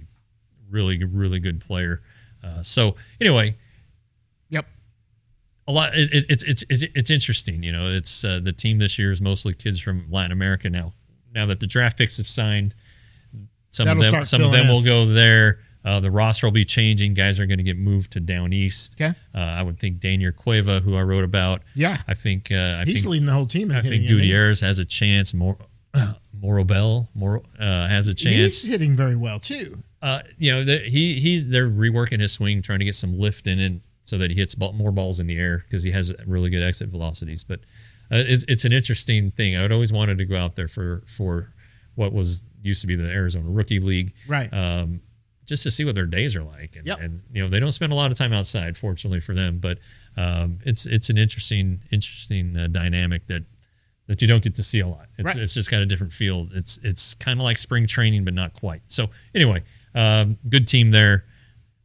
really 0.71 1.03
really 1.05 1.39
good 1.39 1.61
player. 1.61 2.03
Uh, 2.43 2.62
so 2.62 2.97
anyway, 3.21 3.57
Yep. 4.51 4.67
a 5.67 5.73
lot. 5.73 5.95
It, 5.95 6.12
it, 6.12 6.25
it's 6.29 6.43
it's 6.43 6.65
it's 6.69 6.83
it's 6.95 7.11
interesting. 7.11 7.62
You 7.62 7.73
know, 7.73 7.89
it's 7.89 8.25
uh, 8.25 8.41
the 8.43 8.53
team 8.53 8.79
this 8.79 8.99
year 8.99 9.11
is 9.11 9.21
mostly 9.23 9.55
kids 9.55 9.81
from 9.81 10.07
Latin 10.11 10.33
America 10.33 10.69
now. 10.71 10.93
Now 11.35 11.47
that 11.47 11.61
the 11.61 11.67
draft 11.67 11.99
picks 11.99 12.19
have 12.19 12.29
signed, 12.29 12.75
some 13.71 13.87
That'll 13.87 14.05
of 14.05 14.11
them 14.12 14.25
some 14.25 14.43
of 14.43 14.53
them 14.53 14.67
filling 14.67 14.69
will 14.69 14.83
go 14.83 15.07
there. 15.07 15.61
Uh, 15.85 16.01
the 16.01 16.11
roster 16.11 16.47
will 16.47 16.53
be 16.53 16.65
changing. 16.65 17.12
Guys 17.12 17.39
are 17.39 17.45
going 17.45 17.59
to 17.59 17.65
get 17.65 17.77
moved 17.77 18.12
to 18.12 18.21
down 18.21 18.55
east. 18.55 18.95
Okay. 18.99 19.15
Uh, 19.35 19.39
I 19.39 19.62
would 19.62 19.79
think 19.79 20.01
Danyer 20.01 20.33
Cueva, 20.33 20.81
who 20.81 20.97
I 20.97 21.03
wrote 21.03 21.25
about. 21.25 21.61
Yeah. 21.75 22.01
I 22.09 22.15
think 22.15 22.51
uh, 22.51 22.79
I 22.81 22.85
He's 22.87 23.03
think 23.03 23.11
leading 23.12 23.27
the 23.27 23.33
whole 23.35 23.45
team. 23.47 23.71
I 23.71 23.83
think? 23.83 24.07
Gutierrez 24.07 24.61
has 24.61 24.79
a 24.79 24.85
chance. 24.87 25.35
More 25.35 25.59
Morrobel 26.40 27.09
Mor, 27.14 27.42
uh, 27.59 27.88
has 27.88 28.09
a 28.09 28.14
chance. 28.14 28.36
He's 28.36 28.66
hitting 28.66 28.97
very 28.97 29.16
well 29.16 29.40
too. 29.40 29.82
uh, 30.03 30.20
you 30.38 30.53
know, 30.53 30.64
the, 30.64 30.78
he 30.78 31.20
he's 31.20 31.49
they're 31.49 31.68
reworking 31.68 32.20
his 32.20 32.32
swing, 32.32 32.62
trying 32.62 32.80
to 32.80 32.84
get 32.84 32.95
some 32.95 33.18
lift 33.18 33.47
in 33.47 33.59
it 33.59 33.80
so 34.05 34.18
that 34.18 34.30
he 34.30 34.36
hits 34.36 34.55
ball, 34.55 34.72
more 34.72 34.92
balls 34.92 35.20
in 35.20 35.26
the 35.26 35.38
air 35.38 35.64
because 35.66 35.82
he 35.82 35.90
has 35.92 36.14
really 36.26 36.51
good 36.51 36.62
exit 36.62 36.88
velocities. 36.90 37.45
But 37.45 37.61
uh, 38.12 38.16
it's 38.26 38.45
it's 38.49 38.64
an 38.64 38.72
interesting 38.72 39.30
thing. 39.30 39.57
I 39.57 39.62
would 39.62 39.72
always 39.72 39.92
wanted 39.92 40.18
to 40.18 40.24
go 40.24 40.36
out 40.36 40.57
there 40.57 40.68
for 40.68 41.03
for 41.07 41.53
what 41.95 42.12
was 42.12 42.42
used 42.62 42.80
to 42.80 42.86
be 42.86 42.97
the 42.97 43.09
Arizona 43.11 43.49
Rookie 43.49 43.78
League, 43.80 44.12
Right. 44.26 44.53
Um, 44.53 45.01
just 45.47 45.62
to 45.64 45.70
see 45.70 45.84
what 45.84 45.95
their 45.95 46.07
days 46.07 46.34
are 46.34 46.42
like, 46.42 46.74
and, 46.76 46.86
Yep. 46.86 47.01
and 47.01 47.22
you 47.32 47.42
know 47.42 47.49
they 47.49 47.61
don't 47.61 47.72
spend 47.72 47.92
a 47.92 47.95
lot 47.95 48.11
of 48.11 48.16
time 48.18 48.32
outside, 48.32 48.76
fortunately 48.76 49.20
for 49.20 49.34
them. 49.34 49.59
But 49.59 49.78
um, 50.16 50.59
it's 50.64 50.84
it's 50.86 51.09
an 51.09 51.16
interesting 51.18 51.80
interesting 51.90 52.57
uh, 52.57 52.66
dynamic 52.66 53.26
that 53.28 53.45
that 54.07 54.20
you 54.22 54.28
don't 54.28 54.42
get 54.42 54.55
to 54.57 54.62
see 54.62 54.80
a 54.80 54.86
lot. 54.86 55.07
It's, 55.18 55.26
Right. 55.26 55.36
it's 55.36 55.55
just 55.55 55.70
got 55.70 55.80
a 55.82 55.86
different 55.86 56.12
feel. 56.12 56.48
It's 56.52 56.78
it's 56.82 57.14
kind 57.14 57.38
of 57.40 57.44
like 57.44 57.59
spring 57.59 57.86
training, 57.86 58.24
but 58.24 58.34
not 58.34 58.52
quite. 58.55 58.82
So 58.86 59.11
anyway, 59.34 59.62
um, 59.94 60.38
good 60.48 60.66
team 60.66 60.90
there. 60.90 61.24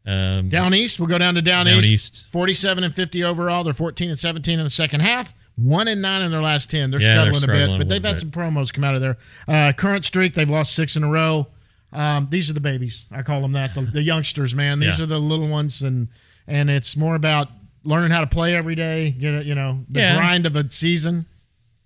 Um, 0.06 0.50
Down 0.50 0.74
east, 0.74 1.00
we'll 1.00 1.08
go 1.10 1.18
down 1.18 1.36
to 1.36 1.42
down, 1.42 1.66
Down 1.68 1.80
east. 1.80 1.90
east. 1.90 2.28
47 2.32 2.84
and 2.84 2.94
50 2.96 3.24
overall. 3.24 3.64
They're 3.64 3.74
14 3.74 4.10
and 4.10 4.18
17 4.18 4.58
in 4.58 4.64
the 4.66 4.70
second 4.70 5.02
half. 5.02 5.36
One 5.56 5.88
and 5.88 6.02
nine 6.02 6.22
in 6.22 6.32
their 6.32 6.42
last 6.42 6.72
10. 6.72 6.90
They're 6.90 7.02
Yeah, 7.02 7.26
they're 7.26 7.34
struggling, 7.34 7.64
a 7.64 7.68
bit, 7.68 7.76
a 7.76 7.78
but 7.80 7.90
they've 7.90 8.04
had 8.04 8.14
bit. 8.16 8.20
some 8.22 8.32
promos 8.32 8.74
come 8.74 8.84
out 8.86 8.96
of 8.96 9.02
there. 9.02 9.18
Uh, 9.48 9.72
current 9.74 10.06
streak, 10.06 10.34
they've 10.34 10.50
lost 10.50 10.74
six 10.74 10.96
in 10.96 11.04
a 11.04 11.10
row. 11.10 11.48
Um, 11.92 12.28
these 12.32 12.50
are 12.50 12.54
the 12.54 12.62
babies. 12.62 13.08
I 13.12 13.24
call 13.24 13.42
them 13.42 13.52
that. 13.52 13.76
The, 13.76 13.82
the 13.82 14.02
youngsters, 14.02 14.56
man. 14.56 14.80
These 14.80 14.98
Yeah. 15.00 15.04
are 15.04 15.08
the 15.08 15.20
little 15.20 15.48
ones, 15.48 15.82
and 15.82 16.08
and 16.48 16.70
it's 16.70 16.96
more 16.98 17.14
about 17.16 17.50
learning 17.84 18.12
how 18.12 18.22
to 18.22 18.28
play 18.28 18.56
every 18.56 18.76
day. 18.76 19.12
Get 19.12 19.34
it, 19.34 19.46
you 19.46 19.54
know, 19.54 19.86
the 19.90 20.00
Yeah. 20.00 20.16
grind 20.16 20.46
of 20.46 20.56
a 20.56 20.70
season. 20.72 21.26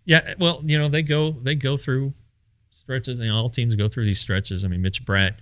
Yeah, 0.05 0.33
well, 0.37 0.61
you 0.65 0.77
know, 0.77 0.89
they 0.89 1.01
go 1.01 1.31
they 1.31 1.55
go 1.55 1.77
through 1.77 2.13
stretches. 2.69 3.17
You 3.17 3.27
know, 3.27 3.37
all 3.37 3.49
teams 3.49 3.75
go 3.75 3.87
through 3.87 4.05
these 4.05 4.19
stretches. 4.19 4.65
I 4.65 4.67
mean, 4.67 4.81
Mitch 4.81 5.05
Bratt 5.05 5.35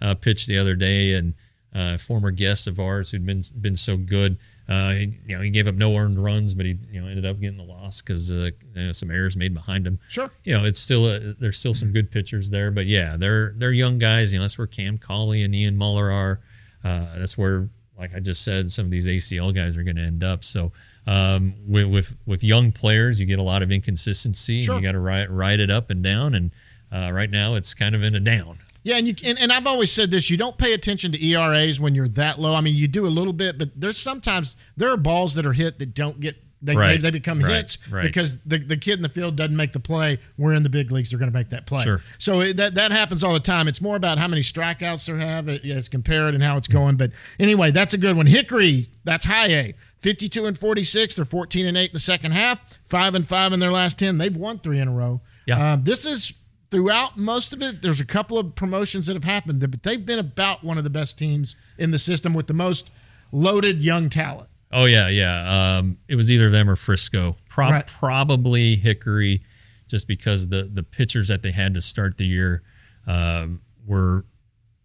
uh, 0.00 0.14
pitched 0.14 0.46
the 0.46 0.58
other 0.58 0.74
day, 0.74 1.14
and 1.14 1.34
uh, 1.74 1.98
former 1.98 2.30
guest 2.30 2.66
of 2.66 2.80
ours 2.80 3.10
who'd 3.10 3.26
been 3.26 3.42
been 3.60 3.76
so 3.76 3.96
good. 3.96 4.38
Uh, 4.68 4.90
he, 4.90 5.18
you 5.26 5.36
know, 5.36 5.42
he 5.42 5.50
gave 5.50 5.68
up 5.68 5.74
no 5.74 5.94
earned 5.96 6.22
runs, 6.22 6.54
but 6.54 6.66
he 6.66 6.78
you 6.90 7.00
know 7.00 7.06
ended 7.06 7.26
up 7.26 7.38
getting 7.38 7.58
the 7.58 7.62
loss 7.62 8.00
because 8.00 8.32
uh, 8.32 8.50
you 8.74 8.86
know, 8.86 8.92
some 8.92 9.10
errors 9.10 9.36
made 9.36 9.54
behind 9.54 9.86
him. 9.86 9.98
Sure. 10.08 10.30
You 10.44 10.56
know, 10.56 10.64
it's 10.64 10.80
still 10.80 11.06
a, 11.06 11.34
there's 11.34 11.58
still 11.58 11.74
some 11.74 11.92
good 11.92 12.10
pitchers 12.10 12.50
there, 12.50 12.70
but 12.70 12.86
yeah, 12.86 13.16
they're 13.16 13.52
they're 13.56 13.72
young 13.72 13.98
guys. 13.98 14.32
You 14.32 14.38
know, 14.38 14.44
that's 14.44 14.58
where 14.58 14.66
Cam 14.66 14.98
Cauley 14.98 15.42
and 15.42 15.54
Ian 15.54 15.76
Moller 15.76 16.10
are. 16.10 16.40
Uh, 16.82 17.18
that's 17.18 17.36
where, 17.36 17.68
like 17.98 18.14
I 18.14 18.20
just 18.20 18.42
said, 18.44 18.72
some 18.72 18.86
of 18.86 18.90
these 18.90 19.06
ACL 19.06 19.54
guys 19.54 19.76
are 19.76 19.82
going 19.82 19.96
to 19.96 20.02
end 20.02 20.24
up. 20.24 20.44
So 20.44 20.72
um, 21.06 21.54
with, 21.66 21.86
with 21.86 22.16
with 22.26 22.42
young 22.42 22.72
players, 22.72 23.20
you 23.20 23.26
get 23.26 23.38
a 23.38 23.42
lot 23.42 23.62
of 23.62 23.70
inconsistency. 23.70 24.62
Sure. 24.62 24.74
And 24.74 24.82
you 24.82 24.88
got 24.88 24.92
to 24.92 25.00
ride 25.00 25.30
ride 25.30 25.60
it 25.60 25.70
up 25.70 25.90
and 25.90 26.02
down. 26.02 26.34
And 26.34 26.50
uh, 26.92 27.10
right 27.12 27.30
now, 27.30 27.54
it's 27.54 27.74
kind 27.74 27.94
of 27.94 28.02
in 28.02 28.14
a 28.14 28.20
down. 28.20 28.58
Yeah, 28.82 28.98
and 28.98 29.08
you 29.08 29.14
and, 29.24 29.38
and 29.38 29.52
I've 29.52 29.66
always 29.66 29.90
said 29.90 30.10
this: 30.10 30.30
you 30.30 30.36
don't 30.36 30.58
pay 30.58 30.72
attention 30.72 31.12
to 31.12 31.24
ERAs 31.24 31.80
when 31.80 31.94
you're 31.94 32.08
that 32.10 32.40
low. 32.40 32.54
I 32.54 32.60
mean, 32.60 32.76
you 32.76 32.86
do 32.86 33.06
a 33.06 33.08
little 33.08 33.32
bit, 33.32 33.58
but 33.58 33.70
there's 33.74 33.98
sometimes 33.98 34.56
there 34.76 34.90
are 34.90 34.96
balls 34.96 35.34
that 35.34 35.44
are 35.44 35.52
hit 35.52 35.78
that 35.80 35.92
don't 35.94 36.20
get 36.20 36.36
they 36.62 36.74
Right, 36.74 36.92
they, 36.92 36.98
they 36.98 37.10
become 37.10 37.40
right, 37.40 37.56
hits 37.56 37.90
right. 37.90 38.02
because 38.02 38.40
the, 38.42 38.58
the 38.58 38.76
kid 38.76 38.94
in 38.94 39.02
the 39.02 39.08
field 39.08 39.36
doesn't 39.36 39.56
make 39.56 39.72
the 39.72 39.80
play. 39.80 40.18
We're 40.38 40.54
in 40.54 40.62
the 40.62 40.70
big 40.70 40.90
leagues; 40.90 41.10
they're 41.10 41.18
going 41.18 41.30
to 41.30 41.36
make 41.36 41.50
that 41.50 41.66
play. 41.66 41.84
Sure. 41.84 42.00
So 42.18 42.40
it, 42.40 42.56
that 42.56 42.74
that 42.74 42.92
happens 42.92 43.22
all 43.22 43.34
the 43.34 43.40
time. 43.40 43.68
It's 43.68 43.80
more 43.80 43.96
about 43.96 44.18
how 44.18 44.28
many 44.28 44.42
strikeouts 44.42 45.06
they 45.06 45.24
have 45.24 45.48
as 45.48 45.88
compared 45.88 46.34
and 46.34 46.42
how 46.42 46.56
it's 46.56 46.68
going. 46.68 46.96
But 46.96 47.12
anyway, 47.38 47.70
that's 47.70 47.94
a 47.94 47.98
good 47.98 48.16
one. 48.16 48.26
Hickory, 48.26 48.88
that's 49.04 49.26
high 49.26 49.48
A. 49.48 49.74
52 49.98 50.44
and 50.44 50.58
46. 50.58 51.14
They're 51.14 51.24
14 51.24 51.66
and 51.66 51.76
8 51.76 51.90
in 51.90 51.92
the 51.92 51.98
second 51.98 52.32
half, 52.32 52.78
5 52.84 53.14
and 53.14 53.26
5 53.26 53.52
in 53.52 53.60
their 53.60 53.72
last 53.72 53.98
10. 53.98 54.18
They've 54.18 54.36
won 54.36 54.58
three 54.58 54.78
in 54.78 54.88
a 54.88 54.92
row. 54.92 55.20
Yeah. 55.46 55.72
Um, 55.72 55.84
this 55.84 56.04
is 56.04 56.34
throughout 56.70 57.16
most 57.16 57.52
of 57.52 57.62
it. 57.62 57.82
There's 57.82 58.00
a 58.00 58.04
couple 58.04 58.38
of 58.38 58.54
promotions 58.54 59.06
that 59.06 59.14
have 59.14 59.24
happened, 59.24 59.60
but 59.60 59.82
they've 59.82 60.04
been 60.04 60.18
about 60.18 60.62
one 60.62 60.78
of 60.78 60.84
the 60.84 60.90
best 60.90 61.18
teams 61.18 61.56
in 61.78 61.90
the 61.90 61.98
system 61.98 62.34
with 62.34 62.46
the 62.46 62.54
most 62.54 62.90
loaded 63.32 63.82
young 63.82 64.10
talent. 64.10 64.48
Oh 64.72 64.84
yeah, 64.86 65.08
yeah. 65.08 65.76
Um, 65.78 65.98
it 66.08 66.16
was 66.16 66.30
either 66.30 66.50
them 66.50 66.68
or 66.68 66.76
Frisco. 66.76 67.36
Pro- 67.48 67.70
Right. 67.70 67.86
Probably 67.86 68.76
Hickory, 68.76 69.42
just 69.88 70.08
because 70.08 70.48
the 70.48 70.64
the 70.64 70.82
pitchers 70.82 71.28
that 71.28 71.42
they 71.42 71.52
had 71.52 71.74
to 71.74 71.82
start 71.82 72.16
the 72.16 72.26
year 72.26 72.62
um, 73.06 73.60
were 73.86 74.24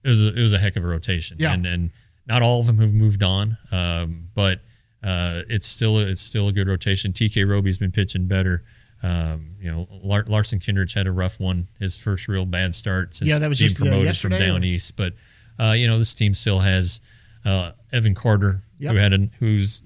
it 0.03 0.09
was 0.09 0.23
a, 0.23 0.27
it 0.29 0.41
was 0.41 0.53
a 0.53 0.57
heck 0.59 0.75
of 0.75 0.83
a 0.83 0.87
rotation. 0.87 1.37
Yeah. 1.39 1.53
and 1.53 1.65
and 1.65 1.91
not 2.27 2.41
all 2.43 2.59
of 2.59 2.67
them 2.67 2.77
have 2.79 2.93
moved 2.93 3.23
on, 3.23 3.57
um, 3.71 4.29
but 4.35 4.59
uh, 5.03 5.41
it's 5.49 5.67
still 5.67 5.97
it's 5.97 6.21
still 6.21 6.47
a 6.47 6.51
good 6.51 6.67
rotation. 6.67 7.11
TK 7.11 7.47
Roby's 7.49 7.77
been 7.79 7.91
pitching 7.91 8.27
better. 8.27 8.63
Um, 9.03 9.55
you 9.59 9.71
know, 9.71 9.87
Lar- 10.03 10.25
Larson 10.27 10.59
Kindreich 10.59 10.93
had 10.93 11.07
a 11.07 11.11
rough 11.11 11.39
one, 11.39 11.67
his 11.79 11.97
first 11.97 12.27
real 12.27 12.45
bad 12.45 12.75
start 12.75 13.15
since 13.15 13.27
Yeah, 13.31 13.39
that 13.39 13.49
was 13.49 13.57
being 13.57 13.69
just, 13.69 13.81
uh, 13.81 13.85
promoted 13.85 14.05
yesterday, 14.05 14.37
from 14.37 14.45
down 14.47 14.63
east. 14.63 14.95
But 14.95 15.13
uh, 15.59 15.71
you 15.71 15.87
know, 15.87 15.97
this 15.97 16.13
team 16.13 16.35
still 16.35 16.59
has 16.59 17.01
Uh, 17.45 17.71
Evan 17.91 18.13
Carter, 18.15 18.63
Yep. 18.79 18.91
who 18.93 18.97
had 18.97 19.13
an, 19.13 19.31
who's 19.39 19.83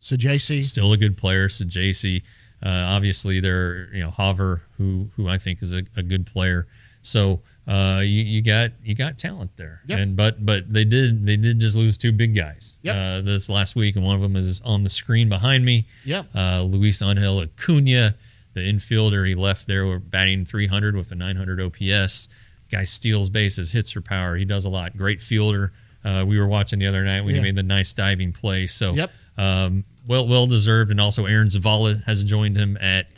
Saggese, 0.00 0.64
still 0.64 0.92
a 0.92 0.96
good 0.96 1.16
player. 1.16 1.48
Saggese, 1.48 2.22
uh, 2.64 2.68
obviously 2.68 3.40
there, 3.40 3.92
you 3.94 4.02
know, 4.02 4.10
Hover, 4.10 4.62
who 4.78 5.10
who 5.16 5.28
I 5.28 5.38
think 5.38 5.62
is 5.62 5.72
a, 5.72 5.82
a 5.96 6.02
good 6.02 6.26
player. 6.26 6.66
So 7.02 7.40
uh, 7.68 8.00
you, 8.02 8.22
you 8.22 8.42
got 8.42 8.72
you 8.82 8.94
got 8.94 9.18
talent 9.18 9.50
there, 9.56 9.80
Yep. 9.86 9.98
and 9.98 10.16
but 10.16 10.44
but 10.44 10.72
they 10.72 10.84
did 10.84 11.26
they 11.26 11.36
did 11.36 11.60
just 11.60 11.76
lose 11.76 11.96
two 11.98 12.12
big 12.12 12.34
guys 12.34 12.78
Yep. 12.82 12.96
uh, 12.96 13.20
this 13.24 13.48
last 13.48 13.76
week, 13.76 13.96
and 13.96 14.04
one 14.04 14.14
of 14.16 14.22
them 14.22 14.36
is 14.36 14.60
on 14.62 14.84
the 14.84 14.90
screen 14.90 15.28
behind 15.28 15.64
me. 15.64 15.86
Yep. 16.04 16.26
uh, 16.34 16.62
Luis 16.62 17.00
Angel 17.02 17.40
Acuna, 17.40 18.14
the 18.54 18.60
infielder, 18.60 19.26
he 19.28 19.34
left 19.34 19.66
there 19.66 19.98
batting 19.98 20.44
300 20.44 20.96
with 20.96 21.12
a 21.12 21.14
900 21.14 21.60
OPS. 21.60 22.28
Guy 22.70 22.84
steals 22.84 23.30
bases, 23.30 23.72
hits 23.72 23.90
for 23.90 24.00
power. 24.00 24.36
He 24.36 24.44
does 24.44 24.64
a 24.64 24.70
lot. 24.70 24.96
Great 24.96 25.20
fielder. 25.20 25.72
Uh, 26.04 26.24
we 26.26 26.38
were 26.38 26.46
watching 26.46 26.78
the 26.78 26.86
other 26.86 27.04
night 27.04 27.22
when 27.24 27.34
Yeah. 27.34 27.40
he 27.40 27.44
made 27.48 27.56
the 27.56 27.62
nice 27.62 27.92
diving 27.92 28.32
play. 28.32 28.66
So 28.66 28.94
Yep. 28.94 29.10
um, 29.36 29.84
well 30.06 30.26
well 30.26 30.46
deserved. 30.46 30.90
And 30.90 31.00
also 31.00 31.26
Aaron 31.26 31.48
Zavala 31.48 32.02
has 32.04 32.24
joined 32.24 32.56
him 32.56 32.76
at 32.80 33.08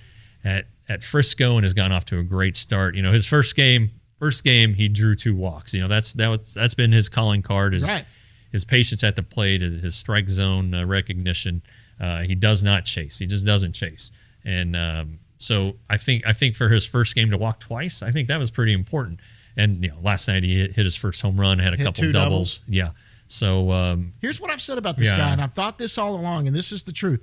at 0.44 0.66
at 0.88 1.02
Frisco 1.02 1.56
and 1.56 1.64
has 1.64 1.72
gone 1.72 1.92
off 1.92 2.04
to 2.06 2.18
a 2.18 2.22
great 2.24 2.56
start. 2.56 2.96
You 2.96 3.02
know, 3.02 3.12
his 3.12 3.26
first 3.26 3.54
game 3.56 3.90
first 4.18 4.44
game 4.44 4.74
he 4.74 4.88
drew 4.88 5.14
two 5.14 5.34
walks. 5.34 5.72
You 5.74 5.80
know, 5.80 5.88
that's 5.88 6.12
that 6.14 6.28
was 6.28 6.54
that's 6.54 6.74
been 6.74 6.92
his 6.92 7.08
calling 7.08 7.42
card 7.42 7.74
is 7.74 7.88
Right. 7.88 8.04
his 8.50 8.64
patience 8.64 9.02
at 9.04 9.16
the 9.16 9.22
plate, 9.22 9.60
his, 9.62 9.82
his 9.82 9.94
strike 9.94 10.28
zone 10.28 10.74
uh, 10.74 10.84
recognition. 10.84 11.62
Uh, 12.00 12.22
he 12.22 12.34
does 12.34 12.62
not 12.64 12.84
chase. 12.84 13.18
He 13.18 13.26
just 13.26 13.46
doesn't 13.46 13.72
chase. 13.74 14.10
And 14.44 14.74
um, 14.74 15.18
so 15.38 15.76
I 15.88 15.96
think 15.98 16.26
I 16.26 16.32
think 16.32 16.56
for 16.56 16.68
his 16.68 16.84
first 16.84 17.14
game 17.14 17.30
to 17.30 17.38
walk 17.38 17.60
twice, 17.60 18.02
I 18.02 18.10
think 18.10 18.26
that 18.28 18.38
was 18.40 18.50
pretty 18.50 18.72
important. 18.72 19.20
And 19.56 19.82
you 19.82 19.90
know, 19.90 19.98
last 20.02 20.28
night 20.28 20.42
he 20.44 20.58
hit, 20.60 20.72
hit 20.74 20.84
his 20.84 20.96
first 20.96 21.20
home 21.22 21.38
run, 21.40 21.58
had 21.58 21.74
a 21.74 21.76
Hit 21.76 21.84
couple 21.86 22.10
doubles. 22.12 22.58
doubles. 22.58 22.60
Yeah. 22.68 22.90
So 23.28 23.70
um, 23.72 24.12
Here's 24.20 24.40
what 24.40 24.50
I've 24.50 24.60
said 24.62 24.78
about 24.78 24.98
this 24.98 25.10
Yeah. 25.10 25.16
guy, 25.18 25.30
and 25.30 25.40
I've 25.40 25.54
thought 25.54 25.78
this 25.78 25.96
all 25.98 26.14
along, 26.14 26.46
and 26.46 26.54
this 26.56 26.70
is 26.72 26.82
the 26.84 26.92
truth. 26.92 27.22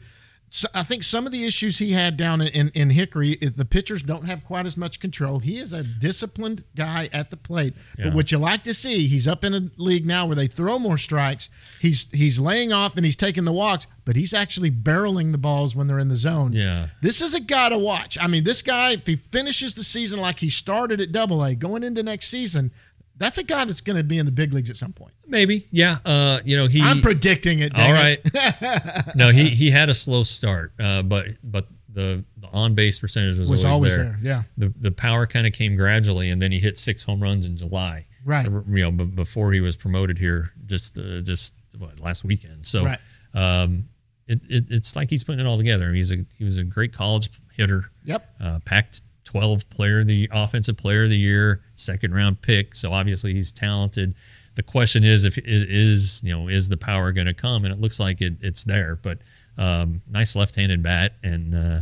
So 0.49 0.67
I 0.73 0.83
think 0.83 1.03
some 1.03 1.25
of 1.25 1.31
the 1.31 1.45
issues 1.45 1.77
he 1.77 1.91
had 1.91 2.17
down 2.17 2.41
in, 2.41 2.69
in 2.69 2.89
Hickory, 2.89 3.35
the 3.35 3.65
pitchers 3.65 4.01
don't 4.01 4.23
have 4.23 4.43
quite 4.43 4.65
as 4.65 4.75
much 4.75 4.99
control. 4.99 5.39
He 5.39 5.57
is 5.57 5.73
a 5.73 5.83
disciplined 5.83 6.63
guy 6.75 7.09
at 7.13 7.29
the 7.29 7.37
plate. 7.37 7.75
Yeah. 7.97 8.05
But 8.05 8.13
what 8.15 8.31
you 8.31 8.39
like 8.39 8.63
to 8.63 8.73
see, 8.73 9.07
he's 9.07 9.27
up 9.27 9.43
in 9.43 9.53
a 9.53 9.69
league 9.77 10.05
now 10.05 10.25
where 10.25 10.35
they 10.35 10.47
throw 10.47 10.79
more 10.79 10.97
strikes. 10.97 11.49
He's 11.79 12.09
he's 12.11 12.39
laying 12.39 12.73
off 12.73 12.95
and 12.95 13.05
he's 13.05 13.15
taking 13.15 13.45
the 13.45 13.51
walks, 13.51 13.85
but 14.05 14.15
he's 14.15 14.33
actually 14.33 14.71
barreling 14.71 15.31
the 15.31 15.37
balls 15.37 15.75
when 15.75 15.87
they're 15.87 15.99
in 15.99 16.09
the 16.09 16.15
zone. 16.15 16.53
Yeah. 16.53 16.87
This 17.01 17.21
is 17.21 17.35
a 17.35 17.39
guy 17.39 17.69
to 17.69 17.77
watch. 17.77 18.17
I 18.19 18.27
mean, 18.27 18.43
this 18.43 18.61
guy, 18.61 18.91
if 18.91 19.05
he 19.05 19.15
finishes 19.15 19.75
the 19.75 19.83
season 19.83 20.19
like 20.19 20.39
he 20.39 20.49
started 20.49 20.99
at 20.99 21.11
double 21.11 21.43
A, 21.43 21.53
going 21.53 21.83
into 21.83 22.01
next 22.01 22.27
season, 22.27 22.71
that's 23.19 23.37
a 23.37 23.43
guy 23.43 23.65
that's 23.65 23.81
going 23.81 23.97
to 23.97 24.03
be 24.03 24.17
in 24.17 24.25
the 24.25 24.31
big 24.31 24.53
leagues 24.53 24.69
at 24.71 24.77
some 24.77 24.93
point. 24.93 25.13
maybe, 25.27 25.67
yeah. 25.71 25.97
Uh, 26.03 26.39
you 26.43 26.57
know, 26.57 26.65
he 26.67 26.81
I'm 26.81 27.01
predicting 27.01 27.59
it. 27.59 27.77
All 27.77 27.93
right. 27.93 28.19
It. 28.25 29.05
no, 29.15 29.29
he 29.31 29.49
he 29.49 29.69
had 29.71 29.89
a 29.89 29.93
slow 29.93 30.23
start, 30.23 30.73
uh, 30.79 31.03
but 31.03 31.27
but 31.43 31.67
the 31.91 32.23
the 32.37 32.47
on 32.47 32.73
base 32.75 32.99
percentage 32.99 33.37
was, 33.37 33.49
Was 33.51 33.63
always, 33.65 33.93
always 33.93 33.95
there. 33.95 34.17
there, 34.19 34.19
yeah. 34.21 34.43
The 34.57 34.73
the 34.79 34.91
power 34.91 35.27
kind 35.27 35.45
of 35.45 35.53
came 35.53 35.75
gradually, 35.75 36.29
and 36.31 36.41
then 36.41 36.51
he 36.51 36.59
hit 36.59 36.77
six 36.79 37.03
home 37.03 37.21
runs 37.21 37.45
in 37.45 37.55
July. 37.57 38.05
Right. 38.25 38.45
You 38.45 38.63
know, 38.67 38.91
b- 38.91 39.05
before 39.05 39.53
he 39.53 39.59
was 39.61 39.77
promoted 39.77 40.17
here, 40.17 40.51
just 40.65 40.97
uh, 40.97 41.21
just 41.21 41.53
what 41.77 41.99
last 41.99 42.23
weekend. 42.25 42.65
So, 42.65 42.85
Right. 42.85 42.99
um, 43.33 43.89
it, 44.27 44.41
it 44.49 44.65
it's 44.69 44.95
like 44.95 45.09
he's 45.09 45.23
putting 45.23 45.39
it 45.39 45.47
all 45.47 45.57
together. 45.57 45.93
He's 45.93 46.11
a 46.11 46.25
he 46.37 46.43
was 46.43 46.57
a 46.57 46.63
great 46.63 46.91
college 46.93 47.29
hitter. 47.55 47.85
Yep. 48.03 48.35
Uh, 48.41 48.59
Pac 48.65 48.93
12 49.29 49.69
player 49.69 49.99
of 49.99 50.07
the 50.07 50.27
offensive 50.31 50.75
player 50.75 51.03
of 51.03 51.09
the 51.11 51.17
year, 51.17 51.61
second 51.75 52.15
round 52.15 52.41
pick. 52.41 52.73
So 52.73 52.91
obviously 52.93 53.31
he's 53.35 53.51
talented. 53.51 54.15
The 54.55 54.63
question 54.63 55.03
is 55.03 55.23
if 55.23 55.37
it 55.37 55.43
is 55.45 56.19
you 56.23 56.35
know 56.35 56.47
is 56.47 56.67
the 56.69 56.77
power 56.77 57.11
going 57.11 57.27
to 57.27 57.33
come, 57.35 57.63
and 57.63 57.71
it 57.71 57.79
looks 57.79 57.99
like 57.99 58.21
it, 58.21 58.37
it's 58.41 58.63
there. 58.63 58.95
But 58.95 59.19
um, 59.55 60.01
nice 60.09 60.35
left-handed 60.35 60.81
bat, 60.81 61.13
and 61.21 61.53
uh, 61.53 61.81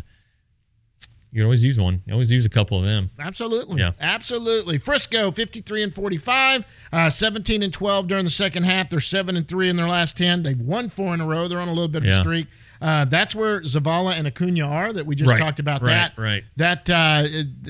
you 1.32 1.38
can 1.40 1.44
always 1.44 1.64
use 1.64 1.80
one. 1.80 2.02
You 2.06 2.12
always 2.14 2.32
use 2.34 2.46
a 2.46 2.50
couple 2.50 2.78
of 2.80 2.84
them. 2.84 3.12
Absolutely. 3.18 3.80
Yeah. 3.80 3.92
Absolutely. 4.00 4.78
Frisco, 4.78 5.32
53 5.32 5.84
and 5.84 5.94
45, 5.96 6.66
uh, 6.92 7.10
17 7.10 7.64
and 7.64 7.72
12 7.72 8.08
during 8.10 8.26
the 8.26 8.30
second 8.30 8.64
half. 8.64 8.90
They're 8.90 9.00
7 9.00 9.38
and 9.38 9.48
3 9.48 9.70
in 9.70 9.76
their 9.78 9.88
last 9.88 10.18
10. 10.18 10.44
They've 10.44 10.60
won 10.60 10.90
four 10.90 11.14
in 11.14 11.22
a 11.22 11.26
row. 11.26 11.48
They're 11.48 11.60
on 11.62 11.68
a 11.70 11.74
little 11.74 11.88
bit 11.88 12.04
of 12.04 12.10
a 12.10 12.12
Yeah. 12.12 12.20
streak. 12.22 12.48
Uh, 12.82 13.06
that's 13.06 13.34
where 13.36 13.62
Zavala 13.62 14.14
and 14.14 14.28
Acuna 14.28 14.62
are 14.68 14.94
that 14.94 15.06
we 15.06 15.16
just 15.16 15.32
Right, 15.32 15.40
talked 15.40 15.60
about 15.60 15.82
right, 15.82 16.12
that. 16.16 16.18
right. 16.18 16.44
That, 16.58 16.90
uh, 16.90 17.24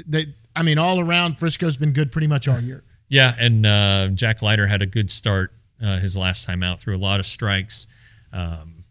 they, 0.07 0.27
I 0.55 0.63
mean, 0.63 0.77
all 0.77 0.99
around, 0.99 1.37
Frisco's 1.37 1.77
been 1.77 1.93
good 1.93 2.11
pretty 2.11 2.27
much 2.27 2.47
all 2.47 2.59
year. 2.59 2.83
Yeah, 3.09 3.35
and 3.39 3.65
uh, 3.65 4.07
Jack 4.09 4.41
Leiter 4.41 4.67
had 4.67 4.81
a 4.81 4.85
good 4.85 5.09
start 5.09 5.53
uh, 5.81 5.97
his 5.99 6.17
last 6.17 6.45
time 6.45 6.61
out 6.63 6.79
through 6.81 6.97
a 6.97 6.99
lot 6.99 7.19
of 7.19 7.25
strikes. 7.25 7.87
Um, 8.33 8.83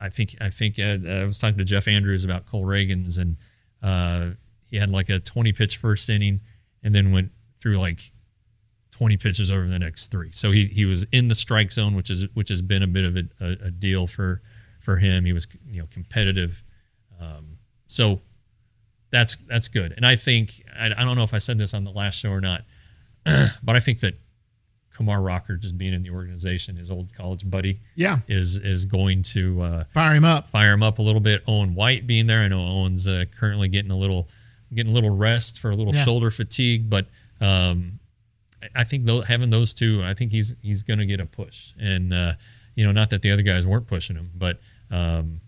I 0.00 0.10
think 0.10 0.36
I 0.40 0.50
think 0.50 0.78
uh, 0.78 0.98
I 1.08 1.24
was 1.24 1.38
talking 1.38 1.58
to 1.58 1.64
Jeff 1.64 1.88
Andrews 1.88 2.24
about 2.24 2.46
Cole 2.46 2.64
Ragans, 2.64 3.18
and 3.18 3.36
uh, 3.82 4.34
he 4.70 4.76
had 4.76 4.90
like 4.90 5.08
a 5.08 5.18
20 5.18 5.52
pitch 5.52 5.76
first 5.78 6.08
inning, 6.08 6.40
and 6.82 6.94
then 6.94 7.10
went 7.10 7.32
through 7.58 7.78
like 7.78 8.12
20 8.92 9.16
pitches 9.16 9.50
over 9.50 9.66
the 9.66 9.78
next 9.78 10.08
three. 10.08 10.30
So 10.32 10.52
he 10.52 10.66
he 10.66 10.84
was 10.84 11.04
in 11.10 11.28
the 11.28 11.34
strike 11.34 11.72
zone, 11.72 11.96
which 11.96 12.10
is 12.10 12.26
which 12.34 12.50
has 12.50 12.62
been 12.62 12.82
a 12.82 12.86
bit 12.86 13.04
of 13.04 13.16
a, 13.16 13.22
a, 13.40 13.66
a 13.66 13.70
deal 13.72 14.06
for 14.06 14.40
for 14.84 14.96
him. 14.98 15.24
He 15.24 15.32
was 15.32 15.46
you 15.68 15.80
know 15.80 15.88
competitive. 15.90 16.62
Um, 17.20 17.58
so 17.86 18.20
that's 19.10 19.36
that's 19.48 19.68
good. 19.68 19.92
And 19.96 20.04
I 20.06 20.16
think 20.16 20.62
I, 20.78 20.86
I 20.86 21.04
don't 21.04 21.16
know 21.16 21.22
if 21.22 21.34
I 21.34 21.38
said 21.38 21.58
this 21.58 21.74
on 21.74 21.84
the 21.84 21.90
last 21.92 22.16
show 22.18 22.30
or 22.30 22.40
not, 22.40 22.62
but 23.24 23.76
I 23.76 23.80
think 23.80 24.00
that 24.00 24.14
Kumar 24.92 25.20
Rocker 25.20 25.56
just 25.56 25.76
being 25.76 25.92
in 25.92 26.02
the 26.02 26.10
organization, 26.10 26.76
his 26.76 26.90
old 26.90 27.12
college 27.14 27.48
buddy, 27.48 27.80
Yeah. 27.96 28.18
is 28.28 28.56
is 28.58 28.84
going 28.84 29.22
to 29.24 29.60
uh, 29.62 29.84
Fire 29.92 30.14
him 30.14 30.24
up. 30.24 30.50
fire 30.50 30.72
him 30.72 30.82
up 30.82 30.98
a 30.98 31.02
little 31.02 31.20
bit. 31.20 31.42
Owen 31.48 31.74
White 31.74 32.06
being 32.06 32.26
there, 32.26 32.40
I 32.40 32.48
know 32.48 32.60
Owen's 32.60 33.08
uh, 33.08 33.24
currently 33.38 33.68
getting 33.68 33.90
a 33.90 33.96
little 33.96 34.28
getting 34.72 34.92
a 34.92 34.94
little 34.94 35.10
rest 35.16 35.58
for 35.58 35.70
a 35.70 35.76
little 35.76 35.94
Yeah. 35.94 36.04
shoulder 36.04 36.30
fatigue, 36.30 36.88
but 36.90 37.06
um, 37.40 37.98
I- 38.74 38.84
think 38.84 39.08
having 39.26 39.50
those 39.50 39.74
two, 39.74 40.02
I 40.04 40.14
think 40.14 40.32
he's 40.32 40.54
he's 40.62 40.82
going 40.82 40.98
to 40.98 41.06
get 41.06 41.20
a 41.20 41.26
push. 41.26 41.72
And 41.78 42.12
uh, 42.12 42.34
you 42.74 42.84
know, 42.84 42.92
not 42.92 43.10
that 43.10 43.22
the 43.22 43.30
other 43.30 43.42
guys 43.42 43.66
weren't 43.66 43.86
pushing 43.86 44.16
him, 44.16 44.30
but 44.34 44.60
um, 44.90 45.40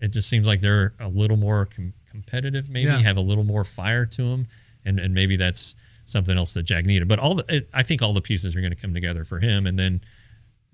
it 0.00 0.08
just 0.08 0.28
seems 0.28 0.46
like 0.46 0.60
they're 0.60 0.94
a 1.00 1.08
little 1.08 1.36
more 1.36 1.66
com- 1.66 1.94
competitive. 2.10 2.68
Maybe 2.68 2.86
Yeah. 2.86 2.98
have 2.98 3.16
a 3.16 3.20
little 3.22 3.44
more 3.44 3.64
fire 3.64 4.04
to 4.06 4.22
them, 4.22 4.46
and 4.84 4.98
and 5.00 5.14
maybe 5.14 5.36
that's 5.36 5.74
something 6.04 6.36
else 6.36 6.52
that 6.54 6.64
Jack 6.64 6.84
needed. 6.84 7.08
But 7.08 7.18
all 7.18 7.34
the, 7.36 7.44
it, 7.48 7.70
I 7.72 7.82
think 7.82 8.02
all 8.02 8.12
the 8.12 8.20
pieces 8.20 8.54
are 8.54 8.60
going 8.60 8.74
to 8.74 8.80
come 8.80 8.92
together 8.92 9.24
for 9.24 9.40
him. 9.40 9.66
And 9.66 9.78
then 9.78 10.02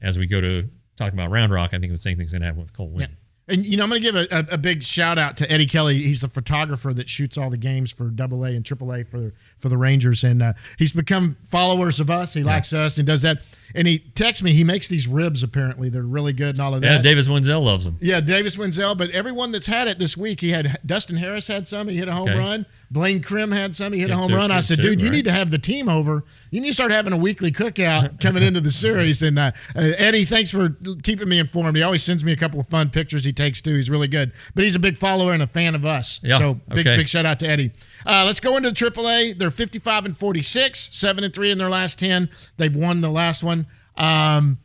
as 0.02 0.18
we 0.18 0.26
go 0.26 0.40
to 0.40 0.68
talk 0.96 1.12
about 1.12 1.30
Round 1.30 1.52
Rock, 1.52 1.72
I 1.72 1.78
think 1.78 1.92
the 1.92 1.98
same 1.98 2.16
thing's 2.18 2.32
going 2.32 2.40
to 2.40 2.46
happen 2.46 2.60
with 2.60 2.72
Cole 2.72 2.88
Winn. 2.90 3.16
And 3.50 3.66
you 3.66 3.76
know, 3.76 3.82
I'm 3.82 3.90
going 3.90 4.00
to 4.02 4.12
give 4.12 4.16
a, 4.16 4.26
a, 4.30 4.54
a 4.54 4.58
big 4.58 4.82
shout 4.82 5.18
out 5.18 5.36
to 5.38 5.50
Eddie 5.50 5.66
Kelly. 5.66 5.98
He's 5.98 6.20
the 6.20 6.28
photographer 6.28 6.92
that 6.94 7.08
shoots 7.08 7.36
all 7.36 7.50
the 7.50 7.56
games 7.56 7.90
for 7.90 8.04
Double 8.08 8.44
A 8.44 8.50
and 8.50 8.64
Triple 8.64 8.92
A 8.94 9.04
for 9.04 9.32
for 9.58 9.68
the 9.68 9.76
Rangers, 9.76 10.24
and 10.24 10.42
uh, 10.42 10.52
he's 10.78 10.92
become 10.92 11.36
followers 11.44 12.00
of 12.00 12.08
us. 12.10 12.32
He 12.34 12.42
likes 12.42 12.72
us 12.72 12.96
and 12.98 13.06
does 13.06 13.22
that. 13.22 13.42
And 13.74 13.86
he 13.86 14.00
texts 14.00 14.42
me. 14.42 14.52
He 14.52 14.64
makes 14.64 14.88
these 14.88 15.06
ribs. 15.06 15.42
Apparently, 15.44 15.88
they're 15.88 16.02
really 16.02 16.32
good 16.32 16.56
and 16.56 16.60
all 16.60 16.74
of 16.74 16.80
that. 16.80 16.90
Yeah. 16.96 17.02
Davis 17.02 17.28
Wendzel 17.28 17.62
loves 17.62 17.84
them. 17.84 17.98
Yeah, 18.00 18.20
Davis 18.20 18.56
Wendzel, 18.56 18.96
but 18.98 19.10
everyone 19.10 19.52
that's 19.52 19.66
had 19.66 19.86
it 19.86 19.98
this 20.00 20.16
week, 20.16 20.40
he 20.40 20.50
had 20.50 20.78
Dustin 20.84 21.16
Harris 21.18 21.46
had 21.46 21.68
some, 21.68 21.86
he 21.88 21.96
hit 21.96 22.08
a 22.08 22.12
home 22.12 22.28
Okay. 22.30 22.38
run. 22.38 22.66
Blaine 22.92 23.22
Crim 23.22 23.52
had 23.52 23.76
some, 23.76 23.92
he 23.92 24.00
hit 24.00 24.10
a 24.10 24.16
home 24.16 24.32
run. 24.34 24.50
I 24.50 24.58
said, 24.58 24.78
dude, 24.78 25.00
you 25.00 25.06
right. 25.06 25.14
need 25.14 25.24
to 25.26 25.30
have 25.30 25.52
the 25.52 25.58
team 25.58 25.88
over. 25.88 26.24
You 26.50 26.60
need 26.60 26.68
to 26.68 26.74
start 26.74 26.90
having 26.90 27.12
a 27.12 27.16
weekly 27.16 27.52
cookout 27.52 28.20
coming 28.20 28.42
into 28.42 28.60
the 28.60 28.72
series. 28.72 29.22
And 29.22 29.38
uh, 29.38 29.52
uh, 29.76 29.92
Eddie, 29.96 30.24
thanks 30.24 30.50
for 30.50 30.76
keeping 31.04 31.28
me 31.28 31.38
informed. 31.38 31.76
He 31.76 31.84
always 31.84 32.02
sends 32.02 32.24
me 32.24 32.32
a 32.32 32.36
couple 32.36 32.58
of 32.58 32.66
fun 32.66 32.90
pictures 32.90 33.22
he 33.22 33.32
takes 33.32 33.62
too. 33.62 33.76
He's 33.76 33.88
really 33.88 34.08
good, 34.08 34.32
but 34.56 34.64
he's 34.64 34.74
a 34.74 34.80
big 34.80 34.96
follower 34.96 35.32
and 35.32 35.40
a 35.40 35.46
fan 35.46 35.76
of 35.76 35.84
us. 35.84 36.18
Yeah, 36.24 36.38
So 36.38 36.54
big, 36.68 36.84
okay. 36.84 36.96
big 36.96 37.08
shout 37.08 37.26
out 37.26 37.38
to 37.38 37.48
Eddie. 37.48 37.70
Uh, 38.04 38.24
let's 38.26 38.40
go 38.40 38.56
into 38.56 38.70
the 38.70 38.74
AAA. 38.76 39.38
They're 39.38 39.52
55 39.52 40.06
and 40.06 40.16
46, 40.16 40.88
seven 40.92 41.22
and 41.22 41.32
three 41.32 41.52
in 41.52 41.58
their 41.58 41.70
last 41.70 42.00
10. 42.00 42.28
They've 42.56 42.74
won 42.74 43.02
the 43.02 43.10
last 43.10 43.44
one. 43.44 43.68
Um, 43.96 44.58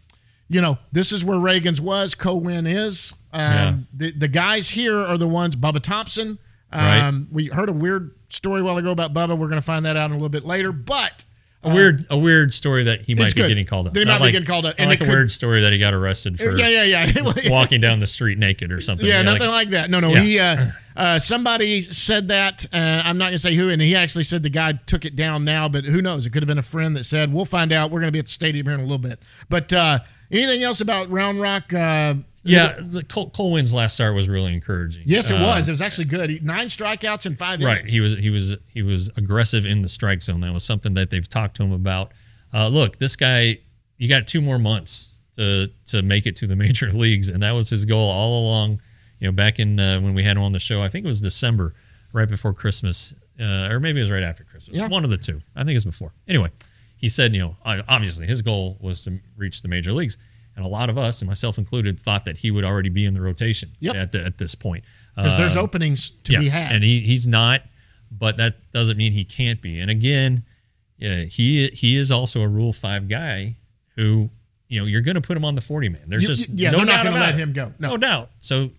you 0.50 0.62
know, 0.62 0.80
this 0.92 1.12
is 1.12 1.24
where 1.24 1.38
Ragans 1.38 1.80
was. 1.80 2.16
Cole 2.16 2.40
Winn 2.40 2.66
is. 2.66 3.14
Um, 3.32 3.42
Yeah. 3.42 3.76
the, 3.94 4.12
the 4.14 4.28
guys 4.28 4.70
here 4.70 5.00
are 5.00 5.18
the 5.18 5.28
ones, 5.28 5.56
Bubba 5.56 5.82
Thompson. 5.82 6.40
Right. 6.74 7.00
Um, 7.00 7.28
We 7.32 7.48
heard 7.48 7.70
a 7.70 7.74
weird 7.74 8.12
story 8.30 8.62
a 8.62 8.64
while 8.64 8.78
ago 8.78 8.92
about 8.92 9.14
Bubba. 9.14 9.30
We're 9.38 9.48
going 9.48 9.52
to 9.56 9.62
find 9.62 9.86
that 9.86 9.96
out 9.96 10.06
in 10.06 10.12
a 10.12 10.16
little 10.16 10.30
bit 10.30 10.46
later. 10.46 10.72
But 10.72 11.24
A 11.64 11.74
weird, 11.74 12.06
a 12.10 12.18
weird 12.18 12.54
story 12.54 12.84
that 12.84 13.02
he 13.02 13.16
might 13.16 13.34
be 13.34 13.42
good. 13.42 13.48
getting 13.48 13.66
called 13.66 13.88
up. 13.88 13.94
They 13.94 14.04
Not 14.04 14.14
might 14.14 14.18
be 14.18 14.24
like- 14.26 14.32
getting 14.34 14.48
called 14.48 14.66
up. 14.66 14.76
And 14.78 14.90
like 14.90 15.00
it 15.02 15.08
a 15.08 15.10
weird 15.10 15.32
story 15.32 15.62
that 15.62 15.72
he 15.72 15.80
got 15.80 15.94
arrested 15.94 16.38
for 16.38 16.56
yeah, 16.58 16.68
yeah, 16.84 17.06
yeah. 17.06 17.32
walking 17.50 17.80
down 17.80 18.00
the 18.00 18.08
street 18.08 18.38
naked 18.38 18.72
or 18.74 18.82
something. 18.82 19.06
Yeah, 19.08 19.22
know, 19.22 19.34
nothing 19.34 19.50
like, 19.50 19.70
that. 19.70 19.90
No, 19.90 20.00
no. 20.00 20.10
Yeah. 20.10 20.22
He 20.22 20.40
uh, 20.40 20.66
uh, 20.98 21.20
somebody 21.20 21.82
said 21.82 22.28
that. 22.30 22.66
Uh, 22.74 22.78
I'm 23.06 23.18
not 23.18 23.26
gonna 23.28 23.40
say 23.40 23.56
who, 23.56 23.70
and 23.70 23.82
he 23.82 23.96
actually 23.96 24.24
said 24.26 24.44
the 24.44 24.50
guy 24.50 24.74
took 24.74 25.06
it 25.06 25.16
down 25.16 25.44
now, 25.46 25.68
but 25.70 25.86
who 25.86 26.02
knows? 26.02 26.26
It 26.26 26.32
could 26.32 26.42
have 26.44 26.48
been 26.48 26.58
a 26.58 26.62
friend 26.64 26.96
that 26.96 27.04
said. 27.06 27.34
We'll 27.34 27.46
find 27.46 27.72
out. 27.74 27.90
We're 27.92 28.00
gonna 28.00 28.12
be 28.12 28.20
at 28.20 28.26
the 28.26 28.32
stadium 28.32 28.66
here 28.66 28.74
in 28.76 28.80
a 28.80 28.84
little 28.84 28.98
bit. 28.98 29.20
But 29.50 29.72
uh, 29.74 30.00
anything 30.32 30.64
else 30.64 30.82
about 30.82 31.10
Round 31.10 31.42
Rock? 31.42 31.74
Yeah, 32.46 32.80
the 32.80 33.04
Cole, 33.04 33.30
Cole 33.32 33.52
Winn's 33.52 33.74
last 33.74 33.96
start 33.96 34.16
was 34.16 34.30
really 34.30 34.54
encouraging. 34.54 35.04
Yes, 35.06 35.32
it 35.32 35.36
Uh, 35.42 35.46
was. 35.46 35.68
It 35.68 35.72
was 35.72 35.82
actually 35.82 36.06
good. 36.06 36.30
He, 36.30 36.40
nine 36.42 36.68
strikeouts 36.68 37.26
in 37.26 37.36
five 37.36 37.62
Right. 37.62 37.78
innings. 37.80 37.92
He 37.92 38.00
was 38.00 38.14
he 38.18 38.30
was 38.30 38.56
he 38.74 38.82
was 38.82 39.10
aggressive 39.18 39.66
in 39.66 39.82
the 39.82 39.90
strike 39.90 40.22
zone. 40.22 40.42
That 40.42 40.54
was 40.54 40.64
something 40.64 40.94
that 40.94 41.10
they've 41.10 41.28
talked 41.28 41.56
to 41.58 41.64
him 41.64 41.72
about. 41.72 42.12
Uh, 42.54 42.68
look, 42.68 42.98
this 43.00 43.16
guy, 43.16 43.60
you 43.98 44.08
got 44.08 44.28
two 44.28 44.42
more 44.42 44.60
months 44.60 45.12
to 45.38 45.70
to 45.88 46.02
make 46.02 46.26
it 46.26 46.36
to 46.38 46.48
the 46.48 46.56
major 46.66 46.92
leagues, 46.92 47.30
and 47.30 47.42
that 47.44 47.52
was 47.54 47.70
his 47.70 47.84
goal 47.86 48.10
all 48.10 48.48
along. 48.48 48.82
You 49.20 49.28
know, 49.28 49.32
back 49.32 49.60
in 49.60 49.80
uh, 49.80 50.00
when 50.02 50.14
we 50.14 50.24
had 50.24 50.38
him 50.38 50.44
on 50.44 50.52
the 50.52 50.60
show, 50.60 50.82
I 50.84 50.90
think 50.90 51.06
it 51.06 51.08
was 51.08 51.22
December, 51.22 51.74
right 52.14 52.28
before 52.30 52.54
Christmas, 52.54 53.14
uh, 53.40 53.70
or 53.72 53.80
maybe 53.80 54.00
it 54.00 54.04
was 54.04 54.12
right 54.12 54.24
after 54.24 54.44
Christmas. 54.44 54.80
Yeah. 54.80 54.88
One 54.88 55.04
of 55.04 55.10
the 55.10 55.18
two. 55.18 55.42
I 55.56 55.64
think 55.64 55.76
it's 55.78 55.86
before. 55.86 56.14
Anyway, 56.28 56.50
he 56.98 57.10
said, 57.10 57.34
you 57.34 57.40
know, 57.42 57.58
obviously 57.88 58.28
his 58.28 58.42
goal 58.42 58.78
was 58.80 59.04
to 59.06 59.20
reach 59.38 59.62
the 59.62 59.68
major 59.70 59.94
leagues, 59.94 60.18
and 60.56 60.66
a 60.66 60.68
lot 60.68 60.90
of 60.90 60.98
us, 60.98 61.22
and 61.22 61.28
myself 61.28 61.58
included, 61.58 62.00
thought 62.00 62.26
that 62.26 62.38
he 62.38 62.52
would 62.52 62.64
already 62.64 62.90
be 62.90 63.06
in 63.06 63.14
the 63.14 63.22
rotation 63.22 63.72
Yep. 63.80 63.96
at 63.96 64.12
the, 64.12 64.24
at 64.26 64.38
this 64.38 64.56
point. 64.56 64.84
Because 65.16 65.36
there's 65.38 65.56
Um, 65.56 65.64
openings 65.66 66.12
to 66.26 66.38
be 66.40 66.50
had. 66.50 66.72
and 66.74 66.84
he, 66.84 67.00
he's 67.02 67.26
not, 67.28 67.62
but 68.12 68.38
that 68.38 68.72
doesn't 68.72 68.98
mean 68.98 69.12
he 69.14 69.24
can't 69.26 69.62
be. 69.62 69.80
And 69.80 69.90
again, 69.92 70.44
yeah, 70.98 71.24
he 71.26 71.68
he 71.70 71.98
is 71.98 72.12
also 72.12 72.42
a 72.42 72.48
Rule 72.48 72.72
Five 72.74 73.08
guy 73.10 73.58
who 73.96 74.30
you 74.68 74.80
know 74.80 74.86
you're 74.86 75.02
going 75.02 75.16
to 75.16 75.22
put 75.22 75.36
him 75.38 75.44
on 75.46 75.56
the 75.56 75.62
40 75.62 75.90
man. 75.90 76.04
There's 76.08 76.24
You- 76.24 76.28
just 76.30 76.50
yeah, 76.50 76.72
no 76.72 76.78
they're 76.78 76.86
not 76.86 76.92
doubt 76.98 77.06
gonna 77.06 77.20
let 77.20 77.36
him 77.36 77.52
go. 77.54 77.74
No. 77.80 77.90
no 77.90 77.98
doubt. 77.98 78.32
So 78.40 78.72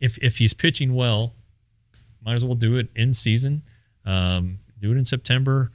if 0.00 0.18
if 0.18 0.36
he's 0.38 0.52
pitching 0.54 0.94
well, 0.94 1.34
might 2.22 2.34
as 2.34 2.44
well 2.44 2.54
do 2.54 2.76
it 2.76 2.88
in 2.94 3.14
season. 3.14 3.62
Um, 4.04 4.58
do 4.80 4.92
it 4.92 4.96
in 4.98 5.04
September. 5.04 5.72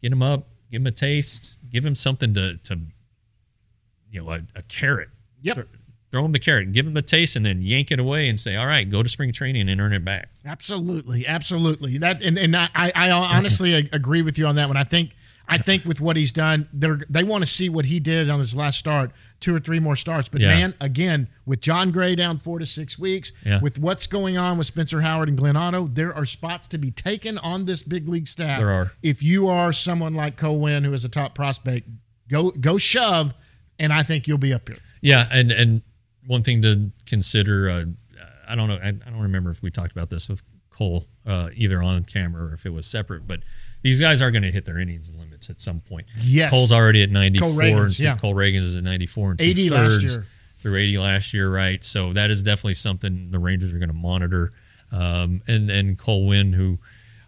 Get 0.00 0.12
him 0.12 0.22
up. 0.22 0.48
Give 0.70 0.80
him 0.80 0.86
a 0.86 0.92
taste. 0.92 1.58
Give 1.70 1.84
him 1.84 1.94
something 1.96 2.32
to 2.34 2.56
to 2.58 2.78
you 4.12 4.22
know 4.22 4.30
a, 4.30 4.40
a 4.54 4.62
carrot. 4.62 5.08
Yep. 5.40 5.54
Th- 5.56 5.66
Throw 6.12 6.26
him 6.26 6.32
the 6.32 6.38
carrot, 6.38 6.72
give 6.72 6.86
him 6.86 6.92
the 6.92 7.00
taste, 7.00 7.36
and 7.36 7.46
then 7.46 7.62
yank 7.62 7.90
it 7.90 7.98
away 7.98 8.28
and 8.28 8.38
say, 8.38 8.54
"All 8.54 8.66
right, 8.66 8.88
go 8.88 9.02
to 9.02 9.08
spring 9.08 9.32
training 9.32 9.70
and 9.70 9.80
earn 9.80 9.94
it 9.94 10.04
back." 10.04 10.28
Absolutely, 10.44 11.26
absolutely. 11.26 11.96
That 11.96 12.20
and, 12.22 12.38
and 12.38 12.54
I, 12.54 12.68
I 12.74 13.10
honestly 13.10 13.72
agree 13.74 14.20
with 14.20 14.36
you 14.36 14.46
on 14.46 14.56
that 14.56 14.68
one. 14.68 14.76
I 14.76 14.84
think 14.84 15.16
I 15.48 15.56
think 15.56 15.86
with 15.86 16.02
what 16.02 16.18
he's 16.18 16.30
done, 16.30 16.68
they 16.70 16.88
they 17.08 17.24
want 17.24 17.44
to 17.44 17.50
see 17.50 17.70
what 17.70 17.86
he 17.86 17.98
did 17.98 18.28
on 18.28 18.38
his 18.40 18.54
last 18.54 18.78
start, 18.78 19.10
two 19.40 19.54
or 19.56 19.58
three 19.58 19.80
more 19.80 19.96
starts. 19.96 20.28
But 20.28 20.42
Yeah. 20.42 20.48
man, 20.48 20.74
again, 20.82 21.28
with 21.46 21.62
Jon 21.62 21.90
Gray 21.90 22.14
down 22.14 22.36
four 22.36 22.58
to 22.58 22.66
six 22.66 22.98
weeks, 22.98 23.32
Yeah. 23.42 23.60
with 23.62 23.78
what's 23.78 24.06
going 24.06 24.36
on 24.36 24.58
with 24.58 24.66
Spencer 24.66 25.00
Howard 25.00 25.30
and 25.30 25.38
Glenn 25.38 25.56
Otto, 25.56 25.86
there 25.86 26.14
are 26.14 26.26
spots 26.26 26.68
to 26.68 26.78
be 26.78 26.90
taken 26.90 27.38
on 27.38 27.64
this 27.64 27.82
big 27.82 28.06
league 28.06 28.28
staff. 28.28 28.58
There 28.60 28.70
are. 28.70 28.92
If 29.02 29.22
you 29.22 29.48
are 29.48 29.72
someone 29.72 30.12
like 30.12 30.36
Cole 30.36 30.60
Winn, 30.60 30.84
who 30.84 30.92
is 30.92 31.06
a 31.06 31.08
top 31.08 31.34
prospect, 31.34 31.88
go 32.28 32.50
go 32.50 32.76
shove, 32.76 33.32
and 33.82 33.92
I 33.92 34.02
think 34.02 34.26
you'll 34.26 34.38
be 34.38 34.52
up 34.54 34.68
here. 34.68 34.78
Yeah, 35.00 35.28
and 35.30 35.52
and 35.52 35.82
one 36.26 36.42
thing 36.42 36.62
to 36.62 36.90
consider, 37.06 37.68
uh, 37.68 37.84
I 38.48 38.54
don't 38.54 38.68
know, 38.68 38.76
I, 38.82 38.88
I 38.88 39.10
don't 39.10 39.20
remember 39.20 39.50
if 39.50 39.60
we 39.62 39.70
talked 39.70 39.92
about 39.92 40.08
this 40.10 40.28
with 40.28 40.42
Cole 40.70 41.06
uh, 41.26 41.48
either 41.54 41.82
on 41.82 42.04
camera 42.04 42.44
or 42.50 42.52
if 42.54 42.64
it 42.64 42.70
was 42.70 42.86
separate, 42.86 43.26
but 43.26 43.40
these 43.82 43.98
guys 44.00 44.22
are 44.22 44.30
going 44.30 44.42
to 44.44 44.52
hit 44.52 44.64
their 44.64 44.78
innings 44.78 45.10
limits 45.12 45.50
at 45.50 45.60
some 45.60 45.80
point. 45.80 46.06
Yes. 46.20 46.50
Cole's 46.50 46.70
already 46.70 47.02
at 47.02 47.10
94. 47.10 47.48
Cole 47.48 47.58
Ragans, 47.58 47.80
and 47.82 47.96
two- 47.96 48.02
yeah. 48.04 48.16
Cole 48.16 48.34
Ragans 48.34 48.60
is 48.62 48.76
at 48.76 48.84
94 48.84 49.30
and 49.32 49.40
80 49.42 49.68
two 49.68 49.74
last 49.74 50.02
year. 50.02 50.26
through 50.58 50.76
80 50.76 50.98
last 50.98 51.34
year, 51.34 51.50
right? 51.50 51.82
So 51.82 52.12
that 52.12 52.30
is 52.30 52.42
definitely 52.44 52.74
something 52.74 53.32
the 53.32 53.40
Rangers 53.40 53.72
are 53.72 53.78
going 53.78 53.88
to 53.88 53.94
monitor. 53.94 54.52
Um, 54.92 55.42
and 55.48 55.70
and 55.70 55.98
Cole 55.98 56.26
Winn, 56.26 56.52
who 56.52 56.78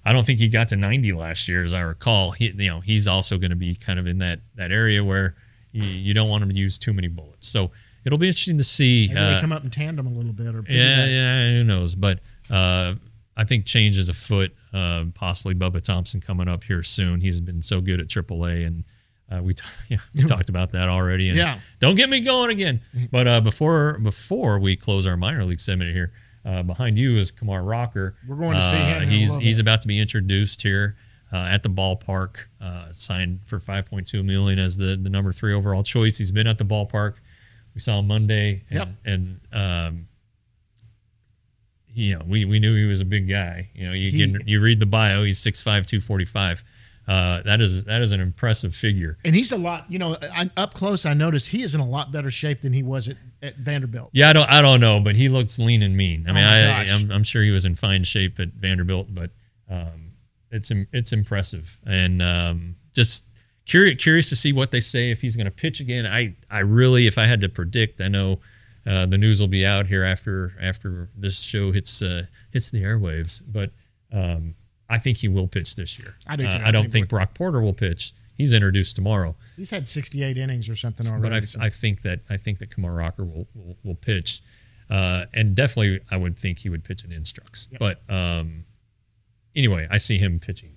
I 0.05 0.13
don't 0.13 0.25
think 0.27 0.39
he 0.39 0.49
got 0.49 0.69
to 0.69 0.77
90 0.77 1.13
last 1.15 1.49
year, 1.49 1.65
as 1.65 1.73
I 1.73 1.81
recall. 1.81 2.33
He, 2.33 2.51
you 2.51 2.69
know, 2.69 2.81
he's 2.81 3.09
also 3.09 3.39
going 3.39 3.51
to 3.51 3.57
be 3.57 3.75
kind 3.75 3.99
of 3.99 4.07
in 4.07 4.19
that 4.19 4.41
that 4.55 4.71
area 4.71 5.03
where 5.03 5.35
you, 5.75 5.83
you 5.85 6.15
don't 6.15 6.29
want 6.29 6.43
him 6.43 6.49
to 6.51 6.55
use 6.55 6.79
too 6.79 6.93
many 6.93 7.09
bullets. 7.09 7.49
So 7.49 7.71
it'll 8.05 8.19
be 8.19 8.29
interesting 8.29 8.59
to 8.59 8.65
see. 8.65 9.09
Maybe 9.09 9.21
uh, 9.21 9.35
they 9.35 9.41
come 9.41 9.53
up 9.53 9.65
in 9.65 9.71
tandem 9.71 10.07
a 10.07 10.11
little 10.11 10.33
bit, 10.33 10.55
or 10.55 10.65
yeah, 10.69 11.05
yeah, 11.07 11.51
who 11.53 11.65
knows? 11.65 11.95
But 11.95 12.21
uh, 12.51 12.95
I 13.37 13.45
think 13.45 13.67
change 13.67 13.99
is 13.99 14.09
afoot. 14.09 14.55
Uh, 14.73 15.07
possibly 15.15 15.55
Bubba 15.55 15.83
Thompson 15.83 16.21
coming 16.21 16.49
up 16.49 16.65
here 16.65 16.83
soon. 16.83 17.21
He's 17.21 17.41
been 17.41 17.63
so 17.63 17.81
good 17.81 18.01
at 18.01 18.09
AAA, 18.09 18.67
and 18.67 18.85
uh, 19.31 19.43
we, 19.43 19.55
t- 19.55 19.65
yeah, 19.89 19.99
we 20.15 20.23
talked 20.25 20.49
about 20.49 20.73
that 20.73 20.89
already. 20.89 21.29
And 21.29 21.37
Yeah. 21.39 21.59
don't 21.81 21.95
get 21.97 22.09
me 22.09 22.21
going 22.21 22.51
again. 22.51 22.81
But 23.11 23.27
uh, 23.27 23.41
before 23.41 23.99
before 23.99 24.59
we 24.59 24.77
close 24.77 25.07
our 25.07 25.17
minor 25.17 25.45
league 25.45 25.61
segment 25.61 25.95
here, 25.95 26.13
uh, 26.45 26.63
behind 26.63 26.99
you 26.99 27.17
is 27.17 27.31
Kumar 27.31 27.63
Rocker. 27.63 28.17
We're 28.29 28.37
going 28.37 28.57
to 28.57 28.63
see 28.63 28.77
him 28.77 29.03
Uh, 29.03 29.07
he's 29.07 29.35
he's 29.37 29.59
about 29.59 29.83
to 29.83 29.89
be 29.89 29.99
introduced 29.99 30.63
here. 30.63 30.97
Uh, 31.33 31.39
at 31.39 31.63
the 31.65 31.69
ballpark, 31.71 32.37
uh, 32.61 32.93
signed 32.93 33.41
for 33.45 33.59
5.2 33.59 34.25
million 34.25 34.59
as 34.59 34.77
the, 34.77 34.97
the 34.97 35.11
number 35.11 35.33
three 35.33 35.53
overall 35.53 35.83
choice. 35.83 36.19
He's 36.19 36.31
been 36.31 36.47
at 36.47 36.59
the 36.59 36.65
ballpark. 36.65 37.15
We 37.75 37.81
saw 37.81 37.99
him 37.99 38.07
Monday, 38.07 38.63
and, 38.71 38.79
Yep. 38.79 38.89
and 39.05 39.41
um, 39.53 40.09
you 41.93 42.17
know, 42.19 42.25
we, 42.27 42.45
we 42.45 42.59
knew 42.61 42.75
he 42.77 42.85
was 42.85 43.01
a 43.01 43.05
big 43.05 43.29
guy. 43.29 43.71
You 43.75 43.87
know, 43.89 43.93
you 43.95 44.11
He- 44.11 44.19
can 44.19 44.47
you 44.47 44.61
read 44.61 44.81
the 44.81 44.87
bio. 44.87 45.23
He's 45.25 45.41
6'5", 45.41 45.65
245. 45.87 46.65
Uh, 47.07 47.43
that 47.43 47.61
is 47.61 47.85
that 47.85 48.01
is 48.01 48.13
an 48.13 48.21
impressive 48.21 48.75
figure. 48.75 49.19
And 49.27 49.35
he's 49.35 49.53
a 49.53 49.59
lot, 49.59 49.85
you 49.91 49.99
know, 49.99 50.17
I, 50.35 50.51
up 50.57 50.73
close. 50.73 51.05
I 51.05 51.13
noticed 51.13 51.49
he 51.49 51.63
is 51.63 51.75
in 51.75 51.81
a 51.83 51.87
lot 51.87 52.11
better 52.13 52.31
shape 52.31 52.63
than 52.63 52.73
he 52.73 52.83
was 52.83 53.09
at, 53.11 53.17
at 53.43 53.57
Vanderbilt. 53.57 54.09
Yeah, 54.13 54.31
I 54.31 54.33
don't 54.33 54.49
I 54.51 54.63
don't 54.63 54.81
know, 54.81 55.01
but 55.01 55.15
he 55.15 55.29
looks 55.29 55.59
lean 55.59 55.83
and 55.83 55.95
mean. 55.97 56.25
I 56.27 56.33
mean, 56.33 56.43
oh 56.45 56.49
I, 56.49 56.87
I'm, 56.95 57.11
I'm 57.11 57.23
sure 57.25 57.43
he 57.43 57.51
was 57.51 57.67
in 57.67 57.75
fine 57.75 58.05
shape 58.05 58.41
at 58.41 58.55
Vanderbilt, 58.55 59.15
but 59.15 59.31
um, 59.69 60.04
it's 60.55 60.71
it's 60.93 61.13
impressive 61.13 61.79
and 61.87 62.23
um, 62.23 62.77
just 62.95 63.29
curious 63.67 64.03
curious 64.03 64.29
to 64.29 64.37
see 64.37 64.53
what 64.53 64.71
they 64.71 64.81
say 64.81 65.11
if 65.11 65.21
he's 65.21 65.37
going 65.37 65.47
to 65.47 65.51
pitch 65.51 65.81
again. 65.81 66.07
I 66.07 66.37
I 66.51 66.61
really, 66.61 67.07
if 67.07 67.19
I 67.19 67.27
had 67.27 67.41
to 67.43 67.49
predict, 67.49 68.01
I 68.01 68.09
know 68.09 68.41
uh, 68.87 69.07
the 69.07 69.19
news 69.19 69.41
will 69.41 69.49
be 69.49 69.65
out 69.67 69.87
here 69.87 70.05
after 70.05 70.55
after 70.61 71.09
this 71.17 71.41
show 71.41 71.73
hits 71.73 72.01
uh, 72.03 72.27
hits 72.53 72.71
the 72.71 72.83
airwaves, 72.83 73.43
but 73.47 73.71
um, 74.13 74.55
I 74.89 74.99
think 74.99 75.19
he 75.19 75.29
will 75.29 75.49
pitch 75.49 75.75
this 75.77 75.99
year. 75.99 76.15
I 76.27 76.37
do, 76.37 76.45
too. 76.45 76.49
Uh, 76.51 76.61
I 76.65 76.69
I 76.69 76.71
don't 76.71 76.91
think 76.91 77.09
Brock 77.09 77.35
Porter 77.35 77.61
will 77.61 77.73
pitch. 77.73 78.13
He's 78.37 78.53
introduced 78.53 78.97
tomorrow. 78.97 79.37
He's 79.57 79.71
had 79.71 79.87
68 79.87 80.37
innings 80.37 80.69
or 80.69 80.75
something 80.75 81.07
already. 81.07 81.23
But 81.23 81.33
I, 81.33 81.41
so- 81.41 81.61
I 81.61 81.71
think 81.71 82.03
that 82.03 82.21
I 82.29 82.37
think 82.37 82.59
that 82.59 82.71
Kumar 82.71 82.93
Rocker 82.93 83.25
will 83.25 83.47
will, 83.55 83.77
will 83.83 83.95
pitch, 83.95 84.43
uh, 84.91 85.25
and 85.33 85.55
definitely 85.55 86.01
I 86.11 86.17
would 86.17 86.37
think 86.39 86.59
he 86.61 86.69
would 86.69 86.85
pitch 86.85 87.05
in 87.05 87.13
instructs. 87.13 87.69
But 87.79 88.03
um, 88.11 88.65
anyway, 89.57 89.87
I 89.91 89.99
see 89.99 90.19
him 90.19 90.39
pitching. 90.41 90.77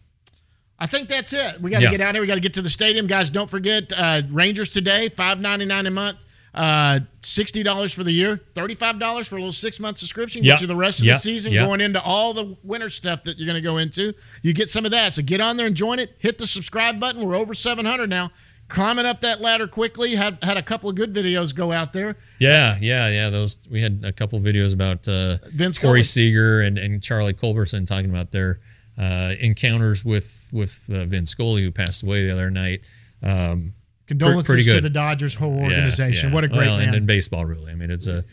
I 0.79 0.85
think 0.85 1.09
that's 1.09 1.33
it. 1.33 1.59
We 1.61 1.71
got 1.71 1.79
to 1.79 1.85
Yeah. 1.85 1.91
get 1.91 2.01
out 2.01 2.13
here. 2.15 2.21
We 2.21 2.27
got 2.27 2.35
to 2.35 2.39
get 2.39 2.53
to 2.55 2.61
the 2.61 2.69
stadium, 2.69 3.07
guys. 3.07 3.29
Don't 3.31 3.49
forget 3.49 3.91
uh, 3.97 4.21
Rangers 4.29 4.69
today, 4.69 5.09
five 5.09 5.39
ninety 5.39 5.65
nine 5.65 5.87
a 5.87 5.91
month, 5.91 6.19
uh, 6.53 6.99
sixty 7.23 7.63
dollars 7.63 7.93
for 7.93 8.03
the 8.03 8.11
year, 8.11 8.37
thirty 8.53 8.75
five 8.75 8.99
dollars 8.99 9.27
for 9.27 9.37
a 9.37 9.39
little 9.39 9.51
six 9.51 9.79
month 9.79 9.97
subscription. 9.97 10.43
Get 10.43 10.61
you 10.61 10.67
the 10.67 10.75
rest 10.75 10.99
of 10.99 11.05
Yeah. 11.05 11.13
the 11.13 11.19
season 11.19 11.51
Yeah. 11.53 11.65
going 11.65 11.81
into 11.81 11.99
all 12.01 12.31
the 12.33 12.55
winter 12.63 12.91
stuff 12.91 13.23
that 13.23 13.39
you're 13.39 13.47
going 13.47 13.55
to 13.61 13.67
go 13.67 13.77
into. 13.77 14.13
You 14.43 14.53
get 14.53 14.69
some 14.69 14.85
of 14.85 14.91
that. 14.91 15.13
So 15.13 15.23
get 15.23 15.41
on 15.41 15.57
there 15.57 15.65
and 15.65 15.75
join 15.75 15.97
it. 15.97 16.15
Hit 16.19 16.37
the 16.37 16.45
subscribe 16.45 16.99
button. 16.99 17.25
We're 17.25 17.35
over 17.35 17.55
seven 17.55 17.85
hundred 17.85 18.11
now. 18.11 18.31
Climbing 18.69 19.05
up 19.05 19.21
that 19.21 19.39
ladder 19.41 19.65
quickly. 19.65 20.13
Had 20.15 20.43
had 20.43 20.57
a 20.57 20.61
couple 20.61 20.89
of 20.91 20.95
good 20.95 21.11
videos 21.11 21.55
go 21.55 21.71
out 21.71 21.91
there. 21.93 22.17
Yeah, 22.37 22.77
yeah, 22.81 23.07
yeah. 23.09 23.29
Those 23.31 23.57
we 23.67 23.81
had 23.81 24.01
a 24.03 24.11
couple 24.11 24.39
videos 24.41 24.73
about 24.73 25.07
uh, 25.07 25.37
Vince 25.47 25.79
Corey 25.79 26.03
Scully. 26.03 26.27
Seager 26.27 26.61
and, 26.61 26.77
and 26.77 27.01
Charlie 27.01 27.33
Culberson 27.33 27.87
talking 27.87 28.09
about 28.11 28.31
their 28.31 28.59
uh, 28.97 29.33
encounters 29.39 30.03
with 30.03 30.47
with 30.51 30.83
uh, 30.89 31.05
Vince 31.05 31.31
Scully, 31.31 31.63
who 31.63 31.71
passed 31.71 32.03
away 32.03 32.25
the 32.25 32.33
other 32.33 32.49
night. 32.49 32.81
Um, 33.21 33.73
Condolences 34.07 34.65
to 34.65 34.79
the 34.79 34.89
Dodgers 34.89 35.35
whole 35.35 35.59
organization. 35.59 36.29
yeah. 36.29 36.35
What 36.35 36.45
a 36.45 36.47
great 36.47 36.67
well, 36.67 36.77
man. 36.77 36.89
And 36.89 36.97
in 36.97 37.05
baseball, 37.05 37.45
really. 37.45 37.73
I 37.73 37.75
mean, 37.75 37.91
it's 37.91 38.07
a 38.07 38.23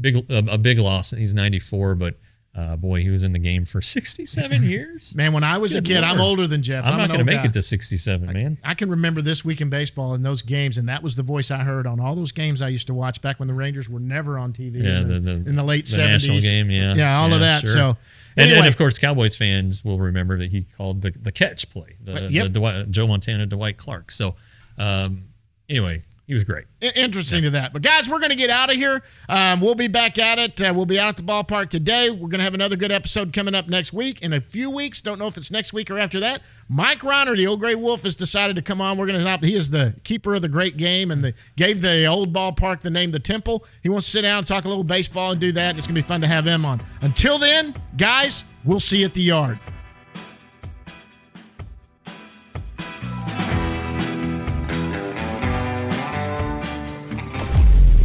big 0.00 0.16
a, 0.30 0.44
a 0.52 0.58
big 0.58 0.78
loss. 0.78 1.10
He's 1.10 1.34
94, 1.34 1.96
but 1.96 2.18
uh, 2.56 2.76
boy, 2.76 3.00
he 3.02 3.10
was 3.10 3.24
in 3.24 3.32
the 3.32 3.38
game 3.38 3.64
for 3.64 3.82
67 3.82 4.62
years. 4.68 5.16
man, 5.16 5.32
when 5.32 5.42
I 5.42 5.58
was 5.58 5.74
a 5.74 5.80
Good 5.80 5.88
kid, 5.94 6.04
I'm 6.04 6.20
older 6.20 6.46
than 6.46 6.62
Jeff. 6.62 6.84
I'm, 6.84 6.92
I'm 6.92 6.98
not 6.98 7.08
going 7.08 7.18
to 7.18 7.24
make 7.24 7.38
guy. 7.40 7.46
it 7.46 7.52
to 7.54 7.62
67, 7.62 8.32
man. 8.32 8.58
I 8.62 8.74
can 8.74 8.90
remember 8.90 9.22
this 9.22 9.44
week 9.44 9.60
in 9.60 9.70
baseball 9.70 10.14
and 10.14 10.24
those 10.24 10.42
games, 10.42 10.78
and 10.78 10.88
that 10.88 11.02
was 11.02 11.16
the 11.16 11.24
voice 11.24 11.50
I 11.50 11.64
heard 11.64 11.86
on 11.86 11.98
all 11.98 12.14
those 12.14 12.30
games 12.32 12.62
I 12.62 12.68
used 12.68 12.86
to 12.86 12.94
watch 12.94 13.20
back 13.20 13.38
when 13.40 13.48
the 13.48 13.54
Rangers 13.54 13.88
were 13.88 13.98
never 13.98 14.38
on 14.38 14.52
TV. 14.52 14.82
Yeah, 14.82 15.00
in, 15.00 15.08
the, 15.08 15.18
the, 15.20 15.32
in 15.32 15.56
the 15.56 15.64
late 15.64 15.86
the 15.86 15.90
seventies, 15.92 16.28
national 16.28 16.40
game. 16.42 16.70
Yeah, 16.70 16.94
yeah, 16.94 17.18
all 17.20 17.32
of 17.32 17.40
that. 17.40 17.62
sure. 17.62 17.70
So, 17.72 17.88
and, 18.36 18.50
anyway, 18.50 18.58
and 18.58 18.68
of 18.68 18.76
course, 18.78 18.98
Cowboys 18.98 19.36
fans 19.36 19.84
will 19.84 19.98
remember 19.98 20.38
that 20.38 20.50
he 20.50 20.62
called 20.76 21.02
the 21.02 21.10
the 21.10 21.32
catch 21.32 21.68
play, 21.70 21.96
the, 22.02 22.28
Yep. 22.30 22.44
the 22.44 22.48
Dwight, 22.50 22.90
Joe 22.90 23.06
Montana, 23.08 23.46
Dwight 23.46 23.76
Clark. 23.78 24.10
So, 24.12 24.36
um, 24.78 25.24
anyway, 25.68 26.02
he 26.26 26.32
was 26.32 26.42
great. 26.42 26.64
Interesting 26.80 27.42
to 27.42 27.50
that. 27.50 27.74
But 27.74 27.82
guys, 27.82 28.08
we're 28.08 28.18
going 28.18 28.30
to 28.30 28.36
get 28.36 28.48
out 28.48 28.70
of 28.70 28.76
here. 28.76 29.02
Um, 29.28 29.60
we'll 29.60 29.74
be 29.74 29.88
back 29.88 30.18
at 30.18 30.38
it. 30.38 30.60
Uh, 30.60 30.72
we'll 30.74 30.86
be 30.86 30.98
out 30.98 31.08
at 31.08 31.16
the 31.16 31.22
ballpark 31.22 31.68
today. 31.68 32.08
We're 32.08 32.28
going 32.28 32.38
to 32.38 32.44
have 32.44 32.54
another 32.54 32.76
good 32.76 32.90
episode 32.90 33.34
coming 33.34 33.54
up 33.54 33.68
next 33.68 33.92
week. 33.92 34.22
In 34.22 34.32
a 34.32 34.40
few 34.40 34.70
weeks, 34.70 35.02
don't 35.02 35.18
know 35.18 35.26
if 35.26 35.36
it's 35.36 35.50
next 35.50 35.74
week 35.74 35.90
or 35.90 35.98
after 35.98 36.20
that. 36.20 36.40
Mike 36.68 37.00
Rhyner, 37.00 37.36
the 37.36 37.46
old 37.46 37.60
gray 37.60 37.74
wolf, 37.74 38.04
has 38.04 38.16
decided 38.16 38.56
to 38.56 38.62
come 38.62 38.80
on. 38.80 38.96
We're 38.96 39.06
going 39.06 39.22
to. 39.22 39.46
He 39.46 39.54
is 39.54 39.68
the 39.70 39.96
keeper 40.04 40.34
of 40.34 40.42
the 40.42 40.48
great 40.48 40.78
game 40.78 41.10
and 41.10 41.22
the 41.22 41.34
gave 41.56 41.82
the 41.82 42.06
old 42.06 42.32
ballpark 42.32 42.80
the 42.80 42.90
name 42.90 43.10
the 43.10 43.18
Temple. 43.18 43.66
He 43.82 43.90
wants 43.90 44.06
to 44.06 44.12
sit 44.12 44.22
down 44.22 44.38
and 44.38 44.46
talk 44.46 44.64
a 44.64 44.68
little 44.68 44.84
baseball 44.84 45.32
and 45.32 45.40
do 45.40 45.52
that. 45.52 45.76
It's 45.76 45.86
going 45.86 45.94
to 45.94 46.02
be 46.02 46.06
fun 46.06 46.22
to 46.22 46.26
have 46.26 46.46
him 46.46 46.64
on. 46.64 46.80
Until 47.02 47.38
then, 47.38 47.74
guys, 47.98 48.44
we'll 48.64 48.80
see 48.80 49.00
you 49.00 49.06
at 49.06 49.14
the 49.14 49.22
yard. 49.22 49.58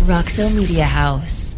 Roxo 0.10 0.50
Media 0.50 0.88
House. 0.88 1.49